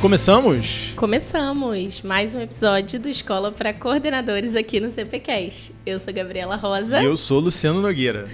Começamos? 0.00 0.92
Começamos 0.94 2.02
mais 2.02 2.32
um 2.32 2.40
episódio 2.40 3.00
do 3.00 3.08
Escola 3.08 3.50
para 3.50 3.74
Coordenadores 3.74 4.54
aqui 4.54 4.78
no 4.78 4.92
CPCast. 4.92 5.74
Eu 5.84 5.98
sou 5.98 6.14
Gabriela 6.14 6.54
Rosa. 6.54 7.02
E 7.02 7.04
eu 7.04 7.16
sou 7.16 7.40
Luciano 7.40 7.82
Nogueira. 7.82 8.28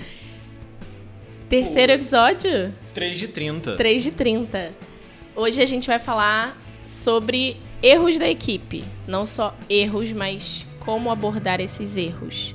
Terceiro 1.49 1.92
episódio? 1.92 2.71
3 2.92 3.19
de 3.19 3.28
30. 3.28 3.77
3 3.77 4.03
de 4.03 4.10
30. 4.10 4.72
Hoje 5.35 5.63
a 5.63 5.67
gente 5.67 5.87
vai 5.87 5.99
falar 5.99 6.54
sobre 6.85 7.56
erros 7.83 8.19
da 8.19 8.28
equipe. 8.28 8.85
Não 9.08 9.24
só 9.24 9.56
erros, 9.67 10.12
mas 10.12 10.67
como 10.81 11.10
abordar 11.10 11.62
esses 11.62 11.96
erros. 11.96 12.54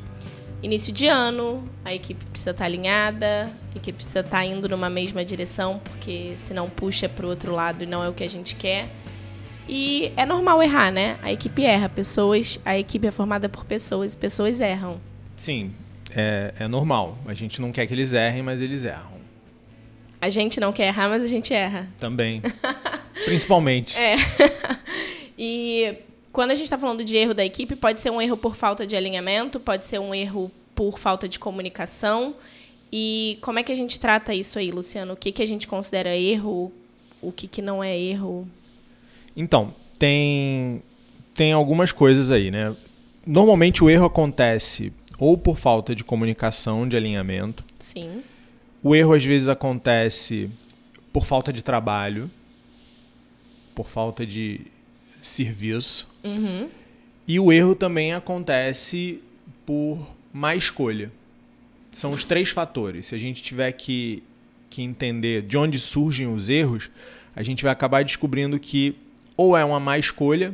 Início 0.61 0.91
de 0.91 1.07
ano, 1.07 1.67
a 1.85 1.93
equipe 1.93 2.23
precisa 2.25 2.51
estar 2.51 2.65
alinhada, 2.65 3.49
a 3.73 3.77
equipe 3.77 3.93
precisa 3.93 4.19
estar 4.19 4.45
indo 4.45 4.67
numa 4.67 4.89
mesma 4.89 5.23
direção, 5.23 5.79
porque 5.79 6.33
senão 6.35 6.69
puxa 6.69 7.07
para 7.07 7.25
o 7.25 7.29
outro 7.29 7.53
lado 7.55 7.83
e 7.85 7.87
não 7.87 8.03
é 8.03 8.09
o 8.09 8.13
que 8.13 8.25
a 8.25 8.29
gente 8.29 8.57
quer. 8.57 8.89
E 9.71 10.11
é 10.17 10.25
normal 10.25 10.63
errar, 10.63 10.91
né? 10.91 11.19
A 11.21 11.31
equipe 11.31 11.63
erra, 11.63 11.87
pessoas, 11.87 12.59
a 12.65 12.75
equipe 12.75 13.05
é 13.05 13.11
formada 13.11 13.47
por 13.47 13.63
pessoas 13.65 14.13
e 14.13 14.17
pessoas 14.17 14.59
erram. 14.59 14.99
Sim, 15.37 15.71
é, 16.09 16.55
é 16.61 16.67
normal. 16.67 17.15
A 17.27 17.35
gente 17.35 17.61
não 17.61 17.71
quer 17.71 17.85
que 17.85 17.93
eles 17.93 18.11
errem, 18.11 18.41
mas 18.41 18.61
eles 18.61 18.83
erram. 18.83 19.19
A 20.19 20.27
gente 20.27 20.59
não 20.59 20.73
quer 20.73 20.87
errar, 20.87 21.07
mas 21.07 21.21
a 21.21 21.27
gente 21.27 21.53
erra. 21.53 21.87
Também. 21.99 22.41
Principalmente. 23.25 23.95
É. 23.95 24.15
e 25.37 25.97
quando 26.31 26.49
a 26.49 26.55
gente 26.55 26.65
está 26.65 26.77
falando 26.77 27.03
de 27.03 27.15
erro 27.15 27.35
da 27.35 27.45
equipe, 27.45 27.75
pode 27.75 28.01
ser 28.01 28.09
um 28.09 28.19
erro 28.19 28.35
por 28.35 28.55
falta 28.55 28.87
de 28.87 28.95
alinhamento, 28.95 29.59
pode 29.59 29.85
ser 29.85 29.99
um 29.99 30.15
erro 30.15 30.51
por 30.73 30.97
falta 30.97 31.29
de 31.29 31.37
comunicação. 31.37 32.35
E 32.91 33.37
como 33.41 33.59
é 33.59 33.63
que 33.63 33.71
a 33.71 33.75
gente 33.75 33.99
trata 33.99 34.33
isso 34.33 34.57
aí, 34.57 34.71
Luciano? 34.71 35.13
O 35.13 35.15
que, 35.15 35.31
que 35.31 35.43
a 35.43 35.45
gente 35.45 35.67
considera 35.67 36.17
erro? 36.17 36.71
O 37.21 37.31
que, 37.31 37.47
que 37.47 37.61
não 37.61 37.83
é 37.83 37.95
erro? 37.95 38.47
Então, 39.39 39.73
tem, 39.97 40.83
tem 41.33 41.53
algumas 41.53 41.93
coisas 41.93 42.29
aí, 42.29 42.51
né? 42.51 42.75
Normalmente 43.25 43.81
o 43.81 43.89
erro 43.89 44.05
acontece 44.05 44.91
ou 45.17 45.37
por 45.37 45.57
falta 45.57 45.95
de 45.95 46.03
comunicação, 46.03 46.85
de 46.85 46.97
alinhamento. 46.97 47.63
Sim. 47.79 48.21
O 48.83 48.93
erro 48.93 49.13
às 49.13 49.23
vezes 49.23 49.47
acontece 49.47 50.49
por 51.13 51.25
falta 51.25 51.53
de 51.53 51.63
trabalho, 51.63 52.29
por 53.73 53.87
falta 53.87 54.25
de 54.25 54.59
serviço. 55.21 56.09
Uhum. 56.21 56.67
E 57.25 57.39
o 57.39 57.49
erro 57.49 57.75
também 57.75 58.11
acontece 58.11 59.21
por 59.65 60.05
má 60.33 60.53
escolha. 60.53 61.13
São 61.93 62.11
os 62.11 62.25
três 62.25 62.49
fatores. 62.49 63.05
Se 63.05 63.15
a 63.15 63.17
gente 63.17 63.41
tiver 63.41 63.71
que, 63.71 64.21
que 64.69 64.81
entender 64.81 65.43
de 65.43 65.57
onde 65.57 65.79
surgem 65.79 66.27
os 66.27 66.49
erros, 66.49 66.89
a 67.33 67.41
gente 67.41 67.63
vai 67.63 67.71
acabar 67.71 68.03
descobrindo 68.03 68.59
que 68.59 68.97
ou 69.41 69.55
é 69.55 69.63
uma 69.63 69.79
má 69.79 69.97
escolha, 69.97 70.53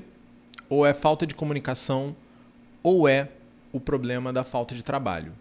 ou 0.69 0.85
é 0.85 0.93
falta 0.93 1.25
de 1.25 1.33
comunicação, 1.33 2.15
ou 2.83 3.07
é 3.09 3.29
o 3.73 3.79
problema 3.79 4.31
da 4.31 4.43
falta 4.43 4.75
de 4.75 4.83
trabalho. 4.83 5.31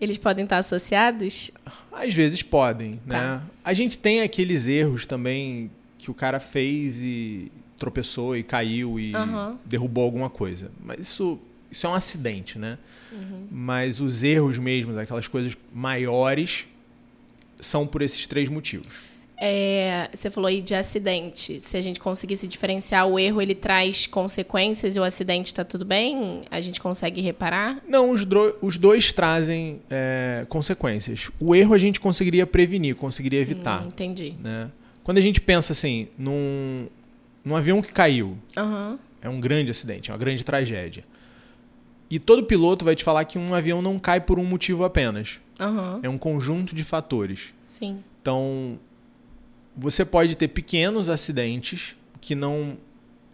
Eles 0.00 0.16
podem 0.16 0.44
estar 0.44 0.58
associados? 0.58 1.50
Às 1.90 2.14
vezes 2.14 2.44
podem, 2.44 3.00
Tá. 3.08 3.18
né? 3.38 3.42
A 3.64 3.74
gente 3.74 3.98
tem 3.98 4.20
aqueles 4.22 4.68
erros 4.68 5.06
também 5.06 5.72
que 5.98 6.08
o 6.08 6.14
cara 6.14 6.38
fez 6.38 6.98
e 7.00 7.50
tropeçou 7.76 8.36
e 8.36 8.44
caiu 8.44 9.00
e 9.00 9.12
Aham. 9.12 9.58
derrubou 9.64 10.04
alguma 10.04 10.30
coisa. 10.30 10.70
Mas 10.84 11.00
isso, 11.00 11.40
isso 11.68 11.84
é 11.84 11.90
um 11.90 11.94
acidente, 11.94 12.60
né? 12.60 12.78
Mas 13.50 13.98
os 14.00 14.22
erros 14.22 14.56
mesmos, 14.56 14.96
aquelas 14.96 15.26
coisas 15.26 15.56
maiores, 15.74 16.64
são 17.58 17.88
por 17.88 18.02
esses 18.02 18.24
três 18.28 18.48
motivos. 18.48 18.86
É, 19.38 20.08
você 20.14 20.30
falou 20.30 20.48
aí 20.48 20.62
de 20.62 20.74
acidente. 20.74 21.60
Se 21.60 21.76
a 21.76 21.80
gente 21.80 22.00
conseguisse 22.00 22.48
diferenciar 22.48 23.06
o 23.06 23.18
erro, 23.18 23.42
ele 23.42 23.54
traz 23.54 24.06
consequências 24.06 24.96
e 24.96 25.00
o 25.00 25.04
acidente 25.04 25.46
está 25.48 25.64
tudo 25.64 25.84
bem? 25.84 26.42
A 26.50 26.60
gente 26.60 26.80
consegue 26.80 27.20
reparar? 27.20 27.82
Não, 27.86 28.10
os, 28.10 28.26
os 28.62 28.78
dois 28.78 29.12
trazem 29.12 29.82
é, 29.90 30.46
consequências. 30.48 31.30
O 31.38 31.54
erro 31.54 31.74
a 31.74 31.78
gente 31.78 32.00
conseguiria 32.00 32.46
prevenir, 32.46 32.96
conseguiria 32.96 33.40
evitar. 33.40 33.82
Hum, 33.82 33.88
entendi. 33.88 34.34
Né? 34.40 34.70
Quando 35.04 35.18
a 35.18 35.22
gente 35.22 35.40
pensa 35.40 35.72
assim, 35.72 36.08
num, 36.18 36.86
num 37.44 37.54
avião 37.54 37.82
que 37.82 37.92
caiu, 37.92 38.38
Aham. 38.56 38.98
é 39.20 39.28
um 39.28 39.38
grande 39.38 39.70
acidente, 39.70 40.10
é 40.10 40.14
uma 40.14 40.18
grande 40.18 40.44
tragédia. 40.44 41.04
E 42.08 42.18
todo 42.18 42.44
piloto 42.44 42.84
vai 42.84 42.94
te 42.94 43.04
falar 43.04 43.24
que 43.24 43.38
um 43.38 43.52
avião 43.52 43.82
não 43.82 43.98
cai 43.98 44.20
por 44.20 44.38
um 44.38 44.44
motivo 44.44 44.84
apenas. 44.84 45.40
Aham. 45.58 46.00
É 46.02 46.08
um 46.08 46.16
conjunto 46.16 46.74
de 46.74 46.84
fatores. 46.84 47.52
Sim. 47.66 47.98
Então, 48.22 48.78
você 49.76 50.04
pode 50.04 50.36
ter 50.36 50.48
pequenos 50.48 51.08
acidentes 51.08 51.96
que 52.20 52.34
não. 52.34 52.78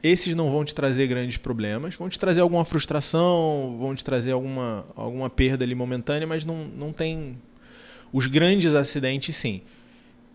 Esses 0.02 0.34
não 0.34 0.50
vão 0.50 0.64
te 0.64 0.74
trazer 0.74 1.06
grandes 1.06 1.36
problemas, 1.36 1.94
vão 1.94 2.08
te 2.08 2.18
trazer 2.18 2.40
alguma 2.40 2.64
frustração, 2.64 3.76
vão 3.78 3.94
te 3.94 4.02
trazer 4.02 4.32
alguma, 4.32 4.84
alguma 4.96 5.30
perda 5.30 5.64
ali 5.64 5.76
momentânea, 5.76 6.26
mas 6.26 6.44
não, 6.44 6.64
não 6.76 6.92
tem. 6.92 7.38
Os 8.12 8.26
grandes 8.26 8.74
acidentes, 8.74 9.36
sim. 9.36 9.62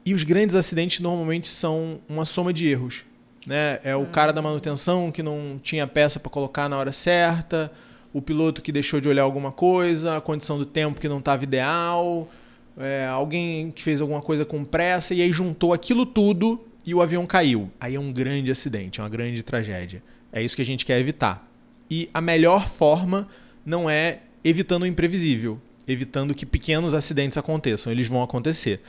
E 0.06 0.14
os 0.14 0.24
grandes 0.24 0.56
acidentes 0.56 1.02
normalmente 1.02 1.50
são 1.50 2.00
uma 2.08 2.24
soma 2.24 2.54
de 2.54 2.66
erros. 2.66 3.04
Né? 3.46 3.80
É 3.84 3.94
o 3.94 4.06
cara 4.06 4.32
da 4.32 4.42
manutenção 4.42 5.12
que 5.12 5.22
não 5.22 5.60
tinha 5.62 5.86
peça 5.86 6.18
para 6.18 6.30
colocar 6.30 6.70
na 6.70 6.78
hora 6.78 6.94
certa, 6.94 7.70
o 8.14 8.22
piloto 8.22 8.62
que 8.62 8.72
deixou 8.72 9.02
de 9.02 9.10
olhar 9.10 9.24
alguma 9.24 9.52
coisa, 9.52 10.16
a 10.16 10.22
condição 10.22 10.58
do 10.58 10.66
tempo 10.66 11.00
que 11.00 11.10
não 11.10 11.20
estava 11.20 11.44
ideal, 11.44 12.30
é, 12.78 13.06
alguém 13.06 13.72
que 13.72 13.82
fez 13.84 14.02
alguma 14.02 14.22
coisa 14.22 14.46
com 14.46 14.64
pressa 14.64 15.14
e 15.14 15.22
aí 15.22 15.32
juntou 15.32 15.74
aquilo 15.74 16.06
tudo 16.06 16.64
e 16.86 16.94
o 16.94 17.02
avião 17.02 17.26
caiu. 17.26 17.70
Aí 17.80 17.96
é 17.96 18.00
um 18.00 18.12
grande 18.14 18.52
acidente, 18.52 19.00
é 19.00 19.04
uma 19.04 19.10
grande 19.10 19.42
tragédia. 19.44 20.02
É 20.32 20.42
isso 20.42 20.56
que 20.56 20.62
a 20.62 20.66
gente 20.66 20.86
quer 20.86 21.00
evitar. 21.00 21.50
E 21.90 22.10
a 22.14 22.22
melhor 22.22 22.68
forma 22.68 23.28
não 23.66 23.90
é 23.90 24.20
evitando 24.44 24.84
o 24.84 24.86
imprevisível, 24.86 25.60
evitando 25.88 26.34
que 26.34 26.46
pequenos 26.46 26.94
acidentes 26.94 27.38
aconteçam, 27.38 27.92
eles 27.92 28.08
vão 28.08 28.22
acontecer, 28.24 28.82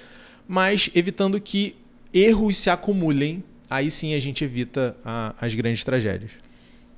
mas 0.46 0.90
evitando 0.94 1.40
que 1.40 1.74
erros 2.12 2.56
se 2.56 2.70
acumulem. 2.70 3.42
Aí 3.70 3.90
sim 3.90 4.14
a 4.14 4.20
gente 4.20 4.42
evita 4.44 4.96
a- 5.04 5.34
as 5.40 5.54
grandes 5.54 5.84
tragédias. 5.84 6.30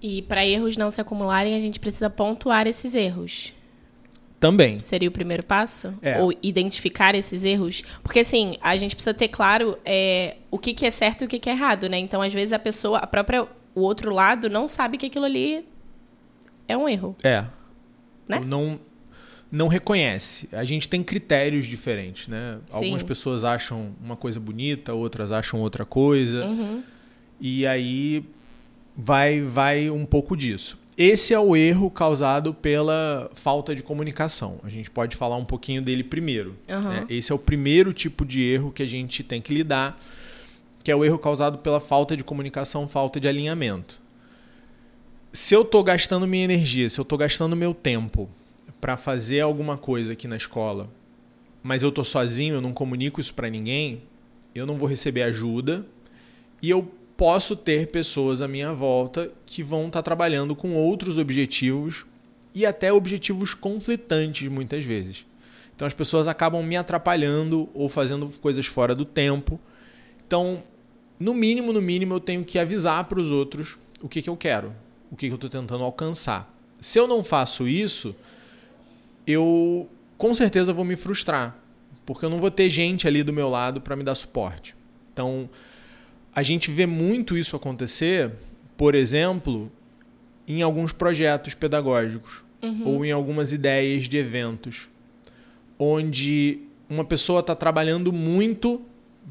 E 0.02 0.22
para 0.22 0.46
erros 0.46 0.76
não 0.76 0.90
se 0.90 1.00
acumularem, 1.00 1.54
a 1.54 1.58
gente 1.60 1.78
precisa 1.80 2.08
pontuar 2.08 2.66
esses 2.66 2.94
erros. 2.94 3.52
Também. 4.40 4.80
Seria 4.80 5.08
o 5.08 5.12
primeiro 5.12 5.44
passo? 5.44 5.94
É. 6.00 6.18
Ou 6.18 6.32
identificar 6.42 7.14
esses 7.14 7.44
erros? 7.44 7.82
Porque, 8.02 8.20
assim, 8.20 8.56
a 8.62 8.74
gente 8.74 8.96
precisa 8.96 9.12
ter 9.12 9.28
claro 9.28 9.78
é, 9.84 10.38
o 10.50 10.58
que, 10.58 10.72
que 10.72 10.86
é 10.86 10.90
certo 10.90 11.22
e 11.22 11.24
o 11.26 11.28
que, 11.28 11.38
que 11.38 11.50
é 11.50 11.52
errado, 11.52 11.90
né? 11.90 11.98
Então, 11.98 12.22
às 12.22 12.32
vezes, 12.32 12.54
a 12.54 12.58
pessoa, 12.58 12.98
a 12.98 13.06
própria, 13.06 13.46
o 13.74 13.82
outro 13.82 14.12
lado, 14.12 14.48
não 14.48 14.66
sabe 14.66 14.96
que 14.96 15.06
aquilo 15.06 15.26
ali 15.26 15.62
é 16.66 16.74
um 16.74 16.88
erro. 16.88 17.14
É. 17.22 17.44
Né? 18.26 18.40
Não, 18.46 18.80
não 19.52 19.68
reconhece. 19.68 20.48
A 20.52 20.64
gente 20.64 20.88
tem 20.88 21.02
critérios 21.02 21.66
diferentes, 21.66 22.26
né? 22.26 22.60
Sim. 22.70 22.76
Algumas 22.76 23.02
pessoas 23.02 23.44
acham 23.44 23.94
uma 24.02 24.16
coisa 24.16 24.40
bonita, 24.40 24.94
outras 24.94 25.32
acham 25.32 25.60
outra 25.60 25.84
coisa. 25.84 26.46
Uhum. 26.46 26.82
E 27.38 27.66
aí 27.66 28.24
vai, 28.96 29.42
vai 29.42 29.90
um 29.90 30.06
pouco 30.06 30.34
disso. 30.34 30.78
Esse 30.96 31.32
é 31.32 31.38
o 31.38 31.56
erro 31.56 31.90
causado 31.90 32.52
pela 32.52 33.30
falta 33.34 33.74
de 33.74 33.82
comunicação. 33.82 34.58
A 34.62 34.68
gente 34.68 34.90
pode 34.90 35.16
falar 35.16 35.36
um 35.36 35.44
pouquinho 35.44 35.80
dele 35.80 36.04
primeiro. 36.04 36.56
Aham. 36.68 36.90
né? 36.90 37.06
Esse 37.08 37.32
é 37.32 37.34
o 37.34 37.38
primeiro 37.38 37.92
tipo 37.92 38.24
de 38.24 38.42
erro 38.42 38.70
que 38.70 38.82
a 38.82 38.86
gente 38.86 39.22
tem 39.22 39.40
que 39.40 39.54
lidar, 39.54 39.98
que 40.84 40.90
é 40.90 40.96
o 40.96 41.04
erro 41.04 41.18
causado 41.18 41.58
pela 41.58 41.80
falta 41.80 42.16
de 42.16 42.22
comunicação, 42.22 42.86
falta 42.86 43.18
de 43.18 43.28
alinhamento. 43.28 44.00
Se 45.32 45.54
eu 45.54 45.62
estou 45.62 45.82
gastando 45.82 46.26
minha 46.26 46.44
energia, 46.44 46.88
se 46.90 46.98
eu 46.98 47.02
estou 47.02 47.16
gastando 47.16 47.54
meu 47.54 47.72
tempo 47.72 48.28
para 48.80 48.96
fazer 48.96 49.40
alguma 49.40 49.76
coisa 49.76 50.12
aqui 50.12 50.26
na 50.26 50.36
escola, 50.36 50.88
mas 51.62 51.82
eu 51.82 51.90
estou 51.90 52.04
sozinho, 52.04 52.54
eu 52.54 52.60
não 52.60 52.72
comunico 52.72 53.20
isso 53.20 53.32
para 53.34 53.48
ninguém, 53.48 54.02
eu 54.54 54.66
não 54.66 54.76
vou 54.76 54.88
receber 54.88 55.22
ajuda 55.22 55.86
e 56.60 56.68
eu 56.68 56.90
posso 57.20 57.54
ter 57.54 57.88
pessoas 57.88 58.40
à 58.40 58.48
minha 58.48 58.72
volta 58.72 59.30
que 59.44 59.62
vão 59.62 59.88
estar 59.88 60.00
trabalhando 60.00 60.56
com 60.56 60.74
outros 60.74 61.18
objetivos 61.18 62.06
e 62.54 62.64
até 62.64 62.90
objetivos 62.90 63.52
conflitantes 63.52 64.50
muitas 64.50 64.86
vezes. 64.86 65.26
Então 65.76 65.86
as 65.86 65.92
pessoas 65.92 66.26
acabam 66.26 66.62
me 66.62 66.78
atrapalhando 66.78 67.68
ou 67.74 67.90
fazendo 67.90 68.26
coisas 68.40 68.64
fora 68.64 68.94
do 68.94 69.04
tempo. 69.04 69.60
Então, 70.26 70.62
no 71.18 71.34
mínimo, 71.34 71.74
no 71.74 71.82
mínimo, 71.82 72.14
eu 72.14 72.20
tenho 72.20 72.42
que 72.42 72.58
avisar 72.58 73.04
para 73.04 73.20
os 73.20 73.30
outros 73.30 73.76
o 74.00 74.08
que, 74.08 74.22
que 74.22 74.30
eu 74.30 74.36
quero, 74.36 74.74
o 75.12 75.14
que, 75.14 75.26
que 75.26 75.32
eu 75.32 75.34
estou 75.34 75.50
tentando 75.50 75.84
alcançar. 75.84 76.50
Se 76.80 76.98
eu 76.98 77.06
não 77.06 77.22
faço 77.22 77.68
isso, 77.68 78.16
eu 79.26 79.86
com 80.16 80.32
certeza 80.32 80.72
vou 80.72 80.86
me 80.86 80.96
frustrar, 80.96 81.54
porque 82.06 82.24
eu 82.24 82.30
não 82.30 82.38
vou 82.38 82.50
ter 82.50 82.70
gente 82.70 83.06
ali 83.06 83.22
do 83.22 83.30
meu 83.30 83.50
lado 83.50 83.78
para 83.78 83.94
me 83.94 84.02
dar 84.02 84.14
suporte. 84.14 84.74
Então, 85.12 85.50
a 86.34 86.42
gente 86.42 86.70
vê 86.70 86.86
muito 86.86 87.36
isso 87.36 87.56
acontecer, 87.56 88.32
por 88.76 88.94
exemplo, 88.94 89.70
em 90.46 90.62
alguns 90.62 90.92
projetos 90.92 91.54
pedagógicos 91.54 92.42
ou 92.84 93.04
em 93.04 93.10
algumas 93.10 93.52
ideias 93.52 94.08
de 94.08 94.18
eventos, 94.18 94.88
onde 95.78 96.60
uma 96.88 97.04
pessoa 97.04 97.40
está 97.40 97.54
trabalhando 97.54 98.12
muito 98.12 98.82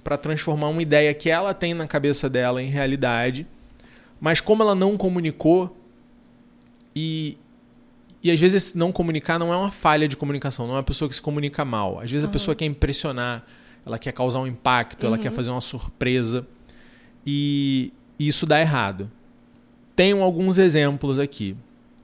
para 0.04 0.18
transformar 0.18 0.70
uma 0.70 0.82
ideia 0.82 1.14
que 1.14 1.30
ela 1.30 1.54
tem 1.54 1.74
na 1.74 1.86
cabeça 1.86 2.30
dela 2.30 2.62
em 2.62 2.68
realidade, 2.68 3.46
mas 4.20 4.42
como 4.42 4.64
ela 4.64 4.74
não 4.74 4.98
comunicou 4.98 5.76
e 6.96 7.38
e 8.22 8.30
às 8.30 8.40
vezes 8.40 8.74
não 8.74 8.92
comunicar 8.92 9.40
não 9.40 9.54
é 9.54 9.56
uma 9.56 9.72
falha 9.72 10.06
de 10.06 10.18
comunicação, 10.18 10.68
não 10.68 10.74
é 10.74 10.78
uma 10.78 10.84
pessoa 10.84 11.08
que 11.08 11.16
se 11.16 11.22
comunica 11.22 11.64
mal. 11.64 12.02
Às 12.02 12.12
vezes 12.12 12.24
uhum. 12.24 12.30
a 12.30 12.34
pessoa 12.34 12.54
quer 12.54 12.66
impressionar, 12.66 13.46
ela 13.86 13.98
quer 13.98 14.12
causar 14.12 14.40
um 14.40 14.48
impacto, 14.48 15.04
uhum. 15.04 15.10
ela 15.14 15.18
quer 15.18 15.30
uhum. 15.30 15.36
fazer 15.36 15.52
uma 15.52 15.62
surpresa 15.62 16.46
e 17.26 17.94
isso 18.18 18.46
dá 18.46 18.60
errado. 18.60 19.10
Tenho 19.96 20.22
alguns 20.22 20.58
exemplos 20.58 21.20
aqui. 21.20 21.56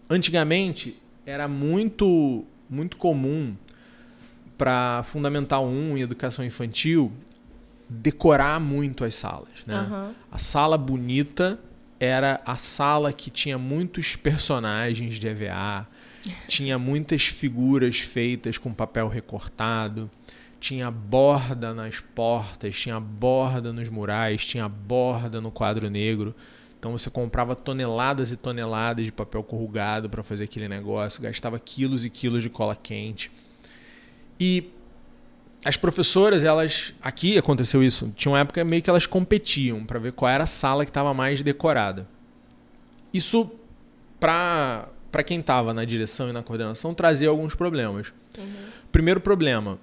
Antigamente 0.10 0.98
era 1.26 1.48
muito 1.48 2.44
muito 2.70 2.98
comum 2.98 3.56
para 4.58 5.04
fundamental 5.04 5.66
1 5.66 5.98
e 5.98 6.02
educação 6.02 6.44
infantil 6.44 7.12
decorar 7.88 8.60
muito 8.60 9.04
as 9.04 9.16
salas, 9.16 9.64
né? 9.66 9.80
Uhum. 9.80 10.14
A 10.32 10.38
sala 10.38 10.78
bonita 10.78 11.60
era 12.00 12.42
a 12.46 12.58
sala 12.58 13.14
que 13.14 13.30
tinha 13.30 13.58
muitos 13.58 14.16
personagens 14.16 15.20
de 15.20 15.28
EVA, 15.28 15.88
tinha 16.48 16.80
muitas 16.80 17.28
figuras 17.28 18.00
feitas 18.00 18.58
com 18.58 18.74
papel 18.74 19.08
recortado, 19.08 20.10
tinha 20.66 20.90
borda 20.90 21.76
nas 21.76 22.00
portas, 22.00 22.76
tinha 22.76 23.00
borda 23.00 23.72
nos 23.72 23.88
murais, 23.88 24.44
tinha 24.44 24.68
borda 24.68 25.40
no 25.40 25.52
quadro 25.52 25.92
negro. 25.92 26.34
Então 26.80 26.92
você 26.92 27.08
comprava 27.08 27.56
toneladas 27.56 28.32
e 28.32 28.36
toneladas 28.36 29.06
de 29.06 29.12
papel 29.12 29.44
corrugado 29.44 30.10
para 30.10 30.24
fazer 30.24 30.46
aquele 30.46 30.68
negócio, 30.68 31.22
gastava 31.22 31.60
quilos 31.60 32.04
e 32.04 32.10
quilos 32.10 32.42
de 32.42 32.50
cola 32.50 32.76
quente. 32.76 33.32
E 34.40 34.72
as 35.64 35.78
professoras, 35.78 36.44
elas. 36.44 36.96
Aqui 37.00 37.38
aconteceu 37.38 37.84
isso. 37.84 38.12
Tinha 38.16 38.32
uma 38.32 38.40
época 38.40 38.64
meio 38.64 38.82
que 38.82 38.90
elas 38.90 39.06
competiam 39.06 39.86
para 39.86 40.00
ver 40.00 40.14
qual 40.14 40.32
era 40.32 40.46
a 40.46 40.48
sala 40.48 40.84
que 40.84 40.90
estava 40.90 41.14
mais 41.14 41.44
decorada. 41.44 42.08
Isso, 43.14 43.52
para 44.20 44.90
quem 45.24 45.42
estava 45.42 45.76
na 45.76 45.86
direção 45.86 46.28
e 46.28 46.34
na 46.34 46.42
coordenação, 46.42 46.92
trazia 46.92 47.30
alguns 47.30 47.54
problemas. 47.54 48.12
Uhum. 48.36 48.66
Primeiro 48.92 49.22
problema: 49.22 49.78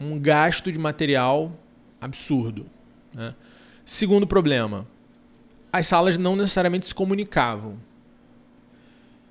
um 0.00 0.18
gasto 0.18 0.72
de 0.72 0.78
material 0.78 1.52
absurdo. 2.00 2.66
Né? 3.14 3.34
Segundo 3.84 4.26
problema: 4.26 4.86
as 5.72 5.86
salas 5.86 6.16
não 6.16 6.34
necessariamente 6.34 6.86
se 6.86 6.94
comunicavam 6.94 7.76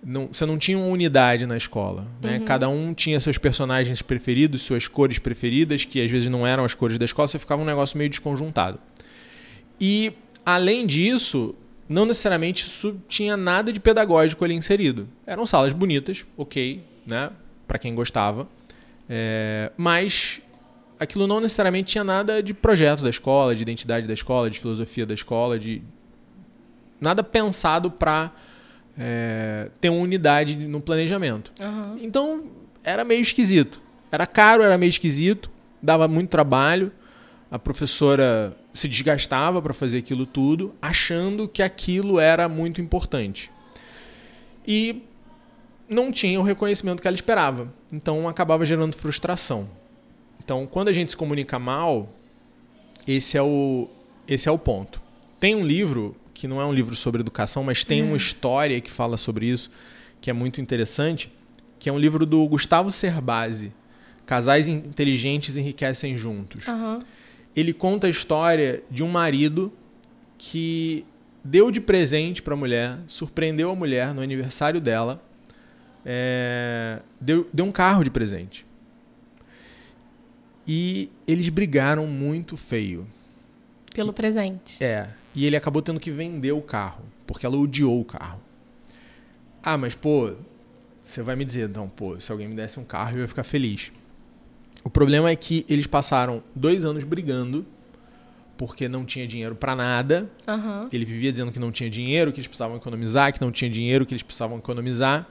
não, 0.03 0.27
você 0.27 0.45
não 0.45 0.57
tinha 0.57 0.77
uma 0.77 0.87
unidade 0.87 1.45
na 1.45 1.57
escola. 1.57 2.07
Né? 2.21 2.37
Uhum. 2.37 2.45
Cada 2.45 2.69
um 2.69 2.93
tinha 2.93 3.19
seus 3.19 3.37
personagens 3.37 4.01
preferidos, 4.01 4.61
suas 4.61 4.87
cores 4.87 5.19
preferidas, 5.19 5.83
que 5.83 6.01
às 6.01 6.09
vezes 6.09 6.29
não 6.29 6.47
eram 6.47 6.63
as 6.63 6.73
cores 6.73 6.97
da 6.97 7.05
escola, 7.05 7.27
você 7.27 7.39
ficava 7.39 7.61
um 7.61 7.65
negócio 7.65 7.97
meio 7.97 8.09
desconjuntado. 8.09 8.79
E, 9.79 10.13
além 10.45 10.87
disso, 10.87 11.53
não 11.87 12.05
necessariamente 12.05 12.65
isso 12.65 12.95
tinha 13.07 13.35
nada 13.35 13.71
de 13.73 13.79
pedagógico 13.79 14.43
ali 14.45 14.55
inserido. 14.55 15.07
Eram 15.25 15.45
salas 15.45 15.73
bonitas, 15.73 16.25
ok, 16.37 16.81
né? 17.05 17.29
para 17.67 17.77
quem 17.77 17.93
gostava. 17.93 18.47
É, 19.09 19.71
mas 19.75 20.41
aquilo 20.99 21.25
não 21.25 21.39
necessariamente 21.39 21.91
tinha 21.91 22.03
nada 22.03 22.43
de 22.43 22.53
projeto 22.53 23.01
da 23.01 23.09
escola, 23.09 23.55
de 23.55 23.61
identidade 23.61 24.05
da 24.05 24.13
escola, 24.13 24.49
de 24.49 24.59
filosofia 24.59 25.05
da 25.05 25.13
escola, 25.13 25.57
de 25.57 25.81
nada 26.99 27.23
pensado 27.23 27.89
para 27.89 28.31
é, 28.97 29.71
ter 29.79 29.89
uma 29.89 30.01
unidade 30.01 30.55
no 30.55 30.81
planejamento. 30.81 31.51
Uhum. 31.59 31.97
Então, 32.01 32.43
era 32.83 33.05
meio 33.05 33.21
esquisito. 33.21 33.81
Era 34.11 34.25
caro, 34.25 34.61
era 34.61 34.77
meio 34.77 34.89
esquisito, 34.89 35.49
dava 35.81 36.07
muito 36.07 36.29
trabalho. 36.29 36.91
A 37.49 37.57
professora 37.57 38.55
se 38.73 38.87
desgastava 38.87 39.61
para 39.61 39.73
fazer 39.73 39.99
aquilo 39.99 40.25
tudo, 40.25 40.75
achando 40.81 41.47
que 41.47 41.63
aquilo 41.63 42.19
era 42.19 42.49
muito 42.49 42.81
importante. 42.81 43.49
E 44.67 45.03
não 45.87 46.11
tinha 46.11 46.39
o 46.39 46.43
reconhecimento 46.43 47.01
que 47.01 47.07
ela 47.07 47.15
esperava. 47.15 47.73
Então 47.91 48.27
acabava 48.27 48.65
gerando 48.65 48.95
frustração. 48.95 49.67
Então, 50.43 50.65
quando 50.65 50.87
a 50.87 50.93
gente 50.93 51.11
se 51.11 51.17
comunica 51.17 51.59
mal, 51.59 52.09
esse 53.07 53.37
é 53.37 53.41
o, 53.41 53.87
esse 54.27 54.47
é 54.47 54.51
o 54.51 54.57
ponto. 54.57 55.01
Tem 55.39 55.55
um 55.55 55.65
livro 55.65 56.15
que 56.33 56.47
não 56.47 56.61
é 56.61 56.65
um 56.65 56.73
livro 56.73 56.95
sobre 56.95 57.21
educação, 57.21 57.63
mas 57.63 57.83
tem 57.83 58.01
uma 58.01 58.15
história 58.15 58.79
que 58.79 58.89
fala 58.89 59.17
sobre 59.17 59.45
isso, 59.45 59.69
que 60.21 60.29
é 60.29 60.33
muito 60.33 60.61
interessante, 60.61 61.31
que 61.77 61.89
é 61.89 61.93
um 61.93 61.99
livro 61.99 62.25
do 62.25 62.45
Gustavo 62.47 62.91
Cerbasi, 62.91 63.73
Casais 64.25 64.67
Inteligentes 64.67 65.57
Enriquecem 65.57 66.17
Juntos. 66.17 66.67
Uhum. 66.67 66.99
Ele 67.55 67.73
conta 67.73 68.07
a 68.07 68.09
história 68.09 68.83
de 68.89 69.03
um 69.03 69.09
marido 69.09 69.73
que 70.37 71.05
deu 71.43 71.71
de 71.71 71.81
presente 71.81 72.41
para 72.41 72.53
a 72.53 72.57
mulher, 72.57 72.97
surpreendeu 73.07 73.71
a 73.71 73.75
mulher 73.75 74.13
no 74.13 74.21
aniversário 74.21 74.79
dela, 74.79 75.21
é, 76.05 76.99
deu, 77.19 77.47
deu 77.51 77.65
um 77.65 77.71
carro 77.71 78.03
de 78.03 78.09
presente. 78.09 78.65
E 80.71 81.09
eles 81.27 81.49
brigaram 81.49 82.05
muito 82.05 82.55
feio. 82.55 83.07
Pelo 83.91 84.13
presente. 84.13 84.81
É. 84.83 85.09
E 85.33 85.43
ele 85.43 85.55
acabou 85.55 85.81
tendo 85.81 85.99
que 85.99 86.11
vender 86.11 86.51
o 86.51 86.61
carro, 86.61 87.03
porque 87.25 87.43
ela 87.43 87.57
odiou 87.57 87.99
o 87.99 88.05
carro. 88.05 88.39
Ah, 89.63 89.75
mas 89.75 89.95
pô, 89.95 90.33
você 91.01 91.23
vai 91.23 91.35
me 91.35 91.43
dizer, 91.43 91.67
não, 91.69 91.89
pô, 91.89 92.21
se 92.21 92.31
alguém 92.31 92.47
me 92.47 92.53
desse 92.53 92.79
um 92.79 92.83
carro 92.83 93.17
eu 93.17 93.21
ia 93.21 93.27
ficar 93.27 93.43
feliz. 93.43 93.91
O 94.83 94.91
problema 94.91 95.31
é 95.31 95.35
que 95.35 95.65
eles 95.67 95.87
passaram 95.87 96.43
dois 96.55 96.85
anos 96.85 97.03
brigando 97.03 97.65
porque 98.55 98.87
não 98.87 99.03
tinha 99.03 99.25
dinheiro 99.25 99.55
para 99.55 99.75
nada. 99.75 100.29
Uhum. 100.47 100.87
Ele 100.93 101.03
vivia 101.03 101.31
dizendo 101.31 101.51
que 101.51 101.57
não 101.57 101.71
tinha 101.71 101.89
dinheiro, 101.89 102.31
que 102.31 102.39
eles 102.39 102.47
precisavam 102.47 102.77
economizar, 102.77 103.33
que 103.33 103.41
não 103.41 103.51
tinha 103.51 103.71
dinheiro, 103.71 104.05
que 104.05 104.13
eles 104.13 104.21
precisavam 104.21 104.59
economizar, 104.59 105.27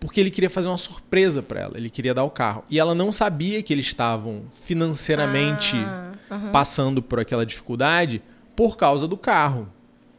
porque 0.00 0.20
ele 0.20 0.30
queria 0.30 0.50
fazer 0.50 0.68
uma 0.68 0.78
surpresa 0.78 1.42
para 1.42 1.60
ela. 1.60 1.76
Ele 1.76 1.90
queria 1.90 2.14
dar 2.14 2.24
o 2.24 2.30
carro 2.30 2.64
e 2.70 2.78
ela 2.78 2.94
não 2.94 3.12
sabia 3.12 3.62
que 3.62 3.72
eles 3.72 3.86
estavam 3.86 4.44
financeiramente 4.52 5.76
ah, 5.76 6.12
uhum. 6.30 6.52
passando 6.52 7.02
por 7.02 7.18
aquela 7.18 7.44
dificuldade 7.44 8.22
por 8.54 8.76
causa 8.76 9.08
do 9.08 9.16
carro. 9.16 9.68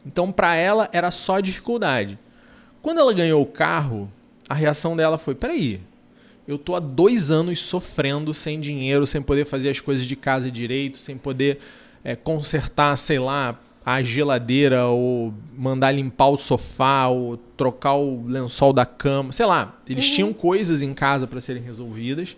Então, 0.04 0.32
para 0.32 0.54
ela, 0.54 0.88
era 0.92 1.10
só 1.10 1.40
dificuldade. 1.40 2.18
Quando 2.80 2.98
ela 2.98 3.12
ganhou 3.12 3.42
o 3.42 3.46
carro, 3.46 4.10
a 4.48 4.54
reação 4.54 4.96
dela 4.96 5.18
foi: 5.18 5.34
peraí, 5.34 5.80
eu 6.48 6.58
tô 6.58 6.74
há 6.74 6.80
dois 6.80 7.30
anos 7.30 7.60
sofrendo 7.60 8.32
sem 8.32 8.60
dinheiro, 8.60 9.06
sem 9.06 9.20
poder 9.20 9.44
fazer 9.44 9.70
as 9.70 9.80
coisas 9.80 10.06
de 10.06 10.16
casa 10.16 10.50
direito, 10.50 10.98
sem 10.98 11.16
poder 11.16 11.58
é, 12.02 12.16
consertar, 12.16 12.96
sei 12.96 13.18
lá, 13.18 13.60
a 13.84 14.02
geladeira, 14.02 14.86
ou 14.86 15.32
mandar 15.56 15.92
limpar 15.92 16.28
o 16.28 16.36
sofá, 16.36 17.08
ou 17.08 17.36
trocar 17.56 17.94
o 17.94 18.26
lençol 18.26 18.72
da 18.72 18.84
cama, 18.84 19.32
sei 19.32 19.46
lá. 19.46 19.78
Eles 19.88 20.08
uhum. 20.08 20.14
tinham 20.14 20.32
coisas 20.32 20.82
em 20.82 20.92
casa 20.92 21.26
para 21.26 21.40
serem 21.40 21.62
resolvidas 21.62 22.36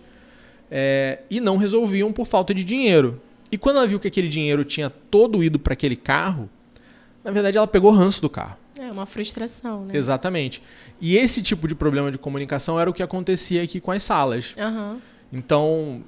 é, 0.71 1.19
e 1.29 1.39
não 1.39 1.57
resolviam 1.57 2.11
por 2.11 2.25
falta 2.25 2.53
de 2.53 2.63
dinheiro. 2.63 3.21
E 3.51 3.57
quando 3.57 3.77
ela 3.77 3.87
viu 3.87 3.99
que 3.99 4.07
aquele 4.07 4.27
dinheiro 4.27 4.65
tinha 4.65 4.89
todo 4.89 5.43
ido 5.43 5.59
para 5.59 5.73
aquele 5.73 5.95
carro, 5.95 6.49
na 7.23 7.31
verdade 7.31 7.57
ela 7.57 7.67
pegou 7.67 7.91
ranço 7.91 8.21
do 8.21 8.29
carro. 8.29 8.57
É 8.79 8.91
uma 8.91 9.05
frustração, 9.05 9.85
né? 9.85 9.95
Exatamente. 9.95 10.63
E 10.99 11.15
esse 11.15 11.43
tipo 11.43 11.67
de 11.67 11.75
problema 11.75 12.11
de 12.11 12.17
comunicação 12.17 12.79
era 12.79 12.89
o 12.89 12.93
que 12.93 13.03
acontecia 13.03 13.61
aqui 13.61 13.79
com 13.79 13.91
as 13.91 14.01
salas. 14.01 14.55
Uhum. 14.57 14.99
Então, 15.31 16.03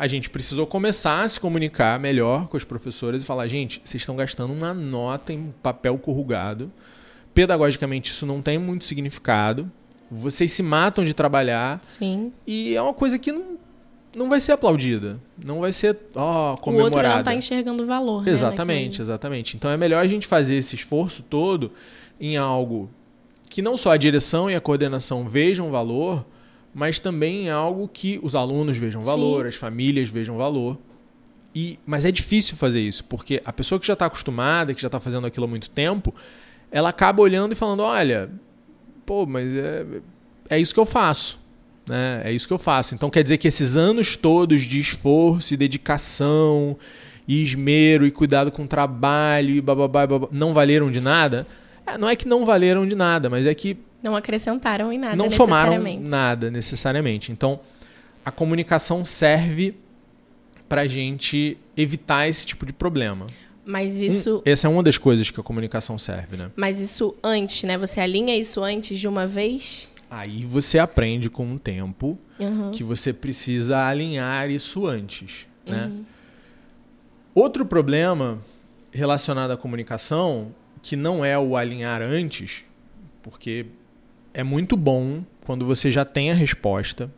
a 0.00 0.06
gente 0.06 0.30
precisou 0.30 0.66
começar 0.66 1.20
a 1.20 1.28
se 1.28 1.38
comunicar 1.38 2.00
melhor 2.00 2.48
com 2.48 2.56
os 2.56 2.64
professores 2.64 3.22
e 3.22 3.26
falar: 3.26 3.46
gente, 3.48 3.82
vocês 3.84 4.00
estão 4.00 4.16
gastando 4.16 4.50
uma 4.50 4.72
nota 4.72 5.30
em 5.30 5.52
papel 5.62 5.98
corrugado. 5.98 6.72
Pedagogicamente, 7.34 8.10
isso 8.10 8.24
não 8.24 8.40
tem 8.40 8.58
muito 8.58 8.86
significado. 8.86 9.70
Vocês 10.10 10.52
se 10.52 10.62
matam 10.62 11.04
de 11.04 11.12
trabalhar. 11.12 11.80
Sim. 11.82 12.32
E 12.46 12.74
é 12.74 12.80
uma 12.80 12.94
coisa 12.94 13.18
que 13.18 13.30
não 13.30 13.58
não 14.16 14.28
vai 14.30 14.40
ser 14.40 14.52
aplaudida. 14.52 15.20
Não 15.44 15.60
vai 15.60 15.72
ser 15.72 15.96
ó, 16.14 16.54
oh, 16.54 16.56
comemorada. 16.56 16.94
O 16.94 16.96
outro 16.96 17.12
não 17.12 17.18
está 17.20 17.34
enxergando 17.34 17.86
valor. 17.86 18.24
Né, 18.24 18.32
exatamente, 18.32 18.98
né, 18.98 19.04
exatamente. 19.04 19.56
Então 19.56 19.70
é 19.70 19.76
melhor 19.76 20.02
a 20.02 20.06
gente 20.06 20.26
fazer 20.26 20.54
esse 20.54 20.74
esforço 20.74 21.22
todo 21.22 21.72
em 22.18 22.38
algo 22.38 22.90
que 23.50 23.60
não 23.60 23.76
só 23.76 23.92
a 23.92 23.96
direção 23.98 24.50
e 24.50 24.54
a 24.56 24.60
coordenação 24.60 25.28
vejam 25.28 25.70
valor, 25.70 26.24
mas 26.74 26.98
também 26.98 27.46
em 27.46 27.50
algo 27.50 27.88
que 27.88 28.18
os 28.22 28.34
alunos 28.34 28.76
vejam 28.76 29.00
valor, 29.00 29.42
Sim. 29.42 29.48
as 29.48 29.54
famílias 29.56 30.08
vejam 30.08 30.36
valor. 30.36 30.78
E, 31.54 31.78
mas 31.84 32.04
é 32.04 32.12
difícil 32.12 32.56
fazer 32.56 32.80
isso, 32.80 33.04
porque 33.04 33.42
a 33.44 33.52
pessoa 33.52 33.80
que 33.80 33.86
já 33.86 33.94
está 33.94 34.06
acostumada, 34.06 34.72
que 34.72 34.80
já 34.80 34.86
está 34.86 35.00
fazendo 35.00 35.26
aquilo 35.26 35.46
há 35.46 35.48
muito 35.48 35.68
tempo, 35.68 36.14
ela 36.70 36.90
acaba 36.90 37.20
olhando 37.22 37.52
e 37.52 37.56
falando: 37.56 37.80
olha, 37.80 38.30
pô, 39.04 39.26
mas 39.26 39.46
é, 39.56 39.84
é 40.48 40.58
isso 40.60 40.72
que 40.72 40.80
eu 40.80 40.86
faço. 40.86 41.40
Né? 41.88 42.22
É 42.24 42.32
isso 42.32 42.46
que 42.46 42.52
eu 42.52 42.58
faço. 42.58 42.94
Então 42.94 43.10
quer 43.10 43.22
dizer 43.22 43.38
que 43.38 43.48
esses 43.48 43.76
anos 43.76 44.16
todos 44.16 44.62
de 44.62 44.78
esforço 44.78 45.52
e 45.52 45.56
dedicação 45.56 46.76
e 47.26 47.42
esmero 47.42 48.06
e 48.06 48.10
cuidado 48.10 48.52
com 48.52 48.62
o 48.62 48.66
trabalho 48.66 49.50
e 49.50 49.60
bababá, 49.60 50.06
babá, 50.06 50.28
não 50.30 50.54
valeram 50.54 50.90
de 50.90 51.00
nada? 51.00 51.46
É, 51.86 51.98
não 51.98 52.08
é 52.08 52.14
que 52.14 52.28
não 52.28 52.46
valeram 52.46 52.86
de 52.86 52.94
nada, 52.94 53.28
mas 53.28 53.46
é 53.46 53.54
que. 53.54 53.76
Não 54.02 54.16
acrescentaram 54.16 54.92
em 54.92 54.98
nada. 54.98 55.16
Não 55.16 55.30
somaram 55.30 55.78
nada 56.00 56.50
necessariamente. 56.50 57.30
Então, 57.32 57.60
a 58.24 58.30
comunicação 58.30 59.04
serve 59.04 59.74
para 60.68 60.82
a 60.82 60.86
gente 60.86 61.58
evitar 61.76 62.28
esse 62.28 62.46
tipo 62.46 62.64
de 62.64 62.72
problema. 62.72 63.26
Mas 63.64 64.00
isso. 64.00 64.38
Um, 64.38 64.42
essa 64.44 64.66
é 64.66 64.70
uma 64.70 64.82
das 64.82 64.96
coisas 64.98 65.30
que 65.30 65.38
a 65.38 65.42
comunicação 65.42 65.98
serve, 65.98 66.36
né? 66.36 66.50
Mas 66.56 66.80
isso 66.80 67.14
antes, 67.22 67.62
né? 67.64 67.76
Você 67.76 68.00
alinha 68.00 68.36
isso 68.36 68.62
antes 68.62 68.98
de 68.98 69.06
uma 69.06 69.26
vez? 69.26 69.88
Aí 70.10 70.44
você 70.44 70.78
aprende 70.78 71.30
com 71.30 71.54
o 71.54 71.58
tempo 71.58 72.18
Uhum. 72.38 72.70
que 72.70 72.82
você 72.82 73.12
precisa 73.12 73.86
alinhar 73.86 74.50
isso 74.50 74.86
antes, 74.86 75.46
né? 75.66 75.86
Uhum. 75.86 76.04
Outro 77.34 77.64
problema 77.64 78.38
relacionado 78.90 79.50
à 79.52 79.56
comunicação, 79.56 80.52
que 80.82 80.96
não 80.96 81.24
é 81.24 81.38
o 81.38 81.56
alinhar 81.56 82.02
antes, 82.02 82.64
porque 83.22 83.66
é 84.40 84.42
muito 84.42 84.76
bom 84.76 85.22
quando 85.44 85.66
você 85.66 85.90
já 85.90 86.04
tem 86.04 86.30
a 86.30 86.34
resposta. 86.34 87.10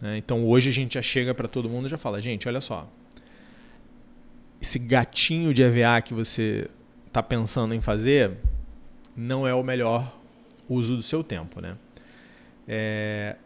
né? 0.00 0.16
Então 0.16 0.46
hoje 0.46 0.70
a 0.70 0.72
gente 0.72 0.94
já 0.94 1.02
chega 1.02 1.34
para 1.34 1.48
todo 1.48 1.68
mundo 1.68 1.86
e 1.86 1.90
já 1.90 1.98
fala, 1.98 2.20
gente, 2.20 2.46
olha 2.46 2.60
só, 2.60 2.88
esse 4.60 4.78
gatinho 4.78 5.52
de 5.52 5.62
EVA 5.62 6.00
que 6.00 6.14
você 6.14 6.68
está 7.08 7.22
pensando 7.22 7.74
em 7.74 7.80
fazer 7.80 8.32
não 9.16 9.46
é 9.46 9.52
o 9.52 9.62
melhor 9.64 10.16
uso 10.68 10.96
do 10.96 11.02
seu 11.02 11.24
tempo, 11.24 11.60
né? 11.60 11.76
É, 12.68 13.36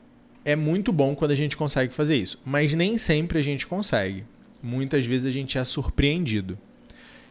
é 0.45 0.55
muito 0.55 0.93
bom 0.93 1.15
quando 1.15 1.31
a 1.31 1.35
gente 1.35 1.57
consegue 1.57 1.95
fazer 1.95 2.17
isso, 2.17 2.39
mas 2.45 2.75
nem 2.75 2.99
sempre 2.99 3.39
a 3.39 3.43
gente 3.43 3.67
consegue. 3.67 4.27
Muitas 4.63 5.07
vezes 5.07 5.27
a 5.27 5.31
gente 5.31 5.57
é 5.57 5.65
surpreendido. 5.65 6.59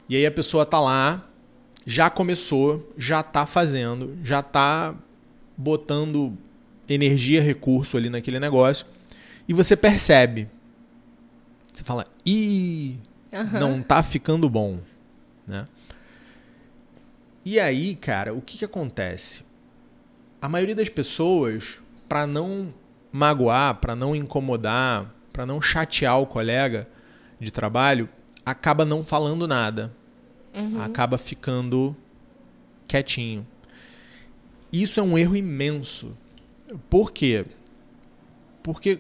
E 0.10 0.16
aí 0.16 0.26
a 0.26 0.32
pessoa 0.32 0.66
tá 0.66 0.80
lá, 0.80 1.30
já 1.86 2.10
começou, 2.10 2.92
já 2.98 3.22
tá 3.22 3.46
fazendo, 3.46 4.18
já 4.24 4.42
tá 4.42 4.96
botando 5.58 6.38
energia, 6.88 7.42
recurso 7.42 7.98
ali 7.98 8.10
naquele 8.10 8.40
negócio, 8.40 8.86
e 9.48 9.54
você 9.54 9.76
percebe. 9.76 10.50
Você 11.72 11.84
fala, 11.84 12.06
ih, 12.26 12.98
Aham. 13.32 13.60
não 13.60 13.82
tá 13.82 14.04
ficando 14.04 14.50
bom, 14.50 14.80
né? 15.48 15.68
E 17.46 17.60
aí, 17.60 17.96
cara, 17.96 18.34
o 18.34 18.42
que 18.42 18.58
que 18.58 18.66
acontece? 18.66 19.44
A 20.42 20.48
maioria 20.48 20.76
das 20.76 20.90
pessoas, 20.90 21.80
para 22.08 22.26
não 22.26 22.74
magoar, 23.12 23.76
para 23.76 23.96
não 23.96 24.16
incomodar, 24.16 25.14
para 25.32 25.46
não 25.46 25.62
chatear 25.62 26.20
o 26.22 26.28
colega 26.28 26.88
de 27.40 27.52
trabalho, 27.52 28.08
acaba 28.46 28.86
não 28.86 29.04
falando 29.04 29.48
nada. 29.48 29.92
Acaba 30.80 31.18
ficando 31.18 31.96
quietinho. 32.88 33.46
Isso 34.74 35.00
é 35.00 35.04
um 35.04 35.16
erro 35.18 35.36
imenso. 35.36 36.18
Por 36.90 37.12
quê? 37.12 37.46
Porque 38.64 39.00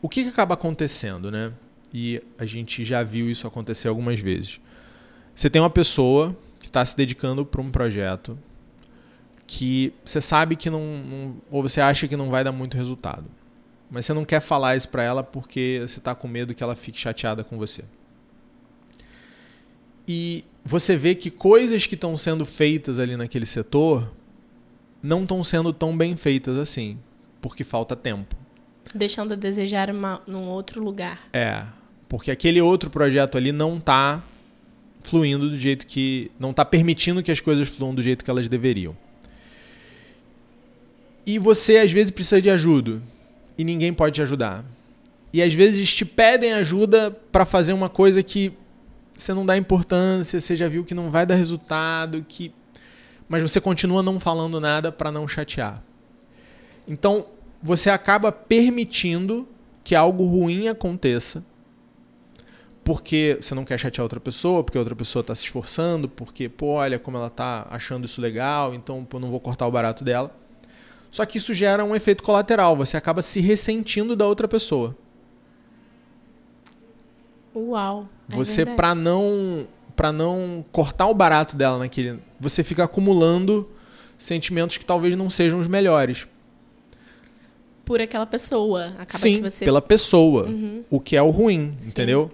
o 0.00 0.08
que, 0.08 0.22
que 0.22 0.30
acaba 0.30 0.54
acontecendo, 0.54 1.30
né? 1.30 1.52
E 1.92 2.22
a 2.38 2.46
gente 2.46 2.84
já 2.84 3.02
viu 3.02 3.30
isso 3.30 3.46
acontecer 3.46 3.88
algumas 3.88 4.18
vezes. 4.18 4.58
Você 5.34 5.50
tem 5.50 5.60
uma 5.60 5.68
pessoa 5.68 6.34
que 6.58 6.66
está 6.66 6.84
se 6.84 6.96
dedicando 6.96 7.44
para 7.44 7.60
um 7.60 7.70
projeto 7.70 8.38
que 9.46 9.92
você 10.02 10.20
sabe 10.20 10.56
que 10.56 10.70
não, 10.70 10.80
não- 10.80 11.36
ou 11.50 11.62
você 11.62 11.80
acha 11.80 12.08
que 12.08 12.16
não 12.16 12.30
vai 12.30 12.42
dar 12.42 12.52
muito 12.52 12.76
resultado. 12.76 13.26
Mas 13.90 14.06
você 14.06 14.14
não 14.14 14.24
quer 14.24 14.40
falar 14.40 14.76
isso 14.76 14.88
para 14.88 15.02
ela 15.02 15.22
porque 15.22 15.82
você 15.86 15.98
está 15.98 16.14
com 16.14 16.26
medo 16.26 16.54
que 16.54 16.62
ela 16.62 16.74
fique 16.74 16.98
chateada 16.98 17.44
com 17.44 17.58
você. 17.58 17.84
E 20.08 20.44
você 20.64 20.96
vê 20.96 21.14
que 21.14 21.30
coisas 21.30 21.86
que 21.86 21.94
estão 21.94 22.16
sendo 22.16 22.46
feitas 22.46 22.98
ali 22.98 23.16
naquele 23.16 23.44
setor 23.44 24.10
não 25.02 25.22
estão 25.22 25.42
sendo 25.42 25.72
tão 25.72 25.96
bem 25.96 26.16
feitas 26.16 26.56
assim, 26.56 26.98
porque 27.40 27.64
falta 27.64 27.96
tempo. 27.96 28.36
Deixando 28.94 29.32
a 29.32 29.36
desejar 29.36 29.90
uma, 29.90 30.22
num 30.26 30.48
outro 30.48 30.82
lugar. 30.82 31.28
É, 31.32 31.64
porque 32.08 32.30
aquele 32.30 32.60
outro 32.60 32.90
projeto 32.90 33.36
ali 33.36 33.52
não 33.52 33.80
tá 33.80 34.22
fluindo 35.02 35.50
do 35.50 35.58
jeito 35.58 35.86
que. 35.86 36.30
não 36.38 36.52
tá 36.52 36.64
permitindo 36.64 37.22
que 37.22 37.32
as 37.32 37.40
coisas 37.40 37.68
fluam 37.68 37.94
do 37.94 38.02
jeito 38.02 38.24
que 38.24 38.30
elas 38.30 38.48
deveriam. 38.48 38.96
E 41.26 41.38
você 41.38 41.78
às 41.78 41.90
vezes 41.90 42.10
precisa 42.10 42.40
de 42.42 42.50
ajuda 42.50 43.00
e 43.56 43.64
ninguém 43.64 43.92
pode 43.92 44.16
te 44.16 44.22
ajudar. 44.22 44.64
E 45.32 45.40
às 45.40 45.54
vezes 45.54 45.92
te 45.94 46.04
pedem 46.04 46.52
ajuda 46.52 47.10
para 47.10 47.46
fazer 47.46 47.72
uma 47.72 47.88
coisa 47.88 48.22
que 48.22 48.52
você 49.16 49.32
não 49.32 49.46
dá 49.46 49.56
importância, 49.56 50.40
você 50.40 50.56
já 50.56 50.68
viu 50.68 50.84
que 50.84 50.94
não 50.94 51.10
vai 51.10 51.24
dar 51.24 51.36
resultado, 51.36 52.24
que 52.28 52.52
mas 53.32 53.42
você 53.42 53.62
continua 53.62 54.02
não 54.02 54.20
falando 54.20 54.60
nada 54.60 54.92
para 54.92 55.10
não 55.10 55.26
chatear. 55.26 55.82
Então, 56.86 57.24
você 57.62 57.88
acaba 57.88 58.30
permitindo 58.30 59.48
que 59.82 59.94
algo 59.94 60.26
ruim 60.26 60.68
aconteça 60.68 61.42
porque 62.84 63.38
você 63.40 63.54
não 63.54 63.64
quer 63.64 63.78
chatear 63.78 64.02
outra 64.02 64.20
pessoa, 64.20 64.62
porque 64.62 64.76
a 64.76 64.80
outra 64.82 64.94
pessoa 64.94 65.22
está 65.22 65.34
se 65.34 65.44
esforçando, 65.44 66.10
porque, 66.10 66.46
pô, 66.46 66.72
olha 66.72 66.98
como 66.98 67.16
ela 67.16 67.28
está 67.28 67.66
achando 67.70 68.04
isso 68.04 68.20
legal, 68.20 68.74
então 68.74 69.02
pô, 69.02 69.18
não 69.18 69.30
vou 69.30 69.40
cortar 69.40 69.66
o 69.66 69.70
barato 69.70 70.04
dela. 70.04 70.30
Só 71.10 71.24
que 71.24 71.38
isso 71.38 71.54
gera 71.54 71.82
um 71.82 71.96
efeito 71.96 72.22
colateral, 72.22 72.76
você 72.76 72.98
acaba 72.98 73.22
se 73.22 73.40
ressentindo 73.40 74.14
da 74.14 74.26
outra 74.26 74.46
pessoa. 74.46 74.94
Uau. 77.56 78.06
é 78.30 78.34
Você, 78.36 78.66
pra 78.66 78.94
não 78.94 79.66
para 79.94 80.12
não 80.12 80.64
cortar 80.72 81.06
o 81.06 81.14
barato 81.14 81.56
dela 81.56 81.78
naquele, 81.78 82.18
você 82.38 82.62
fica 82.64 82.84
acumulando 82.84 83.70
sentimentos 84.18 84.78
que 84.78 84.84
talvez 84.86 85.16
não 85.16 85.28
sejam 85.28 85.58
os 85.58 85.66
melhores. 85.66 86.26
Por 87.84 88.00
aquela 88.00 88.26
pessoa. 88.26 88.94
Acaba 88.98 89.18
Sim, 89.18 89.36
que 89.36 89.50
você. 89.50 89.64
pela 89.64 89.82
pessoa. 89.82 90.44
Uhum. 90.44 90.84
O 90.88 91.00
que 91.00 91.16
é 91.16 91.22
o 91.22 91.30
ruim, 91.30 91.74
Sim. 91.80 91.88
entendeu? 91.88 92.30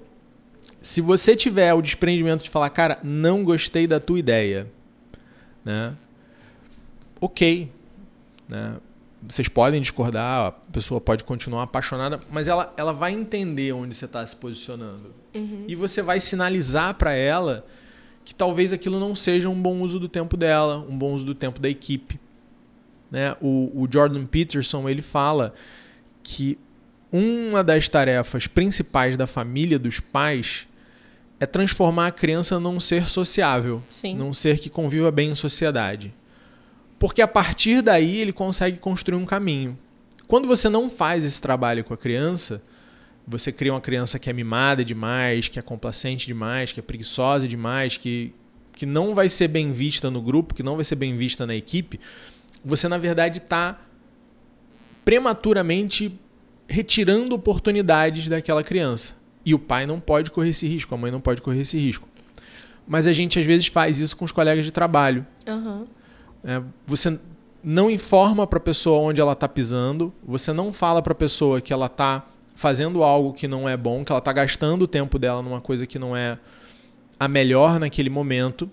Se 0.80 1.00
você 1.00 1.34
tiver 1.34 1.72
o 1.74 1.82
desprendimento 1.82 2.44
de 2.44 2.50
falar, 2.50 2.70
cara, 2.70 2.98
não 3.02 3.42
gostei 3.42 3.86
da 3.86 3.98
tua 3.98 4.18
ideia, 4.18 4.70
né? 5.64 5.94
Ok, 7.20 7.70
né? 8.48 8.76
Vocês 9.26 9.48
podem 9.48 9.80
discordar, 9.80 10.46
a 10.46 10.52
pessoa 10.52 11.00
pode 11.00 11.24
continuar 11.24 11.64
apaixonada, 11.64 12.20
mas 12.30 12.46
ela, 12.46 12.72
ela 12.76 12.92
vai 12.92 13.12
entender 13.12 13.72
onde 13.72 13.94
você 13.94 14.04
está 14.04 14.24
se 14.24 14.36
posicionando. 14.36 15.12
Uhum. 15.34 15.64
E 15.68 15.74
você 15.74 16.02
vai 16.02 16.20
sinalizar 16.20 16.94
para 16.94 17.12
ela 17.12 17.66
que 18.24 18.34
talvez 18.34 18.72
aquilo 18.72 19.00
não 19.00 19.16
seja 19.16 19.48
um 19.48 19.60
bom 19.60 19.80
uso 19.80 19.98
do 19.98 20.08
tempo 20.08 20.36
dela, 20.36 20.84
um 20.88 20.96
bom 20.96 21.12
uso 21.12 21.24
do 21.24 21.34
tempo 21.34 21.60
da 21.60 21.68
equipe. 21.68 22.20
Né? 23.10 23.34
O, 23.40 23.72
o 23.74 23.88
Jordan 23.90 24.26
Peterson 24.26 24.88
ele 24.88 25.02
fala 25.02 25.54
que 26.22 26.58
uma 27.10 27.64
das 27.64 27.88
tarefas 27.88 28.46
principais 28.46 29.16
da 29.16 29.26
família, 29.26 29.78
dos 29.78 29.98
pais, 29.98 30.66
é 31.40 31.46
transformar 31.46 32.08
a 32.08 32.12
criança 32.12 32.60
num 32.60 32.78
ser 32.80 33.08
sociável, 33.08 33.82
Sim. 33.88 34.14
num 34.14 34.34
ser 34.34 34.58
que 34.58 34.68
conviva 34.68 35.10
bem 35.10 35.30
em 35.30 35.34
sociedade. 35.34 36.12
Porque 36.98 37.22
a 37.22 37.28
partir 37.28 37.80
daí 37.80 38.20
ele 38.20 38.32
consegue 38.32 38.78
construir 38.78 39.16
um 39.16 39.24
caminho. 39.24 39.78
Quando 40.26 40.46
você 40.46 40.68
não 40.68 40.90
faz 40.90 41.24
esse 41.24 41.40
trabalho 41.40 41.84
com 41.84 41.94
a 41.94 41.96
criança, 41.96 42.60
você 43.28 43.52
cria 43.52 43.72
uma 43.74 43.80
criança 43.80 44.18
que 44.18 44.30
é 44.30 44.32
mimada 44.32 44.82
demais, 44.82 45.48
que 45.48 45.58
é 45.58 45.62
complacente 45.62 46.26
demais, 46.26 46.72
que 46.72 46.80
é 46.80 46.82
preguiçosa 46.82 47.46
demais, 47.46 47.96
que, 47.96 48.32
que 48.72 48.86
não 48.86 49.14
vai 49.14 49.28
ser 49.28 49.48
bem 49.48 49.70
vista 49.70 50.10
no 50.10 50.22
grupo, 50.22 50.54
que 50.54 50.62
não 50.62 50.76
vai 50.76 50.84
ser 50.84 50.94
bem 50.94 51.14
vista 51.14 51.46
na 51.46 51.54
equipe, 51.54 52.00
você 52.64 52.88
na 52.88 52.96
verdade 52.96 53.38
está 53.38 53.78
prematuramente 55.04 56.18
retirando 56.66 57.34
oportunidades 57.34 58.28
daquela 58.28 58.62
criança. 58.62 59.14
E 59.44 59.54
o 59.54 59.58
pai 59.58 59.86
não 59.86 60.00
pode 60.00 60.30
correr 60.30 60.50
esse 60.50 60.66
risco, 60.66 60.94
a 60.94 60.98
mãe 60.98 61.10
não 61.10 61.20
pode 61.20 61.42
correr 61.42 61.60
esse 61.60 61.78
risco. 61.78 62.08
Mas 62.86 63.06
a 63.06 63.12
gente 63.12 63.38
às 63.38 63.44
vezes 63.44 63.66
faz 63.66 64.00
isso 64.00 64.16
com 64.16 64.24
os 64.24 64.32
colegas 64.32 64.64
de 64.64 64.72
trabalho. 64.72 65.26
Aham. 65.46 65.86
É, 66.44 66.62
você 66.86 67.18
não 67.62 67.90
informa 67.90 68.46
para 68.46 68.58
a 68.58 68.62
pessoa 68.62 69.00
onde 69.00 69.20
ela 69.20 69.32
está 69.32 69.48
pisando, 69.48 70.12
você 70.26 70.52
não 70.52 70.72
fala 70.72 71.02
para 71.02 71.12
a 71.12 71.16
pessoa 71.16 71.60
que 71.60 71.72
ela 71.72 71.86
está 71.86 72.24
fazendo 72.58 73.04
algo 73.04 73.32
que 73.32 73.46
não 73.46 73.68
é 73.68 73.76
bom, 73.76 74.04
que 74.04 74.10
ela 74.10 74.18
está 74.18 74.32
gastando 74.32 74.82
o 74.82 74.88
tempo 74.88 75.16
dela 75.16 75.40
numa 75.40 75.60
coisa 75.60 75.86
que 75.86 75.96
não 75.96 76.16
é 76.16 76.36
a 77.16 77.28
melhor 77.28 77.78
naquele 77.78 78.10
momento, 78.10 78.68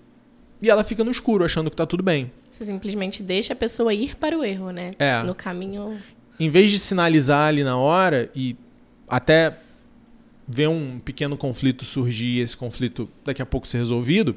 e 0.60 0.68
ela 0.68 0.82
fica 0.82 1.04
no 1.04 1.10
escuro 1.12 1.44
achando 1.44 1.70
que 1.70 1.74
está 1.74 1.86
tudo 1.86 2.02
bem. 2.02 2.32
Você 2.50 2.64
simplesmente 2.64 3.22
deixa 3.22 3.52
a 3.52 3.56
pessoa 3.56 3.94
ir 3.94 4.16
para 4.16 4.36
o 4.36 4.42
erro, 4.42 4.72
né? 4.72 4.90
É. 4.98 5.22
No 5.22 5.36
caminho. 5.36 6.02
Em 6.38 6.50
vez 6.50 6.72
de 6.72 6.80
sinalizar 6.80 7.46
ali 7.46 7.62
na 7.62 7.76
hora 7.76 8.28
e 8.34 8.56
até 9.06 9.56
ver 10.48 10.68
um 10.68 10.98
pequeno 10.98 11.36
conflito 11.36 11.84
surgir, 11.84 12.40
esse 12.40 12.56
conflito 12.56 13.08
daqui 13.24 13.40
a 13.40 13.46
pouco 13.46 13.68
ser 13.68 13.78
resolvido, 13.78 14.34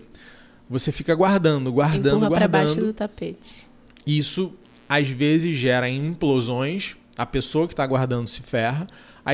você 0.70 0.92
fica 0.92 1.16
guardando, 1.16 1.74
guardando, 1.74 2.18
empurra 2.18 2.30
para 2.30 2.48
baixo 2.48 2.76
guardando. 2.76 2.86
do 2.86 2.94
tapete. 2.94 3.68
Isso 4.06 4.54
às 4.88 5.10
vezes 5.10 5.58
gera 5.58 5.90
implosões, 5.90 6.96
a 7.18 7.26
pessoa 7.26 7.66
que 7.66 7.74
está 7.74 7.88
guardando 7.88 8.28
se 8.28 8.44
ferra, 8.44 8.86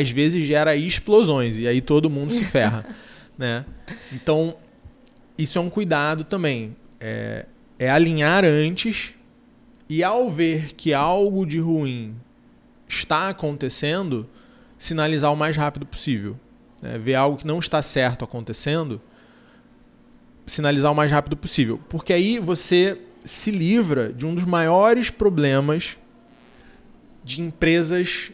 às 0.02 0.10
vezes 0.10 0.48
gera 0.48 0.76
explosões 0.76 1.58
e 1.58 1.68
aí 1.68 1.82
todo 1.82 2.10
mundo 2.10 2.34
se 2.34 2.44
ferra, 2.46 2.86
né? 3.38 3.66
Então 4.12 4.56
isso 5.38 5.58
é 5.58 5.62
um 5.62 5.70
cuidado 5.70 6.24
também, 6.24 6.76
é, 7.00 7.46
é 7.78 7.90
alinhar 7.90 8.46
antes 8.46 9.14
e 9.90 10.04
ao 10.04 10.30
ver 10.30 10.74
que 10.74 10.94
algo 10.94 11.46
de 11.46 11.60
ruim 11.60 12.16
está 12.88 13.30
acontecendo, 13.30 14.28
sinalizar 14.78 15.32
o 15.32 15.36
mais 15.36 15.56
rápido 15.56 15.86
possível. 15.86 16.40
né, 16.82 16.98
vê 16.98 17.16
algo 17.16 17.38
que 17.38 17.48
não 17.48 17.60
está 17.60 17.82
certo 17.82 18.24
acontecendo, 18.24 19.02
sinalizar 20.46 20.92
o 20.92 20.96
mais 20.96 21.12
rápido 21.12 21.36
possível. 21.36 21.80
Porque 21.90 22.14
aí 22.14 22.40
você 22.40 23.00
se 23.24 23.52
livra 23.52 24.14
de 24.14 24.26
um 24.26 24.36
dos 24.36 24.46
maiores 24.46 25.10
problemas 25.10 25.98
de 27.24 27.42
empresas 27.42 28.32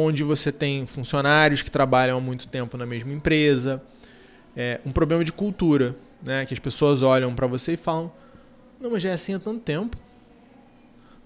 onde 0.00 0.22
você 0.22 0.50
tem 0.50 0.86
funcionários 0.86 1.62
que 1.62 1.70
trabalham 1.70 2.18
há 2.18 2.20
muito 2.20 2.48
tempo 2.48 2.76
na 2.76 2.86
mesma 2.86 3.12
empresa. 3.12 3.82
É 4.56 4.80
um 4.84 4.92
problema 4.92 5.24
de 5.24 5.32
cultura, 5.32 5.96
né? 6.22 6.44
Que 6.46 6.54
as 6.54 6.60
pessoas 6.60 7.02
olham 7.02 7.34
para 7.34 7.46
você 7.46 7.74
e 7.74 7.76
falam: 7.76 8.12
Não, 8.80 8.90
mas 8.90 9.02
já 9.02 9.10
é 9.10 9.12
assim 9.12 9.34
há 9.34 9.38
tanto 9.38 9.60
tempo. 9.60 9.96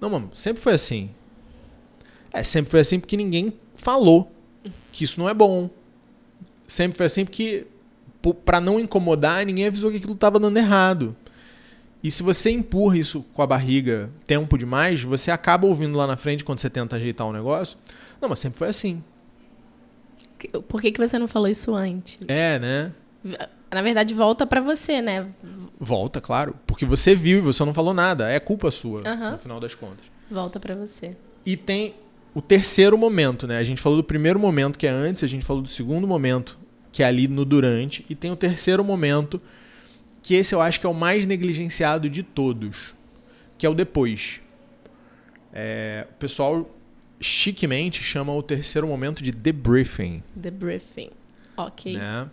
Não, 0.01 0.11
mano, 0.11 0.31
sempre 0.35 0.63
foi 0.63 0.75
assim. 0.75 1.11
É, 2.33 2.43
sempre 2.43 2.71
foi 2.71 2.81
assim 2.81 2.99
porque 2.99 3.17
ninguém 3.17 3.53
falou 3.75 4.31
que 4.93 5.05
isso 5.05 5.19
não 5.19 5.29
é 5.29 5.35
bom. 5.35 5.71
Sempre 6.67 6.97
foi 6.97 7.07
assim 7.07 7.25
porque, 7.25 7.67
para 8.45 8.61
não 8.61 8.81
incomodar, 8.81 9.45
ninguém 9.47 9.67
avisou 9.67 9.91
que 9.91 9.99
aquilo 9.99 10.15
estava 10.15 10.39
dando 10.39 10.57
errado. 10.57 11.17
E 12.03 12.11
se 12.11 12.23
você 12.23 12.51
empurra 12.51 12.99
isso 12.99 13.25
com 13.33 13.41
a 13.41 13.47
barriga 13.47 14.11
tempo 14.27 14.59
demais, 14.59 15.03
você 15.03 15.31
acaba 15.31 15.67
ouvindo 15.67 15.97
lá 15.97 16.07
na 16.07 16.19
frente 16.19 16.45
quando 16.45 16.59
você 16.59 16.69
tenta 16.69 16.97
ajeitar 16.97 17.27
um 17.27 17.33
negócio. 17.33 17.79
Não, 18.25 18.31
mas 18.31 18.39
sempre 18.39 18.59
foi 18.59 18.69
assim. 18.69 19.05
Por 20.67 20.81
que, 20.81 20.93
que 20.93 20.99
você 20.99 21.19
não 21.19 21.29
falou 21.29 21.47
isso 21.47 21.75
antes? 21.75 22.19
É, 22.27 22.59
né? 22.59 22.93
Na 23.71 23.83
verdade, 23.83 24.15
volta 24.15 24.47
para 24.47 24.63
você, 24.63 25.03
né? 25.03 25.29
Volta, 25.79 26.23
claro. 26.23 26.57
Porque 26.67 26.87
você 26.87 27.15
viu 27.15 27.37
e 27.37 27.41
você 27.43 27.63
não 27.67 27.75
falou 27.75 27.93
nada. 27.93 28.31
É 28.31 28.41
culpa 28.41 28.71
sua, 28.71 29.03
uhum. 29.07 29.33
no 29.33 29.39
final 29.39 29.61
das 29.61 29.75
contas. 29.75 30.07
Volta 30.31 30.59
para 30.59 30.75
você. 30.75 31.15
E 31.45 31.55
tem 31.55 31.97
o 32.35 32.41
terceiro 32.41 32.97
momento, 32.97 33.47
né? 33.47 33.59
A 33.59 33.65
gente 33.65 33.83
falou 33.83 33.99
do 33.99 34.05
primeiro 34.05 34.39
momento, 34.39 34.79
que 34.79 34.87
é 34.87 34.91
antes, 34.91 35.23
a 35.23 35.27
gente 35.27 35.45
falou 35.45 35.61
do 35.61 35.69
segundo 35.69 36.09
momento, 36.09 36.59
que 36.91 37.03
é 37.03 37.07
ali 37.07 37.29
no 37.29 37.45
durante, 37.45 38.07
e 38.09 38.15
tem 38.15 38.31
o 38.31 38.37
terceiro 38.37 38.83
momento, 38.83 39.39
que 40.23 40.35
esse 40.35 40.55
eu 40.55 40.63
acho 40.63 40.81
que 40.81 40.87
é 40.87 40.89
o 40.89 40.95
mais 40.95 41.27
negligenciado 41.27 42.09
de 42.09 42.23
todos, 42.23 42.95
que 43.59 43.67
é 43.67 43.69
o 43.69 43.75
depois. 43.75 44.41
É, 45.53 46.07
o 46.11 46.15
pessoal 46.15 46.67
chiquemente 47.25 48.03
chama 48.03 48.33
o 48.35 48.43
terceiro 48.43 48.87
momento 48.87 49.23
de 49.23 49.31
debriefing. 49.31 50.23
Debriefing, 50.35 51.11
ok. 51.57 51.95
Né? 51.95 52.29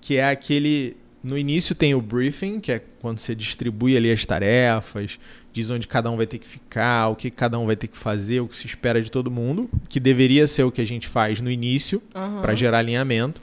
Que 0.00 0.16
é 0.16 0.28
aquele 0.28 0.96
no 1.22 1.36
início 1.36 1.74
tem 1.74 1.94
o 1.94 2.00
briefing, 2.00 2.60
que 2.60 2.70
é 2.70 2.82
quando 3.00 3.18
você 3.18 3.34
distribui 3.34 3.96
ali 3.96 4.10
as 4.10 4.24
tarefas, 4.24 5.18
diz 5.52 5.68
onde 5.68 5.88
cada 5.88 6.10
um 6.10 6.16
vai 6.16 6.26
ter 6.26 6.38
que 6.38 6.46
ficar, 6.46 7.08
o 7.08 7.16
que 7.16 7.30
cada 7.30 7.58
um 7.58 7.66
vai 7.66 7.74
ter 7.74 7.88
que 7.88 7.96
fazer, 7.96 8.40
o 8.40 8.46
que 8.46 8.56
se 8.56 8.66
espera 8.66 9.02
de 9.02 9.10
todo 9.10 9.30
mundo, 9.30 9.68
que 9.88 9.98
deveria 9.98 10.46
ser 10.46 10.62
o 10.62 10.70
que 10.70 10.80
a 10.80 10.86
gente 10.86 11.08
faz 11.08 11.40
no 11.40 11.50
início 11.50 12.00
uhum. 12.14 12.40
para 12.40 12.54
gerar 12.54 12.78
alinhamento. 12.78 13.42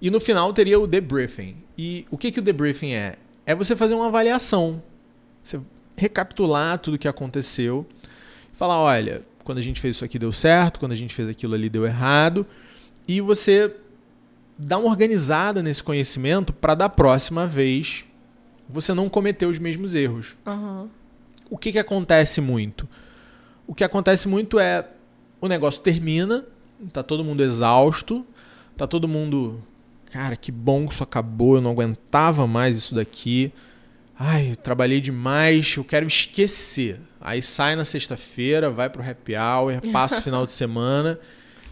E 0.00 0.10
no 0.10 0.20
final 0.20 0.52
teria 0.52 0.78
o 0.78 0.86
debriefing, 0.86 1.56
e 1.76 2.06
o 2.10 2.16
que, 2.16 2.30
que 2.30 2.38
o 2.38 2.42
debriefing 2.42 2.92
é? 2.92 3.16
É 3.44 3.54
você 3.54 3.74
fazer 3.74 3.94
uma 3.94 4.08
avaliação. 4.08 4.82
Você 5.42 5.58
recapitular 5.96 6.78
tudo 6.78 6.94
o 6.94 6.98
que 6.98 7.08
aconteceu. 7.08 7.84
Falar, 8.52 8.78
olha, 8.78 9.22
quando 9.48 9.56
a 9.56 9.62
gente 9.62 9.80
fez 9.80 9.96
isso 9.96 10.04
aqui 10.04 10.18
deu 10.18 10.30
certo, 10.30 10.78
quando 10.78 10.92
a 10.92 10.94
gente 10.94 11.14
fez 11.14 11.26
aquilo 11.26 11.54
ali 11.54 11.70
deu 11.70 11.86
errado. 11.86 12.46
E 13.08 13.18
você 13.18 13.74
dá 14.58 14.76
uma 14.76 14.90
organizada 14.90 15.62
nesse 15.62 15.82
conhecimento 15.82 16.52
para 16.52 16.74
da 16.74 16.86
próxima 16.86 17.46
vez 17.46 18.04
você 18.68 18.92
não 18.92 19.08
cometer 19.08 19.46
os 19.46 19.58
mesmos 19.58 19.94
erros. 19.94 20.36
Uhum. 20.44 20.90
O 21.48 21.56
que, 21.56 21.72
que 21.72 21.78
acontece 21.78 22.42
muito? 22.42 22.86
O 23.66 23.72
que 23.72 23.82
acontece 23.82 24.28
muito 24.28 24.58
é 24.58 24.86
o 25.40 25.48
negócio 25.48 25.80
termina, 25.80 26.44
tá 26.92 27.02
todo 27.02 27.24
mundo 27.24 27.42
exausto, 27.42 28.26
tá 28.76 28.86
todo 28.86 29.08
mundo 29.08 29.62
cara, 30.12 30.36
que 30.36 30.52
bom 30.52 30.86
que 30.86 30.92
isso 30.92 31.02
acabou, 31.02 31.54
eu 31.54 31.62
não 31.62 31.70
aguentava 31.70 32.46
mais 32.46 32.76
isso 32.76 32.94
daqui. 32.94 33.50
Ai, 34.18 34.56
trabalhei 34.60 35.00
demais, 35.00 35.76
eu 35.76 35.84
quero 35.84 36.06
esquecer. 36.06 37.00
Aí 37.20 37.40
sai 37.40 37.76
na 37.76 37.84
sexta-feira, 37.84 38.68
vai 38.68 38.90
pro 38.90 39.02
happy 39.02 39.34
hour, 39.36 39.80
passa 39.92 40.18
o 40.18 40.22
final 40.22 40.44
de 40.44 40.52
semana. 40.52 41.20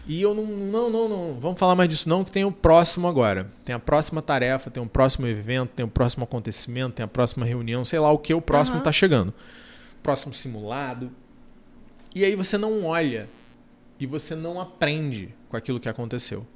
E 0.07 0.21
eu 0.21 0.33
não, 0.33 0.45
não, 0.45 0.89
não, 0.89 1.09
não, 1.09 1.39
vamos 1.39 1.59
falar 1.59 1.75
mais 1.75 1.89
disso 1.89 2.07
não, 2.07 2.23
que 2.23 2.31
tem 2.31 2.45
o 2.45 2.51
próximo 2.51 3.09
agora. 3.09 3.51
Tem 3.65 3.75
a 3.75 3.79
próxima 3.79 4.21
tarefa, 4.21 4.71
tem 4.71 4.81
o 4.81 4.87
próximo 4.87 5.27
evento, 5.27 5.71
tem 5.75 5.85
o 5.85 5.89
próximo 5.89 6.23
acontecimento, 6.23 6.93
tem 6.93 7.03
a 7.03 7.07
próxima 7.07 7.45
reunião, 7.45 7.83
sei 7.83 7.99
lá 7.99 8.09
o 8.09 8.17
que, 8.17 8.33
o 8.33 8.39
próximo 8.39 8.77
uhum. 8.77 8.83
tá 8.83 8.91
chegando. 8.93 9.33
Próximo 10.01 10.33
simulado. 10.33 11.11
E 12.15 12.23
aí 12.23 12.37
você 12.37 12.57
não 12.57 12.85
olha 12.85 13.29
e 13.99 14.05
você 14.05 14.33
não 14.33 14.61
aprende 14.61 15.35
com 15.49 15.57
aquilo 15.57 15.79
que 15.79 15.89
aconteceu. 15.89 16.47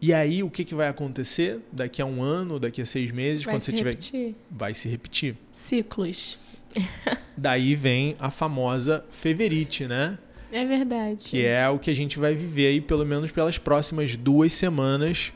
E 0.00 0.14
aí, 0.14 0.42
o 0.42 0.50
que, 0.50 0.64
que 0.64 0.74
vai 0.74 0.88
acontecer 0.88 1.60
daqui 1.72 2.00
a 2.00 2.06
um 2.06 2.22
ano, 2.22 2.60
daqui 2.60 2.80
a 2.80 2.86
seis 2.86 3.10
meses, 3.10 3.44
vai 3.44 3.54
quando 3.54 3.60
você 3.62 3.72
tiver. 3.72 3.90
Repetir. 3.90 4.34
Vai 4.50 4.74
se 4.74 4.88
repetir. 4.88 5.36
Ciclos. 5.52 6.38
Daí 7.36 7.74
vem 7.74 8.14
a 8.18 8.30
famosa 8.30 9.04
feverite, 9.10 9.86
né? 9.86 10.18
É 10.52 10.64
verdade. 10.64 11.24
Que 11.24 11.44
é 11.44 11.68
o 11.68 11.78
que 11.78 11.90
a 11.90 11.94
gente 11.94 12.18
vai 12.18 12.34
viver 12.34 12.68
aí, 12.68 12.80
pelo 12.80 13.04
menos 13.04 13.30
pelas 13.30 13.58
próximas 13.58 14.16
duas 14.16 14.52
semanas, 14.52 15.32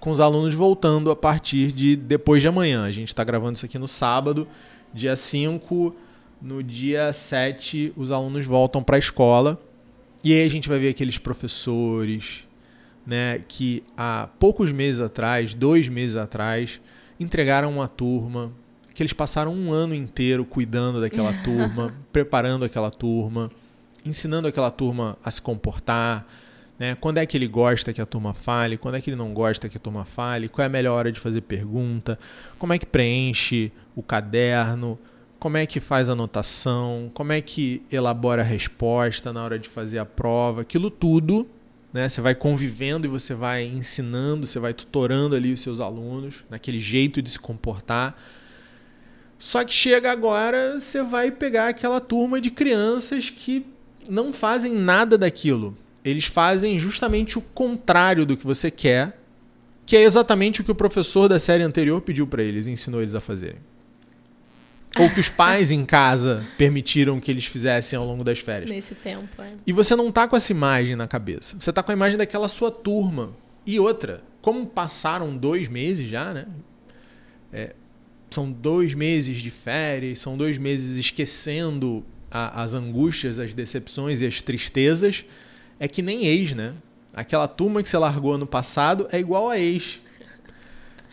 com 0.00 0.10
os 0.10 0.20
alunos 0.20 0.52
voltando 0.52 1.10
a 1.10 1.16
partir 1.16 1.72
de 1.72 1.96
depois 1.96 2.42
de 2.42 2.48
amanhã. 2.48 2.84
A 2.84 2.90
gente 2.90 3.08
está 3.08 3.22
gravando 3.22 3.56
isso 3.56 3.64
aqui 3.64 3.78
no 3.78 3.88
sábado, 3.88 4.48
dia 4.92 5.16
5. 5.16 5.94
No 6.40 6.60
dia 6.60 7.12
7, 7.12 7.92
os 7.96 8.10
alunos 8.10 8.44
voltam 8.44 8.82
para 8.82 8.96
a 8.96 8.98
escola. 8.98 9.62
E 10.24 10.32
aí 10.32 10.44
a 10.44 10.50
gente 10.50 10.68
vai 10.68 10.78
ver 10.78 10.88
aqueles 10.88 11.16
professores, 11.16 12.44
né, 13.06 13.40
que 13.46 13.82
há 13.96 14.28
poucos 14.38 14.72
meses 14.72 15.00
atrás, 15.00 15.54
dois 15.54 15.88
meses 15.88 16.16
atrás, 16.16 16.80
entregaram 17.18 17.70
uma 17.70 17.88
turma, 17.88 18.52
que 18.94 19.02
eles 19.02 19.12
passaram 19.12 19.54
um 19.54 19.72
ano 19.72 19.94
inteiro 19.94 20.44
cuidando 20.44 21.00
daquela 21.00 21.32
turma, 21.42 21.94
preparando 22.12 22.64
aquela 22.64 22.90
turma, 22.90 23.50
ensinando 24.04 24.48
aquela 24.48 24.70
turma 24.70 25.16
a 25.24 25.30
se 25.30 25.40
comportar, 25.40 26.26
né? 26.78 26.96
Quando 26.96 27.18
é 27.18 27.26
que 27.26 27.36
ele 27.36 27.46
gosta 27.46 27.92
que 27.92 28.00
a 28.00 28.06
turma 28.06 28.34
fale, 28.34 28.76
quando 28.76 28.96
é 28.96 29.00
que 29.00 29.10
ele 29.10 29.16
não 29.16 29.32
gosta 29.32 29.68
que 29.68 29.76
a 29.76 29.80
turma 29.80 30.04
fale, 30.04 30.48
qual 30.48 30.64
é 30.64 30.66
a 30.66 30.68
melhor 30.68 30.96
hora 30.96 31.12
de 31.12 31.20
fazer 31.20 31.42
pergunta, 31.42 32.18
como 32.58 32.72
é 32.72 32.78
que 32.78 32.86
preenche 32.86 33.70
o 33.94 34.02
caderno, 34.02 34.98
como 35.38 35.56
é 35.56 35.66
que 35.66 35.80
faz 35.80 36.08
a 36.08 36.12
anotação, 36.12 37.10
como 37.14 37.32
é 37.32 37.40
que 37.40 37.82
elabora 37.90 38.42
a 38.42 38.44
resposta 38.44 39.32
na 39.32 39.44
hora 39.44 39.58
de 39.58 39.68
fazer 39.68 39.98
a 39.98 40.04
prova, 40.04 40.62
aquilo 40.62 40.90
tudo 40.90 41.46
né? 41.92 42.08
Você 42.08 42.20
vai 42.20 42.34
convivendo 42.34 43.06
e 43.06 43.10
você 43.10 43.34
vai 43.34 43.64
ensinando, 43.64 44.46
você 44.46 44.58
vai 44.58 44.72
tutorando 44.72 45.36
ali 45.36 45.52
os 45.52 45.60
seus 45.60 45.80
alunos 45.80 46.44
naquele 46.48 46.78
jeito 46.78 47.20
de 47.20 47.30
se 47.30 47.38
comportar. 47.38 48.20
Só 49.38 49.64
que 49.64 49.74
chega 49.74 50.10
agora, 50.10 50.80
você 50.80 51.02
vai 51.02 51.30
pegar 51.30 51.68
aquela 51.68 52.00
turma 52.00 52.40
de 52.40 52.50
crianças 52.50 53.28
que 53.28 53.66
não 54.08 54.32
fazem 54.32 54.72
nada 54.72 55.18
daquilo. 55.18 55.76
Eles 56.04 56.26
fazem 56.26 56.78
justamente 56.78 57.38
o 57.38 57.42
contrário 57.42 58.24
do 58.24 58.36
que 58.36 58.46
você 58.46 58.70
quer, 58.70 59.18
que 59.84 59.96
é 59.96 60.02
exatamente 60.02 60.60
o 60.60 60.64
que 60.64 60.70
o 60.70 60.76
professor 60.76 61.28
da 61.28 61.38
série 61.38 61.62
anterior 61.62 62.00
pediu 62.00 62.26
para 62.26 62.42
eles, 62.42 62.66
ensinou 62.66 63.00
eles 63.00 63.14
a 63.14 63.20
fazerem. 63.20 63.58
Ou 64.98 65.08
que 65.08 65.20
os 65.20 65.28
pais 65.28 65.70
em 65.70 65.84
casa 65.84 66.46
permitiram 66.58 67.18
que 67.18 67.30
eles 67.30 67.46
fizessem 67.46 67.98
ao 67.98 68.06
longo 68.06 68.22
das 68.22 68.38
férias. 68.38 68.70
Nesse 68.70 68.94
tempo, 68.94 69.40
é. 69.40 69.52
E 69.66 69.72
você 69.72 69.96
não 69.96 70.12
tá 70.12 70.28
com 70.28 70.36
essa 70.36 70.52
imagem 70.52 70.96
na 70.96 71.08
cabeça. 71.08 71.56
Você 71.58 71.72
tá 71.72 71.82
com 71.82 71.90
a 71.90 71.94
imagem 71.94 72.18
daquela 72.18 72.48
sua 72.48 72.70
turma. 72.70 73.32
E 73.66 73.80
outra, 73.80 74.22
como 74.42 74.66
passaram 74.66 75.36
dois 75.36 75.68
meses 75.68 76.08
já, 76.08 76.34
né? 76.34 76.46
É, 77.52 77.74
são 78.30 78.50
dois 78.50 78.92
meses 78.94 79.36
de 79.36 79.50
férias, 79.50 80.18
são 80.18 80.36
dois 80.36 80.58
meses 80.58 80.96
esquecendo 80.96 82.04
a, 82.30 82.62
as 82.62 82.74
angústias, 82.74 83.38
as 83.38 83.54
decepções 83.54 84.20
e 84.20 84.26
as 84.26 84.42
tristezas. 84.42 85.24
É 85.78 85.88
que 85.88 86.02
nem 86.02 86.26
ex, 86.26 86.54
né? 86.54 86.74
Aquela 87.14 87.46
turma 87.46 87.82
que 87.82 87.88
você 87.88 87.98
largou 87.98 88.34
ano 88.34 88.46
passado 88.46 89.06
é 89.12 89.18
igual 89.18 89.48
a 89.48 89.58
ex. 89.58 90.00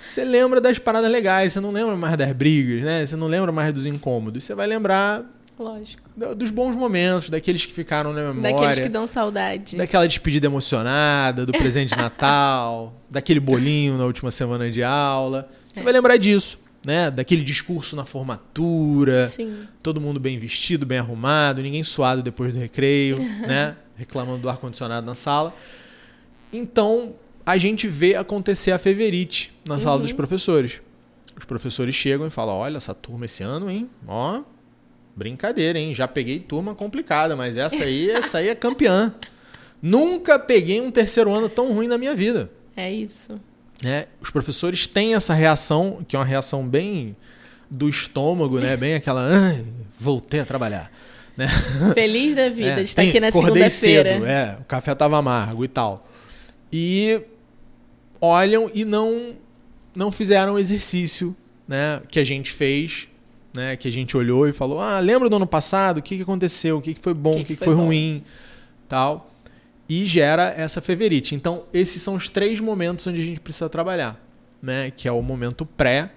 Você 0.09 0.23
lembra 0.23 0.59
das 0.59 0.79
paradas 0.79 1.11
legais, 1.11 1.53
você 1.53 1.59
não 1.59 1.71
lembra 1.71 1.95
mais 1.95 2.17
das 2.17 2.31
brigas, 2.31 2.83
né? 2.83 3.05
Você 3.05 3.15
não 3.15 3.27
lembra 3.27 3.51
mais 3.51 3.73
dos 3.73 3.85
incômodos. 3.85 4.43
Você 4.43 4.55
vai 4.55 4.67
lembrar 4.67 5.23
Lógico. 5.59 6.01
Dos 6.37 6.51
bons 6.51 6.73
momentos, 6.73 7.29
daqueles 7.29 7.65
que 7.65 7.73
ficaram 7.73 8.13
na 8.13 8.21
memória. 8.21 8.53
Daqueles 8.53 8.79
que 8.79 8.87
dão 8.87 9.05
saudade. 9.05 9.75
Daquela 9.75 10.07
despedida 10.07 10.47
emocionada, 10.47 11.45
do 11.45 11.51
presente 11.51 11.89
de 11.89 11.97
Natal, 12.01 12.93
daquele 13.09 13.41
bolinho 13.41 13.97
na 13.97 14.05
última 14.05 14.31
semana 14.31 14.71
de 14.71 14.81
aula. 14.81 15.49
Você 15.67 15.81
é. 15.81 15.83
vai 15.83 15.91
lembrar 15.91 16.15
disso, 16.15 16.57
né? 16.85 17.11
Daquele 17.11 17.43
discurso 17.43 17.93
na 17.93 18.05
formatura. 18.05 19.27
Sim. 19.27 19.67
Todo 19.83 19.99
mundo 19.99 20.17
bem 20.17 20.39
vestido, 20.39 20.85
bem 20.85 20.99
arrumado, 20.99 21.61
ninguém 21.61 21.83
suado 21.83 22.23
depois 22.23 22.53
do 22.53 22.59
recreio, 22.59 23.17
né? 23.45 23.75
Reclamando 23.97 24.39
do 24.39 24.49
ar-condicionado 24.49 25.05
na 25.05 25.15
sala. 25.15 25.53
Então, 26.53 27.15
a 27.45 27.57
gente 27.57 27.87
vê 27.87 28.15
acontecer 28.15 28.71
a 28.71 28.79
feverite 28.79 29.53
na 29.65 29.75
uhum. 29.75 29.81
sala 29.81 29.99
dos 29.99 30.11
professores. 30.13 30.81
Os 31.37 31.45
professores 31.45 31.95
chegam 31.95 32.27
e 32.27 32.29
falam: 32.29 32.55
olha, 32.55 32.77
essa 32.77 32.93
turma 32.93 33.25
esse 33.25 33.43
ano, 33.43 33.69
hein? 33.69 33.89
Ó, 34.07 34.41
brincadeira, 35.15 35.79
hein? 35.79 35.93
Já 35.93 36.07
peguei 36.07 36.39
turma 36.39 36.75
complicada, 36.75 37.35
mas 37.35 37.57
essa 37.57 37.83
aí, 37.83 38.09
essa 38.11 38.39
aí 38.39 38.49
é 38.49 38.55
campeã. 38.55 39.13
Nunca 39.81 40.37
peguei 40.37 40.81
um 40.81 40.91
terceiro 40.91 41.31
ano 41.33 41.47
tão 41.47 41.73
ruim 41.73 41.87
na 41.87 41.97
minha 41.97 42.13
vida. 42.13 42.51
É 42.75 42.91
isso. 42.91 43.39
Né? 43.81 44.07
Os 44.19 44.29
professores 44.29 44.85
têm 44.87 45.15
essa 45.15 45.33
reação, 45.33 45.99
que 46.05 46.15
é 46.15 46.19
uma 46.19 46.25
reação 46.25 46.67
bem 46.67 47.15
do 47.69 47.87
estômago, 47.87 48.59
né? 48.59 48.75
Bem 48.75 48.95
aquela, 48.95 49.21
"Ai, 49.25 49.63
voltei 49.97 50.41
a 50.41 50.45
trabalhar. 50.45 50.91
Né? 51.37 51.47
Feliz 51.93 52.35
da 52.35 52.49
vida 52.49 52.71
É, 52.71 52.75
de 52.75 52.81
estar 52.81 53.01
tem- 53.01 53.09
aqui 53.09 53.19
na 53.21 53.29
acordei 53.29 53.69
segunda-feira. 53.69 54.11
cedo, 54.13 54.25
é, 54.25 54.57
o 54.59 54.65
café 54.65 54.93
tava 54.93 55.17
amargo 55.17 55.63
e 55.63 55.67
tal. 55.69 56.05
E 56.71 57.21
olham 58.21 58.69
e 58.73 58.85
não 58.85 59.35
não 59.95 60.11
fizeram 60.11 60.53
o 60.53 60.59
exercício, 60.59 61.35
né, 61.67 62.01
que 62.09 62.19
a 62.19 62.23
gente 62.23 62.51
fez, 62.51 63.07
né, 63.53 63.75
que 63.75 63.87
a 63.87 63.91
gente 63.91 64.15
olhou 64.15 64.47
e 64.47 64.53
falou: 64.53 64.79
"Ah, 64.79 64.99
lembra 64.99 65.29
do 65.29 65.35
ano 65.35 65.47
passado? 65.47 65.97
O 65.97 66.01
que, 66.01 66.15
que 66.15 66.21
aconteceu? 66.21 66.77
O 66.77 66.81
que, 66.81 66.93
que 66.93 67.01
foi 67.01 67.13
bom? 67.13 67.31
O 67.31 67.35
que, 67.37 67.55
que, 67.55 67.55
foi, 67.55 67.75
bom?" 67.75 67.85
ruim?" 67.85 68.23
Tal. 68.87 69.31
E 69.87 70.05
gera 70.05 70.53
essa 70.55 70.81
feverite. 70.81 71.33
Então, 71.33 71.63
esses 71.73 72.01
são 72.01 72.13
os 72.15 72.29
três 72.29 72.59
momentos 72.59 73.07
onde 73.07 73.19
a 73.19 73.23
gente 73.23 73.39
precisa 73.39 73.67
trabalhar, 73.67 74.23
né, 74.61 74.91
que 74.91 75.07
é 75.07 75.11
o 75.11 75.21
momento 75.21 75.65
pré, 75.65 76.11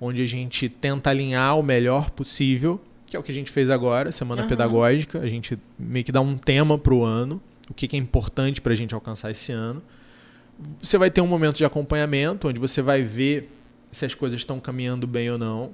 onde 0.00 0.22
a 0.22 0.26
gente 0.26 0.68
tenta 0.68 1.10
alinhar 1.10 1.58
o 1.58 1.62
melhor 1.62 2.10
possível, 2.10 2.80
que 3.06 3.16
é 3.16 3.20
o 3.20 3.22
que 3.22 3.32
a 3.32 3.34
gente 3.34 3.50
fez 3.50 3.68
agora, 3.70 4.12
semana 4.12 4.42
Aham. 4.42 4.48
pedagógica. 4.48 5.20
A 5.20 5.28
gente 5.28 5.58
meio 5.78 6.04
que 6.04 6.12
dá 6.12 6.20
um 6.20 6.36
tema 6.36 6.78
para 6.78 6.94
o 6.94 7.04
ano, 7.04 7.40
o 7.70 7.74
que, 7.74 7.88
que 7.88 7.96
é 7.96 7.98
importante 7.98 8.60
para 8.60 8.72
a 8.72 8.76
gente 8.76 8.94
alcançar 8.94 9.30
esse 9.30 9.52
ano. 9.52 9.82
Você 10.80 10.98
vai 10.98 11.10
ter 11.10 11.20
um 11.20 11.26
momento 11.26 11.56
de 11.56 11.64
acompanhamento, 11.64 12.48
onde 12.48 12.60
você 12.60 12.82
vai 12.82 13.02
ver 13.02 13.50
se 13.90 14.04
as 14.04 14.14
coisas 14.14 14.40
estão 14.40 14.60
caminhando 14.60 15.06
bem 15.06 15.30
ou 15.30 15.38
não. 15.38 15.72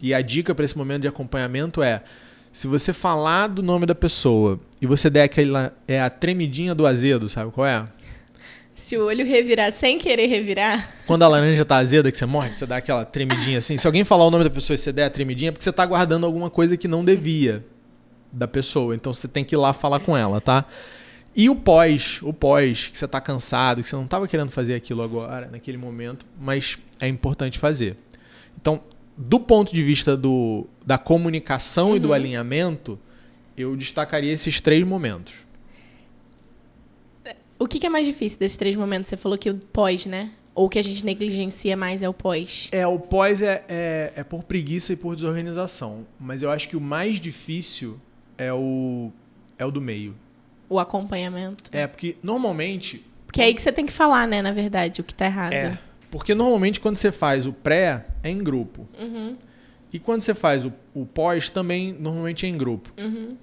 E 0.00 0.12
a 0.12 0.20
dica 0.20 0.54
para 0.54 0.64
esse 0.64 0.76
momento 0.76 1.02
de 1.02 1.08
acompanhamento 1.08 1.82
é: 1.82 2.02
se 2.52 2.66
você 2.66 2.92
falar 2.92 3.48
do 3.48 3.62
nome 3.62 3.86
da 3.86 3.94
pessoa 3.94 4.60
e 4.80 4.86
você 4.86 5.10
der 5.10 5.24
aquela. 5.24 5.76
É 5.88 6.00
a 6.00 6.10
tremidinha 6.10 6.74
do 6.74 6.86
azedo, 6.86 7.28
sabe 7.28 7.50
qual 7.50 7.66
é? 7.66 7.84
Se 8.74 8.96
o 8.98 9.06
olho 9.06 9.24
revirar 9.24 9.72
sem 9.72 9.98
querer 9.98 10.26
revirar, 10.26 10.86
Quando 11.06 11.22
a 11.22 11.28
laranja 11.28 11.64
tá 11.64 11.76
azeda, 11.76 12.12
que 12.12 12.18
você 12.18 12.26
morde, 12.26 12.54
você 12.54 12.66
dá 12.66 12.76
aquela 12.76 13.06
tremidinha 13.06 13.58
assim. 13.58 13.78
Se 13.78 13.86
alguém 13.86 14.04
falar 14.04 14.26
o 14.26 14.30
nome 14.30 14.44
da 14.44 14.50
pessoa 14.50 14.74
e 14.74 14.78
você 14.78 14.92
der 14.92 15.06
a 15.06 15.10
tremidinha, 15.10 15.48
é 15.48 15.52
porque 15.52 15.64
você 15.64 15.72
tá 15.72 15.86
guardando 15.86 16.26
alguma 16.26 16.50
coisa 16.50 16.76
que 16.76 16.86
não 16.86 17.02
devia 17.02 17.64
da 18.30 18.46
pessoa. 18.46 18.94
Então 18.94 19.14
você 19.14 19.26
tem 19.26 19.42
que 19.42 19.54
ir 19.54 19.58
lá 19.58 19.72
falar 19.72 20.00
com 20.00 20.14
ela, 20.14 20.42
tá? 20.42 20.66
E 21.36 21.50
o 21.50 21.54
pós, 21.54 22.20
o 22.22 22.32
pós, 22.32 22.88
que 22.88 22.96
você 22.96 23.06
tá 23.06 23.20
cansado, 23.20 23.82
que 23.82 23.88
você 23.90 23.94
não 23.94 24.06
tava 24.06 24.26
querendo 24.26 24.50
fazer 24.50 24.74
aquilo 24.74 25.02
agora, 25.02 25.48
naquele 25.52 25.76
momento, 25.76 26.24
mas 26.40 26.78
é 26.98 27.06
importante 27.06 27.58
fazer. 27.58 27.94
Então, 28.58 28.80
do 29.14 29.38
ponto 29.38 29.74
de 29.74 29.82
vista 29.82 30.16
do, 30.16 30.66
da 30.84 30.96
comunicação 30.96 31.94
e 31.94 31.98
do 31.98 32.14
alinhamento, 32.14 32.98
eu 33.54 33.76
destacaria 33.76 34.32
esses 34.32 34.62
três 34.62 34.82
momentos. 34.86 35.34
o 37.58 37.68
que, 37.68 37.78
que 37.78 37.86
é 37.86 37.90
mais 37.90 38.06
difícil 38.06 38.38
desses 38.38 38.56
três 38.56 38.74
momentos? 38.74 39.10
Você 39.10 39.16
falou 39.18 39.36
que 39.36 39.50
o 39.50 39.56
pós, 39.56 40.06
né? 40.06 40.32
Ou 40.54 40.66
o 40.66 40.68
que 40.70 40.78
a 40.78 40.82
gente 40.82 41.04
negligencia 41.04 41.76
mais 41.76 42.02
é 42.02 42.08
o 42.08 42.14
pós. 42.14 42.68
É, 42.72 42.86
o 42.86 42.98
pós 42.98 43.42
é, 43.42 43.62
é, 43.68 44.12
é 44.16 44.24
por 44.24 44.42
preguiça 44.42 44.94
e 44.94 44.96
por 44.96 45.14
desorganização. 45.14 46.06
Mas 46.18 46.42
eu 46.42 46.50
acho 46.50 46.66
que 46.66 46.78
o 46.78 46.80
mais 46.80 47.20
difícil 47.20 48.00
é 48.38 48.50
o, 48.50 49.12
é 49.58 49.66
o 49.66 49.70
do 49.70 49.82
meio. 49.82 50.14
O 50.68 50.78
acompanhamento. 50.78 51.70
É, 51.72 51.86
porque 51.86 52.16
normalmente. 52.22 53.04
Porque 53.26 53.40
é 53.40 53.44
aí 53.44 53.54
que 53.54 53.62
você 53.62 53.70
tem 53.72 53.84
que 53.86 53.92
falar, 53.92 54.26
né, 54.26 54.40
na 54.42 54.52
verdade, 54.52 55.00
o 55.00 55.04
que 55.04 55.14
tá 55.14 55.26
errado. 55.26 55.52
É. 55.52 55.78
Porque 56.10 56.34
normalmente 56.34 56.80
quando 56.80 56.96
você 56.96 57.12
faz 57.12 57.46
o 57.46 57.52
pré, 57.52 58.06
é 58.22 58.30
em 58.30 58.38
grupo. 58.42 58.88
Uhum, 58.98 59.36
E 59.92 59.98
quando 59.98 60.22
você 60.22 60.34
faz 60.34 60.64
o, 60.64 60.72
o 60.94 61.04
pós, 61.04 61.48
também 61.50 61.92
normalmente 61.98 62.46
é 62.46 62.48
em 62.48 62.56
grupo. 62.56 62.90
uhum, 62.98 63.36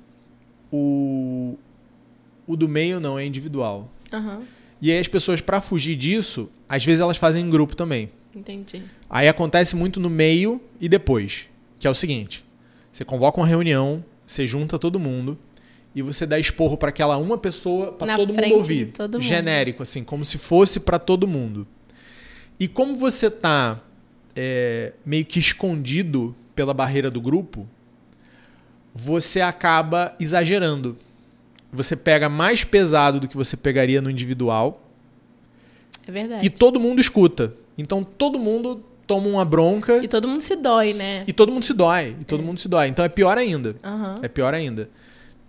O, 0.72 1.58
o 2.48 2.56
do 2.56 2.68
meio 2.68 3.00
não, 3.00 3.18
é 3.20 3.26
individual. 3.26 3.90
aham. 4.12 4.42
E 4.82 4.92
aí 4.92 5.00
as 5.00 5.08
pessoas, 5.08 5.40
pra 5.40 5.62
fugir 5.62 5.96
disso, 5.96 6.50
às 6.68 6.84
vezes 6.84 7.00
elas 7.00 7.16
fazem 7.16 7.46
em 7.46 7.50
grupo 7.50 7.74
também. 7.74 8.10
Entendi. 8.36 8.84
Aí 9.10 9.30
acontece 9.30 9.76
muito 9.78 9.98
no 10.00 10.10
meio 10.10 10.60
e 10.82 10.90
depois. 10.90 11.48
Que 11.80 11.88
é 11.88 11.90
o 11.90 11.94
seguinte: 11.94 12.44
você 12.92 13.06
convoca 13.06 13.40
uma 13.40 13.48
reunião, 13.48 14.04
você 14.26 14.46
junta 14.46 14.78
todo 14.80 15.00
mundo 15.00 15.38
e 15.96 16.02
você 16.02 16.26
dá 16.26 16.40
esporro 16.40 16.76
para 16.78 16.90
aquela 16.90 17.18
uma 17.18 17.38
pessoa, 17.38 17.92
para 17.92 18.16
todo 18.16 18.34
mundo 18.34 18.54
ouvir. 18.56 18.88
todo 18.88 19.14
mundo. 19.14 19.22
Genérico, 19.24 19.84
assim, 19.84 20.04
como 20.04 20.26
se 20.26 20.38
fosse 20.38 20.80
para 20.80 20.98
todo 21.00 21.28
mundo. 21.28 21.68
E 22.60 22.68
como 22.68 22.96
você 22.96 23.30
tá 23.30 23.80
é, 24.36 24.94
meio 25.06 25.26
que 25.26 25.38
escondido 25.40 26.36
pela 26.56 26.74
barreira 26.74 27.12
do 27.12 27.22
grupo, 27.22 27.68
você 28.94 29.42
acaba 29.42 30.16
exagerando. 30.20 30.98
Você 31.72 31.96
pega 31.96 32.30
mais 32.30 32.64
pesado 32.64 33.20
do 33.20 33.28
que 33.28 33.36
você 33.36 33.58
pegaria 33.58 34.00
no 34.02 34.10
individual 34.10 34.82
É 36.08 36.12
verdade. 36.12 36.46
e 36.46 36.50
todo 36.50 36.80
mundo 36.80 37.02
escuta. 37.02 37.54
Então 37.78 38.04
todo 38.04 38.38
mundo 38.38 38.84
toma 39.08 39.28
uma 39.28 39.44
bronca 39.44 39.98
E 40.04 40.08
todo 40.08 40.28
mundo 40.28 40.42
se 40.42 40.56
dói, 40.56 40.94
né? 40.94 41.24
e 41.28 41.34
todo 41.34 41.52
mundo 41.52 41.66
se 41.66 41.74
dói. 41.74 42.16
E 42.22 42.24
todo 42.24 42.44
mundo 42.44 42.60
se 42.60 42.68
dói. 42.70 42.88
Então 42.88 43.04
é 43.04 43.10
pior 43.10 43.38
ainda. 43.38 43.76
Aham. 43.84 44.16
É 44.22 44.28
pior 44.28 44.54
ainda. 44.54 44.90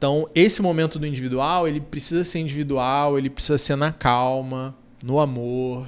Então, 0.04 0.28
esse 0.34 0.60
momento 0.60 0.98
do 0.98 1.06
individual, 1.06 1.66
ele 1.66 1.80
precisa 1.80 2.24
ser 2.24 2.38
individual, 2.38 3.16
ele 3.16 3.30
precisa 3.30 3.56
ser 3.56 3.74
na 3.74 3.90
calma, 3.90 4.76
no 5.02 5.18
amor, 5.18 5.86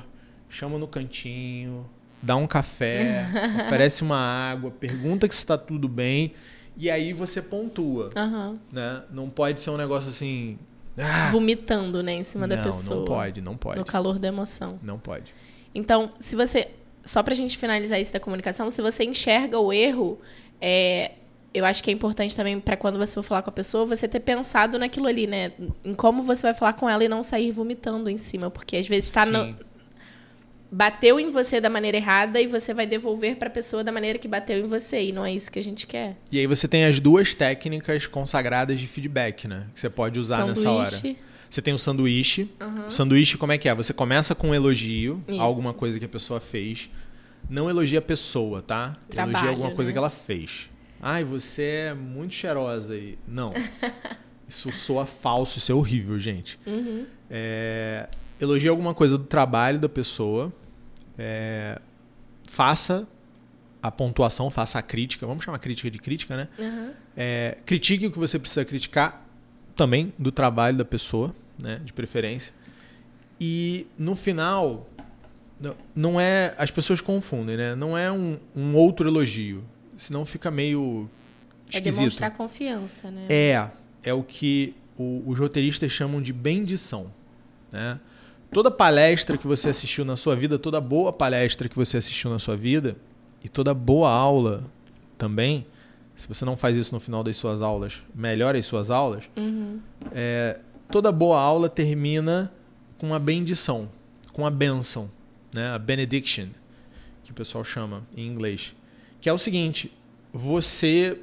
chama 0.48 0.79
no 0.79 0.88
cantinho, 0.88 1.87
dá 2.22 2.35
um 2.35 2.46
café, 2.46 3.26
oferece 3.66 4.02
uma 4.02 4.16
água, 4.16 4.70
pergunta 4.70 5.29
se 5.29 5.35
está 5.35 5.59
tudo 5.59 5.87
bem, 5.87 6.33
e 6.79 6.90
aí 6.90 7.12
você 7.12 7.42
pontua, 7.42 8.09
Aham. 8.16 8.59
né? 8.72 9.02
Não 9.11 9.29
pode 9.29 9.61
ser 9.61 9.68
um 9.68 9.76
negócio 9.76 10.09
assim... 10.09 10.59
Ah, 10.96 11.29
Vomitando, 11.31 12.02
né, 12.02 12.14
em 12.14 12.24
cima 12.24 12.48
da 12.48 12.57
não, 12.57 12.64
pessoa. 12.64 12.96
não 12.96 13.05
pode, 13.05 13.42
não 13.42 13.55
pode. 13.55 13.79
No 13.79 13.85
calor 13.85 14.18
da 14.18 14.29
emoção. 14.29 14.81
Não 14.83 14.98
pode. 14.98 15.35
Então, 15.74 16.11
se 16.18 16.35
você. 16.35 16.68
Só 17.05 17.22
pra 17.22 17.35
gente 17.35 17.59
finalizar 17.59 18.00
isso 18.00 18.14
da 18.14 18.18
comunicação, 18.18 18.70
se 18.70 18.81
você 18.81 19.05
enxerga 19.05 19.61
o 19.61 19.74
erro, 19.74 20.18
é, 20.59 21.12
eu 21.57 21.64
acho 21.64 21.83
que 21.83 21.90
é 21.90 21.92
importante 21.92 22.37
também 22.37 22.61
pra 22.61 22.77
quando 22.77 22.99
você 22.99 23.14
for 23.14 23.23
falar 23.23 23.42
com 23.42 23.51
a 23.51 23.53
pessoa, 23.53 23.87
você 23.87 24.07
ter 24.07 24.21
pensado 24.21 24.79
naquilo 24.79 25.07
ali, 25.07 25.27
né? 25.27 25.53
Em 25.85 25.95
como 25.95 26.23
você 26.23 26.42
vai 26.42 26.55
falar 26.55 26.75
com 26.75 26.88
ela 26.88 27.03
e 27.03 27.09
não 27.09 27.23
sair 27.23 27.51
vomitando 27.51 28.11
em 28.11 28.19
cima. 28.19 28.51
Porque 28.51 28.77
às 28.77 28.87
vezes 28.87 29.11
tá 29.11 29.25
no, 29.25 29.57
bateu 30.71 31.19
em 31.19 31.31
você 31.31 31.61
da 31.61 31.71
maneira 31.71 31.97
errada 31.97 32.38
e 32.38 32.47
você 32.47 32.75
vai 32.75 32.87
devolver 32.87 33.37
pra 33.37 33.49
pessoa 33.49 33.83
da 33.83 33.90
maneira 33.90 34.19
que 34.19 34.29
bateu 34.29 34.59
em 34.59 34.69
você. 34.69 35.05
E 35.05 35.12
não 35.12 35.25
é 35.25 35.33
isso 35.33 35.51
que 35.51 35.59
a 35.59 35.62
gente 35.62 35.87
quer. 35.87 36.16
E 36.31 36.38
aí 36.38 36.47
você 36.47 36.69
tem 36.69 36.85
as 36.85 37.01
duas 37.01 37.33
técnicas 37.33 38.07
consagradas 38.07 38.79
de 38.79 38.87
feedback, 38.87 39.49
né? 39.49 39.66
Que 39.73 39.81
você 39.81 39.88
pode 39.88 40.19
usar 40.19 40.47
nessa 40.47 40.71
hora. 40.71 40.85
Sanduíche. 40.85 41.19
Você 41.49 41.62
tem 41.62 41.73
o 41.73 41.79
sanduíche. 41.79 42.51
O 42.87 42.90
sanduíche, 42.90 43.38
como 43.38 43.53
é 43.53 43.59
que 43.59 43.69
é? 43.69 43.75
Você 43.75 43.95
começa 43.95 44.35
com 44.35 44.49
um 44.49 44.55
elogio, 44.55 45.23
Isso. 45.27 45.40
a 45.40 45.42
alguma 45.45 45.73
coisa 45.73 45.99
que 45.99 46.05
a 46.05 46.09
pessoa 46.09 46.38
fez. 46.38 46.90
Não 47.49 47.71
elogia 47.71 48.01
a 48.01 48.03
pessoa, 48.03 48.61
tá? 48.61 48.95
Trabalho, 49.09 49.33
elogia 49.33 49.51
alguma 49.51 49.71
coisa 49.71 49.88
né? 49.88 49.92
que 49.92 49.99
ela 49.99 50.11
fez. 50.11 50.69
Ai, 51.09 51.23
você 51.23 51.62
é 51.62 51.95
muito 51.95 52.35
cheirosa. 52.35 52.97
E... 52.97 53.16
Não. 53.29 53.53
isso 54.49 54.73
soa 54.73 55.07
falso, 55.07 55.59
isso 55.59 55.71
é 55.71 55.75
horrível, 55.75 56.19
gente. 56.19 56.59
Uhum. 56.66 57.07
É... 57.31 58.09
Elogie 58.40 58.66
alguma 58.66 58.92
coisa 58.92 59.16
do 59.16 59.23
trabalho 59.23 59.79
da 59.79 59.88
pessoa. 59.88 60.53
É... 61.16 61.81
Faça 62.45 63.07
a 63.81 63.88
pontuação, 63.88 64.51
faça 64.51 64.81
a 64.81 64.83
crítica. 64.83 65.25
Vamos 65.29 65.45
chamar 65.45 65.61
crítica 65.61 65.88
de 65.88 65.99
crítica, 66.01 66.37
né? 66.37 66.49
Aham. 66.59 66.90
É, 67.16 67.59
critique 67.64 68.05
o 68.09 68.11
que 68.11 68.19
você 68.19 68.37
precisa 68.37 68.64
criticar 68.64 69.25
também 69.77 70.12
do 70.19 70.33
trabalho 70.33 70.77
da 70.77 70.85
pessoa, 70.85 71.33
né, 71.57 71.81
de 71.85 71.92
preferência. 71.92 72.53
E 73.40 73.87
no 73.97 74.16
final, 74.16 74.88
não- 75.61 75.77
não 75.95 76.21
é. 76.21 76.53
As 76.59 76.73
pessoas 76.73 77.01
confundem, 77.01 77.57
né? 77.57 77.77
Não 77.77 77.97
é 77.97 78.11
um, 78.11 78.40
um 78.57 78.75
outro 78.75 79.09
elogio. 79.09 79.62
Senão 79.96 80.24
fica 80.24 80.50
meio 80.50 81.09
É 81.72 81.76
esquisito. 81.78 81.98
demonstrar 82.00 82.30
confiança, 82.32 83.11
né? 83.11 83.26
É, 83.28 83.68
é 84.02 84.12
o 84.14 84.22
que 84.22 84.74
o- 84.98 85.22
os 85.26 85.38
roteiristas 85.38 85.90
chamam 85.92 86.20
de 86.22 86.32
bendição. 86.32 87.11
Né? 87.72 87.98
Toda 88.52 88.70
palestra 88.70 89.37
que 89.37 89.46
você 89.46 89.68
assistiu 89.70 90.04
na 90.04 90.16
sua 90.16 90.37
vida, 90.37 90.59
toda 90.59 90.80
boa 90.80 91.12
palestra 91.12 91.68
que 91.68 91.74
você 91.76 91.96
assistiu 91.96 92.30
na 92.30 92.38
sua 92.38 92.56
vida, 92.56 92.96
e 93.42 93.48
toda 93.48 93.74
boa 93.74 94.11
aula 94.11 94.64
também, 95.18 95.66
se 96.14 96.26
você 96.28 96.44
não 96.44 96.56
faz 96.56 96.76
isso 96.76 96.94
no 96.94 97.00
final 97.00 97.22
das 97.22 97.37
suas 97.37 97.61
aulas, 97.61 98.00
melhore 98.14 98.59
as 98.59 98.66
suas 98.66 98.90
aulas, 98.90 99.28
Uhum. 99.37 99.80
é, 100.12 100.59
toda 100.90 101.11
boa 101.12 101.40
aula 101.40 101.68
termina 101.68 102.50
com 102.98 103.09
uma 103.09 103.18
bendição, 103.18 103.88
com 104.32 104.42
uma 104.42 104.50
bênção, 104.50 105.11
né? 105.54 105.70
a 105.74 105.78
benediction, 105.78 106.46
que 107.24 107.30
o 107.32 107.35
pessoal 107.35 107.64
chama 107.64 108.02
em 108.16 108.26
inglês. 108.26 108.74
Que 109.27 109.31
é 109.31 109.33
o 109.33 109.39
seguinte: 109.39 109.91
você 110.33 111.19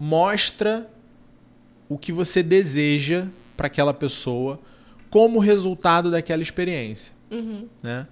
mostra 0.00 0.88
o 1.90 1.98
que 1.98 2.10
você 2.10 2.42
deseja 2.42 3.26
para 3.54 3.66
aquela 3.66 3.92
pessoa 3.92 4.58
como 5.10 5.38
resultado 5.38 6.10
daquela 6.10 6.42
experiência. 6.42 7.12
Uhum. 7.30 7.68
Né? 7.82 8.06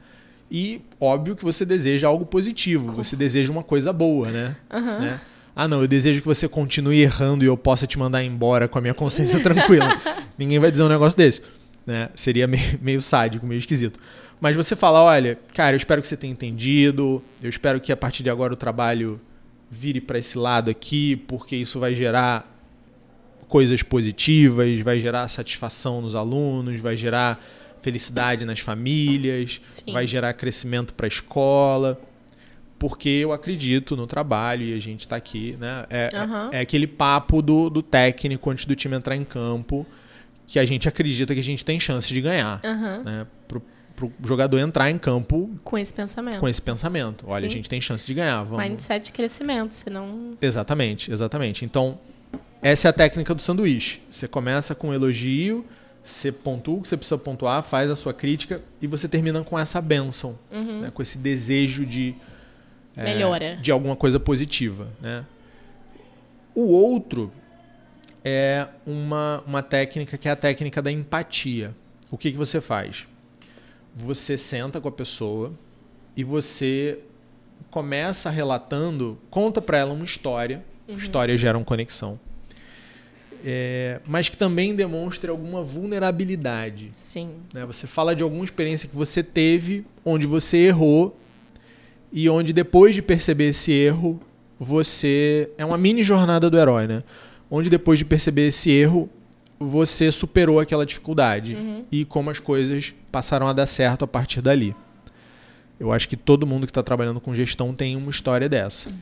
E 0.51 0.83
óbvio 1.01 1.35
que 1.35 1.43
você 1.43 1.65
deseja 1.65 2.09
algo 2.09 2.27
positivo, 2.27 2.93
você 2.93 3.17
deseja 3.17 3.51
uma 3.51 3.63
coisa 3.63 3.91
boa, 3.91 4.31
né? 4.31 4.55
Aham. 4.71 4.99
né? 4.99 5.21
Ah, 5.57 5.67
não, 5.67 5.81
eu 5.81 5.89
desejo 5.89 6.21
que 6.21 6.29
você 6.29 6.47
continue 6.47 7.01
errando 7.01 7.43
e 7.43 7.47
eu 7.47 7.57
possa 7.57 7.87
te 7.87 7.99
mandar 7.99 8.23
embora 8.23 8.69
com 8.69 8.77
a 8.77 8.83
minha 8.83 8.93
consciência 8.93 9.41
tranquila. 9.43 9.99
Ninguém 10.37 10.59
vai 10.59 10.71
dizer 10.71 10.83
um 10.83 10.91
negócio 10.91 11.17
desse. 11.17 11.41
Né? 11.87 12.11
Seria 12.15 12.47
meio, 12.47 12.79
meio 12.83 13.01
sádico, 13.01 13.47
meio 13.47 13.61
esquisito. 13.61 13.99
Mas 14.43 14.57
você 14.57 14.75
fala, 14.75 15.01
olha, 15.01 15.39
cara, 15.55 15.75
eu 15.75 15.77
espero 15.77 16.03
que 16.03 16.09
você 16.09 16.17
tenha 16.17 16.33
entendido, 16.33 17.23
eu 17.41 17.49
espero 17.49 17.81
que 17.81 17.93
a 17.93 17.97
partir 17.97 18.25
de 18.25 18.29
agora 18.29 18.53
o 18.53 18.57
trabalho 18.57 19.21
vire 19.71 20.01
para 20.01 20.19
esse 20.19 20.37
lado 20.37 20.69
aqui, 20.69 21.15
porque 21.15 21.55
isso 21.55 21.79
vai 21.79 21.95
gerar 21.95 22.45
coisas 23.47 23.85
positivas, 23.85 24.81
vai 24.81 24.99
gerar 24.99 25.29
satisfação 25.29 26.01
nos 26.03 26.17
alunos, 26.17 26.81
vai 26.81 26.97
gerar 26.97 27.41
felicidade 27.83 28.45
nas 28.45 28.59
famílias, 28.59 29.61
Sim. 29.71 29.93
vai 29.93 30.09
gerar 30.09 30.33
crescimento 30.33 30.93
para 30.93 31.07
a 31.07 31.09
escola. 31.09 32.01
Porque 32.81 33.11
eu 33.11 33.33
acredito 33.33 33.97
no 33.97 34.09
trabalho 34.09 34.65
e 34.65 34.75
a 34.75 34.81
gente 34.81 35.03
está 35.03 35.15
aqui, 35.15 35.57
né? 35.61 35.87
É, 35.89 36.11
uhum. 36.15 36.51
é, 36.51 36.59
aquele 36.59 36.89
papo 36.89 37.41
do, 37.41 37.71
do 37.71 37.81
técnico 37.81 38.51
antes 38.51 38.65
do 38.65 38.75
time 38.75 38.97
entrar 38.97 39.15
em 39.15 39.23
campo 39.23 39.87
que 40.49 40.59
a 40.59 40.65
gente 40.67 40.89
acredita 40.89 41.33
que 41.33 41.41
a 41.41 41.45
gente 41.45 41.65
tem 41.65 41.79
chance 41.79 42.09
de 42.13 42.21
ganhar. 42.21 42.61
Uhum. 42.65 43.05
Né? 43.05 43.27
Pro, 43.95 44.13
jogador 44.25 44.59
entrar 44.59 44.91
em 44.91 44.99
campo 44.99 45.51
com 45.63 45.79
esse 45.79 45.93
pensamento. 45.93 46.39
Com 46.39 46.49
esse 46.49 46.63
pensamento. 46.63 47.25
Olha, 47.29 47.43
Sim. 47.43 47.47
a 47.47 47.51
gente 47.57 47.69
tem 47.69 47.81
chance 47.81 48.07
de 48.07 48.15
ganhar. 48.15 48.43
Vamos... 48.43 48.65
Mindset 48.65 49.07
de 49.07 49.13
crescimento, 49.13 49.73
senão. 49.73 50.33
Exatamente, 50.41 51.13
exatamente. 51.13 51.65
Então, 51.65 51.99
essa 52.63 52.89
é 52.89 52.91
a 52.91 52.93
técnica 52.93 53.35
do 53.35 53.43
sanduíche. 53.43 54.01
Você 54.11 54.29
começa 54.29 54.75
com 54.75 54.89
um 54.89 54.95
elogio, 54.95 55.65
você 56.05 56.33
pontua 56.33 56.79
o 56.79 56.83
que 56.83 56.89
você 56.89 56.97
precisa 56.97 57.19
pontuar, 57.19 57.63
faz 57.63 57.91
a 57.91 57.97
sua 57.97 58.13
crítica 58.13 58.63
e 58.81 58.87
você 58.87 59.09
termina 59.09 59.43
com 59.43 59.59
essa 59.59 59.81
benção, 59.81 60.39
uhum. 60.51 60.81
né? 60.83 60.91
com 60.93 61.03
esse 61.03 61.19
desejo 61.19 61.85
de 61.87 62.15
é, 62.97 63.05
melhora 63.05 63.57
de 63.57 63.71
alguma 63.71 63.97
coisa 63.97 64.19
positiva, 64.21 64.89
né? 65.01 65.25
O 66.55 66.67
outro 66.67 67.33
é 68.25 68.67
uma, 68.87 69.43
uma 69.47 69.63
técnica 69.63 70.19
que 70.19 70.29
é 70.29 70.31
a 70.31 70.37
técnica 70.37 70.83
da 70.83 70.93
empatia. 70.93 71.75
O 72.11 72.19
que, 72.19 72.31
que 72.31 72.37
você 72.37 72.61
faz? 72.61 73.07
Você 73.95 74.39
senta 74.39 74.81
com 74.81 74.89
a 74.89 74.93
pessoa 74.93 75.53
e 76.17 76.25
você 76.25 76.99
começa 77.71 78.31
relatando, 78.31 79.19
conta 79.31 79.61
para 79.61 79.79
ela 79.79 79.93
uma 79.93 80.05
história. 80.05 80.65
Uhum. 80.89 80.97
História 80.97 81.37
gera 81.37 81.57
uma 81.57 81.65
conexão 81.65 82.19
é, 83.45 84.01
mas 84.07 84.29
que 84.29 84.37
também 84.37 84.75
demonstre 84.75 85.31
alguma 85.31 85.63
vulnerabilidade. 85.63 86.93
Sim. 86.95 87.31
Né? 87.53 87.67
Você 87.67 87.87
fala 87.87 88.15
de 88.15 88.23
alguma 88.23 88.45
experiência 88.45 88.89
que 88.89 88.95
você 88.95 89.23
teve, 89.23 89.85
onde 90.05 90.27
você 90.27 90.59
errou, 90.59 91.17
e 92.13 92.29
onde 92.29 92.53
depois 92.53 92.95
de 92.95 93.03
perceber 93.03 93.49
esse 93.49 93.73
erro, 93.73 94.21
você. 94.59 95.51
É 95.59 95.65
uma 95.65 95.79
mini 95.79 96.03
jornada 96.03 96.49
do 96.49 96.59
herói, 96.59 96.87
né? 96.87 97.03
Onde 97.51 97.69
depois 97.69 97.99
de 97.99 98.05
perceber 98.05 98.49
esse 98.49 98.71
erro, 98.71 99.11
você 99.69 100.11
superou 100.11 100.61
aquela 100.61 100.85
dificuldade. 100.85 101.55
Uhum. 101.55 101.85
E 101.91 102.05
como 102.05 102.31
as 102.31 102.39
coisas 102.39 102.95
passaram 103.11 103.47
a 103.49 103.53
dar 103.53 103.67
certo 103.67 104.05
a 104.05 104.09
partir 104.09 104.41
dali. 104.41 104.75
Eu 105.79 105.93
acho 105.93 106.09
que 106.09 106.17
todo 106.17 106.47
mundo 106.47 106.67
que 106.67 106.71
está 106.71 106.83
trabalhando 106.83 107.21
com 107.21 107.35
gestão 107.35 107.75
tem 107.75 107.97
uma 107.97 108.11
história 108.11 108.49
dessa. 108.49 108.93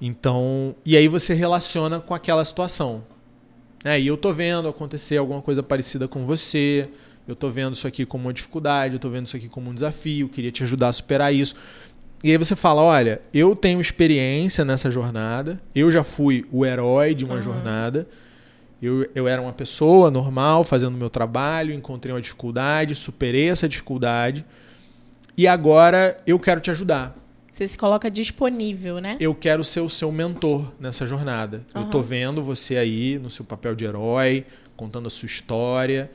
Então, 0.00 0.74
e 0.84 0.96
aí 0.96 1.08
você 1.08 1.34
relaciona 1.34 2.00
com 2.00 2.14
aquela 2.14 2.44
situação. 2.44 3.04
É, 3.84 4.00
e 4.00 4.06
eu 4.06 4.16
tô 4.16 4.32
vendo 4.32 4.68
acontecer 4.68 5.16
alguma 5.16 5.42
coisa 5.42 5.62
parecida 5.62 6.08
com 6.08 6.26
você. 6.26 6.88
Eu 7.26 7.36
tô 7.36 7.50
vendo 7.50 7.74
isso 7.74 7.86
aqui 7.86 8.06
como 8.06 8.24
uma 8.24 8.32
dificuldade, 8.32 8.94
eu 8.94 8.98
tô 8.98 9.10
vendo 9.10 9.26
isso 9.26 9.36
aqui 9.36 9.48
como 9.48 9.70
um 9.70 9.74
desafio, 9.74 10.28
queria 10.30 10.50
te 10.50 10.62
ajudar 10.62 10.88
a 10.88 10.92
superar 10.92 11.32
isso. 11.32 11.54
E 12.24 12.30
aí 12.30 12.38
você 12.38 12.56
fala, 12.56 12.80
olha, 12.82 13.20
eu 13.32 13.54
tenho 13.54 13.80
experiência 13.80 14.64
nessa 14.64 14.90
jornada, 14.90 15.60
eu 15.74 15.90
já 15.90 16.02
fui 16.02 16.46
o 16.50 16.64
herói 16.64 17.14
de 17.14 17.24
uma 17.24 17.34
uhum. 17.34 17.42
jornada. 17.42 18.08
Eu, 18.80 19.08
eu 19.14 19.26
era 19.26 19.42
uma 19.42 19.52
pessoa 19.52 20.10
normal, 20.10 20.64
fazendo 20.64 20.94
o 20.94 20.98
meu 20.98 21.10
trabalho, 21.10 21.74
encontrei 21.74 22.14
uma 22.14 22.20
dificuldade, 22.20 22.94
superei 22.94 23.48
essa 23.48 23.68
dificuldade. 23.68 24.44
E 25.36 25.46
agora 25.46 26.16
eu 26.26 26.38
quero 26.38 26.60
te 26.60 26.70
ajudar. 26.70 27.16
Você 27.50 27.66
se 27.66 27.76
coloca 27.76 28.08
disponível, 28.08 29.00
né? 29.00 29.16
Eu 29.18 29.34
quero 29.34 29.64
ser 29.64 29.80
o 29.80 29.88
seu 29.88 30.12
mentor 30.12 30.72
nessa 30.78 31.06
jornada. 31.06 31.64
Uhum. 31.74 31.82
Eu 31.82 31.90
tô 31.90 32.00
vendo 32.00 32.42
você 32.42 32.76
aí 32.76 33.18
no 33.18 33.28
seu 33.30 33.44
papel 33.44 33.74
de 33.74 33.84
herói, 33.84 34.46
contando 34.76 35.08
a 35.08 35.10
sua 35.10 35.26
história 35.26 36.08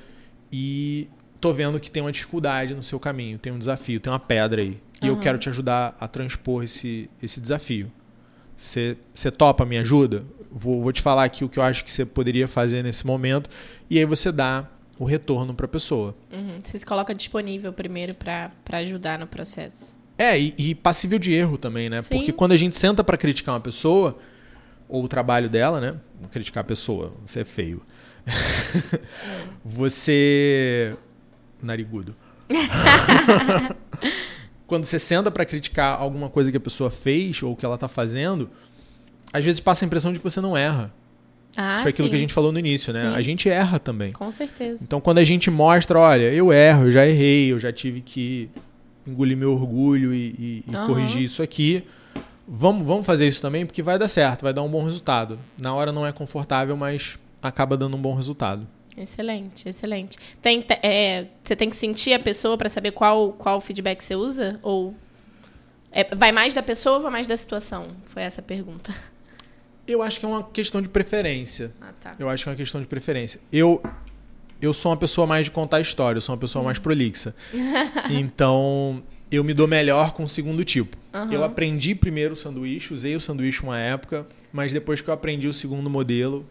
e 0.49 1.10
tô 1.41 1.52
vendo 1.52 1.80
que 1.82 1.91
tem 1.91 2.02
uma 2.02 2.13
dificuldade 2.13 2.73
no 2.73 2.82
seu 2.82 2.97
caminho, 2.97 3.38
tem 3.38 3.52
um 3.52 3.60
desafio, 3.60 3.99
tem 3.99 4.12
uma 4.12 4.19
pedra 4.19 4.62
aí. 4.62 4.80
E 5.02 5.10
uhum. 5.10 5.15
eu 5.15 5.19
quero 5.19 5.38
te 5.38 5.49
ajudar 5.49 5.97
a 5.99 6.08
transpor 6.08 6.63
esse, 6.63 7.10
esse 7.21 7.41
desafio. 7.41 7.91
Você 8.56 8.95
topa, 9.38 9.65
me 9.65 9.78
ajuda? 9.78 10.23
Vou, 10.54 10.84
vou 10.84 10.92
te 10.94 11.02
falar 11.02 11.24
aqui 11.24 11.44
o 11.44 11.50
que 11.50 11.58
eu 11.58 11.63
acho 11.63 11.84
que 11.84 11.89
você 11.89 12.06
poderia 12.06 12.48
fazer 12.48 12.84
nesse 12.84 13.08
momento. 13.08 13.50
E 13.89 13.98
aí 13.98 14.06
você 14.06 14.32
dá 14.32 14.68
o 15.00 15.06
retorno 15.06 15.54
para 15.54 15.66
a 15.66 15.70
pessoa. 15.70 16.16
Uhum. 16.32 16.60
Você 16.63 16.78
se 16.78 16.86
coloca 16.86 17.13
disponível 17.13 17.74
primeiro 17.74 18.13
para 18.13 18.52
ajudar 18.74 19.18
no 19.18 19.26
processo. 19.26 19.96
É, 20.18 20.39
e, 20.39 20.54
e 20.58 20.76
passível 20.76 21.18
de 21.18 21.34
erro 21.34 21.58
também, 21.58 21.89
né? 21.89 22.02
Sim. 22.02 22.16
Porque 22.16 22.32
quando 22.32 22.52
a 22.52 22.58
gente 22.58 22.78
senta 22.78 23.04
para 23.04 23.18
criticar 23.18 23.56
uma 23.56 23.62
pessoa, 23.62 24.18
ou 24.88 25.04
o 25.04 25.08
trabalho 25.08 25.50
dela, 25.50 25.82
né? 25.82 25.96
Criticar 26.32 26.62
a 26.62 26.66
pessoa, 26.66 27.13
você 27.26 27.39
é 27.39 27.46
feio. 27.46 27.82
você. 29.66 30.96
Narigudo. 31.62 32.16
quando 34.68 34.86
você 34.86 35.00
senta 35.00 35.32
para 35.32 35.46
criticar 35.46 36.00
alguma 36.00 36.30
coisa 36.30 36.52
que 36.52 36.58
a 36.58 36.60
pessoa 36.60 36.89
fez 36.89 37.42
ou 37.42 37.56
que 37.56 37.66
ela 37.66 37.78
tá 37.78 37.88
fazendo, 37.88 38.50
às 39.34 39.43
vezes 39.43 39.60
passa 39.60 39.84
a 39.84 39.88
impressão 39.88 40.13
de 40.13 40.19
que 40.19 40.24
você 40.24 40.39
não 40.39 40.56
erra. 40.56 40.93
Ah, 41.56 41.80
Foi 41.82 41.91
aquilo 41.91 42.08
sim. 42.08 42.10
que 42.12 42.15
a 42.15 42.19
gente 42.19 42.34
falou 42.34 42.52
no 42.52 42.60
início, 42.60 42.93
né? 42.93 43.02
Sim. 43.02 43.15
A 43.15 43.22
gente 43.22 43.50
erra 43.50 43.80
também. 43.80 44.12
Com 44.12 44.32
certeza. 44.32 44.84
Então, 44.84 45.02
quando 45.02 45.17
a 45.19 45.24
gente 45.24 45.52
mostra, 45.52 46.00
olha, 46.00 46.32
eu 46.34 46.52
erro, 46.52 46.86
eu 46.86 46.91
já 46.91 47.06
errei, 47.06 47.52
eu 47.52 47.60
já 47.60 47.72
tive 47.72 48.02
que 48.02 48.50
engolir 49.06 49.38
meu 49.38 49.54
orgulho 49.54 50.13
e, 50.13 50.63
e, 50.67 50.76
uhum. 50.76 50.88
corrigir 50.88 51.24
isso 51.24 51.43
aqui. 51.43 51.84
Vamos, 52.48 52.86
vamos 52.86 53.06
fazer 53.06 53.28
isso 53.28 53.41
também, 53.41 53.65
porque 53.65 53.82
vai 53.82 54.00
dar 54.00 54.08
certo, 54.08 54.43
vai 54.43 54.54
dar 54.54 54.63
um 54.63 54.69
bom 54.69 54.84
resultado. 54.84 55.39
Na 55.62 55.74
hora 55.74 55.91
não 55.91 56.06
é 56.06 56.12
confortável, 56.12 56.76
mas 56.76 57.17
acaba 57.41 57.78
dando 57.78 57.96
um 57.96 58.02
bom 58.02 58.15
resultado. 58.15 58.67
Excelente, 58.98 59.69
excelente. 59.69 60.17
Tem, 60.41 60.63
é, 60.82 61.26
você 61.43 61.56
tem 61.56 61.69
que 61.69 61.76
sentir 61.76 62.13
a 62.13 62.19
pessoa 62.19 62.58
para 62.58 62.69
saber 62.69 62.91
qual, 62.91 63.34
qual 63.34 63.60
feedback 63.60 64.04
você 64.04 64.15
usa? 64.15 64.60
Ou 64.62 64.93
é, 65.91 66.15
vai 66.15 66.32
mais 66.32 66.54
da 66.54 66.63
pessoa 66.63 66.98
ou 66.98 67.02
vai 67.02 67.12
mais 67.12 67.28
da 67.28 67.38
situação? 67.38 67.88
Foi 68.06 68.24
essa 68.24 68.41
a 68.41 68.43
pergunta. 68.43 68.93
Eu 69.88 70.02
acho 70.02 70.19
que 70.19 70.26
é 70.26 70.30
uma 70.30 70.43
questão 70.43 70.82
de 70.82 70.88
preferência. 70.88 71.72
Ah, 71.82 71.91
tá. 72.02 72.12
Eu 72.17 72.30
acho 72.30 72.43
que 72.43 72.50
é 72.50 72.52
uma 72.52 72.58
questão 72.58 72.80
de 72.80 72.88
preferência. 72.88 73.39
Eu, 73.52 73.82
eu 74.62 74.74
sou 74.74 74.91
uma 74.91 74.98
pessoa 74.98 75.28
mais 75.28 75.46
de 75.46 75.52
contar 75.52 75.82
história, 75.82 76.17
eu 76.17 76.22
sou 76.22 76.34
uma 76.34 76.39
pessoa 76.39 76.63
mais 76.63 76.80
prolixa. 76.80 77.36
então, 78.10 79.04
eu 79.32 79.43
me 79.43 79.54
dou 79.54 79.67
melhor 79.67 80.12
com 80.13 80.24
o 80.24 80.28
segundo 80.28 80.63
tipo. 80.63 80.98
Uhum. 81.13 81.32
Eu 81.32 81.43
aprendi 81.43 81.93
primeiro 81.93 82.34
o 82.34 82.38
sanduíche, 82.38 82.93
usei 82.93 83.15
o 83.15 83.19
sanduíche 83.19 83.62
uma 83.62 83.78
época, 83.78 84.26
mas 84.52 84.72
depois 84.72 85.02
que 85.02 85.10
eu 85.10 85.13
aprendi 85.13 85.48
o 85.48 85.54
segundo 85.54 85.89
modelo, 85.89 86.46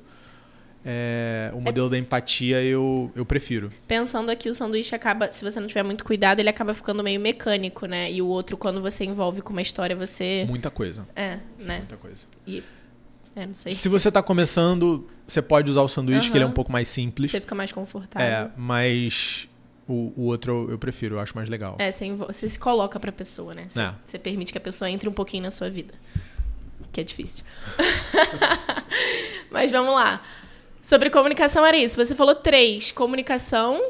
é, 0.85 1.51
o 1.55 1.61
modelo 1.61 1.87
é... 1.87 1.91
da 1.91 1.99
empatia, 1.99 2.63
eu, 2.63 3.11
eu 3.15 3.25
prefiro. 3.25 3.73
Pensando 3.87 4.31
aqui, 4.31 4.49
o 4.49 4.55
sanduíche 4.55 4.95
acaba, 4.95 5.31
se 5.33 5.45
você 5.45 5.59
não 5.61 5.69
tiver 5.69 5.85
muito 5.85 6.05
cuidado, 6.05 6.41
ele 6.41 6.49
acaba 6.49 6.75
ficando 6.75 7.03
meio 7.03 7.21
mecânico, 7.21 7.87
né? 7.87 8.11
E 8.13 8.21
o 8.21 8.27
outro, 8.27 8.57
quando 8.57 8.83
você 8.83 9.05
envolve 9.05 9.41
com 9.41 9.53
uma 9.53 9.63
história, 9.63 9.95
você. 9.95 10.45
Muita 10.47 10.71
coisa. 10.71 11.07
É, 11.15 11.39
né? 11.59 11.79
Muita 11.79 11.97
coisa. 11.97 12.27
E 12.47 12.63
é, 13.35 13.47
não 13.47 13.55
sei. 13.55 13.75
Se 13.75 13.89
você 13.89 14.09
está 14.09 14.23
começando, 14.23 15.09
você 15.27 15.41
pode 15.41 15.71
usar 15.71 15.83
o 15.83 15.89
sanduíche, 15.89 16.27
uhum. 16.27 16.33
que 16.33 16.39
ele 16.39 16.45
é 16.45 16.47
um 16.47 16.53
pouco 16.53 16.71
mais 16.71 16.89
simples. 16.89 17.31
Você 17.31 17.41
fica 17.41 17.55
mais 17.55 17.73
confortável. 17.73 18.29
É, 18.29 18.51
mas 18.57 19.49
o, 19.89 20.13
o 20.17 20.23
outro 20.27 20.53
eu, 20.53 20.71
eu, 20.73 20.79
prefiro, 20.79 21.17
eu 21.17 21.21
acho 21.21 21.35
mais 21.35 21.49
legal. 21.49 21.77
É, 21.79 21.91
você, 21.91 22.13
você 22.13 22.49
se 22.49 22.59
coloca 22.59 23.01
pra 23.01 23.11
pessoa, 23.11 23.55
né? 23.55 23.67
Você, 23.69 23.81
é. 23.81 23.95
você 24.05 24.19
permite 24.19 24.53
que 24.53 24.59
a 24.59 24.61
pessoa 24.61 24.91
entre 24.91 25.09
um 25.09 25.13
pouquinho 25.13 25.43
na 25.43 25.51
sua 25.51 25.71
vida. 25.71 25.95
Que 26.93 27.01
é 27.01 27.05
difícil. 27.05 27.45
mas 29.51 29.71
vamos 29.71 29.95
lá. 29.95 30.23
Sobre 30.83 31.09
comunicação 31.09 31.65
era 31.65 31.77
isso. 31.77 31.97
Você 31.97 32.15
falou 32.15 32.35
três. 32.35 32.93
Comunicação. 32.93 33.83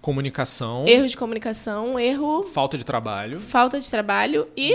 Comunicação. 0.00 0.86
Erro 0.88 1.06
de 1.06 1.16
comunicação, 1.16 1.98
erro. 1.98 2.42
Falta 2.44 2.78
de 2.78 2.84
trabalho. 2.84 3.38
Falta 3.38 3.78
de 3.78 3.88
trabalho 3.88 4.48
e. 4.56 4.72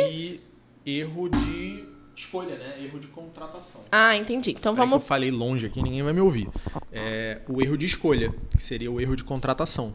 E 0.86 1.00
erro 1.00 1.30
de 1.30 1.87
escolha, 2.18 2.58
né? 2.58 2.84
Erro 2.84 3.00
de 3.00 3.08
contratação. 3.08 3.82
Ah, 3.92 4.16
entendi. 4.16 4.52
Então 4.52 4.74
Peraí 4.74 4.90
vamos. 4.90 5.04
eu 5.04 5.08
falei 5.08 5.32
longe 5.32 5.66
aqui, 5.66 5.82
ninguém 5.82 6.04
vai 6.04 6.14
me 6.14 6.22
ouvir. 6.22 6.50
É, 6.92 7.42
o 7.48 7.62
erro 7.62 7.78
de 7.78 7.86
escolha, 7.86 8.34
que 8.52 8.62
seria 8.62 8.92
o 8.92 9.00
erro 9.00 9.16
de 9.16 9.24
contratação. 9.24 9.94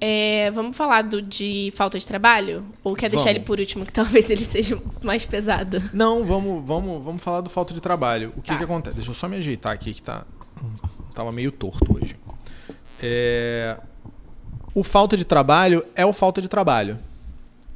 É, 0.00 0.50
vamos 0.50 0.76
falar 0.76 1.02
do 1.02 1.22
de 1.22 1.72
falta 1.76 1.96
de 1.96 2.06
trabalho? 2.06 2.66
Ou 2.82 2.96
quer 2.96 3.08
deixar 3.08 3.30
ele 3.30 3.40
por 3.40 3.60
último, 3.60 3.86
que 3.86 3.92
talvez 3.94 4.28
ele 4.30 4.44
seja 4.44 4.80
mais 5.02 5.24
pesado? 5.24 5.80
Não, 5.92 6.24
vamos, 6.24 6.64
vamos, 6.66 7.04
vamos 7.04 7.22
falar 7.22 7.40
do 7.40 7.48
falta 7.48 7.72
de 7.72 7.80
trabalho. 7.80 8.32
O 8.36 8.42
que, 8.42 8.48
tá. 8.48 8.58
que 8.58 8.64
acontece? 8.64 8.96
Deixa 8.96 9.10
eu 9.10 9.14
só 9.14 9.28
me 9.28 9.36
ajeitar 9.36 9.72
aqui, 9.72 9.94
que 9.94 10.02
tá, 10.02 10.26
tava 11.14 11.30
meio 11.30 11.52
torto 11.52 11.96
hoje. 11.96 12.16
É, 13.00 13.78
o 14.74 14.82
falta 14.82 15.16
de 15.16 15.24
trabalho 15.24 15.84
é 15.94 16.04
o 16.04 16.12
falta 16.12 16.42
de 16.42 16.48
trabalho. 16.48 16.98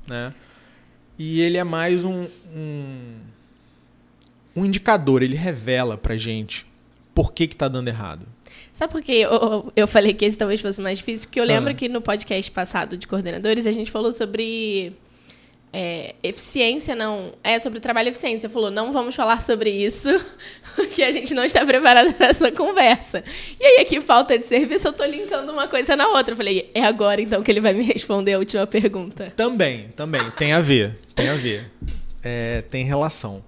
Né? 0.09 0.35
E 1.17 1.41
ele 1.41 1.57
é 1.57 1.65
mais 1.65 2.05
um, 2.05 2.27
um 2.53 3.19
um 4.57 4.65
indicador, 4.65 5.23
ele 5.23 5.37
revela 5.37 5.97
pra 5.97 6.17
gente 6.17 6.67
por 7.15 7.33
que 7.33 7.47
que 7.47 7.55
tá 7.57 7.69
dando 7.69 7.89
errado. 7.89 8.27
Sabe 8.73 8.93
por 8.93 9.01
que 9.03 9.13
eu, 9.13 9.73
eu 9.75 9.87
falei 9.87 10.13
que 10.13 10.25
esse 10.25 10.37
talvez 10.37 10.61
fosse 10.61 10.81
mais 10.83 10.99
difícil? 10.99 11.29
Porque 11.29 11.41
eu 11.41 11.45
lembro 11.45 11.71
Ah. 11.71 11.75
que 11.75 11.89
no 11.89 12.01
podcast 12.01 12.51
passado 12.51 12.97
de 12.99 13.07
coordenadores 13.07 13.67
a 13.67 13.73
gente 13.73 13.91
falou 13.91 14.13
sobre 14.13 14.93
é, 15.73 16.15
eficiência, 16.23 16.95
não. 16.95 17.33
É, 17.43 17.59
sobre 17.59 17.81
trabalho 17.81 18.09
e 18.09 18.11
eficiência. 18.11 18.49
Falou, 18.51 18.71
não 18.71 18.93
vamos 18.93 19.15
falar 19.15 19.41
sobre 19.43 19.71
isso, 19.71 20.09
porque 20.77 21.03
a 21.03 21.11
gente 21.13 21.33
não 21.35 21.45
está 21.45 21.65
preparado 21.65 22.13
para 22.15 22.29
essa 22.29 22.51
conversa. 22.53 23.25
E 23.59 23.65
aí, 23.65 23.79
aqui, 23.83 24.01
falta 24.01 24.39
de 24.39 24.45
serviço, 24.45 24.89
eu 24.89 24.93
tô 24.93 25.05
linkando 25.05 25.53
uma 25.53 25.69
coisa 25.69 25.97
na 25.97 26.09
outra. 26.09 26.33
Eu 26.33 26.37
falei, 26.37 26.71
é 26.75 26.83
agora 26.85 27.21
então 27.21 27.43
que 27.43 27.51
ele 27.51 27.61
vai 27.61 27.73
me 27.75 27.83
responder 27.83 28.35
a 28.35 28.39
última 28.39 28.67
pergunta. 28.67 29.33
Também, 29.37 29.89
também. 29.97 30.31
Tem 30.33 30.53
a 30.53 30.61
ver. 30.61 30.99
Tem 31.15 31.29
a 31.31 31.35
ver. 31.35 31.71
É, 32.23 32.63
tem 32.71 32.85
relação. 32.85 33.43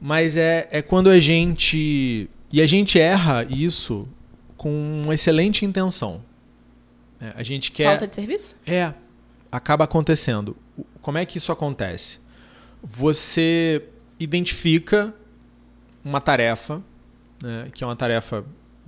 Mas 0.00 0.36
é, 0.36 0.68
é 0.70 0.82
quando 0.82 1.08
a 1.08 1.18
gente. 1.18 2.28
E 2.52 2.60
a 2.60 2.66
gente 2.66 2.98
erra 2.98 3.44
isso 3.48 4.08
com 4.56 4.70
uma 5.04 5.14
excelente 5.14 5.64
intenção. 5.64 6.22
É, 7.20 7.32
a 7.34 7.42
gente 7.42 7.72
quer. 7.72 7.90
Falta 7.90 8.06
de 8.06 8.14
serviço? 8.14 8.54
É, 8.66 8.92
acaba 9.50 9.84
acontecendo. 9.84 10.56
Como 11.00 11.18
é 11.18 11.24
que 11.24 11.38
isso 11.38 11.50
acontece? 11.50 12.18
Você 12.82 13.82
identifica 14.18 15.14
uma 16.04 16.20
tarefa, 16.20 16.82
né, 17.42 17.68
que 17.72 17.82
é 17.82 17.86
uma 17.86 17.96
tarefa 17.96 18.44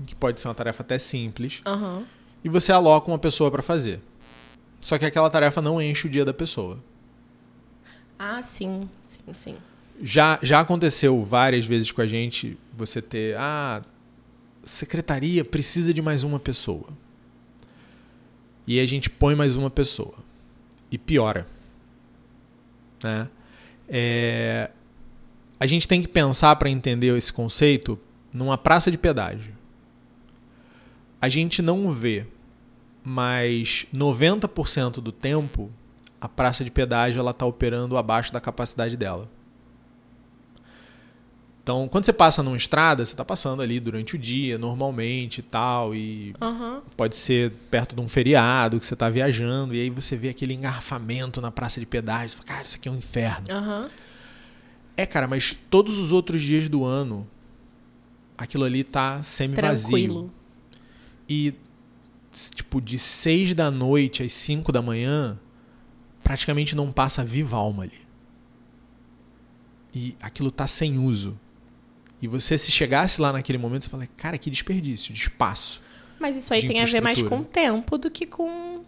que 0.07 0.15
pode 0.15 0.41
ser 0.41 0.49
uma 0.49 0.55
tarefa 0.55 0.83
até 0.83 0.99
simples, 0.99 1.61
Aham. 1.67 2.05
e 2.45 2.49
você 2.49 2.71
aloca 2.71 3.11
uma 3.11 3.19
pessoa 3.19 3.51
para 3.51 3.63
fazer. 3.63 4.01
Só 4.81 4.97
que 4.99 5.05
aquela 5.05 5.29
tarefa 5.29 5.61
não 5.61 5.83
enche 5.83 6.07
o 6.07 6.11
dia 6.11 6.25
da 6.25 6.33
pessoa. 6.33 6.79
Ah, 8.19 8.43
sim, 8.43 8.89
sim, 9.03 9.35
sim. 9.35 9.57
Já, 10.01 10.39
já 10.43 10.61
aconteceu 10.61 11.23
várias 11.25 11.67
vezes 11.67 11.91
com 11.91 12.01
a 12.01 12.07
gente 12.07 12.57
você 12.77 13.03
ter. 13.03 13.37
Ah, 13.37 13.83
secretaria 14.65 15.45
precisa 15.45 15.93
de 15.93 16.01
mais 16.01 16.23
uma 16.23 16.39
pessoa. 16.39 16.89
E 18.67 18.79
a 18.79 18.87
gente 18.87 19.09
põe 19.09 19.35
mais 19.35 19.57
uma 19.57 19.71
pessoa. 19.71 20.15
E 20.91 20.99
piora. 20.99 21.47
Né? 23.03 23.29
É, 23.89 24.71
a 25.59 25.67
gente 25.67 25.89
tem 25.89 26.03
que 26.03 26.09
pensar 26.09 26.55
para 26.57 26.71
entender 26.71 27.17
esse 27.17 27.33
conceito 27.33 27.99
numa 28.33 28.59
praça 28.59 28.91
de 28.91 28.99
pedágio. 28.99 29.57
A 31.21 31.29
gente 31.29 31.61
não 31.61 31.91
vê, 31.91 32.27
mas 33.03 33.87
90% 33.93 35.01
do 35.01 35.11
tempo 35.11 35.71
a 36.21 36.29
praça 36.29 36.65
de 36.65 36.71
pedágio 36.71 37.21
ela 37.21 37.31
está 37.31 37.47
operando 37.47 37.97
abaixo 37.97 38.33
da 38.33 38.41
capacidade 38.41 38.97
dela. 38.97 39.29
Então, 41.69 41.87
quando 41.87 42.07
você 42.07 42.15
passa 42.15 42.43
numa 42.43 42.57
estrada, 42.57 43.05
você 43.05 43.13
está 43.13 43.23
passando 43.23 43.61
ali 43.61 43.79
durante 43.79 44.15
o 44.15 44.19
dia, 44.19 44.57
normalmente 44.57 45.41
e 45.41 45.43
tal, 45.43 45.95
e 45.95 46.35
Aham. 46.41 46.81
pode 46.97 47.15
ser 47.15 47.53
perto 47.71 47.95
de 47.95 48.01
um 48.01 48.09
feriado 48.09 48.81
que 48.81 48.87
você 48.87 48.95
está 48.95 49.11
viajando, 49.11 49.75
e 49.75 49.81
aí 49.83 49.91
você 49.91 50.17
vê 50.17 50.31
aquele 50.31 50.55
engarrafamento 50.55 51.43
na 51.43 51.51
praça 51.51 51.79
de 51.79 51.85
pedágio, 51.85 52.31
você 52.31 52.37
fala, 52.37 52.49
cara, 52.49 52.65
isso 52.65 52.77
aqui 52.77 52.89
é 52.89 52.91
um 52.91 52.97
inferno. 52.97 53.51
Aham. 53.51 53.91
É, 54.97 55.05
cara, 55.05 55.29
mas 55.29 55.59
todos 55.69 55.99
os 55.99 56.11
outros 56.11 56.41
dias 56.41 56.71
do 56.71 56.87
ano, 56.87 57.29
aquilo 58.39 58.65
ali 58.65 58.83
tá 58.83 59.23
semi-vazio. 59.23 59.89
Tranquilo. 59.91 60.33
E, 61.29 61.53
tipo, 62.55 62.81
de 62.81 62.99
6 62.99 63.53
da 63.53 63.71
noite 63.71 64.23
às 64.23 64.33
5 64.33 64.73
da 64.73 64.81
manhã, 64.81 65.39
praticamente 66.25 66.75
não 66.75 66.91
passa 66.91 67.23
viva 67.23 67.59
alma 67.59 67.83
ali. 67.83 68.01
E 69.93 70.17
aquilo 70.23 70.51
tá 70.51 70.67
sem 70.67 70.97
uso. 70.97 71.39
E 72.21 72.27
você, 72.27 72.59
se 72.59 72.71
chegasse 72.71 73.21
lá 73.21 73.33
naquele 73.33 73.59
momento, 73.59 73.85
você 73.85 73.91
fala, 73.91 74.07
cara, 74.17 74.37
que 74.37 74.51
desperdício 74.51 75.13
de 75.13 75.21
espaço. 75.21 75.83
Mas 76.19 76.37
isso 76.37 76.53
aí 76.53 76.67
tem 76.67 76.81
a 76.81 76.85
ver 76.85 77.01
mais 77.01 77.23
com 77.23 77.43
tempo 77.43 77.97
do 77.97 78.11
que 78.11 78.27
com. 78.27 78.83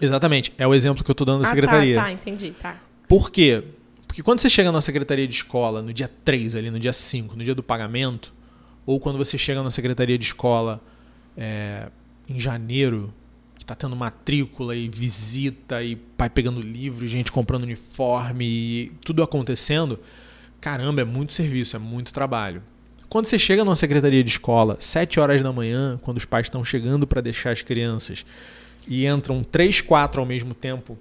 Exatamente. 0.00 0.52
É 0.56 0.66
o 0.66 0.74
exemplo 0.74 1.02
que 1.02 1.10
eu 1.10 1.14
tô 1.14 1.24
dando 1.24 1.42
da 1.42 1.48
ah, 1.48 1.50
secretaria. 1.50 1.96
tá, 1.96 2.02
tá, 2.04 2.12
entendi, 2.12 2.50
tá. 2.52 2.80
Por 3.08 3.30
quê? 3.30 3.64
Porque 4.06 4.22
quando 4.22 4.40
você 4.40 4.48
chega 4.48 4.70
na 4.70 4.80
secretaria 4.80 5.26
de 5.26 5.34
escola 5.34 5.82
no 5.82 5.92
dia 5.92 6.10
3, 6.24 6.54
ali, 6.54 6.70
no 6.70 6.78
dia 6.78 6.92
5, 6.92 7.36
no 7.36 7.44
dia 7.44 7.54
do 7.54 7.62
pagamento, 7.62 8.32
ou 8.84 9.00
quando 9.00 9.18
você 9.18 9.36
chega 9.36 9.62
na 9.62 9.70
secretaria 9.70 10.16
de 10.16 10.24
escola 10.24 10.80
é, 11.36 11.88
em 12.28 12.38
janeiro, 12.38 13.12
que 13.58 13.64
tá 13.64 13.74
tendo 13.74 13.96
matrícula 13.96 14.76
e 14.76 14.88
visita 14.88 15.82
e 15.82 15.96
pai 15.96 16.30
pegando 16.30 16.60
livro, 16.60 17.04
e 17.04 17.08
gente 17.08 17.32
comprando 17.32 17.64
uniforme 17.64 18.44
e 18.44 18.92
tudo 19.04 19.22
acontecendo, 19.22 19.98
caramba, 20.60 21.00
é 21.00 21.04
muito 21.04 21.32
serviço, 21.32 21.76
é 21.76 21.78
muito 21.78 22.12
trabalho. 22.12 22.62
Quando 23.08 23.26
você 23.26 23.38
chega 23.38 23.64
numa 23.64 23.76
secretaria 23.76 24.22
de 24.22 24.30
escola, 24.30 24.76
7 24.80 25.20
horas 25.20 25.42
da 25.42 25.52
manhã, 25.52 25.98
quando 26.02 26.16
os 26.16 26.24
pais 26.24 26.46
estão 26.46 26.64
chegando 26.64 27.06
para 27.06 27.20
deixar 27.20 27.52
as 27.52 27.62
crianças 27.62 28.26
e 28.86 29.06
entram 29.06 29.42
3, 29.44 29.80
4 29.80 30.20
ao 30.20 30.26
mesmo 30.26 30.54
tempo 30.54 30.98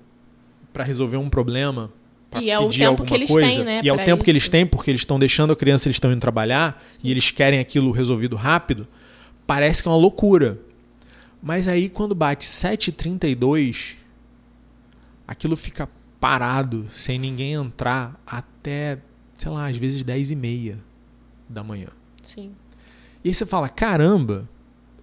para 0.72 0.84
resolver 0.84 1.18
um 1.18 1.30
problema, 1.30 1.92
pra 2.30 2.42
E 2.42 2.50
é 2.50 2.60
o 2.60 2.66
pedir 2.66 2.80
tempo 2.80 2.90
alguma 2.92 3.08
que 3.08 3.14
eles 3.14 3.30
coisa, 3.30 3.48
têm, 3.48 3.64
né, 3.64 3.82
E 3.84 3.90
é 3.90 3.94
o 3.94 4.04
tempo 4.04 4.24
que 4.24 4.30
eles 4.30 4.48
têm, 4.50 4.66
porque 4.66 4.92
eles 4.92 5.02
estão 5.02 5.18
deixando 5.18 5.52
a 5.52 5.56
criança, 5.56 5.88
eles 5.88 5.96
estão 5.96 6.12
indo 6.12 6.20
trabalhar 6.20 6.84
e 7.04 7.10
eles 7.10 7.32
querem 7.32 7.60
aquilo 7.60 7.92
resolvido 7.92 8.36
rápido, 8.36 8.88
parece 9.48 9.82
que 9.82 9.88
é 9.88 9.92
uma 9.92 9.98
loucura. 9.98 10.60
Mas 11.42 11.68
aí 11.68 11.90
quando 11.90 12.14
bate 12.14 12.46
7h32, 12.46 13.96
aquilo 15.28 15.56
fica 15.56 15.90
parado, 16.20 16.88
sem 16.92 17.20
ninguém 17.20 17.54
entrar, 17.54 18.20
até, 18.26 19.00
sei 19.36 19.52
lá, 19.52 19.68
às 19.68 19.78
vezes 19.78 20.04
10h30 20.04 20.78
da 21.48 21.64
manhã. 21.64 21.88
Sim. 22.22 22.52
E 23.24 23.30
aí 23.30 23.34
você 23.34 23.46
fala, 23.46 23.70
caramba, 23.70 24.48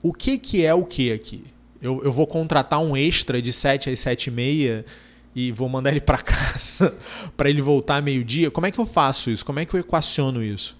o 0.03 0.13
que 0.13 0.39
que 0.39 0.65
é 0.65 0.75
o 0.75 0.85
que 0.85 1.13
aqui? 1.13 1.45
Eu, 1.81 2.03
eu 2.05 2.13
vou 2.13 2.27
contratar 2.27 2.81
um 2.81 2.97
extra 2.97 3.43
de 3.43 3.53
7 3.53 3.91
às 3.91 3.99
7 4.01 4.27
e 4.27 4.31
meia 4.31 4.87
e 5.35 5.51
vou 5.51 5.69
mandar 5.69 5.91
ele 5.91 6.01
para 6.01 6.19
casa 6.23 6.95
para 7.37 7.51
ele 7.51 7.61
voltar 7.61 8.03
meio-dia? 8.03 8.51
Como 8.51 8.67
é 8.67 8.71
que 8.71 8.79
eu 8.79 8.87
faço 8.87 9.31
isso? 9.31 9.45
Como 9.45 9.59
é 9.59 9.65
que 9.65 9.75
eu 9.75 9.81
equaciono 9.81 10.43
isso? 10.43 10.77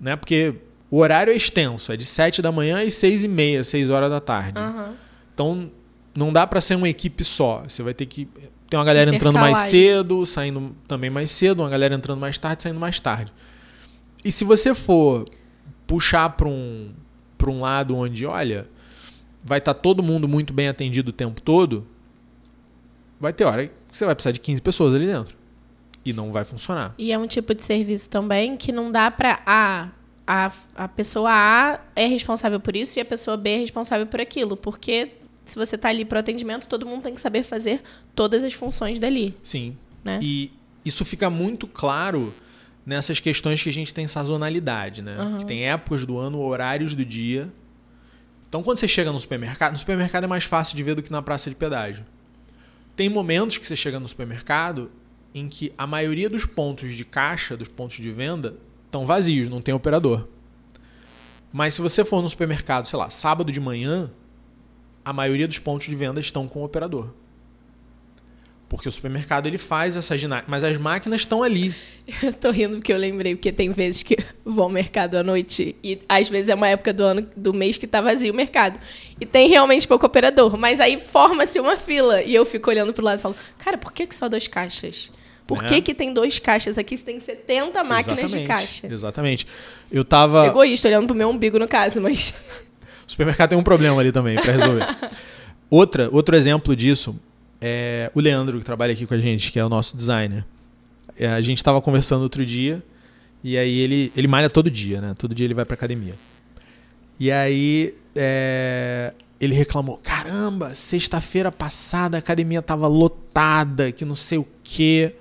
Né? 0.00 0.16
Porque 0.16 0.54
o 0.90 0.98
horário 0.98 1.32
é 1.32 1.36
extenso, 1.36 1.92
é 1.92 1.96
de 1.96 2.04
7 2.04 2.42
da 2.42 2.52
manhã 2.52 2.80
às 2.80 2.94
6 2.94 3.24
e 3.24 3.28
meia, 3.28 3.64
6 3.64 3.90
horas 3.90 4.10
da 4.10 4.20
tarde. 4.20 4.58
Aham. 4.58 4.94
Então 5.34 5.70
não 6.14 6.32
dá 6.32 6.46
para 6.46 6.60
ser 6.60 6.74
uma 6.74 6.88
equipe 6.88 7.24
só. 7.24 7.64
Você 7.66 7.82
vai 7.82 7.94
ter 7.94 8.06
que 8.06 8.28
ter 8.72 8.76
uma 8.78 8.84
galera 8.86 9.14
entrando 9.14 9.38
mais 9.38 9.58
aí. 9.58 9.68
cedo, 9.68 10.24
saindo 10.24 10.74
também 10.88 11.10
mais 11.10 11.30
cedo, 11.30 11.60
uma 11.60 11.68
galera 11.68 11.94
entrando 11.94 12.18
mais 12.18 12.38
tarde, 12.38 12.62
saindo 12.62 12.80
mais 12.80 12.98
tarde. 12.98 13.30
E 14.24 14.32
se 14.32 14.44
você 14.44 14.74
for 14.74 15.28
puxar 15.86 16.30
para 16.30 16.48
um 16.48 16.90
para 17.36 17.50
um 17.50 17.60
lado 17.60 17.94
onde, 17.94 18.24
olha, 18.24 18.66
vai 19.44 19.58
estar 19.58 19.74
todo 19.74 20.02
mundo 20.02 20.26
muito 20.26 20.54
bem 20.54 20.68
atendido 20.68 21.10
o 21.10 21.12
tempo 21.12 21.40
todo, 21.40 21.86
vai 23.20 23.32
ter 23.32 23.44
hora 23.44 23.66
que 23.66 23.72
você 23.90 24.06
vai 24.06 24.14
precisar 24.14 24.30
de 24.30 24.40
15 24.40 24.62
pessoas 24.62 24.94
ali 24.94 25.06
dentro. 25.06 25.36
E 26.04 26.12
não 26.12 26.32
vai 26.32 26.44
funcionar. 26.44 26.94
E 26.96 27.12
é 27.12 27.18
um 27.18 27.26
tipo 27.26 27.54
de 27.54 27.62
serviço 27.62 28.08
também 28.08 28.56
que 28.56 28.72
não 28.72 28.90
dá 28.90 29.10
pra. 29.10 29.42
Ah, 29.44 29.88
a, 30.26 30.50
a 30.76 30.88
pessoa 30.88 31.30
A 31.30 31.80
é 31.94 32.06
responsável 32.06 32.58
por 32.58 32.74
isso 32.74 32.98
e 32.98 33.02
a 33.02 33.04
pessoa 33.04 33.36
B 33.36 33.50
é 33.50 33.58
responsável 33.58 34.06
por 34.06 34.20
aquilo. 34.20 34.56
Porque 34.56 35.10
se 35.52 35.58
você 35.58 35.76
tá 35.76 35.90
ali 35.90 36.02
pro 36.02 36.18
atendimento, 36.18 36.66
todo 36.66 36.86
mundo 36.86 37.02
tem 37.02 37.14
que 37.14 37.20
saber 37.20 37.42
fazer 37.42 37.82
todas 38.14 38.42
as 38.42 38.54
funções 38.54 38.98
dali, 38.98 39.36
Sim. 39.42 39.76
né? 40.02 40.18
E 40.22 40.50
isso 40.82 41.04
fica 41.04 41.28
muito 41.28 41.66
claro 41.66 42.34
nessas 42.86 43.20
questões 43.20 43.62
que 43.62 43.68
a 43.68 43.72
gente 43.72 43.92
tem 43.92 44.08
sazonalidade, 44.08 45.02
né? 45.02 45.14
Aham. 45.18 45.38
Que 45.38 45.46
tem 45.46 45.68
épocas 45.68 46.06
do 46.06 46.16
ano, 46.16 46.40
horários 46.40 46.94
do 46.94 47.04
dia. 47.04 47.52
Então, 48.48 48.62
quando 48.62 48.78
você 48.78 48.88
chega 48.88 49.12
no 49.12 49.20
supermercado, 49.20 49.72
no 49.72 49.78
supermercado 49.78 50.24
é 50.24 50.26
mais 50.26 50.44
fácil 50.44 50.74
de 50.74 50.82
ver 50.82 50.94
do 50.94 51.02
que 51.02 51.12
na 51.12 51.20
praça 51.20 51.50
de 51.50 51.56
pedágio. 51.56 52.02
Tem 52.96 53.10
momentos 53.10 53.58
que 53.58 53.66
você 53.66 53.76
chega 53.76 54.00
no 54.00 54.08
supermercado 54.08 54.90
em 55.34 55.48
que 55.48 55.70
a 55.76 55.86
maioria 55.86 56.30
dos 56.30 56.46
pontos 56.46 56.94
de 56.96 57.04
caixa, 57.04 57.58
dos 57.58 57.68
pontos 57.68 57.98
de 57.98 58.10
venda, 58.10 58.56
estão 58.86 59.04
vazios, 59.04 59.50
não 59.50 59.60
tem 59.60 59.74
operador. 59.74 60.26
Mas 61.52 61.74
se 61.74 61.82
você 61.82 62.06
for 62.06 62.22
no 62.22 62.28
supermercado, 62.30 62.86
sei 62.86 62.98
lá, 62.98 63.10
sábado 63.10 63.52
de 63.52 63.60
manhã, 63.60 64.10
a 65.04 65.12
maioria 65.12 65.48
dos 65.48 65.58
pontos 65.58 65.86
de 65.86 65.94
venda 65.94 66.20
estão 66.20 66.46
com 66.46 66.62
operador. 66.64 67.08
Porque 68.68 68.88
o 68.88 68.92
supermercado 68.92 69.46
ele 69.46 69.58
faz 69.58 69.96
essa 69.96 70.16
ginástica, 70.16 70.50
mas 70.50 70.64
as 70.64 70.78
máquinas 70.78 71.20
estão 71.20 71.42
ali. 71.42 71.74
Eu 72.22 72.32
tô 72.32 72.50
rindo 72.50 72.76
porque 72.76 72.92
eu 72.92 72.96
lembrei, 72.96 73.36
porque 73.36 73.52
tem 73.52 73.70
vezes 73.70 74.02
que 74.02 74.16
vou 74.44 74.64
ao 74.64 74.70
mercado 74.70 75.16
à 75.16 75.22
noite 75.22 75.76
e 75.84 76.00
às 76.08 76.28
vezes 76.28 76.48
é 76.48 76.54
uma 76.54 76.68
época 76.68 76.92
do 76.92 77.04
ano, 77.04 77.20
do 77.36 77.52
mês 77.52 77.76
que 77.76 77.86
tá 77.86 78.00
vazio 78.00 78.32
o 78.32 78.36
mercado. 78.36 78.80
E 79.20 79.26
tem 79.26 79.48
realmente 79.48 79.86
pouco 79.86 80.06
operador, 80.06 80.56
mas 80.56 80.80
aí 80.80 80.98
forma-se 80.98 81.60
uma 81.60 81.76
fila 81.76 82.22
e 82.22 82.34
eu 82.34 82.44
fico 82.46 82.70
olhando 82.70 82.92
pro 82.94 83.04
lado 83.04 83.18
e 83.18 83.22
falo, 83.22 83.36
cara, 83.58 83.76
por 83.76 83.92
que, 83.92 84.06
que 84.06 84.14
só 84.14 84.26
dois 84.28 84.48
caixas? 84.48 85.12
Por 85.46 85.62
É. 85.64 85.68
que, 85.68 85.82
que 85.82 85.94
tem 85.94 86.12
dois 86.12 86.38
caixas 86.38 86.78
aqui 86.78 86.96
se 86.96 87.04
tem 87.04 87.20
70 87.20 87.84
máquinas 87.84 88.30
de 88.30 88.38
Exatamente, 88.38 88.48
caixa? 88.48 88.86
Exatamente. 88.86 89.46
Eu 89.92 90.02
tava. 90.04 90.46
Egoísta, 90.46 90.88
olhando 90.88 91.06
pro 91.08 91.14
meu 91.14 91.28
umbigo 91.28 91.58
no 91.58 91.68
caso, 91.68 92.00
mas. 92.00 92.34
O 93.12 93.14
supermercado 93.14 93.50
tem 93.50 93.58
um 93.58 93.62
problema 93.62 94.00
ali 94.00 94.10
também 94.10 94.40
para 94.40 94.52
resolver. 94.52 94.86
Outra, 95.68 96.08
outro 96.10 96.34
exemplo 96.34 96.74
disso 96.74 97.14
é 97.60 98.10
o 98.14 98.20
Leandro, 98.20 98.58
que 98.58 98.64
trabalha 98.64 98.92
aqui 98.92 99.06
com 99.06 99.12
a 99.12 99.18
gente, 99.18 99.52
que 99.52 99.58
é 99.58 99.64
o 99.64 99.68
nosso 99.68 99.96
designer. 99.96 100.46
É, 101.14 101.26
a 101.28 101.40
gente 101.42 101.58
estava 101.58 101.80
conversando 101.80 102.22
outro 102.22 102.44
dia 102.44 102.82
E 103.44 103.56
aí 103.58 103.78
ele, 103.78 104.10
ele 104.16 104.26
malha 104.26 104.48
todo 104.48 104.70
dia, 104.70 105.00
né? 105.00 105.14
Todo 105.18 105.34
dia 105.34 105.44
ele 105.46 105.52
vai 105.52 105.66
pra 105.66 105.74
academia. 105.74 106.14
E 107.20 107.30
aí 107.30 107.94
é, 108.16 109.12
ele 109.38 109.54
reclamou: 109.54 109.98
caramba, 110.02 110.74
sexta-feira 110.74 111.52
passada 111.52 112.16
a 112.16 112.20
academia 112.20 112.62
tava 112.62 112.86
lotada, 112.86 113.92
que 113.92 114.06
não 114.06 114.14
sei 114.14 114.38
o 114.38 114.48
quê. 114.64 115.14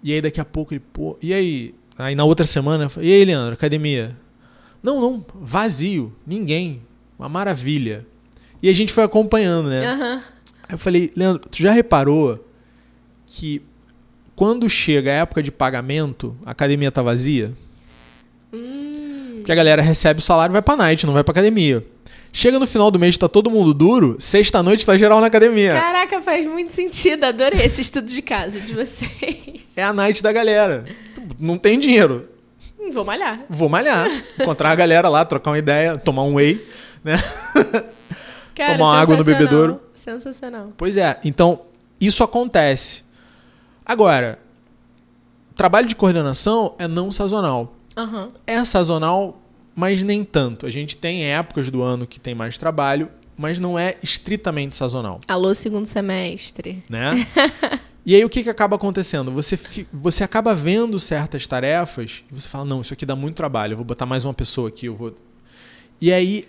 E 0.00 0.12
aí 0.12 0.20
daqui 0.20 0.40
a 0.40 0.44
pouco 0.44 0.72
ele, 0.72 0.82
pô, 0.92 1.18
e 1.20 1.34
aí? 1.34 1.74
Aí 1.98 2.14
na 2.14 2.24
outra 2.24 2.46
semana, 2.46 2.84
eu 2.84 2.90
falei, 2.90 3.10
e 3.10 3.12
aí, 3.14 3.24
Leandro, 3.24 3.54
academia? 3.54 4.16
Não, 4.84 5.00
não, 5.00 5.24
vazio, 5.34 6.12
ninguém. 6.26 6.82
Uma 7.18 7.26
maravilha. 7.26 8.06
E 8.62 8.68
a 8.68 8.72
gente 8.74 8.92
foi 8.92 9.02
acompanhando, 9.02 9.70
né? 9.70 9.86
Aham. 9.86 10.22
Aí 10.68 10.74
eu 10.74 10.78
falei, 10.78 11.10
Leandro, 11.16 11.48
tu 11.48 11.62
já 11.62 11.72
reparou 11.72 12.46
que 13.26 13.62
quando 14.36 14.68
chega 14.68 15.10
a 15.10 15.14
época 15.14 15.42
de 15.42 15.50
pagamento, 15.50 16.36
a 16.44 16.50
academia 16.50 16.92
tá 16.92 17.00
vazia? 17.00 17.54
Hum. 18.52 19.36
Porque 19.36 19.52
a 19.52 19.54
galera 19.54 19.80
recebe 19.80 20.20
o 20.20 20.22
salário 20.22 20.52
e 20.52 20.54
vai 20.54 20.62
pra 20.62 20.76
night, 20.76 21.06
não 21.06 21.14
vai 21.14 21.24
pra 21.24 21.32
academia. 21.32 21.82
Chega 22.30 22.58
no 22.58 22.66
final 22.66 22.90
do 22.90 22.98
mês, 22.98 23.16
tá 23.16 23.28
todo 23.28 23.50
mundo 23.50 23.72
duro, 23.72 24.16
sexta-noite 24.18 24.84
tá 24.84 24.98
geral 24.98 25.18
na 25.18 25.28
academia. 25.28 25.80
Caraca, 25.80 26.20
faz 26.20 26.46
muito 26.46 26.72
sentido. 26.72 27.24
Adorei 27.24 27.64
esse 27.64 27.80
estudo 27.80 28.06
de 28.06 28.20
casa 28.20 28.60
de 28.60 28.74
vocês. 28.74 29.66
É 29.74 29.82
a 29.82 29.94
night 29.94 30.22
da 30.22 30.30
galera. 30.30 30.84
Não 31.38 31.56
tem 31.56 31.78
dinheiro. 31.78 32.33
Vou 32.92 33.04
malhar. 33.04 33.44
Vou 33.48 33.68
malhar. 33.68 34.06
Encontrar 34.40 34.70
a 34.70 34.74
galera 34.74 35.08
lá, 35.08 35.24
trocar 35.24 35.50
uma 35.50 35.58
ideia, 35.58 35.96
tomar 35.98 36.22
um 36.24 36.34
whey, 36.34 36.66
né? 37.02 37.14
Cara, 38.54 38.78
Tomar 38.78 39.00
água 39.00 39.16
no 39.16 39.24
bebedouro. 39.24 39.80
Sensacional. 39.94 40.72
Pois 40.76 40.96
é, 40.96 41.18
então 41.24 41.60
isso 42.00 42.22
acontece. 42.22 43.02
Agora, 43.84 44.38
trabalho 45.56 45.86
de 45.86 45.94
coordenação 45.96 46.74
é 46.78 46.86
não 46.86 47.10
sazonal. 47.10 47.74
Aham. 47.96 48.30
É 48.46 48.64
sazonal, 48.64 49.40
mas 49.74 50.02
nem 50.02 50.24
tanto. 50.24 50.66
A 50.66 50.70
gente 50.70 50.96
tem 50.96 51.24
épocas 51.32 51.70
do 51.70 51.82
ano 51.82 52.06
que 52.06 52.20
tem 52.20 52.34
mais 52.34 52.56
trabalho, 52.58 53.08
mas 53.36 53.58
não 53.58 53.76
é 53.78 53.96
estritamente 54.02 54.76
sazonal, 54.76 55.20
Alô, 55.26 55.52
segundo 55.54 55.86
semestre. 55.86 56.82
né? 56.88 57.26
e 58.06 58.14
aí 58.14 58.24
o 58.24 58.28
que, 58.28 58.42
que 58.42 58.50
acaba 58.50 58.76
acontecendo? 58.76 59.30
Você, 59.32 59.58
você 59.92 60.24
acaba 60.24 60.54
vendo 60.54 60.98
certas 60.98 61.46
tarefas 61.46 62.24
e 62.30 62.34
você 62.34 62.48
fala, 62.48 62.64
não, 62.64 62.80
isso 62.80 62.92
aqui 62.92 63.06
dá 63.06 63.16
muito 63.16 63.36
trabalho, 63.36 63.72
eu 63.72 63.76
vou 63.76 63.86
botar 63.86 64.06
mais 64.06 64.24
uma 64.24 64.34
pessoa 64.34 64.68
aqui, 64.68 64.86
eu 64.86 64.94
vou... 64.94 65.16
E 66.00 66.12
aí, 66.12 66.46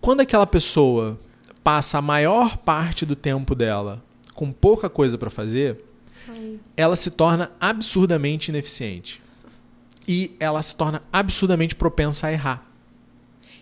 quando 0.00 0.20
aquela 0.20 0.46
pessoa 0.46 1.18
passa 1.62 1.98
a 1.98 2.02
maior 2.02 2.58
parte 2.58 3.06
do 3.06 3.14
tempo 3.14 3.54
dela 3.54 4.02
com 4.34 4.50
pouca 4.52 4.90
coisa 4.90 5.16
para 5.16 5.30
fazer, 5.30 5.82
ela 6.76 6.96
se 6.96 7.10
torna 7.10 7.50
absurdamente 7.60 8.50
ineficiente. 8.50 9.20
E 10.06 10.34
ela 10.40 10.60
se 10.62 10.74
torna 10.74 11.02
absurdamente 11.12 11.74
propensa 11.74 12.26
a 12.26 12.32
errar. 12.32 12.66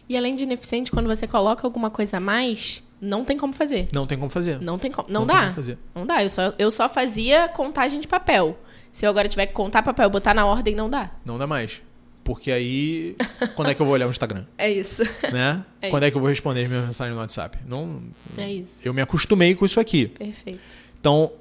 E 0.08 0.16
além 0.16 0.34
de 0.34 0.44
ineficiente, 0.44 0.90
quando 0.90 1.06
você 1.06 1.26
coloca 1.26 1.66
alguma 1.66 1.90
coisa 1.90 2.16
a 2.16 2.20
mais, 2.20 2.82
não 3.00 3.24
tem 3.24 3.36
como 3.36 3.52
fazer. 3.52 3.88
Não 3.92 4.06
tem 4.06 4.18
como 4.18 4.30
fazer. 4.30 4.60
Não 4.60 4.78
tem 4.78 4.90
como. 4.90 5.08
Não, 5.10 5.26
tem 5.26 5.34
dá. 5.36 5.42
como 5.42 5.54
fazer. 5.54 5.78
Não 5.94 6.06
dá. 6.06 6.22
Eu 6.22 6.30
só, 6.30 6.52
eu 6.58 6.70
só 6.70 6.88
fazia 6.88 7.48
contagem 7.48 8.00
de 8.00 8.06
papel. 8.08 8.58
Se 8.92 9.06
eu 9.06 9.10
agora 9.10 9.28
tiver 9.28 9.46
que 9.46 9.52
contar 9.52 9.82
papel 9.82 10.10
botar 10.10 10.34
na 10.34 10.44
ordem, 10.46 10.74
não 10.74 10.90
dá. 10.90 11.10
Não 11.24 11.38
dá 11.38 11.46
mais. 11.46 11.80
Porque 12.24 12.50
aí, 12.52 13.16
quando 13.56 13.70
é 13.70 13.74
que 13.74 13.80
eu 13.80 13.86
vou 13.86 13.94
olhar 13.94 14.06
o 14.06 14.10
Instagram? 14.10 14.44
É 14.58 14.70
isso. 14.70 15.02
Né? 15.32 15.64
É 15.80 15.88
quando 15.88 16.02
é 16.02 16.10
que 16.10 16.16
eu 16.16 16.20
vou 16.20 16.28
responder 16.28 16.64
as 16.64 16.68
minhas 16.68 16.84
mensagens 16.86 17.14
no 17.14 17.20
WhatsApp? 17.20 17.58
Não, 17.66 18.02
É 18.36 18.52
isso. 18.52 18.86
eu 18.86 18.92
me 18.92 19.00
acostumei 19.00 19.54
com 19.54 19.64
isso 19.64 19.80
aqui. 19.80 20.06
Perfeito. 20.08 20.60
Então, 21.00 21.32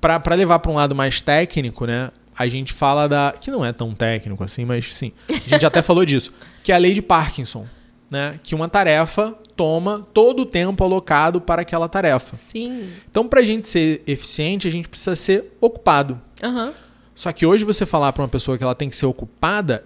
pra 0.00 0.20
levar 0.34 0.58
pra 0.58 0.70
um 0.70 0.74
lado 0.74 0.94
mais 0.94 1.20
técnico, 1.20 1.86
né? 1.86 2.10
A 2.36 2.46
gente 2.48 2.72
fala 2.72 3.08
da. 3.08 3.34
Que 3.40 3.50
não 3.50 3.64
é 3.64 3.72
tão 3.72 3.94
técnico 3.94 4.42
assim, 4.42 4.64
mas 4.64 4.92
sim. 4.94 5.12
A 5.28 5.48
gente 5.48 5.64
até 5.64 5.80
falou 5.82 6.04
disso. 6.04 6.32
Que 6.62 6.72
é 6.72 6.74
a 6.74 6.78
lei 6.78 6.92
de 6.94 7.02
Parkinson. 7.02 7.66
Né? 8.10 8.38
Que 8.42 8.54
uma 8.54 8.68
tarefa 8.68 9.34
toma 9.56 10.06
todo 10.12 10.42
o 10.42 10.46
tempo 10.46 10.82
alocado 10.82 11.40
para 11.40 11.62
aquela 11.62 11.88
tarefa. 11.88 12.36
Sim. 12.36 12.90
Então, 13.10 13.26
pra 13.26 13.42
gente 13.42 13.68
ser 13.68 14.02
eficiente, 14.06 14.66
a 14.66 14.70
gente 14.70 14.88
precisa 14.88 15.16
ser 15.16 15.56
ocupado. 15.60 16.20
Aham. 16.42 16.72
Só 17.14 17.30
que 17.30 17.44
hoje 17.44 17.64
você 17.64 17.84
falar 17.86 18.12
pra 18.12 18.22
uma 18.22 18.28
pessoa 18.28 18.56
que 18.56 18.64
ela 18.64 18.74
tem 18.74 18.88
que 18.88 18.96
ser 18.96 19.06
ocupada 19.06 19.84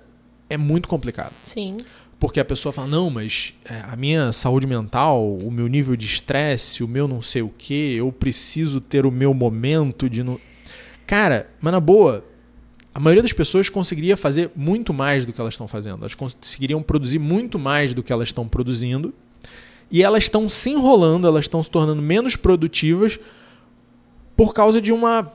é 0.48 0.56
muito 0.56 0.88
complicado. 0.88 1.32
Sim. 1.42 1.76
Porque 2.18 2.40
a 2.40 2.44
pessoa 2.44 2.72
fala, 2.72 2.88
não, 2.88 3.10
mas 3.10 3.52
é, 3.64 3.82
a 3.90 3.94
minha 3.94 4.32
saúde 4.32 4.66
mental, 4.66 5.36
o 5.36 5.50
meu 5.50 5.66
nível 5.66 5.94
de 5.96 6.06
estresse, 6.06 6.82
o 6.82 6.88
meu 6.88 7.06
não 7.06 7.20
sei 7.20 7.42
o 7.42 7.50
que, 7.50 7.94
eu 7.94 8.10
preciso 8.10 8.80
ter 8.80 9.04
o 9.04 9.10
meu 9.10 9.34
momento 9.34 10.08
de. 10.08 10.22
No... 10.22 10.40
Cara, 11.06 11.50
mas 11.60 11.72
na 11.72 11.80
boa, 11.80 12.24
a 12.94 12.98
maioria 12.98 13.22
das 13.22 13.34
pessoas 13.34 13.68
conseguiria 13.68 14.16
fazer 14.16 14.50
muito 14.56 14.94
mais 14.94 15.26
do 15.26 15.32
que 15.32 15.38
elas 15.38 15.52
estão 15.52 15.68
fazendo. 15.68 15.98
Elas 15.98 16.14
conseguiriam 16.14 16.82
produzir 16.82 17.18
muito 17.18 17.58
mais 17.58 17.92
do 17.92 18.02
que 18.02 18.10
elas 18.10 18.28
estão 18.28 18.48
produzindo. 18.48 19.12
E 19.90 20.02
elas 20.02 20.24
estão 20.24 20.48
se 20.48 20.70
enrolando, 20.70 21.26
elas 21.26 21.44
estão 21.44 21.62
se 21.62 21.70
tornando 21.70 22.02
menos 22.02 22.36
produtivas 22.36 23.18
por 24.36 24.52
causa 24.52 24.80
de 24.80 24.92
uma 24.92 25.32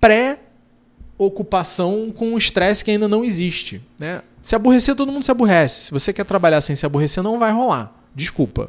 pré-ocupação 0.00 2.12
com 2.14 2.34
o 2.34 2.38
estresse 2.38 2.84
que 2.84 2.90
ainda 2.90 3.06
não 3.06 3.24
existe. 3.24 3.80
Né? 3.98 4.22
Se 4.42 4.56
aborrecer, 4.56 4.94
todo 4.94 5.12
mundo 5.12 5.24
se 5.24 5.30
aborrece. 5.30 5.84
Se 5.84 5.90
você 5.90 6.12
quer 6.12 6.24
trabalhar 6.24 6.60
sem 6.60 6.76
se 6.76 6.84
aborrecer, 6.84 7.22
não 7.22 7.38
vai 7.38 7.52
rolar. 7.52 7.92
Desculpa. 8.14 8.68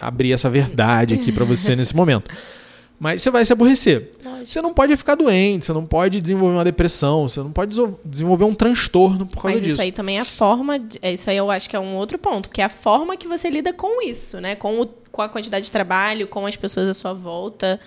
Abrir 0.00 0.32
essa 0.32 0.50
verdade 0.50 1.14
aqui 1.14 1.30
pra 1.30 1.44
você 1.44 1.76
nesse 1.76 1.94
momento. 1.94 2.28
Mas 2.98 3.22
você 3.22 3.30
vai 3.30 3.44
se 3.44 3.52
aborrecer. 3.52 4.12
Lógico. 4.24 4.46
Você 4.46 4.62
não 4.62 4.72
pode 4.72 4.96
ficar 4.96 5.14
doente, 5.14 5.66
você 5.66 5.72
não 5.72 5.84
pode 5.84 6.20
desenvolver 6.20 6.56
uma 6.56 6.64
depressão, 6.64 7.28
você 7.28 7.40
não 7.40 7.50
pode 7.50 7.76
desenvolver 8.04 8.44
um 8.44 8.54
transtorno 8.54 9.26
por 9.26 9.42
causa 9.42 9.56
Mas 9.56 9.62
disso. 9.62 9.74
isso 9.74 9.82
aí 9.82 9.92
também 9.92 10.18
é 10.18 10.20
a 10.20 10.24
forma. 10.24 10.78
De, 10.78 10.98
é, 11.02 11.12
isso 11.12 11.28
aí 11.28 11.36
eu 11.36 11.50
acho 11.50 11.68
que 11.68 11.76
é 11.76 11.80
um 11.80 11.96
outro 11.96 12.18
ponto, 12.18 12.48
que 12.48 12.60
é 12.60 12.64
a 12.64 12.68
forma 12.68 13.16
que 13.16 13.26
você 13.26 13.50
lida 13.50 13.72
com 13.72 14.02
isso, 14.02 14.40
né? 14.40 14.54
Com, 14.54 14.80
o, 14.80 14.86
com 14.86 15.22
a 15.22 15.28
quantidade 15.28 15.64
de 15.64 15.72
trabalho, 15.72 16.28
com 16.28 16.46
as 16.46 16.56
pessoas 16.56 16.88
à 16.88 16.94
sua 16.94 17.12
volta. 17.12 17.80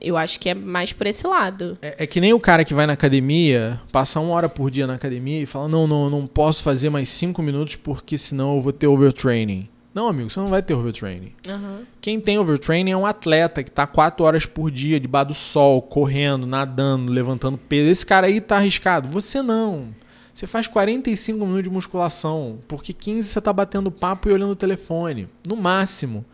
Eu 0.00 0.16
acho 0.16 0.40
que 0.40 0.48
é 0.48 0.54
mais 0.54 0.92
por 0.92 1.06
esse 1.06 1.26
lado. 1.26 1.76
É, 1.82 2.04
é 2.04 2.06
que 2.06 2.20
nem 2.20 2.32
o 2.32 2.40
cara 2.40 2.64
que 2.64 2.72
vai 2.72 2.86
na 2.86 2.94
academia, 2.94 3.78
passa 3.92 4.18
uma 4.18 4.34
hora 4.34 4.48
por 4.48 4.70
dia 4.70 4.86
na 4.86 4.94
academia 4.94 5.40
e 5.40 5.46
fala: 5.46 5.68
Não, 5.68 5.86
não, 5.86 6.10
não 6.10 6.26
posso 6.26 6.62
fazer 6.62 6.90
mais 6.90 7.08
cinco 7.08 7.42
minutos 7.42 7.76
porque 7.76 8.18
senão 8.18 8.56
eu 8.56 8.62
vou 8.62 8.72
ter 8.72 8.86
overtraining. 8.86 9.68
Não, 9.92 10.08
amigo, 10.08 10.30
você 10.30 10.38
não 10.38 10.46
vai 10.46 10.62
ter 10.62 10.72
overtraining. 10.74 11.32
Aham. 11.48 11.82
Quem 12.00 12.20
tem 12.20 12.38
overtraining 12.38 12.92
é 12.92 12.96
um 12.96 13.04
atleta 13.06 13.62
que 13.64 13.70
tá 13.70 13.86
quatro 13.86 14.24
horas 14.24 14.46
por 14.46 14.70
dia 14.70 15.00
debaixo 15.00 15.28
do 15.28 15.34
sol, 15.34 15.82
correndo, 15.82 16.46
nadando, 16.46 17.10
levantando 17.10 17.58
peso. 17.58 17.90
Esse 17.90 18.06
cara 18.06 18.28
aí 18.28 18.40
tá 18.40 18.56
arriscado. 18.56 19.08
Você 19.08 19.42
não. 19.42 19.88
Você 20.32 20.46
faz 20.46 20.68
45 20.68 21.38
minutos 21.44 21.64
de 21.64 21.70
musculação, 21.70 22.60
porque 22.68 22.92
15 22.92 23.28
você 23.28 23.40
tá 23.40 23.52
batendo 23.52 23.90
papo 23.90 24.28
e 24.28 24.32
olhando 24.32 24.52
o 24.52 24.56
telefone. 24.56 25.28
No 25.46 25.56
máximo. 25.56 26.24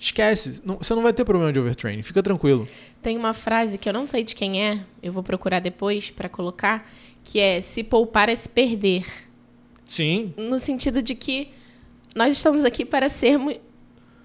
Esquece. 0.00 0.60
Não- 0.64 0.78
você 0.78 0.94
não 0.94 1.02
vai 1.02 1.12
ter 1.12 1.24
problema 1.24 1.52
de 1.52 1.58
overtraining. 1.60 2.02
Fica 2.02 2.22
tranquilo. 2.22 2.66
Tem 3.02 3.16
uma 3.18 3.34
frase 3.34 3.76
que 3.76 3.86
eu 3.88 3.92
não 3.92 4.06
sei 4.06 4.24
de 4.24 4.34
quem 4.34 4.62
é, 4.66 4.80
eu 5.02 5.12
vou 5.12 5.22
procurar 5.22 5.60
depois 5.60 6.10
pra 6.10 6.28
colocar, 6.28 6.90
que 7.22 7.38
é 7.38 7.60
se 7.60 7.84
poupar 7.84 8.30
é 8.30 8.34
se 8.34 8.48
perder. 8.48 9.04
Sim. 9.84 10.32
No 10.38 10.58
sentido 10.58 11.02
de 11.02 11.14
que 11.14 11.48
nós 12.14 12.36
estamos 12.36 12.64
aqui 12.64 12.84
para 12.84 13.08
sermos. 13.08 13.56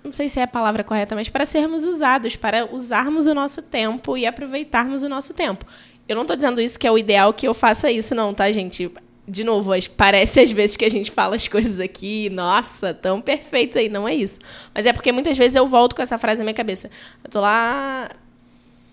Não 0.03 0.11
sei 0.11 0.29
se 0.29 0.39
é 0.39 0.43
a 0.43 0.47
palavra 0.47 0.83
correta, 0.83 1.15
mas 1.15 1.27
para 1.27 1.45
sermos 1.45 1.83
usados, 1.83 2.35
para 2.35 2.71
usarmos 2.71 3.27
o 3.27 3.33
nosso 3.33 3.61
tempo 3.61 4.17
e 4.17 4.25
aproveitarmos 4.25 5.03
o 5.03 5.09
nosso 5.09 5.33
tempo. 5.33 5.65
Eu 6.07 6.15
não 6.15 6.25
tô 6.25 6.35
dizendo 6.35 6.61
isso 6.61 6.79
que 6.79 6.87
é 6.87 6.91
o 6.91 6.97
ideal 6.97 7.33
que 7.33 7.47
eu 7.47 7.53
faça 7.53 7.91
isso, 7.91 8.15
não, 8.15 8.33
tá, 8.33 8.51
gente? 8.51 8.91
De 9.27 9.43
novo, 9.43 9.71
parece 9.95 10.39
às 10.39 10.51
vezes 10.51 10.75
que 10.77 10.85
a 10.85 10.89
gente 10.89 11.11
fala 11.11 11.35
as 11.35 11.45
coisas 11.49 11.79
aqui, 11.79 12.29
nossa, 12.29 12.93
tão 12.93 13.21
perfeitos 13.21 13.77
aí. 13.77 13.89
Não 13.89 14.07
é 14.07 14.15
isso. 14.15 14.39
Mas 14.73 14.85
é 14.85 14.93
porque 14.93 15.11
muitas 15.11 15.37
vezes 15.37 15.55
eu 15.55 15.67
volto 15.67 15.95
com 15.95 16.01
essa 16.01 16.17
frase 16.17 16.39
na 16.39 16.45
minha 16.45 16.53
cabeça. 16.53 16.89
Eu 17.23 17.29
tô 17.29 17.41
lá. 17.41 18.09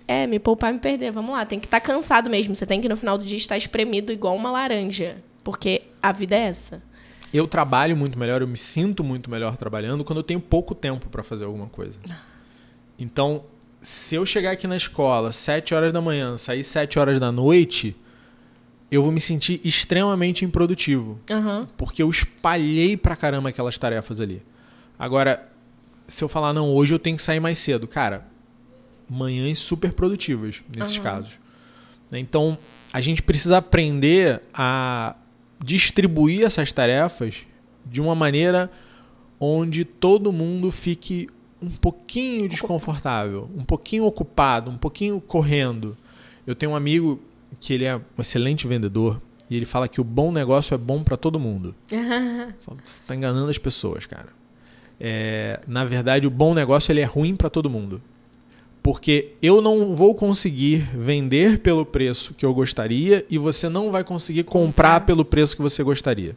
É, 0.08 0.26
me 0.26 0.38
poupar, 0.38 0.72
me 0.72 0.78
perder. 0.78 1.10
Vamos 1.10 1.32
lá, 1.32 1.46
tem 1.46 1.58
que 1.58 1.66
estar 1.66 1.80
cansado 1.80 2.28
mesmo. 2.28 2.54
Você 2.54 2.66
tem 2.66 2.80
que 2.80 2.88
no 2.88 2.96
final 2.96 3.16
do 3.16 3.24
dia 3.24 3.38
estar 3.38 3.56
espremido 3.56 4.12
igual 4.12 4.36
uma 4.36 4.50
laranja. 4.50 5.22
Porque 5.42 5.82
a 6.02 6.12
vida 6.12 6.36
é 6.36 6.48
essa. 6.48 6.82
Eu 7.32 7.46
trabalho 7.46 7.96
muito 7.96 8.18
melhor, 8.18 8.40
eu 8.40 8.48
me 8.48 8.56
sinto 8.58 9.02
muito 9.04 9.30
melhor 9.30 9.56
trabalhando 9.56 10.04
quando 10.04 10.18
eu 10.18 10.22
tenho 10.22 10.40
pouco 10.40 10.74
tempo 10.74 11.08
para 11.08 11.22
fazer 11.22 11.44
alguma 11.44 11.66
coisa. 11.66 11.98
Então, 12.98 13.44
se 13.78 14.14
eu 14.14 14.24
chegar 14.24 14.52
aqui 14.52 14.66
na 14.66 14.74
escola 14.74 15.30
7 15.30 15.74
horas 15.74 15.92
da 15.92 16.00
manhã, 16.00 16.38
sair 16.38 16.64
7 16.64 16.98
horas 16.98 17.20
da 17.20 17.30
noite, 17.30 17.94
eu 18.90 19.02
vou 19.02 19.12
me 19.12 19.20
sentir 19.20 19.60
extremamente 19.62 20.46
improdutivo. 20.46 21.20
Aham. 21.30 21.68
Porque 21.76 22.02
eu 22.02 22.10
espalhei 22.10 22.96
pra 22.96 23.14
caramba 23.14 23.50
aquelas 23.50 23.76
tarefas 23.76 24.18
ali. 24.18 24.42
Agora, 24.98 25.46
se 26.08 26.24
eu 26.24 26.28
falar, 26.28 26.54
não, 26.54 26.70
hoje 26.70 26.94
eu 26.94 26.98
tenho 26.98 27.18
que 27.18 27.22
sair 27.22 27.38
mais 27.38 27.58
cedo, 27.58 27.86
cara, 27.86 28.26
manhãs 29.08 29.58
super 29.58 29.92
produtivas 29.92 30.62
nesses 30.74 30.94
Aham. 30.96 31.02
casos. 31.04 31.38
Então, 32.10 32.56
a 32.92 33.00
gente 33.00 33.22
precisa 33.22 33.58
aprender 33.58 34.40
a 34.54 35.16
distribuir 35.62 36.44
essas 36.44 36.72
tarefas 36.72 37.46
de 37.84 38.00
uma 38.00 38.14
maneira 38.14 38.70
onde 39.38 39.84
todo 39.84 40.32
mundo 40.32 40.70
fique 40.70 41.28
um 41.60 41.70
pouquinho 41.70 42.48
desconfortável, 42.48 43.50
um 43.56 43.64
pouquinho 43.64 44.04
ocupado, 44.04 44.70
um 44.70 44.76
pouquinho 44.76 45.20
correndo. 45.20 45.96
Eu 46.46 46.54
tenho 46.54 46.72
um 46.72 46.76
amigo 46.76 47.20
que 47.58 47.72
ele 47.72 47.84
é 47.84 47.96
um 47.96 48.20
excelente 48.20 48.66
vendedor 48.66 49.20
E 49.48 49.56
ele 49.56 49.64
fala 49.64 49.88
que 49.88 50.00
o 50.00 50.04
bom 50.04 50.32
negócio 50.32 50.74
é 50.74 50.78
bom 50.78 51.02
para 51.02 51.16
todo 51.16 51.38
mundo. 51.38 51.74
Você 51.90 53.02
está 53.02 53.14
enganando 53.14 53.48
as 53.48 53.58
pessoas, 53.58 54.04
cara. 54.04 54.28
É, 54.98 55.60
na 55.66 55.84
verdade, 55.84 56.26
o 56.26 56.30
bom 56.30 56.52
negócio 56.54 56.90
ele 56.90 57.00
é 57.00 57.04
ruim 57.04 57.36
para 57.36 57.48
todo 57.48 57.70
mundo. 57.70 58.02
Porque 58.86 59.32
eu 59.42 59.60
não 59.60 59.96
vou 59.96 60.14
conseguir 60.14 60.88
vender 60.96 61.58
pelo 61.58 61.84
preço 61.84 62.32
que 62.34 62.46
eu 62.46 62.54
gostaria 62.54 63.26
e 63.28 63.36
você 63.36 63.68
não 63.68 63.90
vai 63.90 64.04
conseguir 64.04 64.44
comprar 64.44 65.00
pelo 65.00 65.24
preço 65.24 65.56
que 65.56 65.62
você 65.62 65.82
gostaria. 65.82 66.36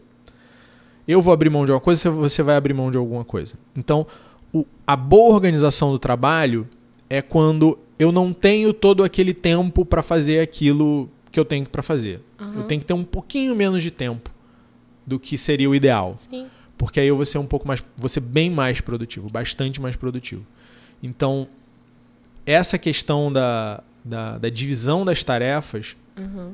Eu 1.07 1.21
vou 1.21 1.31
abrir 1.31 1.51
mão 1.51 1.63
de 1.63 1.71
alguma 1.71 1.83
coisa, 1.85 2.09
você 2.09 2.41
vai 2.41 2.55
abrir 2.55 2.73
mão 2.73 2.89
de 2.89 2.97
alguma 2.97 3.23
coisa. 3.23 3.53
Então, 3.77 4.07
o- 4.51 4.65
a 4.87 4.95
boa 4.95 5.35
organização 5.35 5.91
do 5.91 5.99
trabalho 5.99 6.67
é 7.07 7.21
quando 7.21 7.77
eu 7.99 8.11
não 8.11 8.33
tenho 8.33 8.73
todo 8.73 9.03
aquele 9.03 9.35
tempo 9.35 9.85
para 9.85 10.01
fazer 10.01 10.39
aquilo 10.39 11.07
que 11.31 11.39
eu 11.39 11.45
tenho 11.45 11.69
para 11.69 11.83
fazer. 11.83 12.19
Eu 12.55 12.63
tenho 12.63 12.81
que 12.81 12.87
ter 12.87 12.93
um 12.93 13.03
pouquinho 13.03 13.55
menos 13.55 13.83
de 13.83 13.91
tempo 13.91 14.31
do 15.05 15.19
que 15.19 15.37
seria 15.37 15.69
o 15.69 15.75
ideal. 15.75 16.15
Sim. 16.17 16.47
Porque 16.79 16.99
aí 16.99 17.09
eu 17.09 17.15
vou 17.15 17.27
ser 17.27 17.37
um 17.37 17.45
pouco 17.45 17.67
mais. 17.67 17.83
Ser 18.07 18.21
bem 18.21 18.49
mais 18.49 18.81
produtivo, 18.81 19.29
bastante 19.29 19.79
mais 19.79 19.95
produtivo. 19.95 20.43
Então, 21.03 21.47
essa 22.45 22.77
questão 22.77 23.31
da, 23.31 23.83
da, 24.03 24.37
da 24.37 24.49
divisão 24.49 25.05
das 25.05 25.23
tarefas 25.23 25.95
Uhum. 26.17 26.53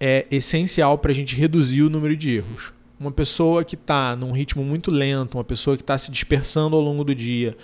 é 0.00 0.26
essencial 0.30 0.96
para 0.96 1.12
a 1.12 1.14
gente 1.14 1.36
reduzir 1.36 1.82
o 1.82 1.90
número 1.90 2.16
de 2.16 2.30
erros. 2.36 2.72
Uma 2.98 3.10
pessoa 3.12 3.64
que 3.64 3.74
está 3.74 4.16
num 4.16 4.32
ritmo 4.32 4.64
muito 4.64 4.90
lento, 4.90 5.36
uma 5.36 5.44
pessoa 5.44 5.76
que 5.76 5.82
está 5.82 5.98
se 5.98 6.10
dispersando 6.10 6.74
ao 6.76 6.82
longo 6.82 7.04
do 7.04 7.14
dia, 7.14 7.56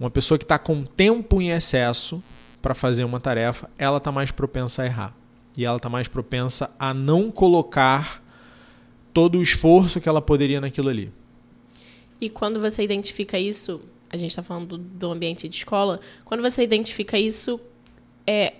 uma 0.00 0.10
pessoa 0.10 0.36
que 0.38 0.44
está 0.44 0.58
com 0.58 0.82
tempo 0.82 1.40
em 1.40 1.50
excesso 1.50 2.22
para 2.60 2.74
fazer 2.74 3.04
uma 3.04 3.20
tarefa, 3.20 3.70
ela 3.78 3.98
está 3.98 4.10
mais 4.10 4.30
propensa 4.30 4.82
a 4.82 4.86
errar. 4.86 5.14
E 5.56 5.64
ela 5.64 5.76
está 5.76 5.88
mais 5.88 6.08
propensa 6.08 6.70
a 6.78 6.92
não 6.94 7.30
colocar 7.30 8.22
todo 9.12 9.38
o 9.38 9.42
esforço 9.42 10.00
que 10.00 10.08
ela 10.08 10.22
poderia 10.22 10.60
naquilo 10.60 10.88
ali. 10.88 11.12
E 12.20 12.28
quando 12.28 12.60
você 12.60 12.82
identifica 12.82 13.38
isso, 13.38 13.80
a 14.10 14.16
gente 14.16 14.30
está 14.30 14.42
falando 14.42 14.76
do, 14.76 14.78
do 14.78 15.12
ambiente 15.12 15.48
de 15.48 15.56
escola, 15.56 16.00
quando 16.24 16.42
você 16.42 16.62
identifica 16.62 17.18
isso, 17.18 17.60
é 18.26 18.54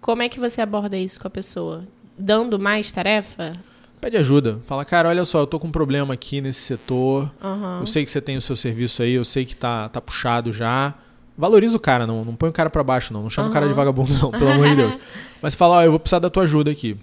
como 0.00 0.22
é 0.22 0.28
que 0.28 0.38
você 0.38 0.60
aborda 0.60 0.96
isso 0.96 1.18
com 1.18 1.26
a 1.26 1.30
pessoa? 1.30 1.84
Dando 2.16 2.58
mais 2.58 2.92
tarefa? 2.92 3.52
Pede 4.00 4.16
ajuda. 4.16 4.60
Fala, 4.64 4.84
cara, 4.84 5.08
olha 5.08 5.24
só, 5.24 5.40
eu 5.40 5.46
tô 5.46 5.58
com 5.58 5.68
um 5.68 5.72
problema 5.72 6.14
aqui 6.14 6.40
nesse 6.40 6.60
setor. 6.60 7.30
Aham. 7.42 7.80
Eu 7.80 7.86
sei 7.86 8.04
que 8.04 8.10
você 8.10 8.20
tem 8.20 8.36
o 8.36 8.40
seu 8.40 8.54
serviço 8.54 9.02
aí, 9.02 9.14
eu 9.14 9.24
sei 9.24 9.44
que 9.44 9.56
tá, 9.56 9.88
tá 9.88 10.00
puxado 10.00 10.52
já. 10.52 10.94
Valoriza 11.36 11.76
o 11.76 11.80
cara, 11.80 12.06
não, 12.06 12.24
não 12.24 12.34
põe 12.34 12.48
o 12.48 12.52
cara 12.52 12.70
pra 12.70 12.82
baixo, 12.84 13.12
não. 13.12 13.22
Não 13.22 13.30
chama 13.30 13.48
o 13.48 13.52
cara 13.52 13.66
de 13.66 13.74
vagabundo, 13.74 14.12
não, 14.14 14.30
pelo 14.30 14.50
amor 14.50 14.68
de 14.68 14.76
Deus. 14.76 14.94
Mas 15.42 15.54
fala, 15.54 15.76
ó, 15.76 15.82
eu 15.82 15.90
vou 15.90 16.00
precisar 16.00 16.18
da 16.18 16.30
tua 16.30 16.44
ajuda 16.44 16.70
aqui. 16.70 16.96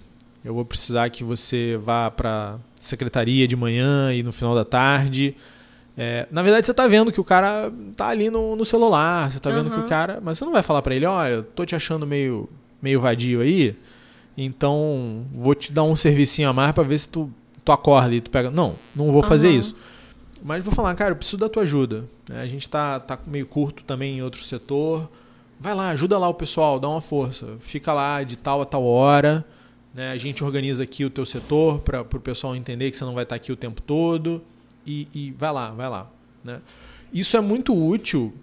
Eu 0.44 0.54
vou 0.54 0.64
precisar 0.64 1.08
que 1.10 1.22
você 1.22 1.78
vá 1.82 2.10
pra 2.10 2.58
secretaria 2.80 3.46
de 3.46 3.56
manhã 3.56 4.12
e 4.12 4.22
no 4.22 4.32
final 4.32 4.54
da 4.54 4.64
tarde. 4.64 5.36
É, 5.96 6.26
na 6.30 6.42
verdade, 6.42 6.66
você 6.66 6.74
tá 6.74 6.88
vendo 6.88 7.12
que 7.12 7.20
o 7.20 7.24
cara 7.24 7.72
tá 7.96 8.08
ali 8.08 8.28
no, 8.30 8.56
no 8.56 8.64
celular. 8.64 9.30
Você 9.30 9.38
tá 9.38 9.50
vendo 9.50 9.70
que 9.70 9.78
o 9.78 9.84
cara. 9.86 10.20
Mas 10.22 10.38
você 10.38 10.44
não 10.44 10.52
vai 10.52 10.62
falar 10.62 10.82
pra 10.82 10.94
ele, 10.94 11.06
olha, 11.06 11.34
eu 11.34 11.42
tô 11.42 11.64
te 11.64 11.74
achando 11.76 12.06
meio, 12.06 12.48
meio 12.82 13.00
vadio 13.00 13.40
aí. 13.40 13.76
Então, 14.36 15.24
vou 15.32 15.54
te 15.54 15.72
dar 15.72 15.84
um 15.84 15.94
servicinho 15.94 16.48
a 16.48 16.52
mais 16.52 16.72
pra 16.72 16.82
ver 16.82 16.98
se 16.98 17.08
tu, 17.08 17.30
tu 17.64 17.70
acorda 17.72 18.14
e 18.14 18.20
tu 18.20 18.30
pega. 18.30 18.50
Não, 18.50 18.74
não 18.94 19.12
vou 19.12 19.22
fazer 19.22 19.48
Aham. 19.48 19.58
isso. 19.58 19.76
Mas 20.42 20.64
vou 20.64 20.74
falar, 20.74 20.94
cara, 20.94 21.12
eu 21.12 21.16
preciso 21.16 21.38
da 21.38 21.48
tua 21.48 21.62
ajuda. 21.62 22.04
né? 22.28 22.40
A 22.42 22.46
gente 22.46 22.68
tá, 22.68 22.98
tá 23.00 23.18
meio 23.26 23.46
curto 23.46 23.82
também 23.84 24.18
em 24.18 24.22
outro 24.22 24.42
setor. 24.42 25.08
Vai 25.60 25.74
lá, 25.74 25.90
ajuda 25.90 26.18
lá 26.18 26.28
o 26.28 26.34
pessoal, 26.34 26.78
dá 26.80 26.88
uma 26.88 27.00
força. 27.00 27.46
Fica 27.60 27.92
lá 27.92 28.22
de 28.22 28.36
tal 28.36 28.60
a 28.60 28.64
tal 28.64 28.84
hora. 28.84 29.44
Né? 29.94 30.10
A 30.10 30.16
gente 30.16 30.42
organiza 30.42 30.82
aqui 30.82 31.04
o 31.04 31.08
teu 31.10 31.24
setor 31.24 31.78
para 31.78 32.02
o 32.02 32.20
pessoal 32.20 32.56
entender 32.56 32.90
que 32.90 32.96
você 32.96 33.04
não 33.04 33.14
vai 33.14 33.22
estar 33.22 33.36
aqui 33.36 33.52
o 33.52 33.56
tempo 33.56 33.80
todo. 33.80 34.42
E, 34.86 35.08
e 35.14 35.30
vai 35.32 35.52
lá, 35.52 35.70
vai 35.70 35.88
lá. 35.88 36.10
Né? 36.42 36.60
Isso 37.12 37.36
é 37.36 37.40
muito 37.40 37.74
útil, 37.74 38.34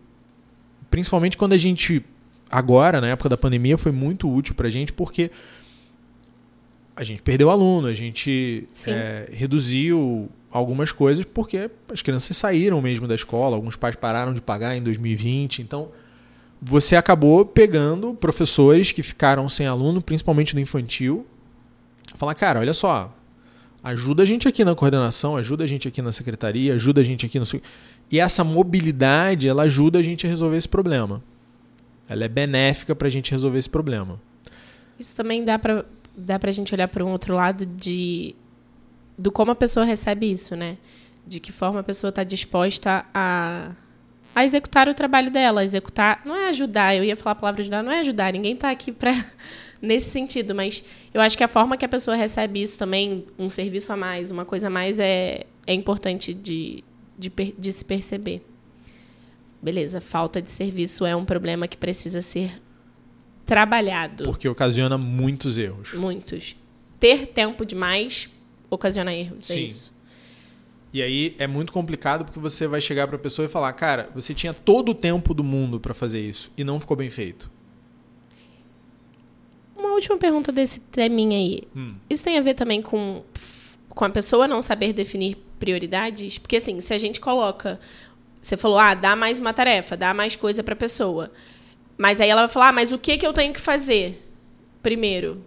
principalmente 0.90 1.38
quando 1.38 1.54
a 1.54 1.58
gente, 1.58 2.04
agora, 2.50 3.02
na 3.02 3.08
época 3.08 3.30
da 3.30 3.38
pandemia, 3.38 3.78
foi 3.78 3.92
muito 3.92 4.32
útil 4.32 4.56
para 4.56 4.68
a 4.68 4.72
gente, 4.72 4.94
porque 4.94 5.30
a 6.96 7.04
gente 7.04 7.22
perdeu 7.22 7.50
aluno, 7.50 7.88
a 7.88 7.94
gente 7.94 8.68
é, 8.86 9.30
reduziu 9.32 10.30
algumas 10.52 10.92
coisas 10.92 11.24
porque 11.24 11.70
as 11.92 12.02
crianças 12.02 12.36
saíram 12.36 12.82
mesmo 12.82 13.08
da 13.08 13.16
escola, 13.16 13.56
alguns 13.56 13.76
pais 13.76 13.96
pararam 13.96 14.34
de 14.34 14.42
pagar 14.42 14.76
em 14.76 14.84
2020, 14.84 15.62
então 15.62 15.90
você 16.62 16.96
acabou 16.96 17.46
pegando 17.46 18.14
professores 18.14 18.92
que 18.92 19.02
ficaram 19.02 19.50
sem 19.50 19.66
aluno, 19.66 20.02
principalmente 20.02 20.54
no 20.54 20.62
infantil, 20.62 21.26
falar, 22.16 22.36
cara, 22.36 22.60
olha 22.60 22.74
só, 22.74 23.12
ajuda 23.84 24.24
a 24.24 24.26
gente 24.26 24.48
aqui 24.48 24.64
na 24.64 24.76
coordenação, 24.76 25.36
ajuda 25.36 25.64
a 25.64 25.68
gente 25.68 25.88
aqui 25.88 26.02
na 26.02 26.12
secretaria, 26.12 26.74
ajuda 26.74 27.02
a 27.02 27.04
gente 27.04 27.26
aqui 27.26 27.40
no 27.40 27.46
e 28.12 28.20
essa 28.20 28.44
mobilidade 28.44 29.48
ela 29.48 29.64
ajuda 29.64 30.00
a 30.00 30.02
gente 30.02 30.28
a 30.28 30.30
resolver 30.30 30.58
esse 30.58 30.68
problema. 30.68 31.24
Ela 32.10 32.26
é 32.26 32.28
benéfica 32.28 32.94
para 32.94 33.08
a 33.08 33.12
gente 33.12 33.32
resolver 33.32 33.58
esse 33.58 33.70
problema. 33.70 34.20
Isso 35.00 35.16
também 35.16 35.46
dá 35.46 35.58
pra, 35.58 35.86
dá 36.16 36.38
pra 36.38 36.52
gente 36.52 36.74
olhar 36.74 36.88
para 36.88 37.04
um 37.06 37.12
outro 37.12 37.34
lado 37.34 37.66
de 37.66 38.36
do 39.18 39.32
como 39.32 39.52
a 39.52 39.56
pessoa 39.56 39.86
recebe 39.86 40.30
isso, 40.30 40.56
né? 40.56 40.78
De 41.26 41.40
que 41.40 41.52
forma 41.52 41.80
a 41.80 41.84
pessoa 41.84 42.10
está 42.10 42.24
disposta 42.24 43.06
a, 43.14 43.72
a 44.36 44.44
executar 44.44 44.90
o 44.90 44.94
trabalho 44.94 45.32
dela, 45.32 45.64
executar, 45.64 46.22
não 46.26 46.36
é 46.36 46.50
ajudar, 46.50 46.96
eu 46.96 47.04
ia 47.04 47.16
falar 47.16 47.34
a 47.34 47.36
palavra 47.36 47.62
ajudar, 47.62 47.84
não 47.84 47.92
é 47.92 48.00
ajudar, 48.00 48.34
ninguém 48.34 48.54
está 48.54 48.72
aqui 48.72 48.92
para 48.92 49.14
nesse 49.82 50.10
sentido, 50.12 50.54
mas 50.54 50.84
eu 51.14 51.20
acho 51.20 51.38
que 51.38 51.44
a 51.44 51.48
forma 51.48 51.76
que 51.76 51.86
a 51.86 51.90
pessoa 51.90 52.16
recebe 52.16 52.62
isso 52.62 52.78
também, 52.78 53.26
um 53.38 53.50
serviço 53.50 53.92
a 53.92 53.98
mais, 53.98 54.30
uma 54.30 54.46
coisa 54.46 54.68
a 54.68 54.70
mais 54.70 55.00
é 55.00 55.46
é 55.66 55.74
importante 55.74 56.34
de 56.34 56.84
de, 57.18 57.32
de 57.58 57.72
se 57.72 57.86
perceber. 57.86 58.42
Beleza, 59.62 60.02
falta 60.02 60.42
de 60.42 60.52
serviço 60.52 61.06
é 61.06 61.16
um 61.16 61.24
problema 61.24 61.68
que 61.68 61.78
precisa 61.78 62.22
ser 62.22 62.60
trabalhado. 63.46 64.24
Porque 64.24 64.50
ocasiona 64.50 64.98
muitos 64.98 65.58
erros. 65.58 65.94
Muitos. 65.94 66.56
Ter 67.00 67.28
tempo 67.28 67.64
demais 67.64 68.28
ocasiona 68.70 69.14
erros, 69.14 69.50
é 69.50 69.54
Sim. 69.54 69.66
isso. 69.66 69.94
E 70.94 71.02
aí 71.02 71.36
é 71.38 71.48
muito 71.48 71.72
complicado 71.72 72.26
porque 72.26 72.40
você 72.40 72.68
vai 72.68 72.82
chegar 72.82 73.08
para 73.08 73.16
a 73.16 73.20
pessoa 73.20 73.46
e 73.46 73.50
falar: 73.50 73.72
"Cara, 73.74 74.10
você 74.14 74.34
tinha 74.34 74.54
todo 74.54 74.90
o 74.90 74.96
tempo 74.96 75.34
do 75.34 75.44
mundo 75.44 75.80
para 75.80 75.94
fazer 75.94 76.20
isso 76.20 76.52
e 76.58 76.64
não 76.64 76.80
ficou 76.80 76.98
bem 76.98 77.10
feito". 77.10 77.50
Uma 79.92 79.96
última 79.96 80.18
pergunta 80.18 80.54
desse 80.54 80.80
teminha 80.80 81.38
aí. 81.38 81.64
Hum. 81.76 81.96
Isso 82.10 82.24
tem 82.24 82.38
a 82.38 82.42
ver 82.42 82.54
também 82.54 82.82
com, 82.82 83.22
com 83.90 84.06
a 84.06 84.10
pessoa 84.10 84.48
não 84.48 84.62
saber 84.62 84.94
definir 84.94 85.36
prioridades? 85.60 86.38
Porque, 86.38 86.56
assim, 86.56 86.80
se 86.80 86.94
a 86.94 86.98
gente 86.98 87.20
coloca. 87.20 87.78
Você 88.42 88.56
falou, 88.56 88.80
ah, 88.80 88.94
dá 88.94 89.18
mais 89.18 89.38
uma 89.38 89.54
tarefa, 89.54 89.98
dá 89.98 90.14
mais 90.14 90.38
coisa 90.38 90.64
pra 90.64 90.78
pessoa. 90.78 91.30
Mas 91.98 92.22
aí 92.22 92.30
ela 92.30 92.44
vai 92.44 92.50
falar, 92.50 92.70
ah, 92.70 92.72
mas 92.72 92.94
o 92.94 92.98
que, 92.98 93.18
que 93.18 93.28
eu 93.28 93.34
tenho 93.34 93.54
que 93.54 93.60
fazer 93.60 94.26
primeiro? 94.82 95.44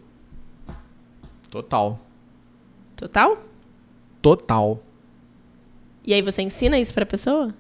Total. 1.49 1.99
Total? 2.95 3.42
Total. 4.20 4.84
E 6.05 6.12
aí 6.12 6.20
você 6.20 6.42
ensina 6.42 6.78
isso 6.78 6.92
pra 6.92 7.07
pessoa? 7.07 7.55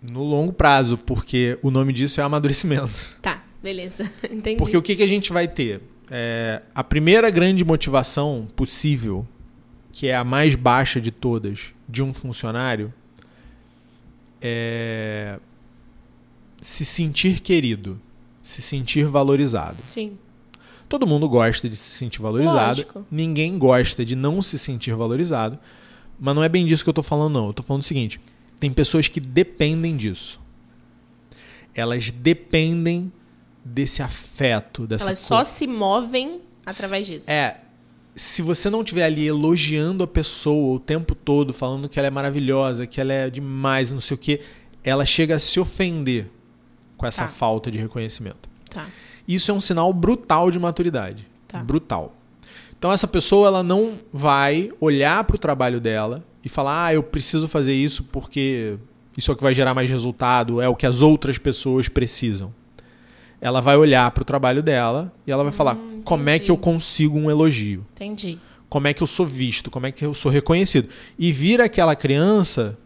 No 0.00 0.22
longo 0.22 0.52
prazo, 0.52 0.96
porque 0.96 1.58
o 1.60 1.72
nome 1.72 1.92
disso 1.92 2.20
é 2.20 2.24
amadurecimento. 2.24 3.18
Tá, 3.20 3.42
beleza. 3.64 4.04
Entendi. 4.30 4.58
Porque 4.58 4.76
o 4.76 4.82
que, 4.82 4.94
que 4.94 5.02
a 5.02 5.08
gente 5.08 5.32
vai 5.32 5.48
ter? 5.48 5.80
É, 6.10 6.60
a 6.74 6.84
primeira 6.84 7.30
grande 7.30 7.64
motivação 7.64 8.46
possível, 8.54 9.26
que 9.90 10.06
é 10.06 10.14
a 10.14 10.22
mais 10.22 10.54
baixa 10.54 11.00
de 11.00 11.10
todas, 11.10 11.72
de 11.88 12.02
um 12.02 12.12
funcionário, 12.12 12.92
é 14.40 15.38
se 16.60 16.84
sentir 16.84 17.40
querido, 17.40 18.00
se 18.42 18.62
sentir 18.62 19.06
valorizado. 19.06 19.76
Sim. 19.86 20.16
Todo 20.88 21.06
mundo 21.06 21.28
gosta 21.28 21.68
de 21.68 21.76
se 21.76 21.90
sentir 21.90 22.22
valorizado. 22.22 22.80
Lógico. 22.80 23.06
Ninguém 23.10 23.58
gosta 23.58 24.02
de 24.04 24.16
não 24.16 24.40
se 24.40 24.58
sentir 24.58 24.94
valorizado. 24.94 25.58
Mas 26.18 26.34
não 26.34 26.42
é 26.42 26.48
bem 26.48 26.64
disso 26.64 26.82
que 26.82 26.88
eu 26.88 26.94
tô 26.94 27.02
falando, 27.02 27.34
não. 27.34 27.46
Eu 27.48 27.52
tô 27.52 27.62
falando 27.62 27.82
o 27.82 27.84
seguinte: 27.84 28.18
tem 28.58 28.70
pessoas 28.70 29.08
que 29.08 29.20
dependem 29.20 29.96
disso. 29.96 30.40
Elas 31.74 32.10
dependem 32.10 33.12
desse 33.64 34.02
afeto, 34.02 34.86
dessa 34.86 35.04
Elas 35.06 35.18
só 35.20 35.42
se 35.44 35.66
movem 35.66 36.40
através 36.66 37.06
disso. 37.06 37.30
É. 37.30 37.58
Se 38.14 38.42
você 38.42 38.70
não 38.70 38.80
estiver 38.82 39.04
ali 39.04 39.26
elogiando 39.26 40.04
a 40.04 40.06
pessoa 40.06 40.76
o 40.76 40.78
tempo 40.78 41.14
todo, 41.14 41.52
falando 41.52 41.88
que 41.88 41.98
ela 41.98 42.06
é 42.06 42.10
maravilhosa, 42.10 42.86
que 42.86 43.00
ela 43.00 43.12
é 43.12 43.30
demais, 43.30 43.90
não 43.90 44.00
sei 44.00 44.14
o 44.14 44.18
quê, 44.18 44.40
ela 44.84 45.04
chega 45.04 45.34
a 45.34 45.38
se 45.38 45.58
ofender 45.58 46.30
com 46.96 47.06
essa 47.06 47.22
Tá. 47.24 47.28
falta 47.28 47.70
de 47.70 47.78
reconhecimento. 47.78 48.48
Tá. 48.70 48.86
Isso 49.26 49.50
é 49.50 49.54
um 49.54 49.60
sinal 49.60 49.92
brutal 49.92 50.50
de 50.50 50.58
maturidade. 50.60 51.26
Tá. 51.48 51.58
Brutal. 51.64 52.14
Então 52.78 52.92
essa 52.92 53.08
pessoa 53.08 53.48
ela 53.48 53.62
não 53.62 53.94
vai 54.12 54.70
olhar 54.80 55.24
para 55.24 55.36
o 55.36 55.38
trabalho 55.38 55.80
dela 55.80 56.22
e 56.44 56.48
falar: 56.48 56.86
"Ah, 56.86 56.94
eu 56.94 57.02
preciso 57.02 57.48
fazer 57.48 57.72
isso 57.74 58.04
porque 58.04 58.76
isso 59.16 59.30
é 59.30 59.34
o 59.34 59.36
que 59.36 59.42
vai 59.42 59.54
gerar 59.54 59.72
mais 59.74 59.88
resultado, 59.90 60.60
é 60.60 60.68
o 60.68 60.76
que 60.76 60.86
as 60.86 61.00
outras 61.02 61.38
pessoas 61.38 61.88
precisam". 61.88 62.54
Ela 63.44 63.60
vai 63.60 63.76
olhar 63.76 64.10
pro 64.12 64.24
trabalho 64.24 64.62
dela 64.62 65.12
e 65.26 65.30
ela 65.30 65.42
vai 65.44 65.52
falar 65.52 65.76
como 66.02 66.30
é 66.30 66.38
que 66.38 66.50
eu 66.50 66.56
consigo 66.56 67.18
um 67.18 67.30
elogio. 67.30 67.84
Entendi. 67.94 68.38
Como 68.70 68.88
é 68.88 68.94
que 68.94 69.02
eu 69.02 69.06
sou 69.06 69.26
visto, 69.26 69.70
como 69.70 69.84
é 69.86 69.92
que 69.92 70.02
eu 70.02 70.14
sou 70.14 70.32
reconhecido. 70.32 70.88
E 71.18 71.30
vira 71.30 71.64
aquela 71.66 71.94
criança 71.94 72.78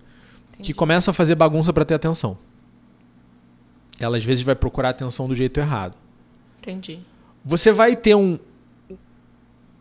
que 0.60 0.74
começa 0.74 1.12
a 1.12 1.14
fazer 1.14 1.36
bagunça 1.36 1.72
para 1.72 1.84
ter 1.84 1.94
atenção. 1.94 2.36
Ela 4.00 4.16
às 4.16 4.24
vezes 4.24 4.44
vai 4.44 4.56
procurar 4.56 4.88
atenção 4.88 5.28
do 5.28 5.34
jeito 5.34 5.60
errado. 5.60 5.94
Entendi. 6.60 6.98
Você 7.44 7.70
vai 7.70 7.94
ter 7.94 8.16
um, 8.16 8.36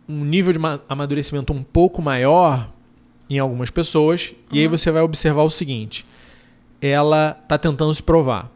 um 0.08 0.24
nível 0.24 0.54
de 0.54 0.60
ma- 0.60 0.80
amadurecimento 0.88 1.52
um 1.54 1.64
pouco 1.64 2.04
maior 2.04 2.70
em 3.28 3.40
algumas 3.40 3.72
pessoas, 3.72 4.32
e 4.52 4.60
aí 4.60 4.68
você 4.68 4.92
vai 4.92 5.02
observar 5.02 5.42
o 5.42 5.50
seguinte: 5.50 6.06
ela 6.80 7.34
tá 7.48 7.58
tentando 7.58 7.94
se 7.96 8.04
provar. 8.04 8.52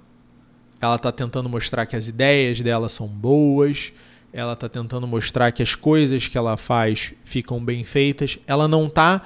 Ela 0.81 0.97
tá 0.97 1.11
tentando 1.11 1.47
mostrar 1.47 1.85
que 1.85 1.95
as 1.95 2.07
ideias 2.07 2.59
dela 2.59 2.89
são 2.89 3.07
boas, 3.07 3.93
ela 4.33 4.55
tá 4.55 4.67
tentando 4.67 5.05
mostrar 5.05 5.51
que 5.51 5.61
as 5.61 5.75
coisas 5.75 6.27
que 6.27 6.37
ela 6.37 6.57
faz 6.57 7.13
ficam 7.23 7.63
bem 7.63 7.83
feitas. 7.83 8.39
Ela 8.47 8.67
não 8.67 8.89
tá 8.89 9.21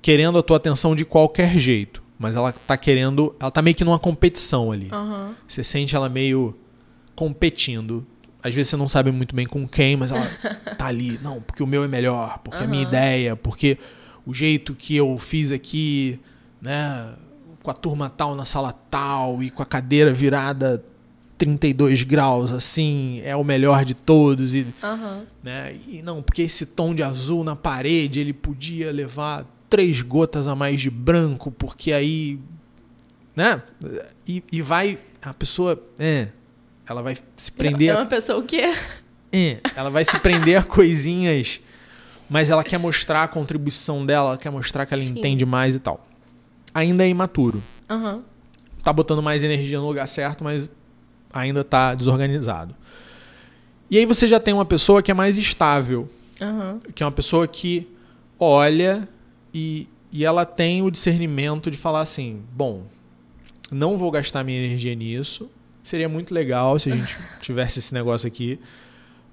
querendo 0.00 0.36
a 0.36 0.42
tua 0.42 0.56
atenção 0.56 0.96
de 0.96 1.04
qualquer 1.04 1.56
jeito, 1.58 2.02
mas 2.18 2.34
ela 2.34 2.52
tá 2.52 2.76
querendo, 2.76 3.34
ela 3.38 3.50
tá 3.50 3.62
meio 3.62 3.76
que 3.76 3.84
numa 3.84 3.98
competição 3.98 4.72
ali. 4.72 4.88
Aham. 4.90 5.34
Você 5.46 5.62
sente 5.62 5.94
ela 5.94 6.08
meio 6.08 6.56
competindo. 7.14 8.04
Às 8.42 8.52
vezes 8.54 8.70
você 8.70 8.76
não 8.76 8.88
sabe 8.88 9.12
muito 9.12 9.36
bem 9.36 9.46
com 9.46 9.68
quem, 9.68 9.96
mas 9.96 10.10
ela 10.10 10.26
tá 10.76 10.86
ali. 10.86 11.20
Não, 11.22 11.40
porque 11.40 11.62
o 11.62 11.66
meu 11.66 11.84
é 11.84 11.88
melhor, 11.88 12.38
porque 12.38 12.64
a 12.64 12.66
minha 12.66 12.82
ideia, 12.82 13.36
porque 13.36 13.78
o 14.26 14.34
jeito 14.34 14.74
que 14.74 14.96
eu 14.96 15.16
fiz 15.18 15.52
aqui, 15.52 16.18
né, 16.60 17.14
com 17.62 17.70
a 17.70 17.74
turma 17.74 18.08
tal 18.10 18.34
na 18.34 18.44
sala 18.44 18.72
tal 18.90 19.42
e 19.42 19.50
com 19.50 19.62
a 19.62 19.66
cadeira 19.66 20.12
virada 20.12 20.84
32 21.38 22.02
graus 22.02 22.52
assim, 22.52 23.20
é 23.24 23.34
o 23.34 23.42
melhor 23.44 23.84
de 23.84 23.94
todos 23.94 24.54
e 24.54 24.66
Aham. 24.82 25.24
né? 25.42 25.74
E 25.88 26.00
não, 26.02 26.22
porque 26.22 26.42
esse 26.42 26.66
tom 26.66 26.94
de 26.94 27.02
azul 27.02 27.42
na 27.42 27.56
parede, 27.56 28.20
ele 28.20 28.32
podia 28.32 28.92
levar 28.92 29.44
três 29.68 30.00
gotas 30.02 30.46
a 30.46 30.54
mais 30.54 30.80
de 30.80 30.90
branco, 30.90 31.50
porque 31.50 31.92
aí, 31.92 32.38
né? 33.34 33.62
E, 34.28 34.42
e 34.52 34.62
vai, 34.62 34.98
a 35.20 35.32
pessoa, 35.34 35.82
é, 35.98 36.28
ela 36.86 37.02
vai 37.02 37.16
se 37.36 37.50
prender, 37.50 37.88
É 37.90 37.96
uma 37.96 38.06
pessoa 38.06 38.38
o 38.38 38.42
quê? 38.44 38.72
é, 39.32 39.58
ela 39.74 39.90
vai 39.90 40.04
se 40.04 40.18
prender 40.20 40.58
a 40.58 40.62
coisinhas, 40.62 41.58
mas 42.30 42.50
ela 42.50 42.62
quer 42.62 42.78
mostrar 42.78 43.24
a 43.24 43.28
contribuição 43.28 44.04
dela, 44.06 44.30
ela 44.30 44.38
quer 44.38 44.50
mostrar 44.50 44.86
que 44.86 44.94
ela 44.94 45.02
Sim. 45.02 45.10
entende 45.10 45.44
mais 45.46 45.74
e 45.74 45.80
tal. 45.80 46.06
Ainda 46.74 47.04
é 47.04 47.08
imaturo. 47.08 47.62
Aham. 47.88 48.22
Tá 48.82 48.92
botando 48.92 49.22
mais 49.22 49.42
energia 49.42 49.78
no 49.78 49.86
lugar 49.86 50.06
certo, 50.08 50.42
mas 50.42 50.68
ainda 51.32 51.62
tá 51.62 51.94
desorganizado. 51.94 52.74
E 53.90 53.98
aí 53.98 54.06
você 54.06 54.26
já 54.26 54.40
tem 54.40 54.52
uma 54.54 54.64
pessoa 54.64 55.02
que 55.02 55.10
é 55.10 55.14
mais 55.14 55.38
estável, 55.38 56.08
Aham. 56.40 56.80
que 56.94 57.02
é 57.02 57.06
uma 57.06 57.12
pessoa 57.12 57.46
que 57.46 57.86
olha 58.38 59.06
e, 59.52 59.86
e 60.10 60.24
ela 60.24 60.44
tem 60.44 60.82
o 60.82 60.90
discernimento 60.90 61.70
de 61.70 61.76
falar 61.76 62.00
assim: 62.00 62.42
bom, 62.52 62.84
não 63.70 63.96
vou 63.96 64.10
gastar 64.10 64.42
minha 64.42 64.58
energia 64.58 64.94
nisso. 64.94 65.50
Seria 65.82 66.08
muito 66.08 66.32
legal 66.32 66.78
se 66.78 66.90
a 66.92 66.96
gente 66.96 67.16
tivesse 67.40 67.80
esse 67.80 67.92
negócio 67.92 68.26
aqui, 68.26 68.58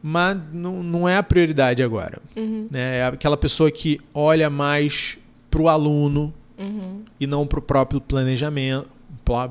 mas 0.02 0.38
não, 0.52 0.84
não 0.84 1.08
é 1.08 1.18
a 1.18 1.24
prioridade 1.24 1.82
agora. 1.82 2.20
Uhum. 2.36 2.68
né? 2.72 2.98
É 2.98 3.06
aquela 3.06 3.38
pessoa 3.38 3.72
que 3.72 4.00
olha 4.14 4.50
mais 4.50 5.18
pro 5.50 5.68
aluno 5.68 6.34
Uhum. 6.60 7.04
e 7.20 7.26
não 7.26 7.48
pro 7.48 7.62
próprio 7.62 8.02
planejamento. 8.02 8.88
Blá. 9.26 9.50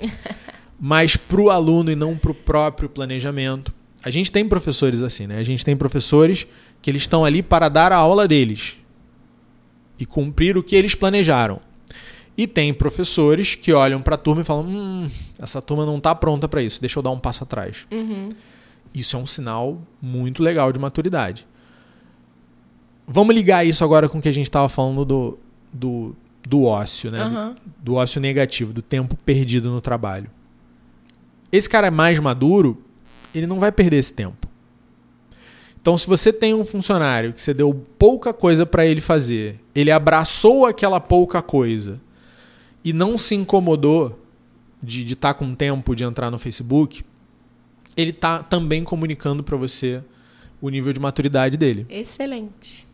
Mas 0.78 1.16
pro 1.16 1.48
aluno 1.48 1.90
e 1.90 1.96
não 1.96 2.16
pro 2.16 2.34
próprio 2.34 2.88
planejamento. 2.88 3.72
A 4.04 4.10
gente 4.10 4.30
tem 4.30 4.46
professores 4.46 5.00
assim, 5.00 5.26
né? 5.26 5.38
A 5.38 5.42
gente 5.42 5.64
tem 5.64 5.76
professores 5.76 6.46
que 6.82 6.90
eles 6.90 7.02
estão 7.02 7.24
ali 7.24 7.42
para 7.42 7.68
dar 7.68 7.92
a 7.92 7.96
aula 7.96 8.26
deles 8.26 8.76
e 9.98 10.04
cumprir 10.04 10.58
o 10.58 10.62
que 10.62 10.74
eles 10.74 10.94
planejaram. 10.94 11.60
E 12.36 12.46
tem 12.46 12.74
professores 12.74 13.54
que 13.54 13.72
olham 13.72 14.02
para 14.02 14.16
a 14.16 14.18
turma 14.18 14.42
e 14.42 14.44
falam: 14.44 14.64
"Hum, 14.66 15.10
essa 15.38 15.62
turma 15.62 15.86
não 15.86 15.98
está 15.98 16.14
pronta 16.14 16.48
para 16.48 16.62
isso. 16.62 16.80
Deixa 16.80 16.98
eu 16.98 17.02
dar 17.02 17.10
um 17.10 17.18
passo 17.18 17.44
atrás". 17.44 17.86
Uhum. 17.90 18.30
Isso 18.94 19.16
é 19.16 19.18
um 19.18 19.26
sinal 19.26 19.80
muito 20.00 20.42
legal 20.42 20.72
de 20.72 20.78
maturidade. 20.78 21.46
Vamos 23.06 23.34
ligar 23.34 23.64
isso 23.64 23.84
agora 23.84 24.08
com 24.08 24.18
o 24.18 24.22
que 24.22 24.28
a 24.28 24.32
gente 24.32 24.46
estava 24.46 24.68
falando 24.68 25.04
do, 25.04 25.38
do, 25.72 26.16
do 26.48 26.64
ócio, 26.64 27.10
né? 27.10 27.18
Do- 27.18 27.24
Aham. 27.24 27.56
do 27.82 27.94
ócio 27.94 28.20
negativo, 28.20 28.72
do 28.72 28.82
tempo 28.82 29.16
perdido 29.24 29.70
no 29.70 29.80
trabalho. 29.80 30.28
Esse 31.50 31.68
cara 31.68 31.90
mais 31.90 32.18
maduro, 32.18 32.82
ele 33.34 33.46
não 33.46 33.58
vai 33.60 33.70
perder 33.70 33.96
esse 33.96 34.12
tempo. 34.12 34.48
Então, 35.80 35.98
se 35.98 36.06
você 36.06 36.32
tem 36.32 36.54
um 36.54 36.64
funcionário 36.64 37.32
que 37.32 37.42
você 37.42 37.52
deu 37.52 37.74
pouca 37.98 38.32
coisa 38.32 38.64
para 38.64 38.86
ele 38.86 39.00
fazer, 39.00 39.58
ele 39.74 39.90
abraçou 39.90 40.64
aquela 40.64 41.00
pouca 41.00 41.42
coisa 41.42 42.00
e 42.84 42.92
não 42.92 43.18
se 43.18 43.34
incomodou 43.34 44.18
de 44.82 45.12
estar 45.12 45.34
com 45.34 45.54
tempo 45.54 45.94
de 45.94 46.04
entrar 46.04 46.30
no 46.30 46.38
Facebook, 46.38 47.04
ele 47.96 48.12
tá 48.12 48.42
também 48.42 48.82
comunicando 48.84 49.42
para 49.42 49.56
você 49.56 50.02
o 50.60 50.68
nível 50.68 50.92
de 50.92 51.00
maturidade 51.00 51.56
dele. 51.56 51.84
Excelente. 51.90 52.86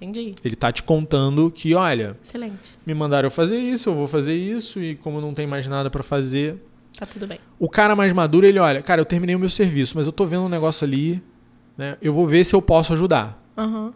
Entendi. 0.00 0.34
Ele 0.42 0.56
tá 0.56 0.72
te 0.72 0.82
contando 0.82 1.50
que, 1.50 1.74
olha, 1.74 2.16
Excelente. 2.24 2.78
me 2.86 2.94
mandaram 2.94 3.26
eu 3.26 3.30
fazer 3.30 3.58
isso, 3.58 3.90
eu 3.90 3.94
vou 3.94 4.06
fazer 4.08 4.34
isso, 4.34 4.82
e 4.82 4.94
como 4.96 5.20
não 5.20 5.34
tem 5.34 5.46
mais 5.46 5.68
nada 5.68 5.90
pra 5.90 6.02
fazer. 6.02 6.56
Tá 6.98 7.04
tudo 7.04 7.26
bem. 7.26 7.38
O 7.58 7.68
cara 7.68 7.94
mais 7.94 8.12
maduro, 8.12 8.46
ele 8.46 8.58
olha, 8.58 8.80
cara, 8.80 9.00
eu 9.00 9.04
terminei 9.04 9.36
o 9.36 9.38
meu 9.38 9.50
serviço, 9.50 9.96
mas 9.96 10.06
eu 10.06 10.12
tô 10.12 10.24
vendo 10.24 10.44
um 10.44 10.48
negócio 10.48 10.86
ali, 10.86 11.22
né? 11.76 11.98
Eu 12.00 12.14
vou 12.14 12.26
ver 12.26 12.44
se 12.44 12.54
eu 12.54 12.62
posso 12.62 12.94
ajudar. 12.94 13.42
Aham. 13.56 13.92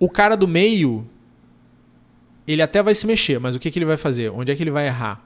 O 0.00 0.10
cara 0.10 0.36
do 0.36 0.48
meio, 0.48 1.08
ele 2.46 2.60
até 2.60 2.82
vai 2.82 2.94
se 2.94 3.06
mexer, 3.06 3.38
mas 3.38 3.54
o 3.54 3.58
que, 3.60 3.70
que 3.70 3.78
ele 3.78 3.86
vai 3.86 3.96
fazer? 3.96 4.30
Onde 4.30 4.50
é 4.50 4.56
que 4.56 4.62
ele 4.62 4.70
vai 4.70 4.86
errar? 4.86 5.24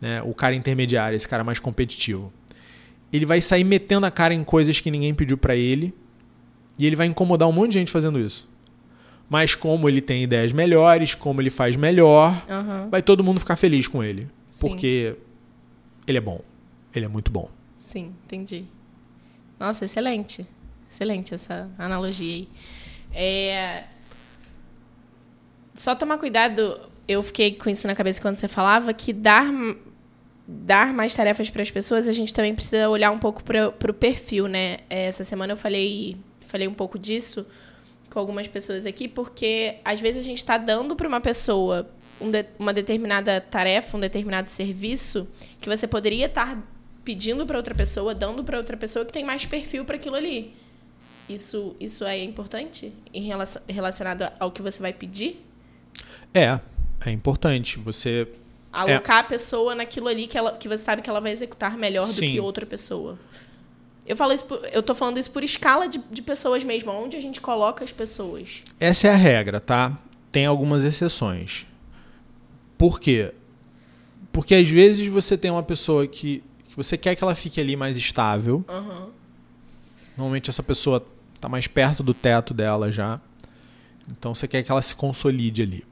Né? 0.00 0.22
O 0.22 0.34
cara 0.34 0.54
intermediário, 0.54 1.16
esse 1.16 1.26
cara 1.26 1.42
mais 1.42 1.58
competitivo. 1.58 2.32
Ele 3.12 3.24
vai 3.24 3.40
sair 3.40 3.64
metendo 3.64 4.04
a 4.06 4.10
cara 4.10 4.34
em 4.34 4.44
coisas 4.44 4.78
que 4.78 4.90
ninguém 4.90 5.14
pediu 5.14 5.38
pra 5.38 5.56
ele, 5.56 5.94
e 6.78 6.86
ele 6.86 6.94
vai 6.94 7.06
incomodar 7.06 7.48
um 7.48 7.52
monte 7.52 7.72
de 7.72 7.78
gente 7.78 7.90
fazendo 7.90 8.20
isso. 8.20 8.46
Mas 9.28 9.54
como 9.54 9.88
ele 9.88 10.00
tem 10.00 10.22
ideias 10.22 10.52
melhores, 10.52 11.14
como 11.14 11.40
ele 11.40 11.50
faz 11.50 11.76
melhor, 11.76 12.42
Aham. 12.48 12.88
vai 12.90 13.02
todo 13.02 13.22
mundo 13.22 13.38
ficar 13.38 13.56
feliz 13.56 13.86
com 13.86 14.02
ele. 14.02 14.26
Sim. 14.48 14.60
Porque 14.68 15.16
ele 16.06 16.18
é 16.18 16.20
bom. 16.20 16.40
Ele 16.94 17.04
é 17.04 17.08
muito 17.08 17.30
bom. 17.30 17.50
Sim, 17.76 18.14
entendi. 18.24 18.64
Nossa, 19.60 19.84
excelente. 19.84 20.46
Excelente 20.90 21.34
essa 21.34 21.70
analogia 21.78 22.34
aí. 22.34 22.48
É... 23.12 23.84
Só 25.74 25.94
tomar 25.94 26.16
cuidado, 26.18 26.80
eu 27.06 27.22
fiquei 27.22 27.54
com 27.54 27.68
isso 27.68 27.86
na 27.86 27.94
cabeça 27.94 28.20
quando 28.22 28.38
você 28.38 28.48
falava, 28.48 28.92
que 28.94 29.12
dar, 29.12 29.46
dar 30.46 30.92
mais 30.92 31.14
tarefas 31.14 31.50
para 31.50 31.62
as 31.62 31.70
pessoas, 31.70 32.08
a 32.08 32.12
gente 32.12 32.32
também 32.32 32.54
precisa 32.54 32.88
olhar 32.88 33.10
um 33.10 33.18
pouco 33.18 33.44
para 33.44 33.90
o 33.90 33.94
perfil, 33.94 34.48
né? 34.48 34.78
É, 34.88 35.04
Essa 35.04 35.22
semana 35.22 35.52
eu 35.52 35.56
falei, 35.56 36.16
falei 36.40 36.66
um 36.66 36.74
pouco 36.74 36.98
disso 36.98 37.46
com 38.10 38.18
algumas 38.18 38.48
pessoas 38.48 38.86
aqui, 38.86 39.06
porque 39.08 39.76
às 39.84 40.00
vezes 40.00 40.24
a 40.24 40.26
gente 40.26 40.38
está 40.38 40.56
dando 40.56 40.96
para 40.96 41.06
uma 41.08 41.20
pessoa 41.20 41.88
um 42.20 42.30
de- 42.30 42.46
uma 42.58 42.72
determinada 42.72 43.40
tarefa, 43.40 43.96
um 43.96 44.00
determinado 44.00 44.50
serviço, 44.50 45.28
que 45.60 45.68
você 45.68 45.86
poderia 45.86 46.26
estar 46.26 46.60
pedindo 47.04 47.46
para 47.46 47.56
outra 47.56 47.74
pessoa, 47.74 48.14
dando 48.14 48.42
para 48.42 48.58
outra 48.58 48.76
pessoa 48.76 49.04
que 49.04 49.12
tem 49.12 49.24
mais 49.24 49.46
perfil 49.46 49.84
para 49.84 49.96
aquilo 49.96 50.16
ali. 50.16 50.52
Isso, 51.28 51.76
isso 51.78 52.04
é 52.04 52.22
importante 52.22 52.92
em 53.12 53.22
relação, 53.22 53.62
relacionado 53.68 54.30
ao 54.40 54.50
que 54.50 54.62
você 54.62 54.80
vai 54.80 54.92
pedir? 54.92 55.44
É, 56.34 56.58
é 57.04 57.10
importante. 57.10 57.78
Você. 57.78 58.26
Alocar 58.72 59.18
a 59.18 59.24
pessoa 59.24 59.74
naquilo 59.74 60.08
ali 60.08 60.26
que, 60.26 60.36
ela, 60.36 60.56
que 60.56 60.68
você 60.68 60.82
sabe 60.82 61.02
que 61.02 61.08
ela 61.08 61.20
vai 61.20 61.32
executar 61.32 61.76
melhor 61.76 62.06
do 62.06 62.12
Sim. 62.12 62.32
que 62.32 62.40
outra 62.40 62.66
pessoa. 62.66 63.18
Eu 64.08 64.16
falo 64.16 64.32
isso 64.32 64.44
por- 64.44 64.64
eu 64.72 64.82
tô 64.82 64.94
falando 64.94 65.18
isso 65.18 65.30
por 65.30 65.44
escala 65.44 65.86
de, 65.86 65.98
de 66.10 66.22
pessoas 66.22 66.64
mesmo, 66.64 66.90
onde 66.90 67.16
a 67.16 67.20
gente 67.20 67.40
coloca 67.40 67.84
as 67.84 67.92
pessoas. 67.92 68.62
Essa 68.80 69.08
é 69.08 69.10
a 69.12 69.16
regra, 69.16 69.60
tá? 69.60 69.96
Tem 70.32 70.46
algumas 70.46 70.82
exceções. 70.82 71.66
Por 72.78 72.98
quê? 72.98 73.34
Porque 74.32 74.54
às 74.54 74.68
vezes 74.68 75.06
você 75.08 75.36
tem 75.36 75.50
uma 75.50 75.62
pessoa 75.62 76.06
que, 76.06 76.42
que 76.68 76.74
você 76.76 76.96
quer 76.96 77.14
que 77.14 77.22
ela 77.22 77.34
fique 77.34 77.60
ali 77.60 77.76
mais 77.76 77.96
estável. 77.98 78.64
Aham. 78.68 79.08
Normalmente 80.16 80.48
essa 80.50 80.62
pessoa 80.62 81.06
tá 81.40 81.48
mais 81.48 81.66
perto 81.66 82.02
do 82.02 82.14
teto 82.14 82.54
dela 82.54 82.90
já. 82.90 83.20
Então 84.10 84.34
você 84.34 84.48
quer 84.48 84.62
que 84.62 84.72
ela 84.72 84.80
se 84.82 84.94
consolide 84.94 85.62
ali. 85.62 85.84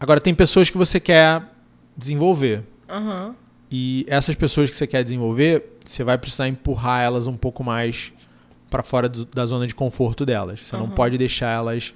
Agora 0.00 0.20
tem 0.20 0.34
pessoas 0.34 0.68
que 0.68 0.76
você 0.76 0.98
quer 0.98 1.42
desenvolver. 1.96 2.64
Aham. 2.88 3.36
E 3.72 4.04
essas 4.06 4.34
pessoas 4.34 4.68
que 4.68 4.76
você 4.76 4.86
quer 4.86 5.02
desenvolver, 5.02 5.64
você 5.84 6.04
vai 6.04 6.18
precisar 6.18 6.46
empurrar 6.46 7.02
elas 7.02 7.26
um 7.26 7.36
pouco 7.36 7.64
mais 7.64 8.12
para 8.70 8.82
fora 8.82 9.08
do- 9.08 9.24
da 9.24 9.46
zona 9.46 9.66
de 9.66 9.74
conforto 9.74 10.26
delas. 10.26 10.60
Você 10.60 10.76
não 10.76 10.84
Uhum. 10.84 10.90
pode 10.90 11.16
deixar 11.16 11.50
elas. 11.54 11.94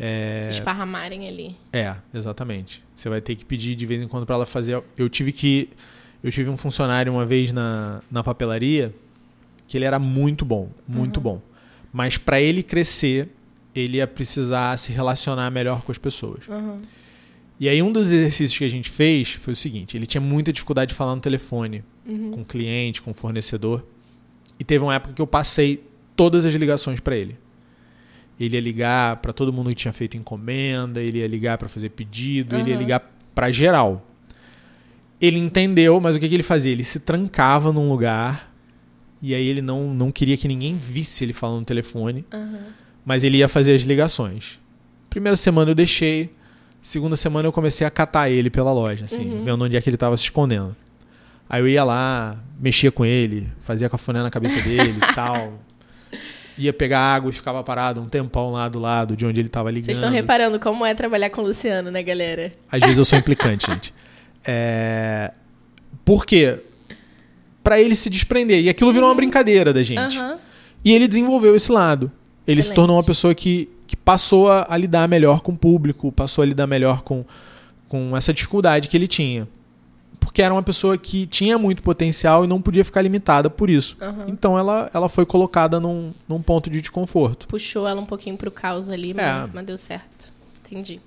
é, 0.00 0.42
Se 0.44 0.48
esparramarem 0.58 1.28
ali. 1.28 1.54
É, 1.72 1.94
exatamente. 2.14 2.82
Você 2.94 3.08
vai 3.10 3.20
ter 3.20 3.34
que 3.36 3.44
pedir 3.44 3.74
de 3.74 3.84
vez 3.84 4.00
em 4.00 4.08
quando 4.08 4.24
para 4.24 4.36
ela 4.36 4.46
fazer. 4.46 4.82
Eu 4.96 5.08
tive 5.10 5.32
que. 5.32 5.68
Eu 6.24 6.30
tive 6.32 6.48
um 6.48 6.56
funcionário 6.56 7.12
uma 7.12 7.26
vez 7.26 7.52
na, 7.52 8.00
na 8.10 8.22
papelaria 8.22 8.94
que 9.68 9.76
ele 9.76 9.84
era 9.84 9.98
muito 9.98 10.44
bom, 10.44 10.70
muito 10.88 11.20
bom. 11.20 11.40
Mas 11.92 12.16
para 12.16 12.40
ele 12.40 12.62
crescer, 12.62 13.28
ele 13.74 13.98
ia 13.98 14.06
precisar 14.06 14.76
se 14.78 14.92
relacionar 14.92 15.50
melhor 15.50 15.82
com 15.82 15.90
as 15.92 15.98
pessoas. 15.98 16.46
Uhum. 16.48 16.76
E 17.62 17.68
aí 17.68 17.80
um 17.80 17.92
dos 17.92 18.10
exercícios 18.10 18.58
que 18.58 18.64
a 18.64 18.68
gente 18.68 18.90
fez 18.90 19.34
foi 19.34 19.52
o 19.52 19.56
seguinte, 19.56 19.96
ele 19.96 20.04
tinha 20.04 20.20
muita 20.20 20.52
dificuldade 20.52 20.88
de 20.88 20.94
falar 20.96 21.14
no 21.14 21.20
telefone 21.20 21.84
Uhum. 22.04 22.32
com 22.32 22.44
cliente, 22.44 23.00
com 23.00 23.14
fornecedor. 23.14 23.86
E 24.58 24.64
teve 24.64 24.82
uma 24.82 24.92
época 24.96 25.14
que 25.14 25.22
eu 25.22 25.26
passei 25.28 25.84
todas 26.16 26.44
as 26.44 26.52
ligações 26.54 26.98
para 26.98 27.14
ele. 27.14 27.36
Ele 28.40 28.56
ia 28.56 28.60
ligar 28.60 29.18
para 29.18 29.32
todo 29.32 29.52
mundo 29.52 29.68
que 29.68 29.76
tinha 29.76 29.92
feito 29.92 30.16
encomenda, 30.16 31.00
ele 31.00 31.18
ia 31.18 31.28
ligar 31.28 31.56
para 31.56 31.68
fazer 31.68 31.90
pedido, 31.90 32.56
ele 32.56 32.70
ia 32.70 32.74
Aham. 32.74 32.82
ligar 32.82 33.12
para 33.32 33.52
geral. 33.52 34.04
Ele 35.20 35.38
entendeu, 35.38 36.00
mas 36.00 36.16
o 36.16 36.18
que, 36.18 36.28
que 36.28 36.34
ele 36.34 36.42
fazia? 36.42 36.72
Ele 36.72 36.82
se 36.82 36.98
trancava 36.98 37.72
num 37.72 37.88
lugar 37.88 38.52
e 39.22 39.36
aí 39.36 39.46
ele 39.46 39.62
não, 39.62 39.94
não 39.94 40.10
queria 40.10 40.36
que 40.36 40.48
ninguém 40.48 40.76
visse 40.76 41.22
ele 41.24 41.32
falando 41.32 41.60
no 41.60 41.64
telefone, 41.64 42.24
Uhum. 42.34 42.58
mas 43.06 43.22
ele 43.22 43.36
ia 43.38 43.46
fazer 43.48 43.72
as 43.76 43.82
ligações. 43.82 44.58
Primeira 45.08 45.36
semana 45.36 45.70
eu 45.70 45.74
deixei, 45.76 46.30
segunda 46.82 47.16
semana 47.16 47.48
eu 47.48 47.52
comecei 47.52 47.86
a 47.86 47.90
catar 47.90 48.28
ele 48.28 48.50
pela 48.50 48.72
loja, 48.72 49.04
assim, 49.06 49.30
Uhum. 49.30 49.44
vendo 49.44 49.64
onde 49.64 49.76
é 49.76 49.80
que 49.80 49.88
ele 49.88 49.96
estava 49.96 50.16
se 50.16 50.24
escondendo. 50.24 50.74
Aí 51.48 51.60
eu 51.62 51.68
ia 51.68 51.84
lá, 51.84 52.36
mexia 52.60 52.90
com 52.90 53.04
ele, 53.04 53.46
fazia 53.62 53.88
cafuné 53.88 54.22
na 54.22 54.30
cabeça 54.30 54.60
dele 54.62 54.94
e 54.98 55.00
tal. 55.14 55.52
Ia 56.58 56.72
pegar 56.72 56.98
água 57.00 57.30
e 57.30 57.32
ficava 57.32 57.62
parado 57.64 58.00
um 58.00 58.08
tempão 58.08 58.52
lá 58.52 58.68
do 58.68 58.78
lado 58.78 59.16
de 59.16 59.24
onde 59.24 59.40
ele 59.40 59.48
estava 59.48 59.70
ligando. 59.70 59.86
Vocês 59.86 59.98
estão 59.98 60.10
reparando 60.10 60.58
como 60.60 60.84
é 60.84 60.94
trabalhar 60.94 61.30
com 61.30 61.40
o 61.40 61.44
Luciano, 61.46 61.90
né, 61.90 62.02
galera? 62.02 62.52
Às 62.70 62.80
vezes 62.80 62.98
eu 62.98 63.04
sou 63.04 63.18
implicante, 63.18 63.66
gente. 63.72 63.94
É... 64.44 65.30
Por 66.04 66.26
quê? 66.26 66.58
Pra 67.62 67.80
ele 67.80 67.94
se 67.94 68.10
desprender. 68.10 68.60
E 68.62 68.68
aquilo 68.68 68.92
virou 68.92 69.08
uma 69.08 69.14
brincadeira 69.14 69.72
da 69.72 69.82
gente. 69.82 70.18
Aham. 70.18 70.36
E 70.84 70.92
ele 70.92 71.06
desenvolveu 71.06 71.54
esse 71.54 71.70
lado. 71.70 72.10
Ele 72.46 72.60
se 72.60 72.66
Excelente. 72.66 72.74
tornou 72.76 72.96
uma 72.96 73.04
pessoa 73.04 73.34
que, 73.34 73.68
que 73.92 73.96
passou 73.96 74.50
a, 74.50 74.64
a 74.70 74.76
lidar 74.78 75.06
melhor 75.06 75.42
com 75.42 75.52
o 75.52 75.56
público, 75.56 76.10
passou 76.10 76.40
a 76.40 76.46
lidar 76.46 76.66
melhor 76.66 77.02
com, 77.02 77.26
com 77.90 78.16
essa 78.16 78.32
dificuldade 78.32 78.88
que 78.88 78.96
ele 78.96 79.06
tinha. 79.06 79.46
Porque 80.18 80.40
era 80.40 80.54
uma 80.54 80.62
pessoa 80.62 80.96
que 80.96 81.26
tinha 81.26 81.58
muito 81.58 81.82
potencial 81.82 82.42
e 82.42 82.46
não 82.46 82.62
podia 82.62 82.86
ficar 82.86 83.02
limitada 83.02 83.50
por 83.50 83.68
isso. 83.68 83.98
Aham. 84.00 84.24
Então 84.28 84.58
ela, 84.58 84.90
ela 84.94 85.10
foi 85.10 85.26
colocada 85.26 85.78
num, 85.78 86.14
num 86.26 86.40
ponto 86.40 86.70
de 86.70 86.80
desconforto. 86.80 87.46
Puxou 87.48 87.86
ela 87.86 88.00
um 88.00 88.06
pouquinho 88.06 88.34
pro 88.34 88.50
caos 88.50 88.88
ali, 88.88 89.12
mas, 89.12 89.26
É. 89.26 89.50
mas 89.52 89.66
deu 89.66 89.76
certo. 89.76 90.32
Entendi. 90.64 90.98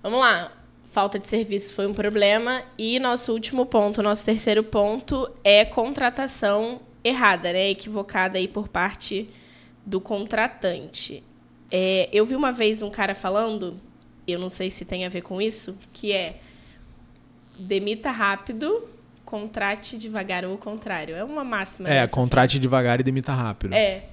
Vamos 0.00 0.20
lá. 0.20 0.52
Falta 0.92 1.18
de 1.18 1.28
serviço 1.28 1.74
foi 1.74 1.88
um 1.88 1.92
problema. 1.94 2.62
E 2.78 3.00
nosso 3.00 3.32
último 3.32 3.66
ponto, 3.66 4.00
nosso 4.00 4.24
terceiro 4.24 4.62
ponto, 4.62 5.28
é 5.42 5.64
contratação 5.64 6.80
errada, 7.02 7.52
né? 7.52 7.70
Equivocada 7.70 8.38
aí 8.38 8.46
por 8.46 8.68
parte 8.68 9.28
do 9.84 10.00
contratante. 10.00 11.24
É, 11.70 12.08
eu 12.12 12.24
vi 12.24 12.36
uma 12.36 12.52
vez 12.52 12.82
um 12.82 12.90
cara 12.90 13.14
falando, 13.14 13.76
eu 14.26 14.38
não 14.38 14.48
sei 14.48 14.70
se 14.70 14.84
tem 14.84 15.04
a 15.04 15.08
ver 15.08 15.22
com 15.22 15.40
isso, 15.40 15.76
que 15.92 16.12
é 16.12 16.40
demita 17.58 18.10
rápido, 18.10 18.84
contrate 19.24 19.98
devagar 19.98 20.44
ou 20.44 20.54
o 20.54 20.58
contrário. 20.58 21.14
É 21.14 21.24
uma 21.24 21.44
máxima. 21.44 21.88
É, 21.88 21.92
dessa, 21.92 22.04
assim. 22.04 22.14
contrate 22.14 22.58
devagar 22.58 23.00
e 23.00 23.02
demita 23.02 23.32
rápido. 23.32 23.74
É. 23.74 24.04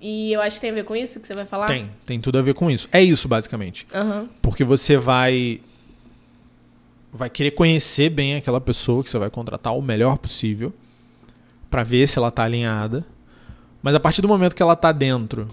E 0.00 0.32
eu 0.32 0.40
acho 0.40 0.56
que 0.56 0.62
tem 0.62 0.70
a 0.70 0.74
ver 0.74 0.84
com 0.84 0.96
isso 0.96 1.20
que 1.20 1.26
você 1.26 1.34
vai 1.34 1.44
falar? 1.44 1.66
Tem, 1.66 1.88
tem 2.04 2.20
tudo 2.20 2.38
a 2.38 2.42
ver 2.42 2.54
com 2.54 2.68
isso. 2.68 2.88
É 2.90 3.00
isso, 3.00 3.28
basicamente. 3.28 3.86
Aham. 3.94 4.28
Porque 4.40 4.64
você 4.64 4.96
vai 4.96 5.60
vai 7.12 7.28
querer 7.28 7.50
conhecer 7.50 8.08
bem 8.08 8.36
aquela 8.36 8.60
pessoa 8.60 9.04
que 9.04 9.10
você 9.10 9.18
vai 9.18 9.28
contratar 9.28 9.76
o 9.76 9.82
melhor 9.82 10.16
possível 10.16 10.72
para 11.70 11.84
ver 11.84 12.08
se 12.08 12.18
ela 12.18 12.30
tá 12.30 12.42
alinhada. 12.42 13.04
Mas 13.82 13.94
a 13.94 14.00
partir 14.00 14.22
do 14.22 14.28
momento 14.28 14.56
que 14.56 14.62
ela 14.62 14.74
tá 14.74 14.90
dentro, 14.92 15.48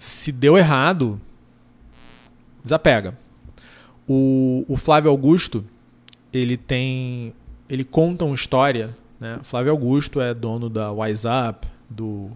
se 0.00 0.32
deu 0.32 0.56
errado, 0.56 1.20
desapega. 2.62 3.14
O, 4.08 4.64
o 4.66 4.78
Flávio 4.78 5.10
Augusto, 5.10 5.62
ele 6.32 6.56
tem 6.56 7.34
ele 7.68 7.84
conta 7.84 8.24
uma 8.24 8.34
história, 8.34 8.96
né? 9.20 9.38
O 9.42 9.44
Flávio 9.44 9.70
Augusto 9.70 10.18
é 10.18 10.32
dono 10.32 10.70
da 10.70 10.90
WhatsApp, 10.90 11.68
do 11.88 12.30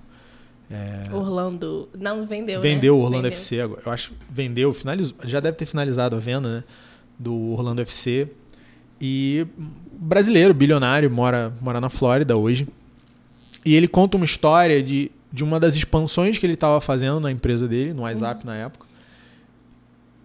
Orlando. 1.11 1.89
Não, 1.99 2.27
vendeu. 2.27 2.59
É. 2.59 2.63
vendeu 2.63 2.97
né? 2.97 3.01
o 3.01 3.05
Orlando 3.05 3.23
Vendeu. 3.23 3.39
FC 3.39 3.61
agora. 3.63 3.83
Eu 3.87 3.93
acho 3.93 4.13
vendeu, 4.31 4.73
finalizou, 4.75 5.17
já 5.25 5.41
deve 5.41 5.57
ter 5.57 5.65
finalizado 5.65 6.15
a 6.17 6.19
venda, 6.19 6.57
né? 6.57 6.65
Do 7.19 7.35
Orlando 7.53 7.81
FC. 7.81 8.29
E 9.01 9.47
brasileiro, 9.91 10.53
bilionário, 10.53 11.11
mora, 11.11 11.51
mora 11.63 11.81
na 11.81 11.89
Flórida 11.89 12.37
hoje. 12.37 12.69
E 13.65 13.75
ele 13.75 13.89
conta 13.89 14.19
uma 14.19 14.27
história 14.27 14.83
de, 14.83 15.11
de 15.35 15.43
uma 15.43 15.59
das 15.59 15.75
expansões 15.75 16.39
que 16.39 16.47
ele 16.47 16.55
estava 16.55 16.81
fazendo 16.81 17.19
na 17.19 17.29
empresa 17.29 17.67
dele, 17.67 17.93
no 17.93 18.03
WhatsApp 18.03 18.47
na 18.47 18.55
época. 18.55 18.87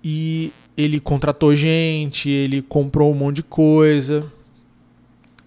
E 0.03 0.53
ele 0.77 0.99
contratou 0.99 1.55
gente, 1.55 2.29
ele 2.29 2.61
comprou 2.61 3.11
um 3.11 3.15
monte 3.15 3.37
de 3.37 3.43
coisa 3.43 4.31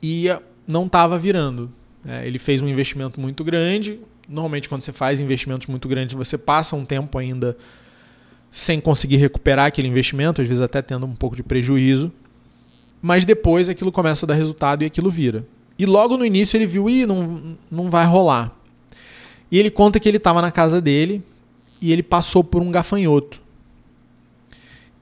e 0.03 0.27
não 0.67 0.87
estava 0.87 1.17
virando. 1.17 1.71
né? 2.05 2.27
ele 2.27 2.41
fez 2.41 2.61
um 2.61 2.67
investimento 2.67 3.21
muito 3.21 3.45
grande. 3.45 4.01
Normalmente, 4.29 4.69
quando 4.69 4.83
você 4.83 4.93
faz 4.93 5.21
investimentos 5.21 5.69
muito 5.69 5.87
grandes, 5.87 6.17
você 6.17 6.37
passa 6.37 6.75
um 6.75 6.85
tempo 6.85 7.17
ainda 7.17 7.57
sem 8.51 8.81
conseguir 8.81 9.19
recuperar 9.19 9.67
aquele 9.67 9.87
investimento, 9.87 10.43
às 10.43 10.49
vezes 10.49 10.61
até 10.61 10.83
tendo 10.83 11.07
um 11.07 11.15
pouco 11.15 11.37
de 11.37 11.45
prejuízo. 11.45 12.11
Mas 13.01 13.25
depois 13.25 13.69
aquilo 13.69 13.93
começa 13.93 14.27
a 14.27 14.29
dar 14.29 14.35
resultado 14.35 14.83
e 14.83 14.87
aquilo 14.87 15.09
vira. 15.09 15.47
E 15.79 15.87
logo 15.87 16.17
no 16.17 16.27
início 16.27 16.57
ele 16.57 16.67
viu, 16.67 16.91
ih, 16.91 17.07
não, 17.07 17.57
não 17.71 17.89
vai 17.89 18.05
rolar. 18.07 18.61
E 19.53 19.59
ele 19.59 19.71
conta 19.71 20.01
que 20.01 20.09
ele 20.09 20.17
estava 20.17 20.41
na 20.43 20.51
casa 20.51 20.81
dele 20.81 21.23
e 21.81 21.93
ele 21.93 22.03
passou 22.03 22.43
por 22.43 22.63
um 22.63 22.71
gafanhoto. 22.73 23.41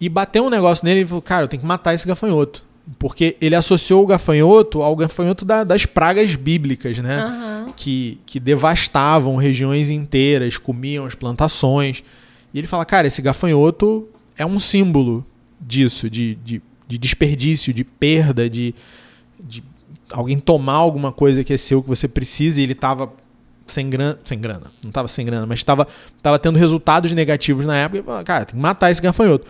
E 0.01 0.09
bateu 0.09 0.45
um 0.45 0.51
negócio 0.51 0.85
nele 0.85 1.01
e 1.03 1.07
falou, 1.07 1.23
cara, 1.23 1.45
eu 1.45 1.49
tenho 1.49 1.61
que 1.61 1.67
matar 1.67 1.95
esse 1.95 2.07
gafanhoto. 2.07 2.65
Porque 2.99 3.37
ele 3.41 3.55
associou 3.55 4.03
o 4.03 4.07
gafanhoto 4.07 4.83
ao 4.83 4.97
gafanhoto 4.97 5.45
da- 5.45 5.63
das 5.63 5.87
pragas 5.87 6.35
bíblicas, 6.35 6.99
né? 6.99 7.19
Aham. 7.21 7.51
que, 7.77 8.19
que 8.27 8.41
devastavam 8.41 9.37
regiões 9.37 9.89
inteiras, 9.91 10.59
comiam 10.59 11.07
as 11.07 11.15
plantações. 11.15 12.03
E 12.53 12.59
ele 12.59 12.67
fala, 12.67 12.85
cara, 12.85 13.07
esse 13.07 13.23
gafanhoto 13.23 14.09
é 14.37 14.45
um 14.45 14.59
símbolo 14.59 15.25
disso, 15.61 16.11
de, 16.11 16.35
de, 16.45 16.61
de 16.89 16.99
desperdício, 16.99 17.73
de 17.73 17.85
perda, 17.85 18.51
de, 18.51 18.75
de 19.39 19.63
alguém 20.11 20.39
tomar 20.41 20.75
alguma 20.75 21.13
coisa 21.13 21.45
que 21.45 21.53
é 21.53 21.57
seu, 21.57 21.81
que 21.83 21.89
você 21.89 22.09
precisa, 22.09 22.61
e 22.61 22.65
ele 22.65 22.73
estava 22.73 23.13
sem 23.71 23.89
grana, 23.89 24.19
sem 24.25 24.39
grana, 24.39 24.67
não 24.83 24.91
estava 24.91 25.09
sem 25.09 25.25
grana, 25.25 25.47
mas 25.47 25.61
estava 25.61 25.87
tava 26.23 26.39
tendo 26.39 26.59
resultados 26.59 27.13
negativos 27.13 27.65
na 27.65 27.77
época. 27.77 27.99
Ele 27.99 28.05
falou, 28.05 28.25
cara, 28.25 28.45
tem 28.45 28.55
que 28.55 28.61
matar 28.61 28.91
esse 28.91 29.01
gafanhoto. 29.01 29.47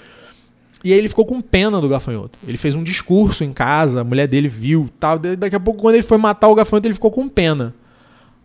E 0.82 0.92
aí 0.92 0.98
ele 0.98 1.08
ficou 1.08 1.26
com 1.26 1.40
pena 1.40 1.80
do 1.80 1.88
gafanhoto. 1.88 2.38
Ele 2.46 2.56
fez 2.56 2.74
um 2.74 2.82
discurso 2.82 3.44
em 3.44 3.52
casa, 3.52 4.00
a 4.00 4.04
mulher 4.04 4.26
dele 4.26 4.48
viu, 4.48 4.88
tal. 4.98 5.18
Daqui 5.18 5.54
a 5.54 5.60
pouco, 5.60 5.80
quando 5.80 5.94
ele 5.94 6.02
foi 6.02 6.16
matar 6.16 6.48
o 6.48 6.54
gafanhoto, 6.54 6.86
ele 6.86 6.94
ficou 6.94 7.10
com 7.10 7.28
pena. 7.28 7.74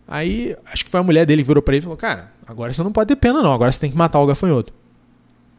Aí, 0.06 0.54
acho 0.72 0.84
que 0.84 0.90
foi 0.90 1.00
a 1.00 1.02
mulher 1.02 1.24
dele 1.24 1.42
que 1.42 1.48
virou 1.48 1.62
pra 1.62 1.74
ele 1.74 1.80
e 1.80 1.82
falou: 1.82 1.96
Cara, 1.96 2.30
agora 2.46 2.72
você 2.72 2.82
não 2.82 2.92
pode 2.92 3.08
ter 3.08 3.16
pena, 3.16 3.42
não. 3.42 3.52
Agora 3.52 3.72
você 3.72 3.80
tem 3.80 3.90
que 3.90 3.96
matar 3.96 4.20
o 4.20 4.26
gafanhoto. 4.26 4.72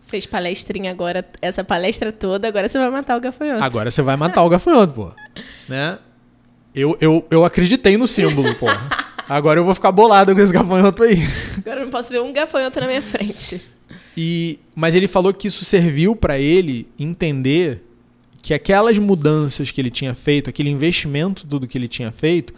Fez 0.06 0.26
palestrinha 0.26 0.90
agora, 0.90 1.26
essa 1.42 1.64
palestra 1.64 2.14
toda, 2.14 2.48
agora 2.48 2.70
você 2.70 2.78
vai 2.78 2.90
matar 2.90 3.18
o 3.18 3.20
gafanhoto. 3.20 3.64
Agora 3.64 3.92
você 3.92 4.02
vai 4.02 4.16
matar 4.16 4.44
o 4.44 4.50
gafanhoto, 4.50 4.94
pô. 4.94 5.12
Né? 5.68 6.00
Eu, 6.74 6.96
eu, 7.02 7.26
eu 7.30 7.44
acreditei 7.44 7.98
no 7.98 8.08
símbolo, 8.08 8.56
pô. 8.56 8.68
Agora 9.28 9.60
eu 9.60 9.64
vou 9.66 9.76
ficar 9.76 9.92
bolado 9.92 10.34
com 10.34 10.42
esse 10.42 10.54
gafanhoto 10.54 11.04
aí. 11.04 11.18
Agora 11.58 11.82
eu 11.82 11.86
não 11.86 11.92
posso 11.92 12.12
ver 12.12 12.22
um 12.22 12.32
gafanhoto 12.32 12.80
na 12.80 12.88
minha 12.88 13.02
frente. 13.02 13.62
E, 14.16 14.60
mas 14.74 14.96
ele 14.96 15.08
falou 15.08 15.34
que 15.34 15.48
isso 15.48 15.64
serviu 15.66 16.16
pra 16.16 16.40
ele 16.40 16.88
entender 16.98 17.84
que 18.42 18.54
aquelas 18.54 18.98
mudanças 18.98 19.70
que 19.70 19.82
ele 19.82 19.92
tinha 19.92 20.16
feito, 20.16 20.50
aquele 20.50 20.70
investimento, 20.70 21.46
tudo 21.46 21.68
que 21.68 21.78
ele 21.78 21.88
tinha 21.88 22.12
feito, 22.12 22.54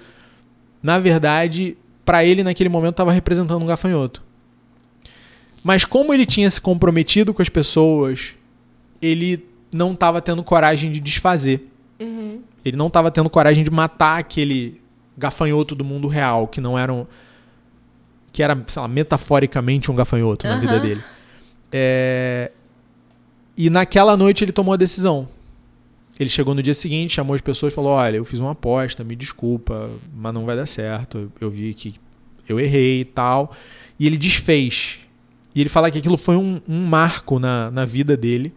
na 0.81 0.99
verdade, 0.99 1.75
pra 2.05 2.23
ele 2.23 2.43
naquele 2.43 2.69
momento 2.69 2.91
estava 2.91 3.11
representando 3.11 3.61
um 3.61 3.65
gafanhoto. 3.65 4.23
Mas 5.63 5.83
como 5.83 6.13
ele 6.13 6.25
tinha 6.25 6.49
se 6.49 6.61
comprometido 6.61 7.33
com 7.33 7.41
as 7.41 7.49
pessoas, 7.49 8.35
ele 9.01 9.45
não 9.73 9.93
estava 9.93 10.21
tendo 10.21 10.43
coragem 10.43 10.91
de 10.91 10.99
desfazer. 10.99 11.67
Uhum. 11.99 12.39
Ele 12.63 12.77
não 12.77 12.87
estava 12.87 13.11
tendo 13.11 13.29
coragem 13.29 13.63
de 13.63 13.71
matar 13.71 14.19
aquele 14.19 14.78
gafanhoto 15.19 15.75
do 15.75 15.83
mundo 15.83 16.07
real, 16.07 16.47
que 16.47 16.59
não 16.61 16.79
era 16.79 16.91
um. 16.91 17.05
que 18.31 18.41
era, 18.41 18.57
sei 18.67 18.81
lá, 18.81 18.87
metaforicamente 18.87 19.91
um 19.91 19.95
gafanhoto 19.95 20.47
na 20.47 20.57
vida 20.57 20.79
dele. 20.79 21.03
É, 21.71 22.51
E 23.57 23.69
naquela 23.69 24.15
noite 24.17 24.43
ele 24.43 24.51
tomou 24.51 24.73
a 24.73 24.77
decisão. 24.77 25.27
Ele 26.19 26.29
chegou 26.29 26.53
no 26.55 26.61
dia 26.63 26.73
seguinte, 26.73 27.13
chamou 27.13 27.35
as 27.35 27.41
pessoas 27.41 27.71
e 27.71 27.75
falou: 27.75 27.91
Olha, 27.91 28.17
eu 28.17 28.25
fiz 28.25 28.39
uma 28.39 28.51
aposta, 28.51 29.03
me 29.03 29.15
desculpa, 29.15 29.89
mas 30.13 30.33
não 30.33 30.45
vai 30.45 30.55
dar 30.55 30.65
certo. 30.65 31.31
Eu 31.39 31.49
vi 31.49 31.73
que 31.73 31.93
eu 32.47 32.59
errei 32.59 33.01
e 33.01 33.05
tal. 33.05 33.53
E 33.99 34.07
ele 34.07 34.17
desfez. 34.17 34.99
E 35.55 35.61
ele 35.61 35.69
fala 35.69 35.89
que 35.91 35.97
aquilo 35.97 36.17
foi 36.17 36.35
um, 36.35 36.59
um 36.67 36.85
marco 36.85 37.39
na, 37.39 37.71
na 37.71 37.85
vida 37.85 38.15
dele, 38.17 38.53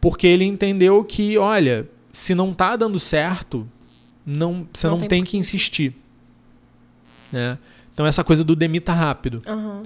porque 0.00 0.26
ele 0.26 0.44
entendeu 0.44 1.02
que, 1.04 1.36
olha, 1.38 1.88
se 2.12 2.34
não 2.34 2.52
tá 2.52 2.76
dando 2.76 2.98
certo, 3.00 3.66
não, 4.24 4.66
você 4.72 4.86
Não 4.86 4.94
não, 4.94 5.00
tem 5.00 5.08
tem, 5.08 5.24
que 5.24 5.36
insistir. 5.36 5.94
Né? 7.30 7.58
Então, 7.92 8.06
essa 8.06 8.22
coisa 8.22 8.42
do 8.44 8.54
demita 8.54 8.92
rápido. 8.92 9.42
Aham. 9.46 9.82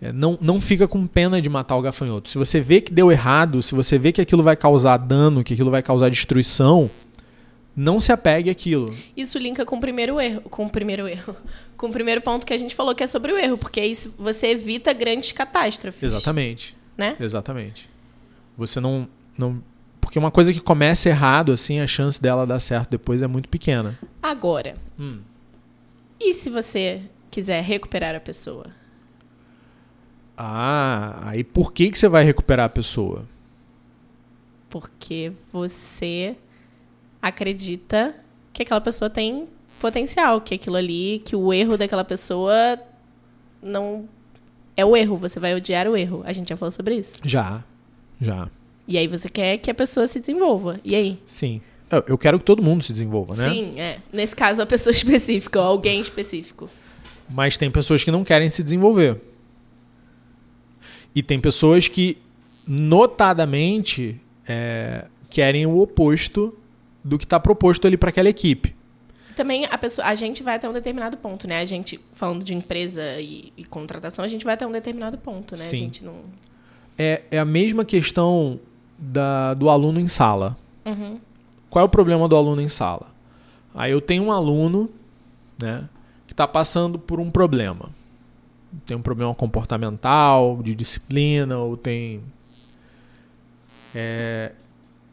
É, 0.00 0.12
não, 0.12 0.36
não 0.42 0.60
fica 0.60 0.86
com 0.86 1.06
pena 1.06 1.40
de 1.40 1.48
matar 1.48 1.76
o 1.76 1.80
gafanhoto. 1.80 2.28
Se 2.28 2.36
você 2.36 2.60
vê 2.60 2.80
que 2.82 2.92
deu 2.92 3.10
errado, 3.10 3.62
se 3.62 3.74
você 3.74 3.98
vê 3.98 4.12
que 4.12 4.20
aquilo 4.20 4.42
vai 4.42 4.54
causar 4.54 4.98
dano, 4.98 5.42
que 5.42 5.54
aquilo 5.54 5.70
vai 5.70 5.82
causar 5.82 6.10
destruição, 6.10 6.90
não 7.74 7.98
se 7.98 8.12
apegue 8.12 8.50
àquilo. 8.50 8.94
Isso 9.16 9.38
linka 9.38 9.64
com 9.64 9.76
o 9.76 9.80
primeiro 9.80 10.20
erro, 10.20 10.42
com 10.42 10.66
o 10.66 10.70
primeiro 10.70 11.08
erro, 11.08 11.36
com 11.76 11.88
o 11.88 11.92
primeiro 11.92 12.20
ponto 12.20 12.46
que 12.46 12.52
a 12.52 12.56
gente 12.58 12.74
falou 12.74 12.94
que 12.94 13.04
é 13.04 13.06
sobre 13.06 13.32
o 13.32 13.38
erro, 13.38 13.56
porque 13.56 13.80
aí 13.80 13.94
você 14.18 14.48
evita 14.48 14.92
grandes 14.92 15.32
catástrofes. 15.32 16.12
Exatamente. 16.12 16.76
Né? 16.96 17.16
Exatamente. 17.20 17.88
Você 18.56 18.80
não, 18.80 19.08
não. 19.36 19.62
Porque 20.06 20.20
uma 20.20 20.30
coisa 20.30 20.52
que 20.52 20.60
começa 20.60 21.08
errado, 21.08 21.50
assim, 21.50 21.80
a 21.80 21.86
chance 21.88 22.22
dela 22.22 22.46
dar 22.46 22.60
certo 22.60 22.90
depois 22.90 23.24
é 23.24 23.26
muito 23.26 23.48
pequena. 23.48 23.98
Agora, 24.22 24.76
Hum. 24.96 25.18
e 26.20 26.32
se 26.32 26.48
você 26.48 27.02
quiser 27.28 27.60
recuperar 27.64 28.14
a 28.14 28.20
pessoa? 28.20 28.66
Ah, 30.38 31.22
aí 31.24 31.42
por 31.42 31.72
que, 31.72 31.90
que 31.90 31.98
você 31.98 32.06
vai 32.08 32.22
recuperar 32.22 32.66
a 32.66 32.68
pessoa? 32.68 33.26
Porque 34.70 35.32
você 35.52 36.36
acredita 37.20 38.14
que 38.52 38.62
aquela 38.62 38.80
pessoa 38.80 39.10
tem 39.10 39.48
potencial, 39.80 40.40
que 40.40 40.54
aquilo 40.54 40.76
ali, 40.76 41.20
que 41.24 41.34
o 41.34 41.52
erro 41.52 41.76
daquela 41.76 42.04
pessoa 42.04 42.78
não 43.60 44.08
é 44.76 44.84
o 44.84 44.96
erro, 44.96 45.16
você 45.16 45.40
vai 45.40 45.52
odiar 45.52 45.88
o 45.88 45.96
erro. 45.96 46.22
A 46.24 46.32
gente 46.32 46.48
já 46.50 46.56
falou 46.56 46.70
sobre 46.70 46.94
isso. 46.94 47.18
Já. 47.24 47.64
Já. 48.20 48.48
E 48.88 48.96
aí 48.96 49.08
você 49.08 49.28
quer 49.28 49.58
que 49.58 49.70
a 49.70 49.74
pessoa 49.74 50.06
se 50.06 50.20
desenvolva. 50.20 50.80
E 50.84 50.94
aí? 50.94 51.18
Sim. 51.26 51.60
Eu, 52.08 52.18
quero 52.18 52.38
que 52.38 52.44
todo 52.44 52.62
mundo 52.62 52.82
se 52.82 52.92
desenvolva, 52.92 53.34
né? 53.36 53.48
Sim, 53.48 53.80
é. 53.80 53.98
Nesse 54.12 54.34
caso, 54.34 54.60
a 54.60 54.66
pessoa 54.66 54.90
específica, 54.94 55.60
ou 55.60 55.66
alguém 55.66 56.00
específico. 56.00 56.68
Mas 57.28 57.56
tem 57.56 57.70
pessoas 57.70 58.02
que 58.02 58.10
não 58.10 58.24
querem 58.24 58.48
se 58.48 58.62
desenvolver. 58.62 59.20
E 61.14 61.22
tem 61.22 61.40
pessoas 61.40 61.86
que, 61.88 62.18
notadamente, 62.66 64.20
é, 64.46 65.06
querem 65.30 65.64
o 65.64 65.78
oposto 65.78 66.56
do 67.02 67.16
que 67.18 67.24
está 67.24 67.38
proposto 67.38 67.86
ali 67.86 67.96
para 67.96 68.10
aquela 68.10 68.28
equipe. 68.28 68.74
Também 69.36 69.66
a 69.66 69.78
pessoa, 69.78 70.06
a 70.06 70.14
gente 70.14 70.42
vai 70.42 70.56
até 70.56 70.68
um 70.68 70.72
determinado 70.72 71.16
ponto, 71.16 71.46
né? 71.46 71.60
A 71.60 71.64
gente, 71.64 72.00
falando 72.12 72.42
de 72.42 72.54
empresa 72.54 73.02
e, 73.20 73.52
e 73.56 73.64
contratação, 73.64 74.24
a 74.24 74.28
gente 74.28 74.44
vai 74.44 74.54
até 74.54 74.66
um 74.66 74.72
determinado 74.72 75.18
ponto, 75.18 75.54
né? 75.56 75.62
Sim. 75.62 75.76
A 75.76 75.78
gente 75.78 76.04
não. 76.04 76.16
É, 76.98 77.22
é 77.30 77.38
a 77.38 77.44
mesma 77.44 77.84
questão 77.84 78.58
da, 78.98 79.54
do 79.54 79.68
aluno 79.68 80.00
em 80.00 80.08
sala. 80.08 80.56
Uhum. 80.84 81.20
Qual 81.68 81.82
é 81.82 81.86
o 81.86 81.88
problema 81.88 82.28
do 82.28 82.36
aluno 82.36 82.60
em 82.60 82.68
sala? 82.68 83.08
Aí 83.74 83.92
eu 83.92 84.00
tenho 84.00 84.24
um 84.24 84.32
aluno 84.32 84.88
né, 85.58 85.88
que 86.26 86.32
está 86.32 86.46
passando 86.48 86.98
por 86.98 87.20
um 87.20 87.30
problema. 87.30 87.90
Tem 88.84 88.96
um 88.96 89.02
problema 89.02 89.34
comportamental, 89.34 90.60
de 90.62 90.74
disciplina, 90.74 91.58
ou 91.58 91.76
tem. 91.76 92.22
É, 93.94 94.52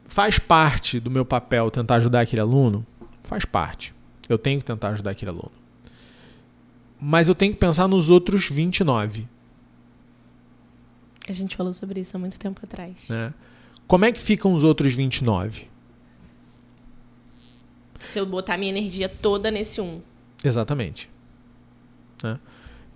faz 0.05 0.37
parte 0.39 0.99
do 0.99 1.09
meu 1.09 1.25
papel 1.25 1.71
tentar 1.71 1.95
ajudar 1.95 2.21
aquele 2.21 2.41
aluno? 2.41 2.85
Faz 3.23 3.45
parte. 3.45 3.93
Eu 4.27 4.37
tenho 4.37 4.59
que 4.59 4.65
tentar 4.65 4.89
ajudar 4.89 5.11
aquele 5.11 5.29
aluno. 5.29 5.51
Mas 6.99 7.27
eu 7.27 7.35
tenho 7.35 7.53
que 7.53 7.59
pensar 7.59 7.87
nos 7.87 8.09
outros 8.09 8.49
29. 8.49 9.27
A 11.27 11.31
gente 11.31 11.55
falou 11.55 11.73
sobre 11.73 11.99
isso 11.99 12.15
há 12.15 12.19
muito 12.19 12.37
tempo 12.37 12.61
atrás. 12.63 13.07
Né? 13.09 13.33
Como 13.87 14.05
é 14.05 14.11
que 14.11 14.19
ficam 14.19 14.53
os 14.53 14.63
outros 14.63 14.93
29? 14.93 15.67
Se 18.07 18.19
eu 18.19 18.25
botar 18.25 18.57
minha 18.57 18.69
energia 18.69 19.09
toda 19.09 19.49
nesse 19.49 19.81
um. 19.81 20.01
Exatamente. 20.43 21.09
Né? 22.21 22.39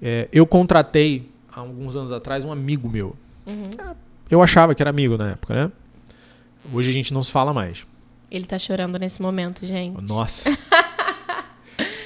É, 0.02 0.30
eu 0.32 0.46
contratei, 0.46 1.30
há 1.52 1.60
alguns 1.60 1.96
anos 1.96 2.12
atrás, 2.12 2.46
um 2.46 2.52
amigo 2.52 2.90
meu. 2.90 3.16
Uhum. 3.46 3.70
Eu 4.30 4.42
achava 4.42 4.76
que 4.76 4.82
era 4.82 4.90
amigo 4.90 5.18
na 5.18 5.32
época, 5.32 5.54
né? 5.54 5.72
Hoje 6.74 6.90
a 6.90 6.94
gente 6.94 7.14
não 7.14 7.24
se 7.24 7.32
fala 7.32 7.54
mais. 7.54 7.86
Ele 8.30 8.46
tá 8.46 8.60
chorando 8.60 9.00
nesse 9.00 9.22
momento, 9.22 9.66
gente. 9.66 10.02
Nossa. 10.02 10.50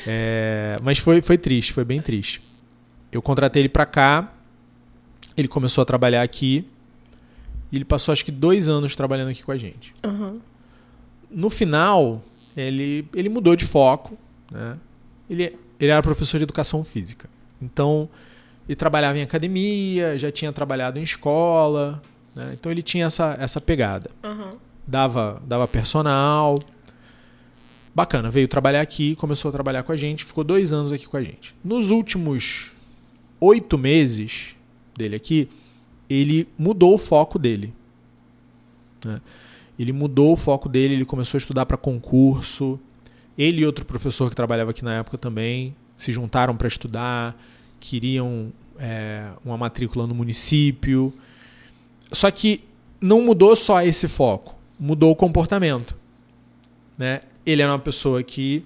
É, 0.06 0.78
mas 0.82 0.98
foi, 0.98 1.22
foi 1.22 1.38
triste, 1.38 1.74
foi 1.74 1.86
bem 1.86 2.02
triste. 2.02 2.42
Eu 3.12 3.22
contratei 3.22 3.62
ele 3.62 3.70
pra 3.70 3.86
cá, 3.86 4.34
ele 5.38 5.48
começou 5.48 5.82
a 5.82 5.86
trabalhar 5.86 6.22
aqui, 6.24 6.66
e 7.72 7.78
ele 7.78 7.86
passou 7.86 8.12
acho 8.12 8.26
que 8.26 8.32
dois 8.32 8.68
anos 8.68 8.96
trabalhando 8.96 9.30
aqui 9.30 9.44
com 9.44 9.52
a 9.52 9.58
gente. 9.58 9.96
Uhum. 10.06 10.40
No 11.30 11.50
final, 11.50 12.22
ele, 12.56 13.08
ele 13.16 13.30
mudou 13.30 13.56
de 13.56 13.66
foco. 13.66 14.18
Né? 14.52 14.78
Ele, 15.30 15.58
ele 15.80 15.92
era 15.92 16.02
professor 16.02 16.38
de 16.38 16.44
educação 16.44 16.84
física. 16.84 17.30
Então, 17.62 18.10
ele 18.68 18.76
trabalhava 18.76 19.18
em 19.18 19.22
academia, 19.22 20.18
já 20.18 20.32
tinha 20.32 20.52
trabalhado 20.52 21.00
em 21.00 21.04
escola. 21.04 22.02
Né? 22.36 22.52
Então, 22.54 22.72
ele 22.72 22.82
tinha 22.82 23.06
essa, 23.06 23.38
essa 23.40 23.62
pegada. 23.62 24.12
Uhum. 24.24 24.50
Dava, 24.86 25.42
dava 25.48 25.68
personal. 25.68 26.62
Bacana, 27.96 28.30
veio 28.30 28.48
trabalhar 28.48 28.82
aqui, 28.82 29.16
começou 29.16 29.50
a 29.50 29.52
trabalhar 29.52 29.84
com 29.84 29.92
a 29.92 29.98
gente, 29.98 30.24
ficou 30.24 30.44
dois 30.44 30.72
anos 30.72 30.92
aqui 30.92 31.06
com 31.06 31.18
a 31.18 31.24
gente. 31.24 31.54
Nos 31.64 31.90
últimos 31.90 32.72
oito 33.40 33.78
meses 33.78 34.56
dele 34.96 35.16
aqui, 35.16 35.50
ele 36.12 36.48
mudou 36.58 36.96
o 36.96 36.98
foco 36.98 37.40
dele. 37.40 37.74
né? 39.06 39.22
Ele 39.80 39.94
mudou 39.94 40.34
o 40.34 40.36
foco 40.36 40.68
dele, 40.68 40.94
ele 40.94 41.06
começou 41.06 41.38
a 41.38 41.40
estudar 41.40 41.66
para 41.66 41.78
concurso. 41.78 42.78
Ele 43.38 43.62
e 43.62 43.66
outro 43.66 43.86
professor 43.86 44.30
que 44.30 44.36
trabalhava 44.36 44.72
aqui 44.72 44.84
na 44.84 44.96
época 44.96 45.18
também 45.18 45.74
se 45.98 46.12
juntaram 46.12 46.56
para 46.56 46.68
estudar, 46.68 47.40
queriam 47.80 48.52
é, 48.78 49.30
uma 49.46 49.58
matrícula 49.58 50.06
no 50.06 50.14
município. 50.14 51.14
Só 52.12 52.30
que 52.30 52.62
não 53.00 53.22
mudou 53.22 53.56
só 53.56 53.82
esse 53.82 54.08
foco, 54.08 54.58
mudou 54.78 55.12
o 55.12 55.16
comportamento. 55.16 55.96
Né? 56.98 57.22
Ele 57.46 57.62
era 57.62 57.72
uma 57.72 57.80
pessoa 57.80 58.22
que 58.22 58.66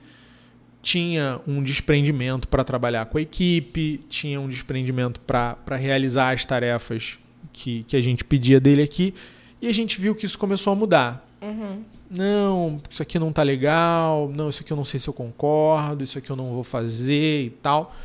tinha 0.81 1.39
um 1.47 1.63
desprendimento 1.63 2.47
para 2.47 2.63
trabalhar 2.63 3.05
com 3.05 3.17
a 3.17 3.21
equipe, 3.21 4.03
tinha 4.09 4.41
um 4.41 4.49
desprendimento 4.49 5.19
para 5.19 5.75
realizar 5.77 6.33
as 6.33 6.43
tarefas 6.43 7.19
que, 7.55 7.83
que 7.87 7.95
a 7.95 8.01
gente 8.01 8.23
pedia 8.23 8.59
dele 8.59 8.81
aqui, 8.81 9.13
e 9.61 9.67
a 9.69 9.73
gente 9.73 9.99
viu 9.99 10.13
que 10.13 10.25
isso 10.25 10.37
começou 10.37 10.73
a 10.73 10.75
mudar. 10.75 11.25
Uhum. 11.41 11.81
Não, 12.09 12.81
isso 12.89 13.01
aqui 13.01 13.17
não 13.17 13.31
tá 13.31 13.41
legal, 13.41 14.29
não, 14.35 14.49
isso 14.49 14.61
aqui 14.61 14.71
eu 14.71 14.77
não 14.77 14.85
sei 14.85 14.99
se 14.99 15.07
eu 15.07 15.13
concordo, 15.13 16.03
isso 16.03 16.17
aqui 16.17 16.29
eu 16.29 16.35
não 16.35 16.51
vou 16.53 16.63
fazer 16.63 17.45
e 17.45 17.49
tal. 17.61 17.95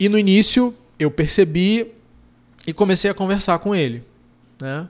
E 0.00 0.08
no 0.08 0.18
início 0.18 0.74
eu 0.98 1.10
percebi 1.10 1.92
e 2.66 2.72
comecei 2.72 3.10
a 3.10 3.14
conversar 3.14 3.58
com 3.58 3.74
ele, 3.74 4.02
né? 4.60 4.88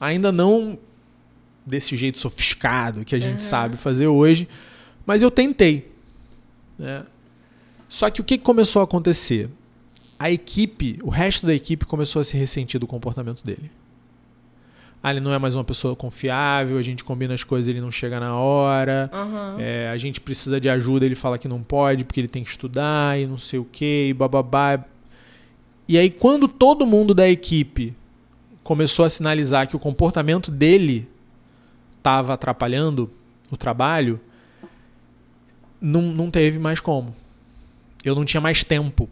Ainda 0.00 0.30
não 0.30 0.78
desse 1.66 1.96
jeito 1.96 2.18
sofiscado 2.18 3.04
que 3.04 3.14
a 3.14 3.18
gente 3.18 3.42
Uhum. 3.42 3.48
sabe 3.50 3.76
fazer 3.76 4.06
hoje, 4.06 4.46
mas 5.06 5.22
eu 5.22 5.30
tentei, 5.30 5.90
né? 6.78 7.04
Só 7.88 8.10
que 8.10 8.20
o 8.20 8.24
que 8.24 8.36
começou 8.38 8.80
a 8.80 8.84
acontecer? 8.84 9.48
A 10.24 10.30
equipe, 10.30 10.98
o 11.02 11.10
resto 11.10 11.46
da 11.46 11.52
equipe 11.52 11.84
começou 11.84 12.18
a 12.18 12.24
se 12.24 12.34
ressentir 12.34 12.80
do 12.80 12.86
comportamento 12.86 13.44
dele. 13.44 13.70
Ah, 15.02 15.10
ele 15.10 15.20
não 15.20 15.34
é 15.34 15.38
mais 15.38 15.54
uma 15.54 15.62
pessoa 15.62 15.94
confiável, 15.94 16.78
a 16.78 16.82
gente 16.82 17.04
combina 17.04 17.34
as 17.34 17.44
coisas, 17.44 17.68
ele 17.68 17.78
não 17.78 17.90
chega 17.90 18.18
na 18.18 18.34
hora. 18.34 19.10
Uhum. 19.12 19.60
É, 19.60 19.90
a 19.90 19.98
gente 19.98 20.22
precisa 20.22 20.58
de 20.58 20.66
ajuda, 20.66 21.04
ele 21.04 21.14
fala 21.14 21.36
que 21.36 21.46
não 21.46 21.62
pode 21.62 22.04
porque 22.04 22.20
ele 22.20 22.28
tem 22.28 22.42
que 22.42 22.48
estudar 22.48 23.20
e 23.20 23.26
não 23.26 23.36
sei 23.36 23.58
o 23.58 23.66
que, 23.66 24.06
e 24.08 24.14
bababá. 24.14 24.82
E 25.86 25.98
aí, 25.98 26.08
quando 26.08 26.48
todo 26.48 26.86
mundo 26.86 27.12
da 27.12 27.28
equipe 27.28 27.94
começou 28.62 29.04
a 29.04 29.10
sinalizar 29.10 29.68
que 29.68 29.76
o 29.76 29.78
comportamento 29.78 30.50
dele 30.50 31.06
estava 31.98 32.32
atrapalhando 32.32 33.10
o 33.50 33.58
trabalho, 33.58 34.18
não, 35.78 36.00
não 36.00 36.30
teve 36.30 36.58
mais 36.58 36.80
como. 36.80 37.14
Eu 38.02 38.14
não 38.14 38.24
tinha 38.24 38.40
mais 38.40 38.64
tempo. 38.64 39.06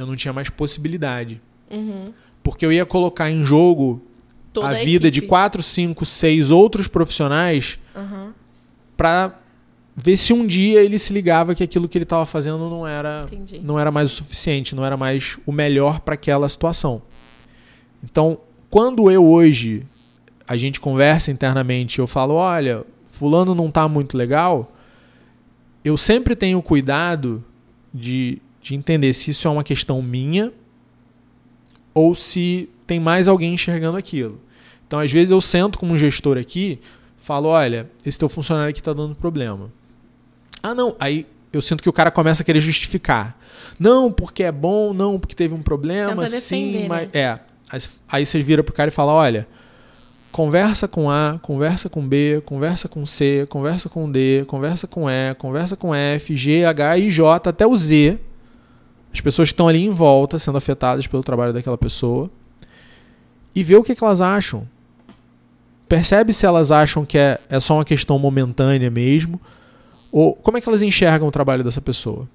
Eu 0.00 0.06
não 0.06 0.16
tinha 0.16 0.32
mais 0.32 0.48
possibilidade. 0.48 1.40
Uhum. 1.70 2.12
Porque 2.42 2.64
eu 2.64 2.72
ia 2.72 2.86
colocar 2.86 3.30
em 3.30 3.44
jogo 3.44 4.00
Toda 4.52 4.68
a 4.68 4.74
vida 4.74 5.10
de 5.10 5.18
equipe. 5.18 5.28
quatro, 5.28 5.62
cinco, 5.62 6.06
seis 6.06 6.50
outros 6.50 6.88
profissionais 6.88 7.78
Uhum. 7.94 8.30
para 8.96 9.38
ver 9.94 10.16
se 10.16 10.32
um 10.32 10.46
dia 10.46 10.80
ele 10.80 10.98
se 10.98 11.12
ligava 11.12 11.54
que 11.54 11.62
aquilo 11.64 11.88
que 11.88 11.98
ele 11.98 12.04
estava 12.04 12.24
fazendo 12.24 12.70
não 12.70 12.86
era 12.86 13.22
Entendi. 13.30 13.60
não 13.62 13.78
era 13.78 13.90
mais 13.90 14.12
o 14.12 14.14
suficiente, 14.14 14.74
não 14.74 14.84
era 14.84 14.96
mais 14.96 15.36
o 15.44 15.50
melhor 15.52 16.00
para 16.00 16.14
aquela 16.14 16.48
situação. 16.48 17.02
Então, 18.02 18.38
quando 18.70 19.10
eu 19.10 19.26
hoje 19.26 19.82
a 20.46 20.56
gente 20.56 20.78
conversa 20.80 21.30
internamente, 21.32 21.98
eu 21.98 22.06
falo, 22.06 22.34
olha, 22.34 22.84
fulano 23.06 23.54
não 23.54 23.70
tá 23.70 23.88
muito 23.88 24.16
legal, 24.16 24.72
eu 25.84 25.96
sempre 25.96 26.34
tenho 26.36 26.62
cuidado 26.62 27.44
de, 27.92 28.40
de 28.68 28.74
entender 28.74 29.14
se 29.14 29.30
isso 29.30 29.48
é 29.48 29.50
uma 29.50 29.64
questão 29.64 30.02
minha 30.02 30.52
ou 31.94 32.14
se 32.14 32.68
tem 32.86 33.00
mais 33.00 33.26
alguém 33.28 33.54
enxergando 33.54 33.96
aquilo. 33.96 34.38
Então, 34.86 34.98
às 34.98 35.10
vezes 35.10 35.30
eu 35.30 35.40
sento 35.40 35.78
como 35.78 35.94
um 35.94 35.98
gestor 35.98 36.36
aqui, 36.36 36.78
falo, 37.16 37.48
olha, 37.48 37.90
esse 38.04 38.18
teu 38.18 38.28
funcionário 38.28 38.70
aqui 38.70 38.80
está 38.80 38.92
dando 38.92 39.14
problema. 39.14 39.72
Ah, 40.62 40.74
não, 40.74 40.94
aí 41.00 41.26
eu 41.50 41.62
sinto 41.62 41.82
que 41.82 41.88
o 41.88 41.92
cara 41.92 42.10
começa 42.10 42.42
a 42.42 42.44
querer 42.44 42.60
justificar. 42.60 43.38
Não, 43.78 44.12
porque 44.12 44.42
é 44.42 44.52
bom, 44.52 44.92
não, 44.92 45.18
porque 45.18 45.34
teve 45.34 45.54
um 45.54 45.62
problema, 45.62 46.24
Tenta 46.24 46.38
sim, 46.38 46.72
defender, 46.72 46.88
mas. 46.88 47.02
né? 47.02 47.10
É. 47.14 47.38
Aí, 47.70 47.80
aí 48.10 48.26
você 48.26 48.42
vira 48.42 48.62
pro 48.62 48.74
cara 48.74 48.88
e 48.88 48.92
fala: 48.92 49.12
olha, 49.12 49.48
conversa 50.30 50.86
com 50.86 51.10
A, 51.10 51.38
conversa 51.40 51.88
com 51.88 52.06
B, 52.06 52.42
conversa 52.44 52.86
com 52.88 53.06
C, 53.06 53.46
conversa 53.48 53.88
com 53.88 54.10
D, 54.10 54.44
conversa 54.46 54.86
com 54.86 55.08
E, 55.08 55.34
conversa 55.34 55.76
com 55.76 55.94
F, 55.94 56.36
G, 56.36 56.64
H, 56.64 56.98
I, 56.98 57.10
J, 57.10 57.48
até 57.48 57.66
o 57.66 57.76
Z. 57.76 58.18
As 59.12 59.20
pessoas 59.20 59.48
que 59.48 59.54
estão 59.54 59.68
ali 59.68 59.84
em 59.84 59.90
volta 59.90 60.38
sendo 60.38 60.58
afetadas 60.58 61.06
pelo 61.06 61.22
trabalho 61.22 61.52
daquela 61.52 61.78
pessoa. 61.78 62.30
E 63.54 63.62
vê 63.62 63.76
o 63.76 63.82
que, 63.82 63.94
que 63.94 64.04
elas 64.04 64.20
acham. 64.20 64.68
Percebe 65.88 66.32
se 66.32 66.44
elas 66.44 66.70
acham 66.70 67.04
que 67.04 67.16
é, 67.16 67.40
é 67.48 67.58
só 67.58 67.74
uma 67.74 67.84
questão 67.84 68.18
momentânea 68.18 68.90
mesmo. 68.90 69.40
Ou 70.12 70.34
como 70.34 70.58
é 70.58 70.60
que 70.60 70.68
elas 70.68 70.82
enxergam 70.82 71.28
o 71.28 71.32
trabalho 71.32 71.64
dessa 71.64 71.80
pessoa. 71.80 72.28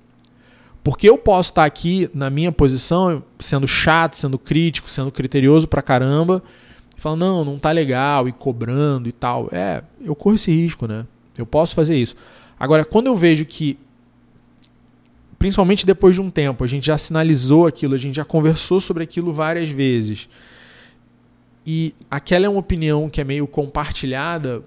Porque 0.84 1.10
eu 1.10 1.18
posso 1.18 1.52
estar 1.52 1.64
aqui 1.64 2.10
na 2.14 2.30
minha 2.30 2.52
posição, 2.52 3.24
sendo 3.40 3.66
chato, 3.66 4.18
sendo 4.18 4.38
crítico, 4.38 4.90
sendo 4.90 5.12
criterioso 5.12 5.66
pra 5.66 5.82
caramba, 5.82 6.44
falando, 6.98 7.20
não, 7.22 7.46
não 7.46 7.60
tá 7.60 7.72
legal, 7.72 8.28
e 8.28 8.34
cobrando 8.34 9.08
e 9.08 9.14
tal. 9.14 9.48
É, 9.52 9.82
eu 10.04 10.14
corro 10.14 10.36
esse 10.36 10.52
risco, 10.52 10.86
né? 10.86 11.06
Eu 11.38 11.46
posso 11.46 11.74
fazer 11.74 11.96
isso. 11.96 12.16
Agora, 12.60 12.84
quando 12.84 13.08
eu 13.08 13.16
vejo 13.16 13.46
que, 13.46 13.78
principalmente 15.44 15.86
depois 15.86 16.16
de 16.16 16.22
um 16.22 16.30
tempo, 16.30 16.64
a 16.64 16.68
gente 16.68 16.86
já 16.88 16.98
sinalizou 16.98 17.68
aquilo, 17.68 17.94
a 17.96 17.98
gente 17.98 18.16
já 18.16 18.24
conversou 18.24 18.80
sobre 18.80 19.04
aquilo 19.04 19.34
várias 19.34 19.68
vezes, 19.68 20.30
e 21.68 21.94
aquela 22.10 22.46
é 22.46 22.50
uma 22.50 22.62
opinião 22.62 23.10
que 23.10 23.20
é 23.20 23.26
meio 23.26 23.46
compartilhada, 23.46 24.64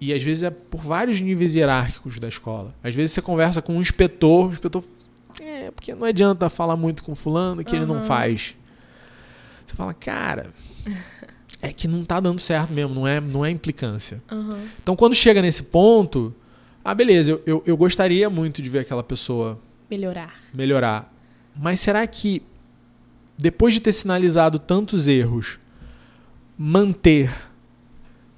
e 0.00 0.12
às 0.12 0.20
vezes 0.20 0.42
é 0.42 0.50
por 0.50 0.80
vários 0.80 1.20
níveis 1.20 1.54
hierárquicos 1.54 2.18
da 2.18 2.26
escola. 2.26 2.74
Às 2.82 2.96
vezes 2.96 3.12
você 3.12 3.22
conversa 3.22 3.62
com 3.62 3.76
um 3.76 3.80
inspetor, 3.80 4.48
o 4.48 4.52
inspetor 4.52 4.82
é, 5.40 5.70
porque 5.70 5.94
não 5.94 6.04
adianta 6.04 6.50
falar 6.50 6.76
muito 6.76 7.04
com 7.04 7.14
fulano 7.14 7.62
que 7.62 7.76
ele 7.76 7.86
não 7.86 7.96
Uhum. 7.98 8.02
faz. 8.02 8.56
Você 9.68 9.76
fala, 9.76 9.94
cara, 9.94 10.48
é 11.62 11.72
que 11.72 11.86
não 11.86 12.04
tá 12.04 12.18
dando 12.18 12.40
certo 12.40 12.72
mesmo, 12.72 12.92
não 12.92 13.06
é, 13.06 13.20
não 13.20 13.44
é 13.44 13.50
implicância. 13.50 14.20
Aham. 14.28 14.62
Então 14.82 14.96
quando 14.96 15.14
chega 15.14 15.40
nesse 15.40 15.62
ponto, 15.62 16.34
ah, 16.84 16.92
beleza, 16.92 17.30
eu, 17.30 17.42
eu, 17.46 17.62
eu 17.64 17.76
gostaria 17.76 18.28
muito 18.28 18.60
de 18.60 18.68
ver 18.68 18.80
aquela 18.80 19.04
pessoa 19.04 19.60
Melhorar. 19.90 20.34
melhorar. 20.52 21.12
Mas 21.56 21.80
será 21.80 22.06
que 22.06 22.42
depois 23.36 23.72
de 23.74 23.80
ter 23.80 23.92
sinalizado 23.92 24.58
tantos 24.58 25.08
erros, 25.08 25.58
manter, 26.56 27.32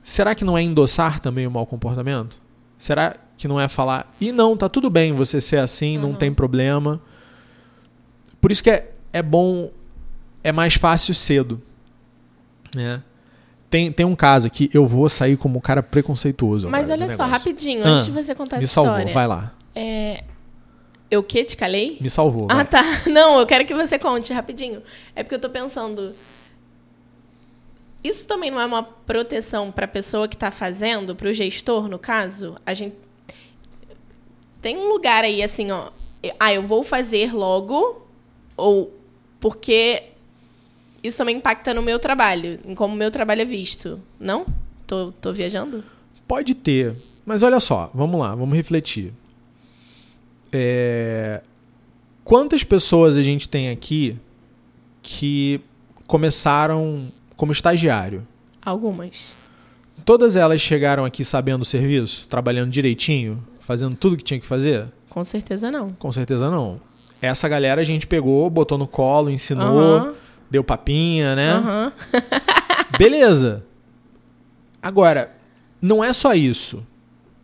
será 0.02 0.34
que 0.34 0.44
não 0.44 0.56
é 0.56 0.62
endossar 0.62 1.20
também 1.20 1.46
o 1.46 1.50
mau 1.50 1.66
comportamento? 1.66 2.40
Será 2.78 3.16
que 3.36 3.48
não 3.48 3.58
é 3.60 3.68
falar, 3.68 4.14
e 4.20 4.30
não, 4.32 4.56
tá 4.56 4.68
tudo 4.68 4.90
bem 4.90 5.12
você 5.14 5.40
ser 5.40 5.56
assim, 5.58 5.96
não 5.96 6.10
Uhum. 6.10 6.14
tem 6.14 6.32
problema. 6.32 7.00
Por 8.40 8.52
isso 8.52 8.62
que 8.62 8.70
é, 8.70 8.90
é 9.12 9.22
bom, 9.22 9.70
é 10.44 10.52
mais 10.52 10.74
fácil 10.74 11.14
cedo. 11.14 11.60
Né? 12.74 13.02
Tem, 13.70 13.90
tem 13.90 14.04
um 14.04 14.14
caso 14.14 14.46
aqui, 14.46 14.68
eu 14.74 14.86
vou 14.86 15.08
sair 15.08 15.36
como 15.36 15.58
um 15.58 15.60
cara 15.60 15.82
preconceituoso. 15.82 16.68
Mas 16.68 16.90
olha 16.90 17.08
só, 17.08 17.24
rapidinho, 17.26 17.82
Ah, 17.84 17.88
antes 17.90 18.06
de 18.06 18.12
você 18.12 18.34
contar 18.34 18.58
Me 18.58 18.64
essa 18.64 18.74
salvou, 18.74 18.94
história. 18.96 19.14
vai 19.14 19.26
lá. 19.26 19.52
É... 19.74 20.24
Eu 21.10 21.22
que 21.22 21.44
te 21.44 21.56
calei? 21.56 21.98
Me 22.00 22.08
salvou. 22.08 22.46
Ah, 22.48 22.56
vai. 22.56 22.66
tá. 22.66 22.82
Não, 23.10 23.40
eu 23.40 23.46
quero 23.46 23.64
que 23.66 23.74
você 23.74 23.98
conte 23.98 24.32
rapidinho. 24.32 24.82
É 25.14 25.22
porque 25.22 25.34
eu 25.34 25.40
tô 25.40 25.50
pensando. 25.50 26.14
Isso 28.02 28.26
também 28.26 28.50
não 28.50 28.58
é 28.58 28.64
uma 28.64 28.82
proteção 28.82 29.70
para 29.70 29.84
a 29.84 29.88
pessoa 29.88 30.26
que 30.26 30.34
está 30.34 30.50
fazendo, 30.50 31.14
para 31.14 31.28
o 31.28 31.32
gestor, 31.34 31.86
no 31.86 31.98
caso? 31.98 32.56
A 32.64 32.72
gente 32.72 32.96
tem 34.62 34.78
um 34.78 34.88
lugar 34.88 35.22
aí 35.22 35.42
assim, 35.42 35.70
ó. 35.70 35.90
Ah, 36.38 36.52
eu 36.52 36.62
vou 36.62 36.82
fazer 36.82 37.34
logo 37.34 38.06
ou 38.56 38.90
porque 39.38 40.04
isso 41.02 41.18
também 41.18 41.36
impacta 41.36 41.74
no 41.74 41.82
meu 41.82 41.98
trabalho, 41.98 42.58
em 42.64 42.74
como 42.74 42.94
o 42.94 42.96
meu 42.96 43.10
trabalho 43.10 43.42
é 43.42 43.44
visto. 43.44 44.00
Não? 44.18 44.46
Tô, 44.86 45.12
tô 45.12 45.32
viajando? 45.32 45.84
Pode 46.26 46.54
ter. 46.54 46.94
Mas 47.24 47.42
olha 47.42 47.60
só, 47.60 47.90
vamos 47.94 48.18
lá, 48.20 48.34
vamos 48.34 48.56
refletir. 48.56 49.12
É, 50.52 51.42
Quantas 52.30 52.62
pessoas 52.62 53.16
a 53.16 53.22
gente 53.24 53.48
tem 53.48 53.70
aqui 53.70 54.16
que 55.02 55.60
começaram 56.06 57.08
como 57.36 57.50
estagiário? 57.50 58.24
Algumas. 58.64 59.34
Todas 60.04 60.36
elas 60.36 60.60
chegaram 60.60 61.04
aqui 61.04 61.24
sabendo 61.24 61.62
o 61.62 61.64
serviço, 61.64 62.28
trabalhando 62.28 62.70
direitinho, 62.70 63.42
fazendo 63.58 63.96
tudo 63.96 64.16
que 64.16 64.22
tinha 64.22 64.38
que 64.38 64.46
fazer? 64.46 64.86
Com 65.08 65.24
certeza 65.24 65.72
não. 65.72 65.92
Com 65.94 66.12
certeza 66.12 66.48
não. 66.48 66.80
Essa 67.20 67.48
galera 67.48 67.80
a 67.80 67.84
gente 67.84 68.06
pegou, 68.06 68.48
botou 68.48 68.78
no 68.78 68.86
colo, 68.86 69.28
ensinou, 69.28 70.14
deu 70.48 70.62
papinha, 70.62 71.34
né? 71.34 71.92
Beleza. 72.96 73.64
Agora, 74.80 75.34
não 75.82 76.02
é 76.02 76.12
só 76.12 76.32
isso. 76.32 76.86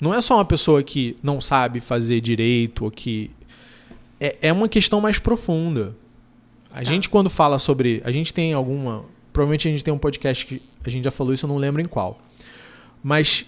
Não 0.01 0.13
é 0.13 0.21
só 0.21 0.37
uma 0.37 0.45
pessoa 0.45 0.83
que 0.83 1.17
não 1.23 1.41
sabe 1.41 1.81
fazer 1.81 2.21
direito 2.21 2.85
ou 2.85 2.91
que. 2.91 3.31
É, 4.21 4.37
é 4.43 4.53
uma 4.53 4.69
questão 4.69 5.01
mais 5.01 5.19
profunda. 5.19 5.95
A 6.73 6.83
gente, 6.83 7.09
quando 7.09 7.31
fala 7.31 7.59
sobre. 7.59 8.03
A 8.05 8.13
gente 8.13 8.35
tem 8.35 8.53
alguma. 8.53 9.05
Provavelmente 9.33 9.69
a 9.69 9.71
gente 9.71 9.85
tem 9.85 9.93
um 9.93 9.99
podcast 9.99 10.45
que 10.47 10.63
a 10.85 10.91
gente 10.91 11.05
já 11.05 11.11
falou 11.11 11.33
isso, 11.33 11.45
eu 11.45 11.49
não 11.49 11.57
lembro 11.57 11.81
em 11.81 11.87
qual. 11.87 12.19
Mas 13.03 13.47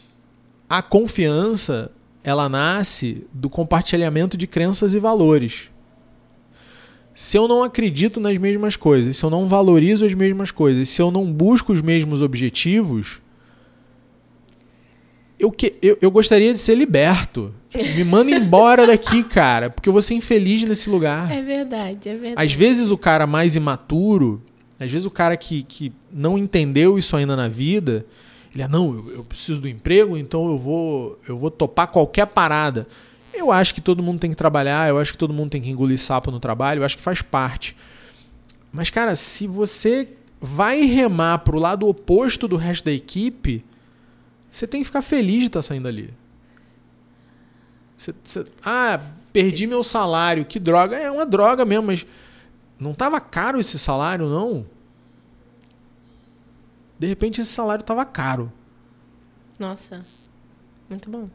a 0.69 0.83
confiança, 0.83 1.91
ela 2.23 2.49
nasce 2.49 3.27
do 3.33 3.49
compartilhamento 3.49 4.37
de 4.37 4.47
crenças 4.47 4.93
e 4.95 4.99
valores. 4.99 5.71
Se 7.15 7.37
eu 7.37 7.49
não 7.49 7.65
acredito 7.65 8.21
nas 8.21 8.39
mesmas 8.39 8.77
coisas, 8.77 9.17
se 9.17 9.25
eu 9.25 9.31
não 9.31 9.47
valorizo 9.47 10.07
as 10.07 10.15
mesmas 10.15 10.51
coisas, 10.51 10.89
se 10.89 11.03
eu 11.03 11.11
não 11.11 11.33
busco 11.33 11.73
os 11.73 11.83
mesmos 11.83 12.23
objetivos, 12.23 13.21
eu, 15.39 15.53
que, 15.53 15.77
eu, 15.81 15.97
eu 16.01 16.11
gostaria 16.11 16.53
de 16.53 16.59
ser 16.59 16.75
liberto. 16.75 17.55
Me 17.97 18.05
manda 18.05 18.31
embora 18.31 18.87
daqui, 18.87 19.23
cara, 19.23 19.71
porque 19.71 19.89
eu 19.89 19.93
vou 19.93 20.03
ser 20.03 20.15
infeliz 20.15 20.65
nesse 20.65 20.89
lugar. 20.91 21.31
É 21.31 21.43
verdade, 21.43 22.09
é 22.09 22.17
verdade. 22.17 22.47
Às 22.47 22.53
vezes 22.53 22.91
o 22.91 22.99
cara 22.99 23.27
mais 23.27 23.55
imaturo, 23.55 24.43
às 24.81 24.91
vezes 24.91 25.07
o 25.07 25.11
cara 25.11 25.37
que, 25.37 25.63
que 25.63 25.93
não 26.11 26.39
entendeu 26.39 26.99
isso 26.99 27.17
ainda 27.17 27.37
na 27.37 27.47
vida, 27.47 28.07
ele 28.55 28.63
é, 28.63 28.69
não, 28.69 28.95
eu, 28.95 29.13
eu 29.17 29.25
preciso 29.25 29.61
do 29.61 29.69
emprego, 29.69 30.17
então 30.17 30.49
eu 30.49 30.59
vou, 30.59 31.19
eu 31.29 31.39
vou 31.39 31.51
topar 31.51 31.89
qualquer 31.89 32.27
parada. 32.27 32.87
Eu 33.33 33.53
acho 33.53 33.75
que 33.75 33.81
todo 33.81 34.03
mundo 34.03 34.19
tem 34.19 34.31
que 34.31 34.37
trabalhar, 34.37 34.89
eu 34.89 34.99
acho 34.99 35.13
que 35.13 35.19
todo 35.19 35.35
mundo 35.35 35.51
tem 35.51 35.61
que 35.61 35.71
engolir 35.71 35.99
sapo 35.99 36.31
no 36.31 36.41
trabalho, 36.41 36.81
eu 36.81 36.85
acho 36.85 36.97
que 36.97 37.03
faz 37.03 37.23
parte. 37.23 37.77
Mas, 38.73 38.91
cara, 38.91 39.15
se 39.15 39.47
você 39.47 40.09
vai 40.41 40.83
remar 40.83 41.39
pro 41.39 41.59
lado 41.59 41.87
oposto 41.87 42.49
do 42.49 42.57
resto 42.57 42.87
da 42.87 42.93
equipe, 42.93 43.65
você 44.59 44.67
tem 44.67 44.81
que 44.81 44.87
ficar 44.87 45.03
feliz 45.03 45.41
de 45.41 45.47
estar 45.47 45.63
saindo 45.63 45.87
ali. 45.89 46.13
Você- 47.97 48.15
você- 48.23 48.45
ah, 48.65 49.01
perdi 49.33 49.67
meu 49.67 49.83
salário, 49.83 50.45
que 50.45 50.59
droga. 50.59 50.97
É 50.97 51.11
uma 51.11 51.27
droga 51.27 51.65
mesmo, 51.65 51.87
mas 51.87 52.07
não 52.79 52.95
tava 52.95 53.21
caro 53.21 53.59
esse 53.61 53.79
salário, 53.79 54.27
não? 54.29 54.67
De 56.99 57.07
repente 57.07 57.41
esse 57.41 57.51
salário 57.53 57.85
tava 57.85 58.05
caro. 58.05 58.53
Nossa, 59.59 60.05
muito 60.89 61.09
bom. 61.11 61.29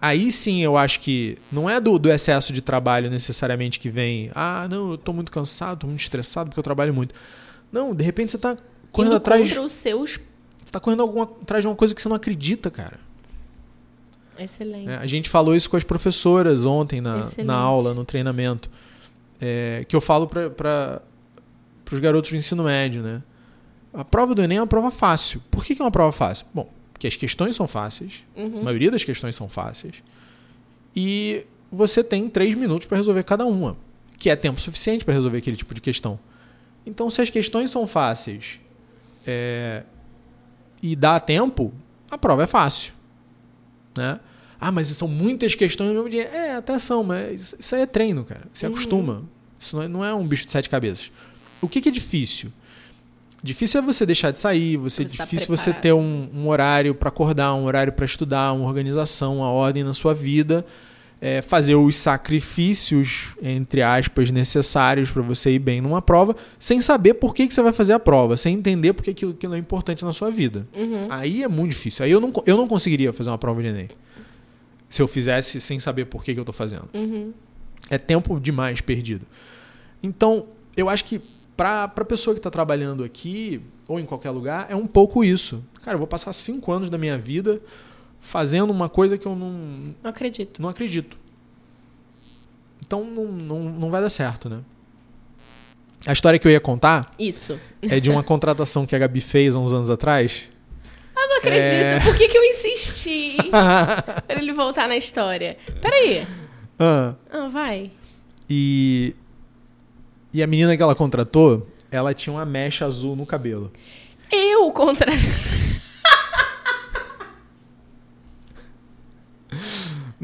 Aí 0.00 0.32
sim 0.32 0.62
eu 0.62 0.74
acho 0.78 1.00
que 1.00 1.36
não 1.52 1.68
é 1.68 1.78
do, 1.78 1.98
do 1.98 2.10
excesso 2.10 2.50
de 2.50 2.62
trabalho 2.62 3.10
necessariamente 3.10 3.78
que 3.78 3.90
vem. 3.90 4.30
Ah, 4.34 4.66
não, 4.70 4.92
eu 4.92 4.98
tô 4.98 5.12
muito 5.12 5.30
cansado, 5.30 5.80
tô 5.80 5.86
muito 5.86 6.00
estressado 6.00 6.48
porque 6.48 6.58
eu 6.58 6.64
trabalho 6.64 6.94
muito. 6.94 7.14
Não, 7.70 7.94
de 7.94 8.02
repente 8.02 8.32
você 8.32 8.38
tá 8.38 8.56
correndo 8.90 9.08
Indo 9.12 9.16
atrás. 9.16 9.46
contra 9.48 9.62
os 9.62 9.72
seus... 9.72 10.18
Você 10.66 10.72
tá 10.72 10.80
correndo 10.80 11.00
alguma, 11.00 11.24
atrás 11.24 11.62
de 11.62 11.68
uma 11.68 11.76
coisa 11.76 11.94
que 11.94 12.02
você 12.02 12.08
não 12.08 12.16
acredita, 12.16 12.70
cara. 12.70 12.98
Excelente. 14.38 14.90
É, 14.90 14.96
a 14.96 15.06
gente 15.06 15.30
falou 15.30 15.54
isso 15.56 15.70
com 15.70 15.76
as 15.76 15.84
professoras 15.84 16.64
ontem 16.64 17.00
na, 17.00 17.20
Excelente. 17.20 17.46
na 17.46 17.54
aula, 17.56 17.94
no 17.94 18.04
treinamento. 18.04 18.68
É, 19.40 19.84
que 19.88 19.94
eu 19.94 20.00
falo 20.00 20.26
para 20.26 21.00
os 21.90 21.98
garotos 22.00 22.30
do 22.32 22.36
ensino 22.36 22.64
médio, 22.64 23.00
né? 23.02 23.22
A 23.94 24.04
prova 24.04 24.34
do 24.34 24.42
Enem 24.42 24.58
é 24.58 24.60
uma 24.60 24.66
prova 24.66 24.90
fácil. 24.90 25.40
Por 25.50 25.64
que, 25.64 25.74
que 25.74 25.80
é 25.80 25.84
uma 25.84 25.90
prova 25.90 26.12
fácil? 26.12 26.46
Bom, 26.52 26.68
porque 26.92 27.06
as 27.06 27.14
questões 27.16 27.54
são 27.56 27.66
fáceis. 27.66 28.24
A 28.36 28.40
Uhum. 28.40 28.62
maioria 28.62 28.90
das 28.90 29.04
questões 29.04 29.36
são 29.36 29.48
fáceis. 29.48 30.02
E 30.94 31.46
você 31.70 32.02
tem 32.04 32.28
três 32.28 32.54
minutos 32.54 32.86
para 32.86 32.96
resolver 32.98 33.22
cada 33.22 33.46
uma. 33.46 33.76
Que 34.18 34.28
é 34.30 34.36
tempo 34.36 34.60
suficiente 34.60 35.04
para 35.04 35.14
resolver 35.14 35.38
aquele 35.38 35.56
tipo 35.56 35.72
de 35.72 35.80
questão. 35.80 36.18
Então, 36.84 37.08
se 37.10 37.20
as 37.22 37.30
questões 37.30 37.70
são 37.70 37.86
fáceis 37.86 38.58
é, 39.26 39.82
e 40.92 40.96
dá 40.96 41.18
tempo, 41.20 41.72
a 42.10 42.16
prova 42.18 42.44
é 42.44 42.46
fácil. 42.46 42.92
Né? 43.96 44.20
Ah, 44.60 44.70
mas 44.72 44.86
são 44.88 45.08
muitas 45.08 45.54
questões 45.54 45.88
no 45.88 45.94
mesmo 45.94 46.08
dia. 46.10 46.24
É, 46.24 46.56
até 46.56 46.78
são, 46.78 47.02
mas 47.02 47.54
isso 47.58 47.74
aí 47.74 47.82
é 47.82 47.86
treino, 47.86 48.24
cara. 48.24 48.42
Você 48.52 48.66
Uhum. 48.66 48.72
acostuma. 48.72 49.22
Isso 49.58 49.76
não 49.76 49.82
é, 49.82 49.88
não 49.88 50.04
é 50.04 50.14
um 50.14 50.26
bicho 50.26 50.44
de 50.46 50.52
sete 50.52 50.68
cabeças. 50.68 51.10
O 51.60 51.68
que, 51.68 51.80
que 51.80 51.88
é 51.88 51.92
difícil? 51.92 52.52
Difícil 53.42 53.80
é 53.80 53.82
você 53.82 54.04
deixar 54.04 54.30
de 54.32 54.40
sair, 54.40 54.76
você, 54.76 55.04
Você 55.06 55.16
tá 55.16 55.24
difícil 55.24 55.46
você 55.46 55.72
preparado. 55.72 55.82
ter 55.82 55.92
um, 55.92 56.28
um 56.34 56.48
horário 56.48 56.94
para 56.94 57.08
acordar, 57.10 57.54
um 57.54 57.64
horário 57.64 57.92
para 57.92 58.04
estudar, 58.04 58.52
uma 58.52 58.66
organização, 58.66 59.36
uma 59.38 59.50
ordem 59.50 59.84
na 59.84 59.92
sua 59.94 60.14
vida. 60.14 60.64
É, 61.20 61.40
fazer 61.40 61.74
os 61.74 61.96
sacrifícios, 61.96 63.34
entre 63.42 63.82
aspas, 63.82 64.30
necessários 64.30 65.10
para 65.10 65.22
você 65.22 65.52
ir 65.52 65.58
bem 65.58 65.80
numa 65.80 66.02
prova, 66.02 66.36
sem 66.58 66.80
saber 66.80 67.14
por 67.14 67.34
que, 67.34 67.46
que 67.46 67.54
você 67.54 67.62
vai 67.62 67.72
fazer 67.72 67.94
a 67.94 67.98
prova, 67.98 68.36
sem 68.36 68.54
entender 68.54 68.92
por 68.92 69.02
que 69.02 69.10
aquilo, 69.10 69.32
aquilo 69.32 69.54
é 69.54 69.58
importante 69.58 70.04
na 70.04 70.12
sua 70.12 70.30
vida. 70.30 70.66
Uhum. 70.74 71.00
Aí 71.08 71.42
é 71.42 71.48
muito 71.48 71.70
difícil. 71.70 72.04
Aí 72.04 72.10
eu 72.10 72.20
não, 72.20 72.32
eu 72.44 72.56
não 72.56 72.68
conseguiria 72.68 73.12
fazer 73.12 73.30
uma 73.30 73.38
prova 73.38 73.62
de 73.62 73.68
Enem. 73.68 73.88
Se 74.88 75.02
eu 75.02 75.08
fizesse 75.08 75.60
sem 75.60 75.80
saber 75.80 76.04
por 76.06 76.22
que, 76.22 76.34
que 76.34 76.40
eu 76.40 76.44
tô 76.44 76.52
fazendo. 76.52 76.88
Uhum. 76.94 77.32
É 77.90 77.98
tempo 77.98 78.38
demais 78.38 78.80
perdido. 78.80 79.24
Então, 80.02 80.46
eu 80.76 80.88
acho 80.88 81.04
que 81.04 81.20
para 81.56 81.84
a 81.84 82.04
pessoa 82.04 82.34
que 82.34 82.38
está 82.38 82.50
trabalhando 82.50 83.02
aqui, 83.02 83.60
ou 83.88 83.98
em 83.98 84.04
qualquer 84.04 84.30
lugar, 84.30 84.66
é 84.68 84.76
um 84.76 84.86
pouco 84.86 85.24
isso. 85.24 85.64
Cara, 85.82 85.94
eu 85.94 85.98
vou 85.98 86.06
passar 86.06 86.32
cinco 86.32 86.70
anos 86.72 86.90
da 86.90 86.98
minha 86.98 87.16
vida 87.16 87.60
fazendo 88.26 88.70
uma 88.70 88.88
coisa 88.88 89.16
que 89.16 89.24
eu 89.26 89.34
não, 89.36 89.94
Não 90.02 90.10
acredito. 90.10 90.60
não 90.60 90.68
acredito. 90.68 91.16
Então 92.84 93.04
não, 93.04 93.24
não, 93.26 93.58
não 93.70 93.90
vai 93.90 94.00
dar 94.02 94.10
certo, 94.10 94.48
né? 94.48 94.60
A 96.06 96.12
história 96.12 96.38
que 96.38 96.46
eu 96.46 96.52
ia 96.52 96.60
contar 96.60 97.10
Isso. 97.18 97.58
é 97.82 97.98
de 97.98 98.10
uma 98.10 98.22
contratação 98.24 98.86
que 98.86 98.94
a 98.94 98.98
Gabi 98.98 99.20
fez 99.20 99.54
há 99.56 99.58
uns 99.58 99.72
anos 99.72 99.90
atrás. 99.90 100.48
Ah, 101.16 101.26
não 101.28 101.36
acredito. 101.38 101.72
É. 101.72 102.00
Por 102.00 102.14
que, 102.16 102.28
que 102.28 102.36
eu 102.38 102.44
insisti 102.44 103.36
pra 103.50 104.40
ele 104.40 104.52
voltar 104.52 104.86
na 104.88 104.96
história? 104.96 105.56
Peraí. 105.80 106.26
Ah, 106.78 107.14
Ah, 107.30 107.48
vai. 107.48 107.90
e, 108.50 109.14
e 110.32 110.42
a 110.42 110.46
menina 110.46 110.76
que 110.76 110.82
ela 110.82 110.94
contratou, 110.94 111.66
ela 111.90 112.12
tinha 112.14 112.32
uma 112.34 112.44
mecha 112.44 112.84
azul 112.84 113.16
no 113.16 113.24
cabelo. 113.26 113.72
Eu 114.30 114.70
contra. 114.72 115.10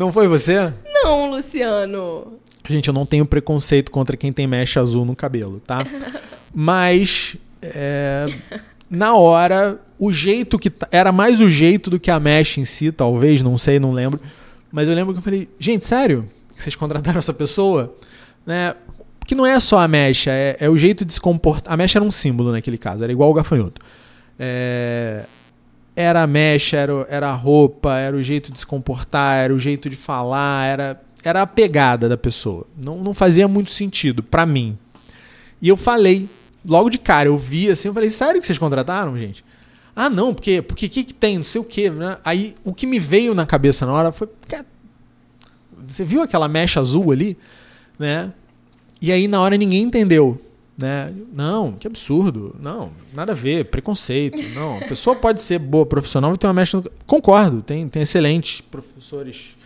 Não 0.02 0.10
foi 0.12 0.26
você? 0.26 0.72
Não, 0.84 1.30
Luciano. 1.30 2.40
Gente, 2.68 2.88
eu 2.88 2.92
não 2.92 3.06
tenho 3.06 3.24
preconceito 3.24 3.92
contra 3.92 4.16
quem 4.16 4.32
tem 4.32 4.48
mecha 4.48 4.80
azul 4.80 5.04
no 5.04 5.14
cabelo, 5.14 5.62
tá? 5.64 5.86
Mas 6.52 7.36
é, 7.62 8.26
na 8.90 9.14
hora, 9.14 9.80
o 10.00 10.12
jeito 10.12 10.58
que 10.58 10.72
era 10.90 11.12
mais 11.12 11.40
o 11.40 11.48
jeito 11.48 11.88
do 11.88 12.00
que 12.00 12.10
a 12.10 12.18
mecha 12.18 12.60
em 12.60 12.64
si, 12.64 12.90
talvez, 12.90 13.42
não 13.42 13.56
sei, 13.56 13.78
não 13.78 13.92
lembro. 13.92 14.20
Mas 14.72 14.88
eu 14.88 14.94
lembro 14.96 15.12
que 15.12 15.20
eu 15.20 15.22
falei, 15.22 15.48
gente, 15.56 15.86
sério? 15.86 16.28
Que 16.52 16.60
vocês 16.60 16.74
contrataram 16.74 17.20
essa 17.20 17.32
pessoa? 17.32 17.94
Né? 18.44 18.74
Porque 19.20 19.36
não 19.36 19.46
é 19.46 19.60
só 19.60 19.78
a 19.78 19.86
mecha, 19.86 20.32
é, 20.32 20.56
é 20.58 20.68
o 20.68 20.76
jeito 20.76 21.04
de 21.04 21.14
se 21.14 21.20
comportar. 21.20 21.72
A 21.72 21.76
mecha 21.76 21.98
era 21.98 22.04
um 22.04 22.10
símbolo 22.10 22.50
naquele 22.50 22.76
caso, 22.76 23.04
era 23.04 23.12
igual 23.12 23.30
o 23.30 23.34
gafanhoto. 23.34 23.80
É, 24.36 25.26
era 25.94 26.22
a 26.22 26.26
mecha, 26.26 26.76
era, 26.76 27.06
era 27.08 27.28
a 27.28 27.34
roupa, 27.34 27.96
era 27.96 28.16
o 28.16 28.22
jeito 28.22 28.52
de 28.52 28.58
se 28.58 28.66
comportar, 28.66 29.38
era 29.38 29.54
o 29.54 29.58
jeito 29.58 29.90
de 29.90 29.96
falar, 29.96 30.66
era, 30.66 31.02
era 31.22 31.42
a 31.42 31.46
pegada 31.46 32.08
da 32.08 32.16
pessoa. 32.16 32.66
Não, 32.76 32.98
não 32.98 33.12
fazia 33.12 33.46
muito 33.46 33.70
sentido 33.70 34.22
pra 34.22 34.46
mim. 34.46 34.78
E 35.60 35.68
eu 35.68 35.76
falei, 35.76 36.28
logo 36.64 36.88
de 36.88 36.98
cara, 36.98 37.28
eu 37.28 37.36
vi 37.36 37.70
assim, 37.70 37.88
eu 37.88 37.94
falei, 37.94 38.10
sério 38.10 38.40
que 38.40 38.46
vocês 38.46 38.58
contrataram, 38.58 39.16
gente? 39.18 39.44
Ah, 39.94 40.08
não, 40.08 40.32
porque 40.32 40.62
porque 40.62 40.88
que, 40.88 41.04
que 41.04 41.14
tem, 41.14 41.36
não 41.36 41.44
sei 41.44 41.60
o 41.60 41.64
quê, 41.64 41.90
né? 41.90 42.16
Aí 42.24 42.54
o 42.64 42.72
que 42.72 42.86
me 42.86 42.98
veio 42.98 43.34
na 43.34 43.44
cabeça 43.44 43.84
na 43.84 43.92
hora 43.92 44.10
foi, 44.10 44.26
você 45.86 46.02
viu 46.02 46.22
aquela 46.22 46.48
mecha 46.48 46.80
azul 46.80 47.12
ali, 47.12 47.36
né? 47.98 48.32
E 49.02 49.12
aí 49.12 49.28
na 49.28 49.40
hora 49.40 49.56
ninguém 49.56 49.82
entendeu, 49.82 50.40
né? 50.76 51.12
Não, 51.32 51.72
que 51.72 51.86
absurdo. 51.86 52.56
Não, 52.60 52.90
nada 53.12 53.32
a 53.32 53.34
ver, 53.34 53.66
preconceito. 53.66 54.42
Não, 54.54 54.78
a 54.78 54.82
pessoa 54.82 55.16
pode 55.16 55.40
ser 55.40 55.58
boa 55.58 55.86
profissional 55.86 56.34
e 56.34 56.38
ter 56.38 56.46
uma 56.46 56.64
no... 56.64 56.90
Concordo, 57.06 57.62
tem 57.62 57.88
tem 57.88 58.02
excelentes 58.02 58.60
professores, 58.60 59.56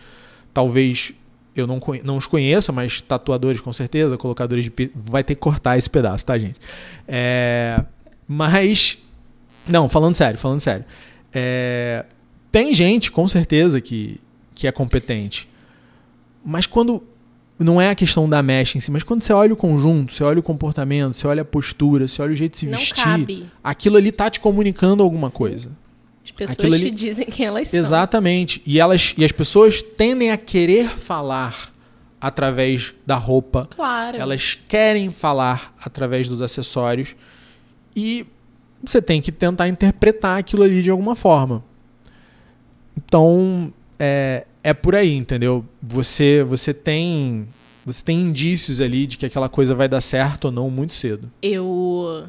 talvez 0.53 1.13
eu 1.55 1.65
não, 1.65 1.79
não 2.03 2.17
os 2.17 2.27
conheça, 2.27 2.71
mas 2.71 3.01
tatuadores 3.01 3.59
com 3.59 3.73
certeza, 3.73 4.17
colocadores 4.17 4.65
de 4.65 4.91
vai 4.93 5.23
ter 5.23 5.35
que 5.35 5.41
cortar 5.41 5.77
esse 5.77 5.89
pedaço, 5.89 6.25
tá, 6.25 6.37
gente? 6.37 6.59
É, 7.07 7.83
mas 8.27 8.97
não, 9.67 9.89
falando 9.89 10.15
sério, 10.15 10.39
falando 10.39 10.61
sério. 10.61 10.85
É, 11.33 12.05
tem 12.51 12.73
gente, 12.73 13.11
com 13.11 13.27
certeza, 13.27 13.81
que, 13.81 14.19
que 14.55 14.67
é 14.67 14.71
competente. 14.71 15.47
Mas 16.43 16.65
quando. 16.65 17.03
Não 17.59 17.81
é 17.81 17.89
a 17.89 17.95
questão 17.95 18.29
da 18.29 18.43
mecha 18.43 18.77
em 18.77 18.81
si, 18.81 18.91
mas 18.91 19.01
quando 19.01 19.23
você 19.23 19.33
olha 19.33 19.51
o 19.53 19.57
conjunto, 19.57 20.13
você 20.13 20.23
olha 20.23 20.39
o 20.39 20.43
comportamento, 20.43 21.15
você 21.15 21.25
olha 21.25 21.41
a 21.41 21.45
postura, 21.45 22.07
você 22.07 22.21
olha 22.21 22.31
o 22.33 22.35
jeito 22.35 22.51
de 22.53 22.57
se 22.59 22.65
Não 22.67 22.77
vestir, 22.77 23.03
cabe. 23.03 23.47
aquilo 23.63 23.97
ali 23.97 24.11
tá 24.11 24.29
te 24.29 24.39
comunicando 24.39 25.01
alguma 25.01 25.31
coisa. 25.31 25.71
As 26.23 26.29
pessoas 26.31 26.57
Aquilo 26.59 26.75
ali- 26.75 26.83
te 26.85 26.91
dizem 26.91 27.25
quem 27.25 27.45
elas 27.47 27.69
são. 27.69 27.79
Exatamente. 27.79 28.61
E, 28.65 28.79
elas, 28.79 29.15
e 29.17 29.25
as 29.25 29.31
pessoas 29.31 29.81
tendem 29.81 30.29
a 30.29 30.37
querer 30.37 30.89
falar 30.89 31.73
através 32.21 32.93
da 33.05 33.15
roupa, 33.15 33.67
Claro. 33.75 34.17
elas 34.17 34.57
querem 34.67 35.09
falar 35.09 35.73
através 35.83 36.27
dos 36.29 36.41
acessórios 36.41 37.15
e 37.95 38.25
você 38.83 39.01
tem 39.01 39.19
que 39.21 39.31
tentar 39.31 39.67
interpretar 39.67 40.37
aquilo 40.37 40.61
ali 40.63 40.83
de 40.83 40.89
alguma 40.91 41.15
forma. 41.15 41.63
Então, 42.95 43.71
é, 43.99 44.45
é 44.67 44.73
por 44.73 44.95
aí, 44.95 45.15
entendeu? 45.15 45.65
Você, 45.81 46.43
você 46.43 46.73
tem 46.73 47.47
você 47.85 48.03
tem 48.03 48.19
indícios 48.19 48.81
ali 48.81 49.07
de 49.07 49.17
que 49.17 49.25
aquela 49.25 49.47
coisa 49.47 49.73
vai 49.73 49.87
dar 49.87 50.01
certo 50.01 50.45
ou 50.45 50.51
não 50.51 50.69
muito 50.69 50.93
cedo. 50.93 51.31
Eu. 51.41 52.25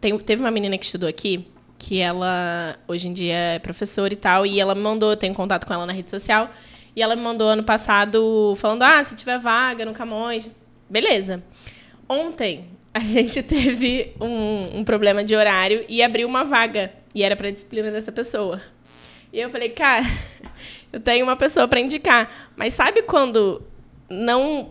Tem, 0.00 0.16
teve 0.20 0.40
uma 0.40 0.50
menina 0.52 0.78
que 0.78 0.84
estudou 0.84 1.08
aqui, 1.08 1.44
que 1.76 1.98
ela 1.98 2.76
hoje 2.86 3.08
em 3.08 3.12
dia 3.12 3.34
é 3.34 3.58
professora 3.58 4.12
e 4.12 4.16
tal, 4.16 4.46
e 4.46 4.60
ela 4.60 4.76
me 4.76 4.80
mandou, 4.80 5.10
eu 5.10 5.16
tenho 5.16 5.34
contato 5.34 5.66
com 5.66 5.74
ela 5.74 5.84
na 5.86 5.92
rede 5.92 6.08
social, 6.08 6.52
e 6.94 7.02
ela 7.02 7.16
me 7.16 7.22
mandou 7.22 7.48
ano 7.48 7.64
passado 7.64 8.54
falando: 8.58 8.82
ah, 8.84 9.02
se 9.02 9.16
tiver 9.16 9.40
vaga 9.40 9.84
no 9.84 9.92
Camões. 9.92 10.52
Beleza. 10.88 11.42
Ontem 12.08 12.66
a 12.94 13.00
gente 13.02 13.42
teve 13.42 14.12
um, 14.20 14.78
um 14.78 14.84
problema 14.84 15.24
de 15.24 15.34
horário 15.34 15.84
e 15.88 16.00
abriu 16.00 16.28
uma 16.28 16.44
vaga, 16.44 16.92
e 17.12 17.24
era 17.24 17.34
pra 17.34 17.50
disciplina 17.50 17.90
dessa 17.90 18.12
pessoa. 18.12 18.62
E 19.32 19.40
eu 19.40 19.50
falei, 19.50 19.70
cara, 19.70 20.04
eu 20.92 21.00
tenho 21.00 21.24
uma 21.24 21.36
pessoa 21.36 21.66
pra 21.66 21.80
indicar, 21.80 22.30
mas 22.56 22.74
sabe 22.74 23.02
quando 23.02 23.62
não 24.08 24.70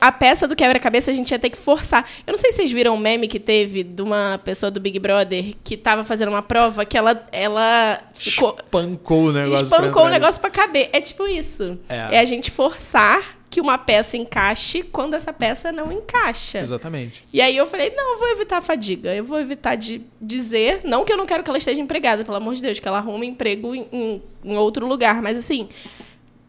a 0.00 0.10
peça 0.10 0.48
do 0.48 0.56
quebra-cabeça 0.56 1.10
a 1.10 1.14
gente 1.14 1.30
ia 1.30 1.38
ter 1.38 1.50
que 1.50 1.56
forçar. 1.58 2.08
Eu 2.26 2.32
não 2.32 2.38
sei 2.38 2.50
se 2.50 2.56
vocês 2.58 2.72
viram 2.72 2.94
um 2.94 2.98
meme 2.98 3.28
que 3.28 3.38
teve 3.38 3.82
de 3.82 4.00
uma 4.00 4.40
pessoa 4.42 4.70
do 4.70 4.80
Big 4.80 4.98
Brother 4.98 5.54
que 5.62 5.76
tava 5.76 6.02
fazendo 6.04 6.30
uma 6.30 6.42
prova 6.42 6.84
que 6.84 6.96
ela, 6.96 7.26
ela 7.30 8.00
ficou. 8.14 8.56
Espancou 8.62 9.24
o 9.24 9.32
negócio. 9.32 9.68
pra 9.68 9.76
espancou 9.76 10.02
o 10.02 10.06
entrar. 10.06 10.18
negócio 10.18 10.40
pra 10.40 10.50
caber. 10.50 10.88
É 10.92 11.00
tipo 11.00 11.26
isso. 11.26 11.78
É. 11.88 12.16
É. 12.16 12.18
a 12.20 12.24
gente 12.24 12.50
forçar 12.50 13.35
que 13.56 13.60
uma 13.62 13.78
peça 13.78 14.18
encaixe 14.18 14.82
quando 14.82 15.14
essa 15.14 15.32
peça 15.32 15.72
não 15.72 15.90
encaixa. 15.90 16.58
Exatamente. 16.58 17.24
E 17.32 17.40
aí 17.40 17.56
eu 17.56 17.66
falei, 17.66 17.90
não, 17.96 18.12
eu 18.12 18.18
vou 18.18 18.28
evitar 18.28 18.58
a 18.58 18.60
fadiga. 18.60 19.14
Eu 19.14 19.24
vou 19.24 19.40
evitar 19.40 19.76
de 19.76 20.02
dizer. 20.20 20.82
Não 20.84 21.06
que 21.06 21.12
eu 21.12 21.16
não 21.16 21.24
quero 21.24 21.42
que 21.42 21.48
ela 21.48 21.56
esteja 21.56 21.80
empregada, 21.80 22.22
pelo 22.22 22.36
amor 22.36 22.54
de 22.54 22.60
Deus, 22.60 22.78
que 22.78 22.86
ela 22.86 22.98
arrume 22.98 23.26
emprego 23.26 23.74
em, 23.74 23.86
em- 23.90 24.22
em 24.44 24.56
outro 24.58 24.86
lugar. 24.86 25.22
Mas 25.22 25.38
assim, 25.38 25.70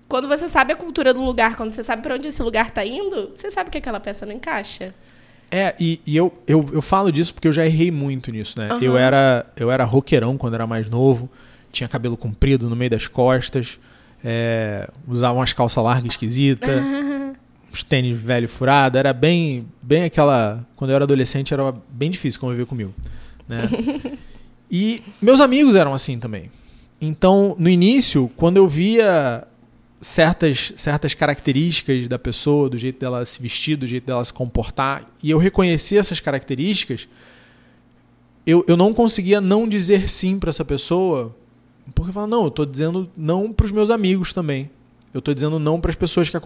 quando 0.09 0.27
você 0.27 0.49
sabe 0.49 0.73
a 0.73 0.75
cultura 0.75 1.13
do 1.13 1.21
lugar, 1.23 1.55
quando 1.55 1.71
você 1.71 1.81
sabe 1.81 2.01
pra 2.01 2.15
onde 2.15 2.27
esse 2.27 2.43
lugar 2.43 2.71
tá 2.71 2.85
indo, 2.85 3.31
você 3.33 3.49
sabe 3.49 3.69
que 3.69 3.77
aquela 3.77 4.01
peça 4.01 4.25
não 4.25 4.33
encaixa. 4.33 4.93
É, 5.49 5.75
e, 5.79 6.01
e 6.05 6.17
eu, 6.17 6.37
eu, 6.45 6.69
eu 6.73 6.81
falo 6.81 7.09
disso 7.09 7.33
porque 7.33 7.47
eu 7.47 7.53
já 7.53 7.65
errei 7.65 7.89
muito 7.89 8.33
nisso, 8.33 8.59
né? 8.59 8.67
Aham. 8.69 8.81
Eu 8.83 8.97
era 8.97 9.45
eu 9.55 9.71
era 9.71 9.85
roqueirão 9.85 10.37
quando 10.37 10.55
era 10.55 10.67
mais 10.67 10.89
novo, 10.89 11.29
tinha 11.71 11.87
cabelo 11.87 12.17
comprido 12.17 12.69
no 12.69 12.75
meio 12.75 12.91
das 12.91 13.07
costas, 13.07 13.79
é, 14.23 14.89
usava 15.07 15.37
umas 15.37 15.53
calças 15.53 15.83
largas 15.83 16.11
esquisitas, 16.11 16.83
uns 17.71 17.83
tênis 17.83 18.19
velho 18.19 18.47
furado, 18.47 18.97
era 18.97 19.13
bem 19.13 19.67
bem 19.81 20.03
aquela... 20.03 20.65
Quando 20.75 20.91
eu 20.91 20.95
era 20.95 21.05
adolescente 21.05 21.53
era 21.53 21.73
bem 21.89 22.09
difícil 22.11 22.39
conviver 22.39 22.65
comigo, 22.65 22.93
né? 23.47 23.69
e 24.69 25.03
meus 25.21 25.39
amigos 25.39 25.75
eram 25.75 25.93
assim 25.93 26.19
também. 26.19 26.49
Então, 26.99 27.55
no 27.59 27.69
início, 27.69 28.29
quando 28.35 28.57
eu 28.57 28.67
via 28.67 29.47
certas, 30.01 30.73
certas 30.75 31.13
características 31.13 32.07
da 32.07 32.17
pessoa, 32.17 32.69
do 32.69 32.77
jeito 32.77 32.99
dela 32.99 33.23
se 33.25 33.41
vestir, 33.41 33.75
do 33.75 33.87
jeito 33.87 34.05
dela 34.05 34.23
se 34.23 34.33
comportar, 34.33 35.09
e 35.21 35.29
eu 35.29 35.37
reconhecia 35.37 35.99
essas 35.99 36.19
características, 36.19 37.07
eu, 38.45 38.63
eu 38.67 38.77
não 38.77 38.93
conseguia 38.93 39.41
não 39.41 39.67
dizer 39.67 40.09
sim 40.09 40.39
para 40.39 40.49
essa 40.49 40.63
pessoa, 40.63 41.35
porque 41.93 42.09
eu 42.09 42.13
falava, 42.13 42.29
não, 42.29 42.45
eu 42.45 42.51
tô 42.51 42.65
dizendo 42.65 43.09
não 43.15 43.51
para 43.51 43.65
os 43.65 43.71
meus 43.71 43.89
amigos 43.89 44.33
também. 44.33 44.69
Eu 45.13 45.21
tô 45.21 45.33
dizendo 45.33 45.57
não 45.59 45.79
para 45.79 45.91
as 45.91 45.95
pessoas 45.95 46.29
que 46.29 46.37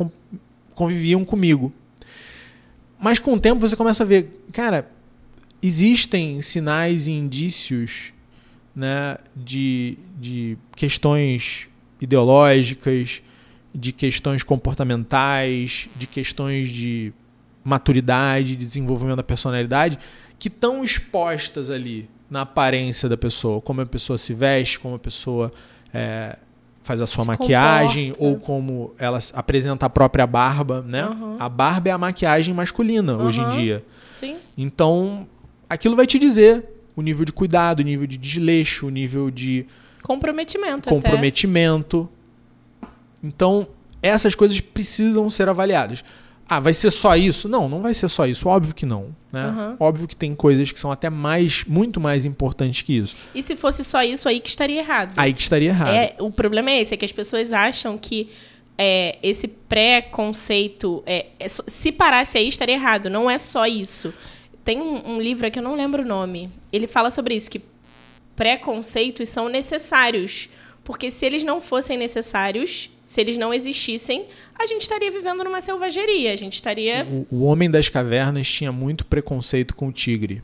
conviviam 0.73 1.25
comigo. 1.25 1.73
Mas 2.99 3.19
com 3.19 3.33
o 3.33 3.39
tempo 3.39 3.59
você 3.59 3.75
começa 3.75 4.03
a 4.03 4.05
ver, 4.05 4.45
cara, 4.51 4.89
existem 5.61 6.41
sinais 6.41 7.07
e 7.07 7.11
indícios 7.11 8.13
né, 8.75 9.17
de, 9.35 9.97
de 10.19 10.57
questões 10.75 11.67
ideológicas, 11.99 13.21
de 13.73 13.91
questões 13.91 14.43
comportamentais, 14.43 15.89
de 15.95 16.07
questões 16.07 16.69
de 16.69 17.13
maturidade, 17.63 18.49
de 18.49 18.65
desenvolvimento 18.65 19.17
da 19.17 19.23
personalidade, 19.23 19.99
que 20.37 20.47
estão 20.47 20.83
expostas 20.83 21.69
ali 21.69 22.09
na 22.31 22.41
aparência 22.41 23.07
da 23.09 23.17
pessoa, 23.17 23.61
como 23.61 23.81
a 23.81 23.85
pessoa 23.85 24.17
se 24.17 24.33
veste, 24.33 24.79
como 24.79 24.95
a 24.95 24.99
pessoa 24.99 25.51
é, 25.93 26.37
faz 26.81 27.01
a 27.01 27.05
sua 27.05 27.23
Se 27.23 27.27
maquiagem 27.27 28.11
comporta. 28.13 28.25
ou 28.33 28.39
como 28.39 28.95
ela 28.97 29.19
apresenta 29.33 29.85
a 29.85 29.89
própria 29.89 30.25
barba, 30.25 30.81
né? 30.87 31.05
Uhum. 31.05 31.35
A 31.37 31.47
barba 31.49 31.89
é 31.89 31.91
a 31.91 31.97
maquiagem 31.97 32.53
masculina 32.53 33.17
hoje 33.17 33.41
em 33.41 33.43
Uhum. 33.43 33.49
dia. 33.51 33.85
Sim. 34.17 34.37
Então, 34.57 35.27
aquilo 35.69 35.95
vai 35.95 36.07
te 36.07 36.17
dizer 36.17 36.63
o 36.95 37.01
nível 37.01 37.25
de 37.25 37.33
cuidado, 37.33 37.81
o 37.81 37.83
nível 37.83 38.07
de 38.07 38.17
desleixo, 38.17 38.87
o 38.87 38.89
nível 38.89 39.29
de 39.29 39.67
Comprometimento. 40.01 40.87
comprometimento. 40.89 42.09
Então, 43.23 43.67
essas 44.01 44.33
coisas 44.35 44.59
precisam 44.59 45.29
ser 45.29 45.47
avaliadas. 45.49 46.03
Ah, 46.51 46.59
vai 46.59 46.73
ser 46.73 46.91
só 46.91 47.15
isso? 47.15 47.47
Não, 47.47 47.69
não 47.69 47.81
vai 47.81 47.93
ser 47.93 48.09
só 48.09 48.25
isso. 48.25 48.49
Óbvio 48.49 48.75
que 48.75 48.85
não. 48.85 49.15
Né? 49.31 49.45
Uhum. 49.47 49.77
Óbvio 49.79 50.05
que 50.05 50.17
tem 50.17 50.35
coisas 50.35 50.69
que 50.69 50.77
são 50.77 50.91
até 50.91 51.09
mais, 51.09 51.63
muito 51.63 51.97
mais 52.01 52.25
importantes 52.25 52.81
que 52.81 52.97
isso. 52.97 53.15
E 53.33 53.41
se 53.41 53.55
fosse 53.55 53.85
só 53.85 54.03
isso 54.03 54.27
aí 54.27 54.41
que 54.41 54.49
estaria 54.49 54.79
errado. 54.79 55.13
Aí 55.15 55.31
que 55.31 55.41
estaria 55.41 55.69
errado. 55.69 55.95
É, 55.95 56.13
o 56.19 56.29
problema 56.29 56.69
é 56.69 56.81
esse, 56.81 56.93
é 56.93 56.97
que 56.97 57.05
as 57.05 57.11
pessoas 57.13 57.53
acham 57.53 57.97
que 57.97 58.29
é, 58.77 59.17
esse 59.23 59.47
pré-conceito, 59.47 61.01
é, 61.05 61.27
é 61.39 61.47
se 61.47 61.89
parasse 61.89 62.37
aí, 62.37 62.49
estaria 62.49 62.75
errado. 62.75 63.09
Não 63.09 63.29
é 63.29 63.37
só 63.37 63.65
isso. 63.65 64.13
Tem 64.65 64.81
um, 64.81 65.11
um 65.11 65.21
livro 65.21 65.47
aqui, 65.47 65.57
eu 65.57 65.63
não 65.63 65.73
lembro 65.73 66.03
o 66.03 66.05
nome. 66.05 66.49
Ele 66.69 66.85
fala 66.85 67.11
sobre 67.11 67.33
isso, 67.33 67.49
que 67.49 67.61
preconceitos 68.35 69.29
são 69.29 69.47
necessários. 69.47 70.49
Porque 70.83 71.11
se 71.11 71.25
eles 71.25 71.43
não 71.43 71.61
fossem 71.61 71.97
necessários, 71.97 72.89
se 73.05 73.21
eles 73.21 73.37
não 73.37 73.53
existissem, 73.53 74.25
a 74.57 74.65
gente 74.65 74.81
estaria 74.81 75.11
vivendo 75.11 75.43
numa 75.43 75.61
selvageria. 75.61 76.33
A 76.33 76.35
gente 76.35 76.53
estaria. 76.53 77.05
O, 77.05 77.27
o 77.29 77.43
homem 77.43 77.69
das 77.69 77.89
cavernas 77.89 78.49
tinha 78.49 78.71
muito 78.71 79.05
preconceito 79.05 79.75
com 79.75 79.87
o 79.87 79.91
tigre. 79.91 80.41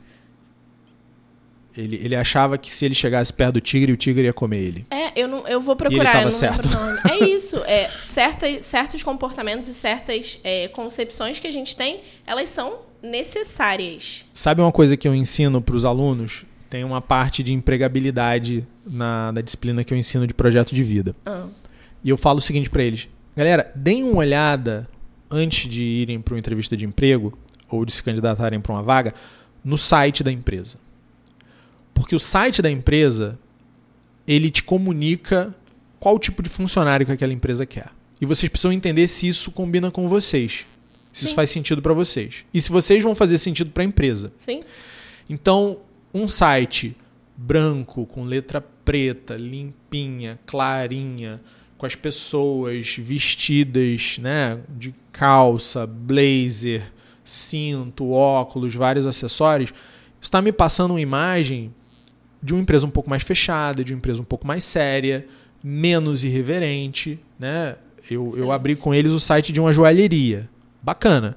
Ele, 1.76 1.96
ele 2.02 2.16
achava 2.16 2.58
que 2.58 2.70
se 2.70 2.84
ele 2.84 2.94
chegasse 2.94 3.32
perto 3.32 3.54
do 3.54 3.60
tigre, 3.60 3.92
o 3.92 3.96
tigre 3.96 4.24
ia 4.24 4.32
comer 4.32 4.58
ele. 4.58 4.86
É, 4.90 5.12
eu, 5.14 5.28
não, 5.28 5.46
eu 5.46 5.60
vou 5.60 5.76
procurar, 5.76 6.10
tava 6.10 6.18
eu 6.18 6.24
não 6.24 6.30
certo. 6.32 6.68
É 7.08 7.24
isso. 7.24 7.56
É, 7.58 7.88
certas, 7.88 8.66
certos 8.66 9.02
comportamentos 9.04 9.68
e 9.68 9.74
certas 9.74 10.40
é, 10.42 10.66
concepções 10.68 11.38
que 11.38 11.46
a 11.46 11.52
gente 11.52 11.76
tem, 11.76 12.00
elas 12.26 12.48
são 12.48 12.80
necessárias. 13.00 14.24
Sabe 14.32 14.60
uma 14.60 14.72
coisa 14.72 14.96
que 14.96 15.06
eu 15.06 15.14
ensino 15.14 15.62
para 15.62 15.76
os 15.76 15.84
alunos? 15.84 16.44
Tem 16.70 16.84
uma 16.84 17.00
parte 17.00 17.42
de 17.42 17.52
empregabilidade 17.52 18.66
na, 18.86 19.32
na 19.32 19.40
disciplina 19.40 19.82
que 19.82 19.92
eu 19.92 19.98
ensino 19.98 20.26
de 20.26 20.34
projeto 20.34 20.74
de 20.74 20.82
vida. 20.82 21.14
Ah, 21.24 21.46
E 22.04 22.10
eu 22.10 22.16
falo 22.16 22.38
o 22.38 22.42
seguinte 22.42 22.68
para 22.68 22.82
eles: 22.82 23.08
galera, 23.36 23.70
deem 23.74 24.04
uma 24.04 24.18
olhada 24.18 24.88
antes 25.30 25.68
de 25.68 25.82
irem 25.82 26.20
para 26.20 26.34
uma 26.34 26.38
entrevista 26.38 26.76
de 26.76 26.84
emprego 26.84 27.36
ou 27.68 27.84
de 27.84 27.92
se 27.92 28.02
candidatarem 28.02 28.60
para 28.60 28.72
uma 28.72 28.82
vaga 28.82 29.12
no 29.64 29.76
site 29.78 30.22
da 30.22 30.32
empresa. 30.32 30.76
Porque 31.94 32.14
o 32.14 32.20
site 32.20 32.62
da 32.62 32.70
empresa 32.70 33.38
ele 34.26 34.50
te 34.50 34.62
comunica 34.62 35.54
qual 35.98 36.18
tipo 36.18 36.42
de 36.42 36.48
funcionário 36.48 37.04
que 37.04 37.12
aquela 37.12 37.32
empresa 37.32 37.66
quer. 37.66 37.88
E 38.20 38.26
vocês 38.26 38.48
precisam 38.50 38.72
entender 38.72 39.08
se 39.08 39.26
isso 39.26 39.50
combina 39.50 39.90
com 39.90 40.08
vocês. 40.08 40.66
Se 41.12 41.24
isso 41.24 41.30
Sim. 41.30 41.34
faz 41.34 41.50
sentido 41.50 41.80
para 41.80 41.92
vocês. 41.94 42.44
E 42.52 42.60
se 42.60 42.70
vocês 42.70 43.02
vão 43.02 43.14
fazer 43.14 43.38
sentido 43.38 43.70
para 43.70 43.82
a 43.82 43.86
empresa. 43.86 44.32
sim? 44.38 44.60
Então, 45.30 45.78
um 46.12 46.28
site 46.28 46.96
branco, 47.36 48.06
com 48.06 48.24
letra 48.24 48.60
preta, 48.60 49.34
limpinha, 49.34 50.38
clarinha, 50.46 51.40
com 51.76 51.86
as 51.86 51.94
pessoas 51.94 52.96
vestidas, 52.98 54.18
né, 54.18 54.58
de 54.68 54.94
calça, 55.12 55.86
blazer, 55.86 56.82
cinto, 57.22 58.10
óculos, 58.10 58.74
vários 58.74 59.06
acessórios, 59.06 59.72
está 60.20 60.42
me 60.42 60.50
passando 60.50 60.92
uma 60.92 61.00
imagem 61.00 61.72
de 62.42 62.52
uma 62.52 62.62
empresa 62.62 62.86
um 62.86 62.90
pouco 62.90 63.08
mais 63.08 63.22
fechada, 63.22 63.84
de 63.84 63.92
uma 63.92 63.98
empresa 63.98 64.20
um 64.20 64.24
pouco 64.24 64.46
mais 64.46 64.64
séria, 64.64 65.26
menos 65.62 66.24
irreverente, 66.24 67.18
né? 67.38 67.76
Eu, 68.10 68.32
eu 68.36 68.50
abri 68.50 68.74
com 68.74 68.94
eles 68.94 69.12
o 69.12 69.20
site 69.20 69.52
de 69.52 69.60
uma 69.60 69.72
joalheria. 69.72 70.48
Bacana. 70.82 71.36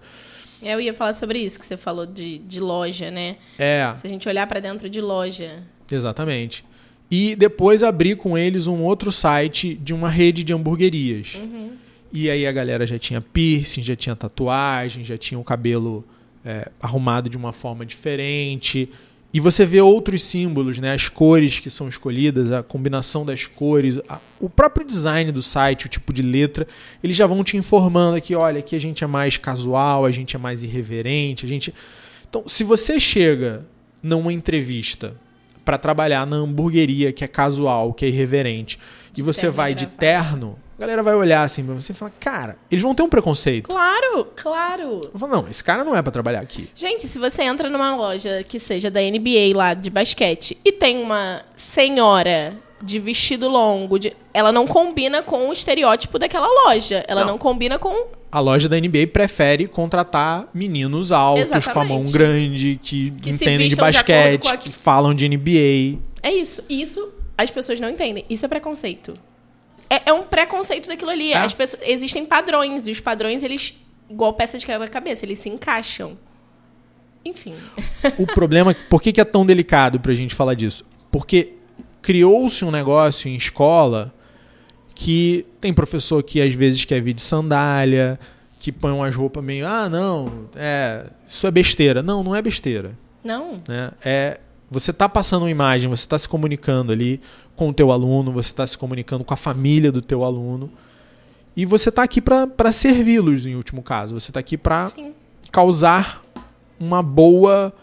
Eu 0.62 0.80
ia 0.80 0.94
falar 0.94 1.14
sobre 1.14 1.40
isso 1.40 1.60
que 1.60 1.66
você 1.66 1.76
falou 1.76 2.06
de, 2.06 2.38
de 2.40 2.60
loja, 2.60 3.10
né? 3.10 3.38
É. 3.58 3.94
Se 3.96 4.06
a 4.06 4.10
gente 4.10 4.28
olhar 4.30 4.46
para 4.48 4.60
dentro 4.60 4.90
de 4.90 5.02
loja. 5.02 5.64
Exatamente. 5.92 6.64
E 7.10 7.36
depois 7.36 7.84
abri 7.84 8.16
com 8.16 8.38
eles 8.38 8.68
um 8.68 8.84
outro 8.84 9.12
site 9.12 9.76
de 9.76 9.94
uma 9.94 10.10
rede 10.10 10.44
de 10.44 10.54
hamburguerias. 10.54 11.36
Uhum. 11.36 11.72
E 12.12 12.30
aí 12.30 12.46
a 12.46 12.52
galera 12.52 12.86
já 12.86 12.98
tinha 12.98 13.20
piercing, 13.20 13.84
já 13.84 13.96
tinha 13.96 14.16
tatuagem, 14.16 15.04
já 15.04 15.18
tinha 15.18 15.40
o 15.40 15.44
cabelo 15.44 16.06
é, 16.46 16.70
arrumado 16.82 17.30
de 17.30 17.38
uma 17.38 17.52
forma 17.52 17.86
diferente. 17.86 18.90
E 19.34 19.40
você 19.40 19.66
vê 19.66 19.80
outros 19.80 20.24
símbolos, 20.24 20.78
né? 20.80 20.94
As 20.94 21.08
cores 21.08 21.60
que 21.60 21.70
são 21.70 21.88
escolhidas, 21.88 22.52
a 22.52 22.62
combinação 22.62 23.26
das 23.26 23.46
cores, 23.48 23.98
a- 24.10 24.20
o 24.40 24.50
próprio 24.50 24.86
design 24.86 25.32
do 25.32 25.42
site, 25.42 25.86
o 25.86 25.90
tipo 25.90 26.12
de 26.12 26.22
letra, 26.22 26.68
eles 27.02 27.16
já 27.16 27.26
vão 27.26 27.42
te 27.44 27.56
informando 27.56 28.18
aqui, 28.18 28.36
olha, 28.36 28.60
aqui 28.60 28.76
a 28.76 28.80
gente 28.82 29.04
é 29.06 29.08
mais 29.08 29.38
casual, 29.38 30.06
a 30.06 30.12
gente 30.12 30.36
é 30.36 30.40
mais 30.40 30.64
irreverente, 30.64 31.46
a 31.46 31.48
gente. 31.48 31.74
Então, 32.30 32.44
se 32.46 32.64
você 32.66 33.00
chega 33.00 33.66
numa 34.04 34.34
entrevista 34.34 35.16
para 35.64 35.78
trabalhar 35.78 36.28
na 36.28 36.36
hamburgueria 36.38 37.14
que 37.14 37.24
é 37.24 37.28
casual, 37.28 37.94
que 37.94 38.04
é 38.04 38.10
irreverente, 38.10 38.78
e 39.18 39.22
você 39.22 39.48
vai 39.50 39.74
de 39.74 39.86
gravata. 39.86 39.98
terno, 40.00 40.60
a 40.82 40.86
galera 40.88 41.04
vai 41.04 41.14
olhar 41.16 41.44
assim 41.44 41.64
pra 41.64 41.76
você 41.76 41.92
e 41.92 41.96
falar, 41.96 42.12
cara, 42.20 42.58
eles 42.72 42.82
vão 42.84 42.96
ter 42.96 43.04
um 43.04 43.10
preconceito. 43.10 43.68
Claro, 43.70 44.26
claro. 44.36 45.02
Eu 45.14 45.20
falo, 45.20 45.32
não, 45.32 45.48
esse 45.48 45.64
cara 45.64 45.84
não 45.84 45.96
é 45.96 46.02
pra 46.02 46.12
trabalhar 46.12 46.40
aqui. 46.40 46.70
Gente, 46.74 47.08
se 47.08 47.20
você 47.20 47.44
entra 47.44 47.70
numa 47.70 47.96
loja 47.96 48.44
que 48.48 48.58
seja 48.60 48.90
da 48.90 49.00
NBA 49.00 49.56
lá 49.56 49.74
de 49.74 49.90
basquete 49.90 50.58
e 50.66 50.72
tem 50.72 50.98
uma 51.02 51.44
senhora 51.56 52.54
de 52.82 52.98
vestido 52.98 53.48
longo, 53.48 54.00
de- 54.00 54.14
ela 54.34 54.52
não 54.52 54.66
combina 54.66 55.22
com 55.22 55.50
o 55.50 55.54
estereótipo 55.54 56.18
daquela 56.18 56.48
loja. 56.66 57.06
Ela 57.08 57.22
não, 57.22 57.32
Não. 57.34 57.38
combina 57.38 57.78
com. 57.78 58.08
A 58.32 58.40
loja 58.40 58.68
da 58.70 58.76
NBA 58.80 59.08
prefere 59.14 59.68
contratar 59.68 60.48
meninos 60.54 61.12
altos, 61.12 61.50
com 61.50 61.56
a 61.56 61.58
Exatamente. 61.60 61.90
mão 61.94 62.04
grande, 62.12 62.80
que, 62.82 63.12
Que 63.12 63.30
entendem 63.30 63.68
de 63.68 63.76
de 63.76 63.82
basquete, 63.82 64.44
com 64.48 64.50
a- 64.50 64.58
que 64.58 64.72
falam 64.72 65.14
de 65.14 65.26
NBA. 65.28 66.00
É 66.24 66.32
isso. 66.34 66.64
Isso 66.70 67.10
as 67.38 67.52
pessoas 67.52 67.80
não 67.80 67.90
entendem. 67.90 68.26
Isso 68.30 68.46
é 68.46 68.48
preconceito. 68.48 69.14
É, 69.92 70.04
é 70.06 70.14
um 70.14 70.24
preconceito 70.24 70.88
daquilo 70.88 71.12
ali. 71.12 71.34
É. 71.34 71.38
As 71.38 71.54
pessoas, 71.54 71.84
existem 71.86 72.26
padrões 72.26 72.88
e 72.88 72.92
os 72.92 73.02
padrões 73.02 73.44
eles 73.44 73.76
igual 74.10 74.34
peça 74.34 74.58
de 74.58 74.66
quebra-cabeça, 74.66 75.26
eles 75.26 75.40
se 75.40 75.50
encaixam. 75.50 76.18
Enfim. 77.24 77.54
O 78.18 78.26
problema, 78.26 78.76
por 78.90 79.02
que, 79.02 79.12
que 79.12 79.22
é 79.22 79.26
tão 79.26 79.46
delicado 79.46 80.00
pra 80.00 80.14
gente 80.14 80.34
falar 80.34 80.54
disso? 80.54 80.86
Porque 81.12 81.54
criou-se 82.02 82.64
um 82.64 82.72
negócio 82.72 83.30
em 83.30 83.36
escola 83.36 84.14
que 84.96 85.46
tem 85.60 85.74
professor 85.74 86.24
que 86.24 86.42
às 86.42 86.54
vezes 86.56 86.86
quer 86.86 87.02
vir 87.02 87.14
de 87.14 87.22
sandália, 87.22 88.20
que 88.60 88.72
põe 88.72 88.92
umas 88.92 89.16
roupas 89.16 89.44
meio, 89.44 89.68
ah, 89.68 89.90
não, 89.90 90.50
é, 90.56 91.06
isso 91.26 91.46
é 91.46 91.52
besteira. 91.52 92.02
Não, 92.02 92.24
não 92.24 92.36
é 92.36 92.42
besteira. 92.42 92.98
Não. 93.24 93.62
né? 93.68 93.92
É, 94.04 94.40
você 94.70 94.92
está 94.92 95.10
passando 95.10 95.44
uma 95.44 95.52
imagem, 95.52 95.90
você 95.90 96.04
está 96.04 96.18
se 96.18 96.30
comunicando 96.30 96.92
ali 96.92 97.22
com 97.56 97.70
o 97.70 97.74
teu 97.74 97.92
aluno, 97.92 98.32
você 98.32 98.52
está 98.52 98.66
se 98.66 98.78
comunicando 98.78 99.24
com 99.24 99.34
a 99.34 99.38
família 99.38 99.92
do 99.92 100.02
teu 100.02 100.24
aluno 100.24 100.72
e 101.56 101.66
você 101.66 101.90
está 101.90 102.04
aqui 102.04 102.22
para 102.22 102.72
servi-los 102.72 103.46
em 103.46 103.56
último 103.56 103.84
caso. 103.84 104.20
Você 104.20 104.32
está 104.32 104.40
aqui 104.40 104.58
para 104.58 104.92
causar 105.52 106.24
uma 106.80 107.04
boa, 107.04 107.74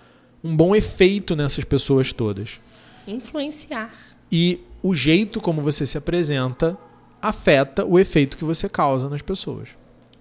um 0.43 0.57
bom 0.57 0.75
efeito 0.75 1.37
nessas 1.37 1.65
pessoas 1.65 2.13
todas. 2.13 2.61
Influenciar. 3.07 3.93
E 4.33 4.61
o 4.83 4.95
jeito 4.95 5.41
como 5.41 5.61
você 5.61 5.87
se 5.87 5.99
apresenta 5.99 6.77
afeta 7.21 7.85
o 7.85 7.99
efeito 7.99 8.37
que 8.37 8.45
você 8.45 8.69
causa 8.69 9.09
nas 9.09 9.23
pessoas. 9.23 9.71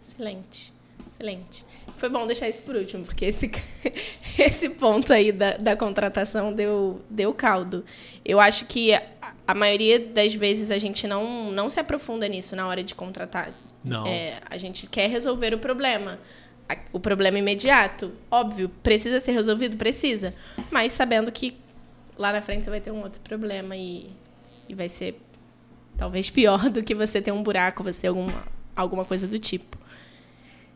Excelente. 0.05 0.73
Excelente. 1.13 1.65
Foi 1.97 2.09
bom 2.09 2.27
deixar 2.27 2.47
isso 2.47 2.61
por 2.61 2.75
último, 2.75 3.03
porque 3.03 3.25
esse, 3.25 3.49
esse 4.37 4.69
ponto 4.69 5.11
aí 5.11 5.31
da, 5.31 5.57
da 5.57 5.75
contratação 5.75 6.53
deu, 6.53 7.01
deu 7.09 7.33
caldo. 7.33 7.83
Eu 8.23 8.39
acho 8.39 8.65
que 8.65 8.91
a, 9.47 9.53
maioria 9.53 9.99
das 9.99 10.33
vezes 10.33 10.71
a 10.71 10.77
gente 10.77 11.07
não, 11.07 11.51
não 11.51 11.69
se 11.69 11.79
aprofunda 11.79 12.27
nisso 12.27 12.55
na 12.55 12.67
hora 12.67 12.83
de 12.83 12.93
contratar. 12.93 13.51
Não. 13.83 14.05
É, 14.05 14.39
a 14.49 14.57
gente 14.57 14.87
quer 14.87 15.09
resolver 15.09 15.53
o 15.53 15.57
problema. 15.57 16.19
O 16.91 16.99
problema 16.99 17.39
imediato, 17.39 18.11
óbvio, 18.29 18.69
precisa 18.83 19.21
ser 19.21 19.31
resolvido? 19.31 19.77
Precisa. 19.77 20.33
Mas 20.69 20.91
sabendo 20.91 21.31
que 21.31 21.55
lá 22.17 22.33
na 22.33 22.41
frente 22.41 22.65
você 22.65 22.69
vai 22.69 22.81
ter 22.81 22.91
um 22.91 23.01
outro 23.01 23.21
problema 23.21 23.75
e, 23.77 24.09
e 24.67 24.73
vai 24.73 24.89
ser 24.89 25.17
talvez 25.97 26.29
pior 26.29 26.67
do 26.69 26.83
que 26.83 26.93
você 26.93 27.21
ter 27.21 27.31
um 27.31 27.41
buraco, 27.41 27.83
você 27.83 28.01
ter 28.01 28.07
alguma, 28.07 28.45
alguma 28.75 29.05
coisa 29.05 29.27
do 29.27 29.39
tipo. 29.39 29.77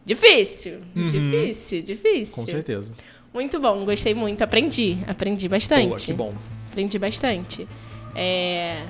Difícil, 0.06 0.82
difícil, 0.96 1.82
difícil. 1.84 2.36
Com 2.36 2.48
certeza. 2.48 2.94
Muito 3.34 3.60
bom, 3.60 3.86
gostei 3.86 4.14
muito, 4.14 4.42
aprendi, 4.42 4.98
aprendi 5.08 5.48
bastante. 5.48 5.88
Boa, 5.88 6.00
que 6.00 6.14
bom. 6.14 6.34
Aprendi 6.70 6.98
bastante. 6.98 7.68
É, 8.16 8.84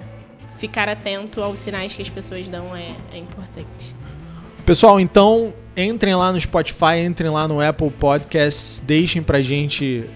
ficar 0.57 0.89
atento 0.89 1.41
aos 1.41 1.59
sinais 1.59 1.93
que 1.93 2.01
as 2.01 2.09
pessoas 2.09 2.47
dão 2.47 2.75
é, 2.75 2.87
é 3.13 3.17
importante. 3.17 3.95
Pessoal, 4.65 4.99
então 4.99 5.53
entrem 5.75 6.15
lá 6.15 6.31
no 6.31 6.39
Spotify, 6.39 7.03
entrem 7.05 7.31
lá 7.31 7.47
no 7.47 7.61
Apple 7.61 7.89
Podcasts, 7.89 8.81
deixem 8.85 9.21
pra 9.21 9.41
gente 9.41 10.09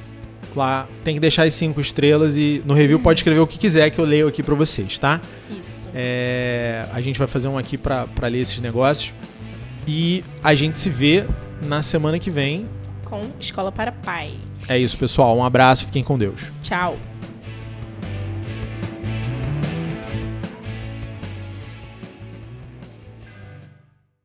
lá. 0.56 0.88
Tem 1.04 1.16
que 1.16 1.20
deixar 1.20 1.44
as 1.44 1.54
cinco 1.54 1.82
estrelas 1.82 2.36
e 2.36 2.62
no 2.66 2.74
review 2.74 3.00
pode 3.00 3.20
escrever 3.20 3.40
o 3.40 3.48
que 3.48 3.58
quiser 3.58 3.90
que 3.90 4.00
eu 4.00 4.06
leio 4.06 4.28
aqui 4.28 4.44
pra 4.44 4.56
vocês, 4.56 4.98
tá? 5.00 5.20
Isso. 5.50 5.90
É, 5.94 6.88
a 6.92 7.02
gente 7.02 7.18
vai 7.18 7.28
fazer 7.28 7.48
um 7.48 7.58
aqui 7.58 7.78
para 7.78 8.08
ler 8.24 8.40
esses 8.40 8.60
negócios. 8.60 9.14
E 9.88 10.24
a 10.44 10.56
gente 10.56 10.78
se 10.78 10.90
vê 10.90 11.26
na 11.62 11.82
semana 11.82 12.20
que 12.20 12.30
vem. 12.30 12.68
Com 13.04 13.22
Escola 13.40 13.72
para 13.72 13.92
Pai. 13.92 14.36
É 14.68 14.78
isso, 14.78 14.98
pessoal. 14.98 15.38
Um 15.38 15.44
abraço, 15.44 15.86
fiquem 15.86 16.04
com 16.04 16.18
Deus. 16.18 16.42
Tchau. 16.64 16.98